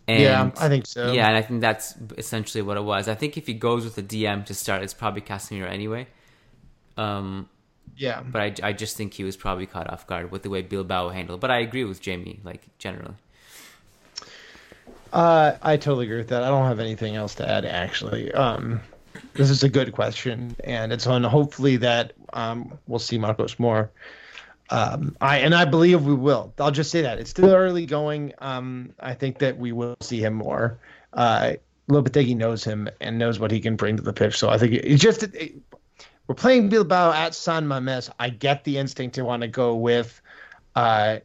And 0.07 0.23
Yeah, 0.23 0.51
I 0.57 0.69
think 0.69 0.87
so. 0.87 1.11
Yeah, 1.11 1.27
and 1.27 1.35
I 1.35 1.41
think 1.41 1.61
that's 1.61 1.95
essentially 2.17 2.61
what 2.61 2.77
it 2.77 2.83
was. 2.83 3.07
I 3.07 3.15
think 3.15 3.37
if 3.37 3.45
he 3.45 3.53
goes 3.53 3.83
with 3.83 3.97
a 3.97 4.03
DM 4.03 4.45
to 4.45 4.53
start, 4.53 4.81
it's 4.81 4.93
probably 4.93 5.21
Casemiro 5.21 5.69
anyway. 5.69 6.07
Um, 6.95 7.49
Yeah. 7.97 8.21
but 8.21 8.41
I, 8.41 8.69
I 8.69 8.73
just 8.73 8.95
think 8.95 9.13
he 9.13 9.23
was 9.23 9.35
probably 9.35 9.65
caught 9.65 9.89
off 9.89 10.05
guard 10.07 10.31
with 10.31 10.43
the 10.43 10.49
way 10.49 10.61
Bilbao 10.61 11.09
handled. 11.09 11.39
But 11.39 11.51
I 11.51 11.59
agree 11.59 11.83
with 11.83 12.01
Jamie, 12.01 12.39
like 12.43 12.61
generally. 12.77 13.15
Uh, 15.11 15.57
I 15.61 15.77
totally 15.77 16.05
agree 16.05 16.17
with 16.17 16.29
that. 16.29 16.43
I 16.43 16.49
don't 16.49 16.65
have 16.65 16.79
anything 16.79 17.15
else 17.15 17.35
to 17.35 17.49
add. 17.49 17.65
Actually, 17.65 18.31
um, 18.33 18.81
this 19.33 19.49
is 19.49 19.63
a 19.63 19.69
good 19.69 19.93
question, 19.93 20.55
and 20.63 20.91
it's 20.91 21.07
on. 21.07 21.23
Hopefully, 21.23 21.77
that 21.77 22.13
um, 22.33 22.77
we'll 22.87 22.99
see 22.99 23.17
Marcos 23.17 23.57
more. 23.57 23.89
Um, 24.69 25.15
I 25.21 25.37
and 25.37 25.55
I 25.55 25.65
believe 25.65 26.03
we 26.03 26.13
will. 26.13 26.53
I'll 26.59 26.71
just 26.71 26.91
say 26.91 27.01
that 27.01 27.19
it's 27.19 27.29
still 27.29 27.53
early 27.53 27.85
going. 27.85 28.33
Um, 28.39 28.93
I 28.99 29.13
think 29.13 29.39
that 29.39 29.57
we 29.57 29.71
will 29.71 29.95
see 30.01 30.19
him 30.19 30.33
more. 30.33 30.77
Uh, 31.13 31.53
Lopetegui 31.89 32.35
knows 32.35 32.65
him 32.65 32.89
and 32.99 33.17
knows 33.17 33.39
what 33.39 33.49
he 33.49 33.61
can 33.61 33.77
bring 33.77 33.95
to 33.95 34.03
the 34.03 34.11
pitch. 34.11 34.37
So 34.37 34.49
I 34.49 34.57
think 34.57 34.73
it's 34.73 35.01
just 35.01 35.23
it, 35.23 35.55
we're 36.27 36.35
playing 36.35 36.69
Bilbao 36.69 37.13
at 37.13 37.33
San 37.33 37.65
Mames. 37.65 38.09
I 38.19 38.29
get 38.29 38.63
the 38.63 38.77
instinct 38.77 39.15
to 39.15 39.23
want 39.23 39.41
to 39.41 39.47
go 39.47 39.75
with. 39.75 40.21
Uh, 40.75 41.19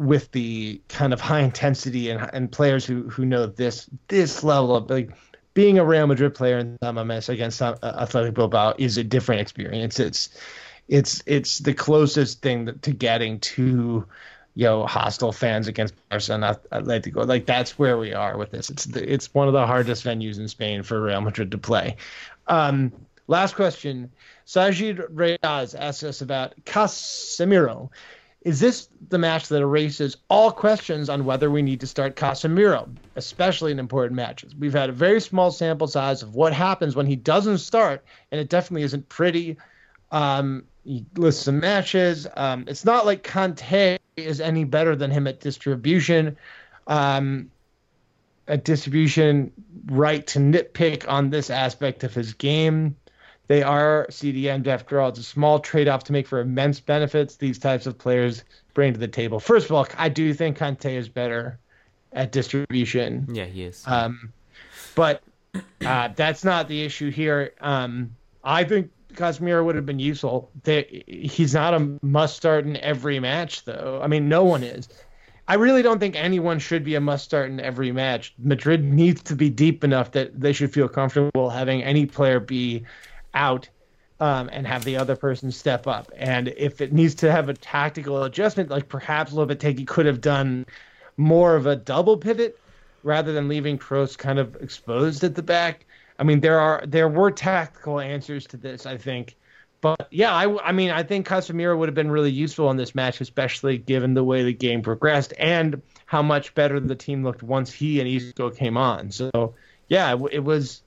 with 0.00 0.32
the 0.32 0.80
kind 0.88 1.12
of 1.12 1.20
high 1.20 1.40
intensity 1.40 2.10
and 2.10 2.28
and 2.32 2.50
players 2.50 2.84
who 2.84 3.08
who 3.08 3.24
know 3.24 3.46
this 3.46 3.88
this 4.08 4.42
level 4.42 4.74
of 4.74 4.90
like 4.90 5.10
being 5.54 5.78
a 5.78 5.84
Real 5.84 6.06
Madrid 6.06 6.34
player 6.34 6.58
in 6.58 6.76
San 6.82 6.96
Mamés 6.96 7.28
against 7.28 7.62
uh, 7.62 7.76
Athletic 7.82 8.34
Bilbao 8.34 8.74
is 8.76 8.98
a 8.98 9.04
different 9.04 9.40
experience. 9.40 10.00
It's 10.00 10.30
it's 10.88 11.22
it's 11.26 11.58
the 11.60 11.72
closest 11.72 12.42
thing 12.42 12.76
to 12.82 12.90
getting 12.92 13.38
to 13.40 14.04
you 14.54 14.64
know 14.64 14.86
hostile 14.86 15.32
fans 15.32 15.68
against 15.68 15.94
Barca 16.08 16.34
and 16.34 16.44
Atletico. 16.44 17.26
Like 17.26 17.46
that's 17.46 17.78
where 17.78 17.96
we 17.96 18.12
are 18.12 18.36
with 18.36 18.50
this. 18.50 18.68
It's 18.68 18.84
the, 18.84 19.10
it's 19.10 19.32
one 19.32 19.46
of 19.46 19.54
the 19.54 19.66
hardest 19.66 20.04
venues 20.04 20.38
in 20.38 20.48
Spain 20.48 20.82
for 20.82 21.00
Real 21.00 21.20
Madrid 21.20 21.50
to 21.52 21.58
play. 21.58 21.96
Um, 22.48 22.92
last 23.28 23.54
question. 23.54 24.10
Sajid 24.46 25.06
Reyes 25.10 25.74
asks 25.74 26.02
us 26.02 26.20
about 26.20 26.54
Casemiro. 26.64 27.90
Is 28.42 28.60
this 28.60 28.88
the 29.08 29.16
match 29.16 29.48
that 29.48 29.62
erases 29.62 30.18
all 30.28 30.52
questions 30.52 31.08
on 31.08 31.24
whether 31.24 31.50
we 31.50 31.62
need 31.62 31.80
to 31.80 31.86
start 31.86 32.14
Casemiro, 32.14 32.94
especially 33.16 33.72
in 33.72 33.78
important 33.78 34.16
matches? 34.16 34.54
We've 34.54 34.74
had 34.74 34.90
a 34.90 34.92
very 34.92 35.20
small 35.20 35.50
sample 35.50 35.86
size 35.86 36.22
of 36.22 36.34
what 36.34 36.52
happens 36.52 36.94
when 36.94 37.06
he 37.06 37.16
doesn't 37.16 37.58
start, 37.58 38.04
and 38.30 38.38
it 38.38 38.50
definitely 38.50 38.82
isn't 38.82 39.08
pretty. 39.08 39.56
Um, 40.12 40.64
he 40.84 41.06
lists 41.16 41.44
some 41.44 41.60
matches. 41.60 42.26
Um, 42.36 42.66
it's 42.68 42.84
not 42.84 43.06
like 43.06 43.22
Kanté 43.22 43.98
is 44.16 44.42
any 44.42 44.64
better 44.64 44.94
than 44.94 45.10
him 45.10 45.26
at 45.26 45.40
distribution. 45.40 46.36
Um, 46.86 47.50
at 48.46 48.62
distribution, 48.62 49.52
right 49.86 50.26
to 50.26 50.38
nitpick 50.38 51.08
on 51.08 51.30
this 51.30 51.48
aspect 51.48 52.04
of 52.04 52.12
his 52.12 52.34
game. 52.34 52.96
They 53.46 53.62
are 53.62 54.06
CDM 54.10 54.66
after 54.66 55.00
all. 55.00 55.10
It's 55.10 55.18
a 55.18 55.22
small 55.22 55.58
trade 55.58 55.88
off 55.88 56.04
to 56.04 56.12
make 56.12 56.26
for 56.26 56.40
immense 56.40 56.80
benefits 56.80 57.36
these 57.36 57.58
types 57.58 57.86
of 57.86 57.98
players 57.98 58.44
bring 58.72 58.92
to 58.94 58.98
the 58.98 59.08
table. 59.08 59.38
First 59.38 59.66
of 59.66 59.72
all, 59.72 59.86
I 59.98 60.08
do 60.08 60.32
think 60.32 60.58
Kanté 60.58 60.96
is 60.96 61.08
better 61.08 61.58
at 62.12 62.32
distribution. 62.32 63.26
Yeah, 63.30 63.44
he 63.44 63.64
is. 63.64 63.84
Um, 63.86 64.32
but 64.94 65.22
uh, 65.84 66.08
that's 66.16 66.44
not 66.44 66.68
the 66.68 66.82
issue 66.82 67.10
here. 67.10 67.52
Um, 67.60 68.16
I 68.42 68.64
think 68.64 68.90
Casemiro 69.14 69.64
would 69.64 69.76
have 69.76 69.86
been 69.86 69.98
useful. 69.98 70.50
They, 70.62 71.04
he's 71.06 71.54
not 71.54 71.74
a 71.74 71.98
must 72.02 72.36
start 72.36 72.64
in 72.64 72.76
every 72.78 73.20
match, 73.20 73.64
though. 73.64 74.00
I 74.02 74.06
mean, 74.06 74.28
no 74.28 74.44
one 74.44 74.62
is. 74.62 74.88
I 75.46 75.54
really 75.54 75.82
don't 75.82 75.98
think 75.98 76.16
anyone 76.16 76.58
should 76.58 76.84
be 76.84 76.94
a 76.94 77.00
must 77.00 77.24
start 77.24 77.50
in 77.50 77.60
every 77.60 77.92
match. 77.92 78.34
Madrid 78.38 78.82
needs 78.82 79.22
to 79.24 79.36
be 79.36 79.50
deep 79.50 79.84
enough 79.84 80.12
that 80.12 80.40
they 80.40 80.54
should 80.54 80.72
feel 80.72 80.88
comfortable 80.88 81.50
having 81.50 81.82
any 81.82 82.06
player 82.06 82.40
be 82.40 82.84
out 83.34 83.68
um, 84.20 84.48
and 84.52 84.66
have 84.66 84.84
the 84.84 84.96
other 84.96 85.16
person 85.16 85.50
step 85.50 85.86
up. 85.86 86.10
And 86.16 86.48
if 86.56 86.80
it 86.80 86.92
needs 86.92 87.16
to 87.16 87.30
have 87.30 87.48
a 87.48 87.54
tactical 87.54 88.22
adjustment, 88.22 88.70
like 88.70 88.88
perhaps 88.88 89.32
Lopetegui 89.32 89.86
could 89.86 90.06
have 90.06 90.20
done 90.20 90.66
more 91.16 91.56
of 91.56 91.66
a 91.66 91.76
double 91.76 92.16
pivot 92.16 92.58
rather 93.02 93.32
than 93.32 93.48
leaving 93.48 93.78
Kroos 93.78 94.16
kind 94.16 94.38
of 94.38 94.56
exposed 94.56 95.24
at 95.24 95.34
the 95.34 95.42
back. 95.42 95.86
I 96.18 96.24
mean, 96.24 96.40
there 96.40 96.60
are 96.60 96.84
there 96.86 97.08
were 97.08 97.30
tactical 97.30 98.00
answers 98.00 98.46
to 98.48 98.56
this, 98.56 98.86
I 98.86 98.96
think. 98.96 99.36
But 99.80 100.08
yeah, 100.10 100.32
I, 100.32 100.68
I 100.68 100.72
mean, 100.72 100.90
I 100.90 101.02
think 101.02 101.28
Casemiro 101.28 101.76
would 101.76 101.88
have 101.88 101.94
been 101.94 102.10
really 102.10 102.30
useful 102.30 102.70
in 102.70 102.78
this 102.78 102.94
match, 102.94 103.20
especially 103.20 103.76
given 103.76 104.14
the 104.14 104.24
way 104.24 104.42
the 104.42 104.54
game 104.54 104.80
progressed 104.80 105.34
and 105.38 105.82
how 106.06 106.22
much 106.22 106.54
better 106.54 106.80
the 106.80 106.94
team 106.94 107.22
looked 107.22 107.42
once 107.42 107.70
he 107.70 108.00
and 108.00 108.08
Isco 108.08 108.48
came 108.48 108.78
on. 108.78 109.10
So 109.10 109.54
yeah, 109.88 110.14
it, 110.14 110.22
it 110.32 110.44
was 110.44 110.82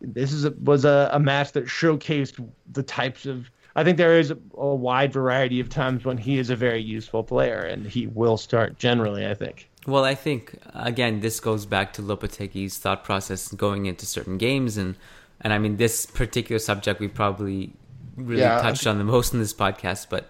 this 0.00 0.32
is 0.32 0.44
a, 0.44 0.50
was 0.62 0.84
a, 0.84 1.10
a 1.12 1.18
match 1.20 1.52
that 1.52 1.64
showcased 1.66 2.44
the 2.72 2.82
types 2.82 3.26
of. 3.26 3.50
I 3.76 3.84
think 3.84 3.96
there 3.96 4.18
is 4.18 4.30
a, 4.32 4.38
a 4.56 4.74
wide 4.74 5.12
variety 5.12 5.60
of 5.60 5.68
times 5.68 6.04
when 6.04 6.18
he 6.18 6.38
is 6.38 6.50
a 6.50 6.56
very 6.56 6.82
useful 6.82 7.22
player, 7.22 7.60
and 7.60 7.86
he 7.86 8.06
will 8.08 8.36
start 8.36 8.78
generally. 8.78 9.26
I 9.26 9.34
think. 9.34 9.68
Well, 9.86 10.04
I 10.04 10.14
think 10.14 10.58
again, 10.74 11.20
this 11.20 11.40
goes 11.40 11.64
back 11.64 11.92
to 11.94 12.02
Lopetegui's 12.02 12.76
thought 12.78 13.04
process 13.04 13.48
going 13.52 13.86
into 13.86 14.04
certain 14.06 14.36
games, 14.38 14.76
and 14.76 14.96
and 15.40 15.52
I 15.52 15.58
mean 15.58 15.76
this 15.76 16.06
particular 16.06 16.58
subject 16.58 17.00
we 17.00 17.08
probably 17.08 17.72
really 18.16 18.42
Yeah. 18.42 18.60
touched 18.60 18.86
on 18.86 18.98
the 18.98 19.04
most 19.04 19.32
in 19.32 19.38
this 19.38 19.54
podcast, 19.54 20.08
but 20.10 20.28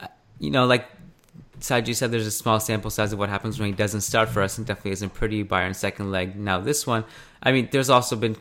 uh, 0.00 0.08
you 0.38 0.50
know, 0.50 0.66
like 0.66 0.86
Saji 1.60 1.94
said, 1.94 2.10
there's 2.10 2.26
a 2.26 2.30
small 2.30 2.60
sample 2.60 2.90
size 2.90 3.12
of 3.12 3.18
what 3.18 3.28
happens 3.30 3.58
when 3.58 3.68
he 3.68 3.74
doesn't 3.74 4.02
start 4.02 4.28
for 4.28 4.42
us, 4.42 4.58
and 4.58 4.66
definitely 4.66 4.90
isn't 4.92 5.14
pretty. 5.14 5.42
Bayern 5.42 5.74
second 5.74 6.10
leg. 6.10 6.36
Now 6.36 6.60
this 6.60 6.86
one, 6.86 7.04
I 7.42 7.52
mean, 7.52 7.68
there's 7.72 7.88
also 7.90 8.14
been 8.16 8.36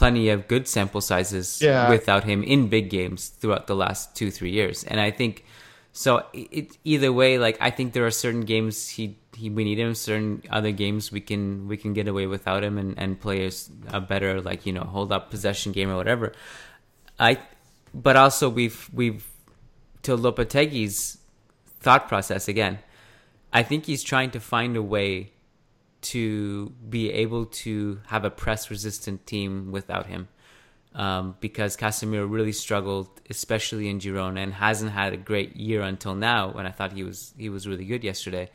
plenty 0.00 0.32
of 0.32 0.48
good 0.48 0.64
sample 0.66 1.00
sizes 1.04 1.60
Yeah. 1.60 1.92
without 1.92 2.24
him 2.24 2.42
in 2.42 2.68
big 2.72 2.88
games 2.88 3.28
throughout 3.28 3.66
the 3.68 3.76
last 3.76 4.16
two 4.16 4.30
three 4.32 4.50
years, 4.50 4.82
and 4.88 4.96
I 4.98 5.10
think 5.12 5.44
so. 5.92 6.24
It, 6.32 6.78
either 6.84 7.12
way, 7.12 7.36
like 7.36 7.56
I 7.60 7.70
think 7.70 7.92
there 7.92 8.06
are 8.08 8.14
certain 8.24 8.42
games 8.48 8.88
he, 8.96 9.18
he 9.36 9.50
we 9.52 9.62
need 9.68 9.78
him. 9.78 9.92
Certain 9.94 10.40
other 10.48 10.72
games 10.72 11.12
we 11.12 11.20
can 11.20 11.68
we 11.68 11.76
can 11.76 11.92
get 11.92 12.08
away 12.08 12.26
without 12.26 12.64
him 12.64 12.78
and 12.78 12.96
and 12.98 13.20
play 13.20 13.50
a 13.92 14.00
better 14.00 14.40
like 14.40 14.64
you 14.66 14.72
know 14.72 14.86
hold 14.88 15.12
up 15.12 15.28
possession 15.30 15.72
game 15.76 15.90
or 15.92 15.96
whatever. 16.00 16.32
I, 17.20 17.36
but 17.92 18.16
also 18.16 18.48
we've 18.48 18.88
we've 18.92 19.26
to 20.08 20.16
Lopetegui's 20.16 21.18
thought 21.84 22.08
process 22.08 22.48
again. 22.48 22.78
I 23.52 23.62
think 23.62 23.84
he's 23.84 24.02
trying 24.02 24.30
to 24.32 24.40
find 24.40 24.76
a 24.76 24.82
way 24.82 25.32
to 26.02 26.70
be 26.88 27.10
able 27.10 27.46
to 27.46 28.00
have 28.06 28.24
a 28.24 28.30
press 28.30 28.70
resistant 28.70 29.26
team 29.26 29.72
without 29.72 30.06
him. 30.06 30.28
Um, 30.92 31.36
because 31.38 31.76
Casemiro 31.76 32.28
really 32.28 32.50
struggled, 32.50 33.08
especially 33.30 33.88
in 33.88 34.00
Girona, 34.00 34.42
and 34.42 34.52
hasn't 34.52 34.90
had 34.90 35.12
a 35.12 35.16
great 35.16 35.54
year 35.54 35.82
until 35.82 36.16
now. 36.16 36.50
When 36.50 36.66
I 36.66 36.72
thought 36.72 36.92
he 36.92 37.04
was 37.04 37.32
he 37.38 37.48
was 37.48 37.68
really 37.68 37.84
good 37.84 38.02
yesterday, 38.02 38.50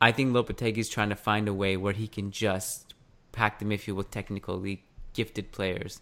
I 0.00 0.12
think 0.12 0.34
is 0.78 0.88
trying 0.88 1.10
to 1.10 1.14
find 1.14 1.48
a 1.48 1.52
way 1.52 1.76
where 1.76 1.92
he 1.92 2.08
can 2.08 2.30
just 2.30 2.94
pack 3.32 3.58
the 3.58 3.66
midfield 3.66 3.96
with 3.96 4.10
technically 4.10 4.84
gifted 5.12 5.52
players, 5.52 6.00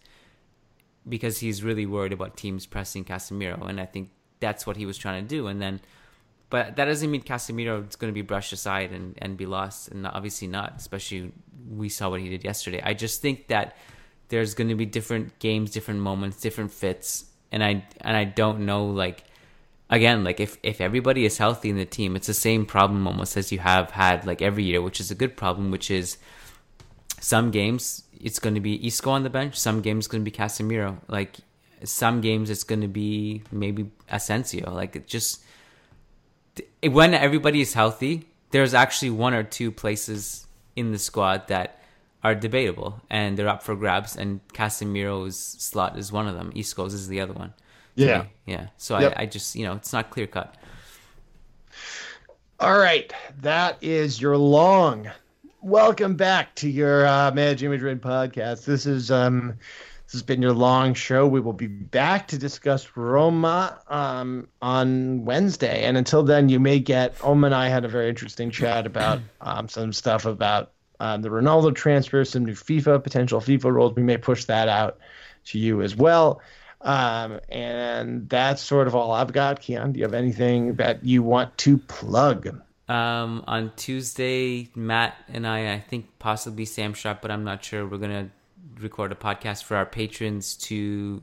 because 1.07 1.39
he's 1.39 1.63
really 1.63 1.85
worried 1.85 2.13
about 2.13 2.37
teams 2.37 2.65
pressing 2.65 3.03
Casemiro, 3.03 3.67
and 3.67 3.81
I 3.81 3.85
think 3.85 4.11
that's 4.39 4.65
what 4.65 4.77
he 4.77 4.85
was 4.85 4.97
trying 4.97 5.21
to 5.21 5.27
do. 5.27 5.47
And 5.47 5.61
then, 5.61 5.81
but 6.51 6.75
that 6.75 6.85
doesn't 6.85 7.09
mean 7.09 7.23
Casemiro 7.23 7.87
is 7.89 7.95
going 7.95 8.11
to 8.11 8.13
be 8.13 8.21
brushed 8.21 8.51
aside 8.51 8.91
and, 8.91 9.17
and 9.19 9.37
be 9.37 9.45
lost, 9.45 9.87
and 9.87 10.05
obviously 10.05 10.47
not. 10.47 10.75
Especially 10.77 11.31
we 11.67 11.89
saw 11.89 12.09
what 12.09 12.19
he 12.19 12.29
did 12.29 12.43
yesterday. 12.43 12.81
I 12.83 12.93
just 12.93 13.21
think 13.21 13.47
that 13.47 13.75
there's 14.27 14.53
going 14.53 14.67
to 14.67 14.75
be 14.75 14.85
different 14.85 15.39
games, 15.39 15.71
different 15.71 16.01
moments, 16.01 16.41
different 16.41 16.71
fits, 16.71 17.25
and 17.51 17.63
I 17.63 17.85
and 18.01 18.15
I 18.17 18.25
don't 18.25 18.65
know 18.65 18.85
like 18.85 19.23
again 19.89 20.23
like 20.23 20.39
if 20.41 20.57
if 20.61 20.81
everybody 20.81 21.25
is 21.25 21.37
healthy 21.37 21.69
in 21.69 21.77
the 21.77 21.85
team, 21.85 22.17
it's 22.17 22.27
the 22.27 22.33
same 22.33 22.65
problem 22.65 23.07
almost 23.07 23.37
as 23.37 23.51
you 23.51 23.59
have 23.59 23.91
had 23.91 24.27
like 24.27 24.41
every 24.41 24.65
year, 24.65 24.81
which 24.81 24.99
is 24.99 25.09
a 25.09 25.15
good 25.15 25.37
problem, 25.37 25.71
which 25.71 25.89
is 25.89 26.17
some 27.21 27.49
games 27.49 28.03
it's 28.19 28.39
going 28.39 28.55
to 28.55 28.61
be 28.61 28.85
Isco 28.85 29.11
on 29.11 29.23
the 29.23 29.29
bench, 29.29 29.55
some 29.55 29.81
games 29.81 30.07
going 30.07 30.23
to 30.23 30.29
be 30.29 30.35
Casemiro, 30.35 30.97
like 31.07 31.37
some 31.85 32.19
games 32.19 32.49
it's 32.49 32.63
going 32.65 32.81
to 32.81 32.87
be 32.87 33.41
maybe 33.51 33.89
Asensio, 34.09 34.71
like 34.73 34.97
it 34.97 35.07
just 35.07 35.43
when 36.83 37.13
everybody 37.13 37.61
is 37.61 37.73
healthy, 37.73 38.27
there's 38.51 38.73
actually 38.73 39.11
one 39.11 39.33
or 39.33 39.43
two 39.43 39.71
places 39.71 40.47
in 40.75 40.91
the 40.91 40.99
squad 40.99 41.47
that 41.47 41.81
are 42.23 42.35
debatable 42.35 43.01
and 43.09 43.37
they're 43.37 43.47
up 43.47 43.63
for 43.63 43.75
grabs. 43.75 44.15
And 44.15 44.41
Casemiro's 44.49 45.37
slot 45.37 45.97
is 45.97 46.11
one 46.11 46.27
of 46.27 46.35
them. 46.35 46.51
Isco's 46.55 46.93
is 46.93 47.07
the 47.07 47.21
other 47.21 47.33
one. 47.33 47.53
Yeah. 47.95 48.23
me. 48.23 48.29
yeah. 48.45 48.67
So 48.77 48.97
Yep. 48.97 49.13
I, 49.17 49.23
I 49.23 49.25
just 49.25 49.55
you 49.55 49.65
know 49.65 49.73
it's 49.73 49.93
not 49.93 50.09
clear 50.09 50.27
cut. 50.27 50.55
All 52.59 52.77
right, 52.77 53.11
that 53.39 53.77
is 53.81 54.21
your 54.21 54.37
long 54.37 55.09
Welcome 55.63 56.15
back 56.15 56.55
to 56.55 56.67
your 56.67 57.05
uh, 57.05 57.31
Managing 57.35 57.69
Madrid 57.69 58.01
podcast. 58.01 58.65
This 58.65 58.87
is 58.87 59.11
um, 59.11 59.59
this 60.11 60.19
has 60.19 60.23
been 60.23 60.41
your 60.41 60.51
long 60.51 60.93
show. 60.93 61.25
We 61.25 61.39
will 61.39 61.53
be 61.53 61.67
back 61.67 62.27
to 62.27 62.37
discuss 62.37 62.97
Roma 62.97 63.79
um, 63.87 64.49
on 64.61 65.23
Wednesday, 65.23 65.85
and 65.85 65.95
until 65.95 66.21
then, 66.21 66.49
you 66.49 66.59
may 66.59 66.79
get. 66.81 67.15
Om 67.23 67.45
and 67.45 67.55
I 67.55 67.69
had 67.69 67.85
a 67.85 67.87
very 67.87 68.09
interesting 68.09 68.51
chat 68.51 68.85
about 68.85 69.21
um, 69.39 69.69
some 69.69 69.93
stuff 69.93 70.25
about 70.25 70.73
um, 70.99 71.21
the 71.21 71.29
Ronaldo 71.29 71.73
transfer, 71.73 72.25
some 72.25 72.43
new 72.43 72.55
FIFA 72.55 73.01
potential 73.01 73.39
FIFA 73.39 73.71
roles. 73.71 73.95
We 73.95 74.03
may 74.03 74.17
push 74.17 74.43
that 74.45 74.67
out 74.67 74.99
to 75.45 75.57
you 75.57 75.81
as 75.81 75.95
well. 75.95 76.41
Um, 76.81 77.39
and 77.47 78.27
that's 78.27 78.61
sort 78.61 78.87
of 78.87 78.95
all 78.95 79.13
I've 79.13 79.31
got. 79.31 79.61
Kiyan, 79.61 79.93
do 79.93 79.99
you 79.99 80.03
have 80.03 80.13
anything 80.13 80.73
that 80.75 81.05
you 81.05 81.23
want 81.23 81.57
to 81.59 81.77
plug? 81.77 82.49
Um, 82.89 83.45
on 83.47 83.71
Tuesday, 83.77 84.71
Matt 84.75 85.15
and 85.29 85.47
I, 85.47 85.75
I 85.75 85.79
think 85.79 86.19
possibly 86.19 86.65
Sam 86.65 86.93
Sharp, 86.93 87.21
but 87.21 87.31
I'm 87.31 87.45
not 87.45 87.63
sure. 87.63 87.87
We're 87.87 87.97
gonna 87.97 88.29
record 88.79 89.11
a 89.11 89.15
podcast 89.15 89.63
for 89.63 89.75
our 89.77 89.85
patrons 89.85 90.55
to 90.55 91.21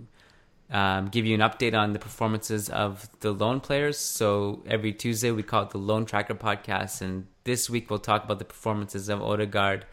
um, 0.70 1.08
give 1.08 1.24
you 1.24 1.34
an 1.34 1.40
update 1.40 1.76
on 1.78 1.92
the 1.92 1.98
performances 1.98 2.68
of 2.68 3.08
the 3.20 3.32
loan 3.32 3.60
players. 3.60 3.98
So 3.98 4.62
every 4.66 4.92
Tuesday 4.92 5.30
we 5.30 5.42
call 5.42 5.64
it 5.64 5.70
the 5.70 5.78
Loan 5.78 6.04
Tracker 6.04 6.34
Podcast, 6.34 7.00
and 7.00 7.26
this 7.44 7.70
week 7.70 7.90
we'll 7.90 7.98
talk 7.98 8.24
about 8.24 8.38
the 8.38 8.44
performances 8.44 9.08
of 9.08 9.22
Odegaard, 9.22 9.86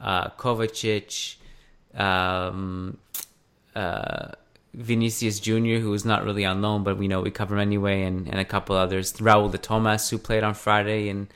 uh, 0.00 0.30
Kovacic, 0.30 1.36
um, 1.94 2.98
uh, 3.74 4.32
Vinicius 4.74 5.40
Jr., 5.40 5.78
who 5.78 5.94
is 5.94 6.04
not 6.04 6.24
really 6.24 6.44
on 6.44 6.60
loan, 6.60 6.82
but 6.82 6.98
we 6.98 7.08
know 7.08 7.22
we 7.22 7.30
cover 7.30 7.54
him 7.54 7.60
anyway, 7.60 8.02
and, 8.02 8.28
and 8.28 8.38
a 8.38 8.44
couple 8.44 8.76
others. 8.76 9.12
Raul 9.14 9.50
de 9.50 9.58
Tomas, 9.58 10.10
who 10.10 10.18
played 10.18 10.42
on 10.42 10.54
Friday 10.54 11.08
and 11.08 11.28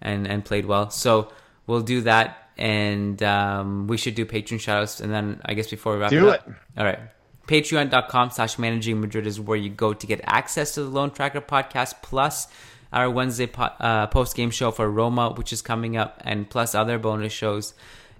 and 0.00 0.26
and 0.26 0.44
played 0.44 0.66
well. 0.66 0.90
So 0.90 1.32
we'll 1.66 1.82
do 1.82 2.00
that, 2.02 2.45
and 2.56 3.22
um, 3.22 3.86
we 3.86 3.96
should 3.96 4.14
do 4.14 4.24
Patreon 4.24 4.58
shoutouts, 4.58 5.00
and 5.00 5.12
then 5.12 5.40
I 5.44 5.54
guess 5.54 5.68
before 5.68 5.94
we 5.94 6.00
wrap 6.00 6.10
Do 6.10 6.28
it 6.28 6.40
up, 6.40 6.50
all 6.76 6.84
right. 6.84 6.98
Patreon.com 7.46 8.30
slash 8.30 8.58
managing 8.58 9.00
Madrid 9.00 9.26
is 9.26 9.40
where 9.40 9.56
you 9.56 9.70
go 9.70 9.94
to 9.94 10.06
get 10.06 10.20
access 10.24 10.74
to 10.74 10.82
the 10.82 10.88
Loan 10.88 11.10
Tracker 11.12 11.40
podcast, 11.40 12.02
plus 12.02 12.48
our 12.92 13.08
Wednesday 13.08 13.46
po- 13.46 13.62
uh, 13.78 14.06
post 14.08 14.34
game 14.34 14.50
show 14.50 14.70
for 14.70 14.90
Roma, 14.90 15.30
which 15.30 15.52
is 15.52 15.62
coming 15.62 15.96
up, 15.96 16.20
and 16.24 16.48
plus 16.48 16.74
other 16.74 16.98
bonus 16.98 17.32
shows, 17.32 17.74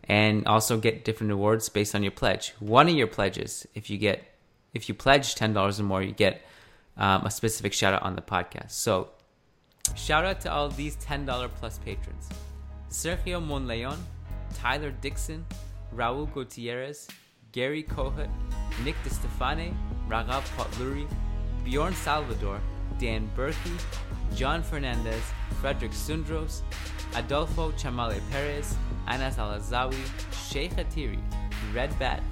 and 0.05 0.47
also 0.47 0.79
get 0.79 1.05
different 1.05 1.33
awards 1.33 1.69
based 1.69 1.95
on 1.95 2.03
your 2.03 2.13
pledge. 2.13 2.55
One 2.61 2.89
of 2.89 2.95
your 2.95 3.09
pledges, 3.09 3.67
if 3.75 3.91
you 3.91 3.99
get 3.99 4.23
if 4.75 4.89
you 4.89 4.95
pledge 4.95 5.35
ten 5.35 5.53
dollars 5.53 5.81
or 5.81 5.85
more, 5.85 6.03
you 6.03 6.13
get 6.13 6.43
um, 6.97 7.25
a 7.25 7.31
specific 7.31 7.73
shout 7.73 7.95
out 7.95 8.03
on 8.03 8.15
the 8.15 8.23
podcast. 8.23 8.73
So, 8.73 9.09
shout 9.97 10.25
out 10.25 10.41
to 10.43 10.53
all 10.53 10.69
these 10.69 10.95
ten 10.97 11.27
dollar 11.27 11.49
plus 11.49 11.79
patrons: 11.79 12.29
Sergio 12.91 13.45
Monleon, 13.45 13.99
Tyler 14.57 14.91
Dixon, 14.91 15.45
Raul 15.95 16.33
Gutierrez, 16.33 17.07
Gary 17.53 17.83
Kohut, 17.83 18.29
Nick 18.85 18.97
DeStefane, 19.05 19.75
Raghav 20.09 20.43
Potluri, 20.57 21.07
Bjorn 21.65 21.95
Salvador, 21.95 22.61
Dan 22.99 23.31
Berkey, 23.37 23.79
John 24.35 24.63
Fernandez, 24.63 25.23
Frederick 25.61 25.93
Sundros, 25.93 26.63
Adolfo 27.15 27.73
Chamale 27.73 28.21
Perez, 28.31 28.77
Anas 29.07 29.37
Alazawi, 29.37 30.03
Sheikh 30.49 30.73
Atiri, 30.77 31.21
Red 31.75 31.97
Bat, 31.99 32.23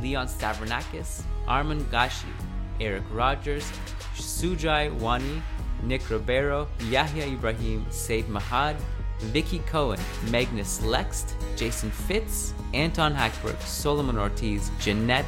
Leon 0.00 0.26
Stavronakis, 0.26 1.22
Armand 1.46 1.82
Gashi, 1.90 2.32
Eric 2.80 3.04
Rogers, 3.12 3.70
Sujai 4.16 4.92
Wani, 5.00 5.42
Nick 5.82 6.08
Ribeiro, 6.10 6.66
Yahya 6.88 7.26
Ibrahim, 7.26 7.86
Said 7.90 8.24
Mahad, 8.24 8.76
Vicky 9.18 9.60
Cohen, 9.60 10.00
Magnus 10.30 10.82
Lext, 10.82 11.34
Jason 11.56 11.90
Fitz, 11.90 12.54
Anton 12.72 13.14
Hackberg, 13.14 13.60
Solomon 13.62 14.18
Ortiz, 14.18 14.70
Jeanette, 14.78 15.24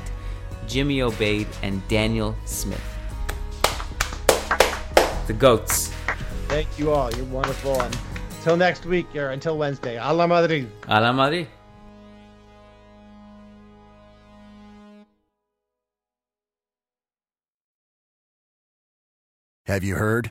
Jimmy 0.66 0.98
Obeid, 0.98 1.46
and 1.62 1.86
Daniel 1.88 2.36
Smith. 2.44 2.82
The 5.26 5.32
GOATs. 5.32 5.92
Thank 6.48 6.78
you 6.78 6.92
all. 6.92 7.12
You're 7.14 7.24
wonderful. 7.26 7.80
And 7.80 7.98
until 8.38 8.56
next 8.56 8.86
week, 8.86 9.06
or 9.16 9.30
until 9.30 9.58
Wednesday, 9.58 9.96
Hala 9.96 10.28
Madrid. 10.28 10.70
Hala 10.86 11.12
Madrid. 11.12 11.48
Have 19.66 19.82
you 19.82 19.96
heard? 19.96 20.30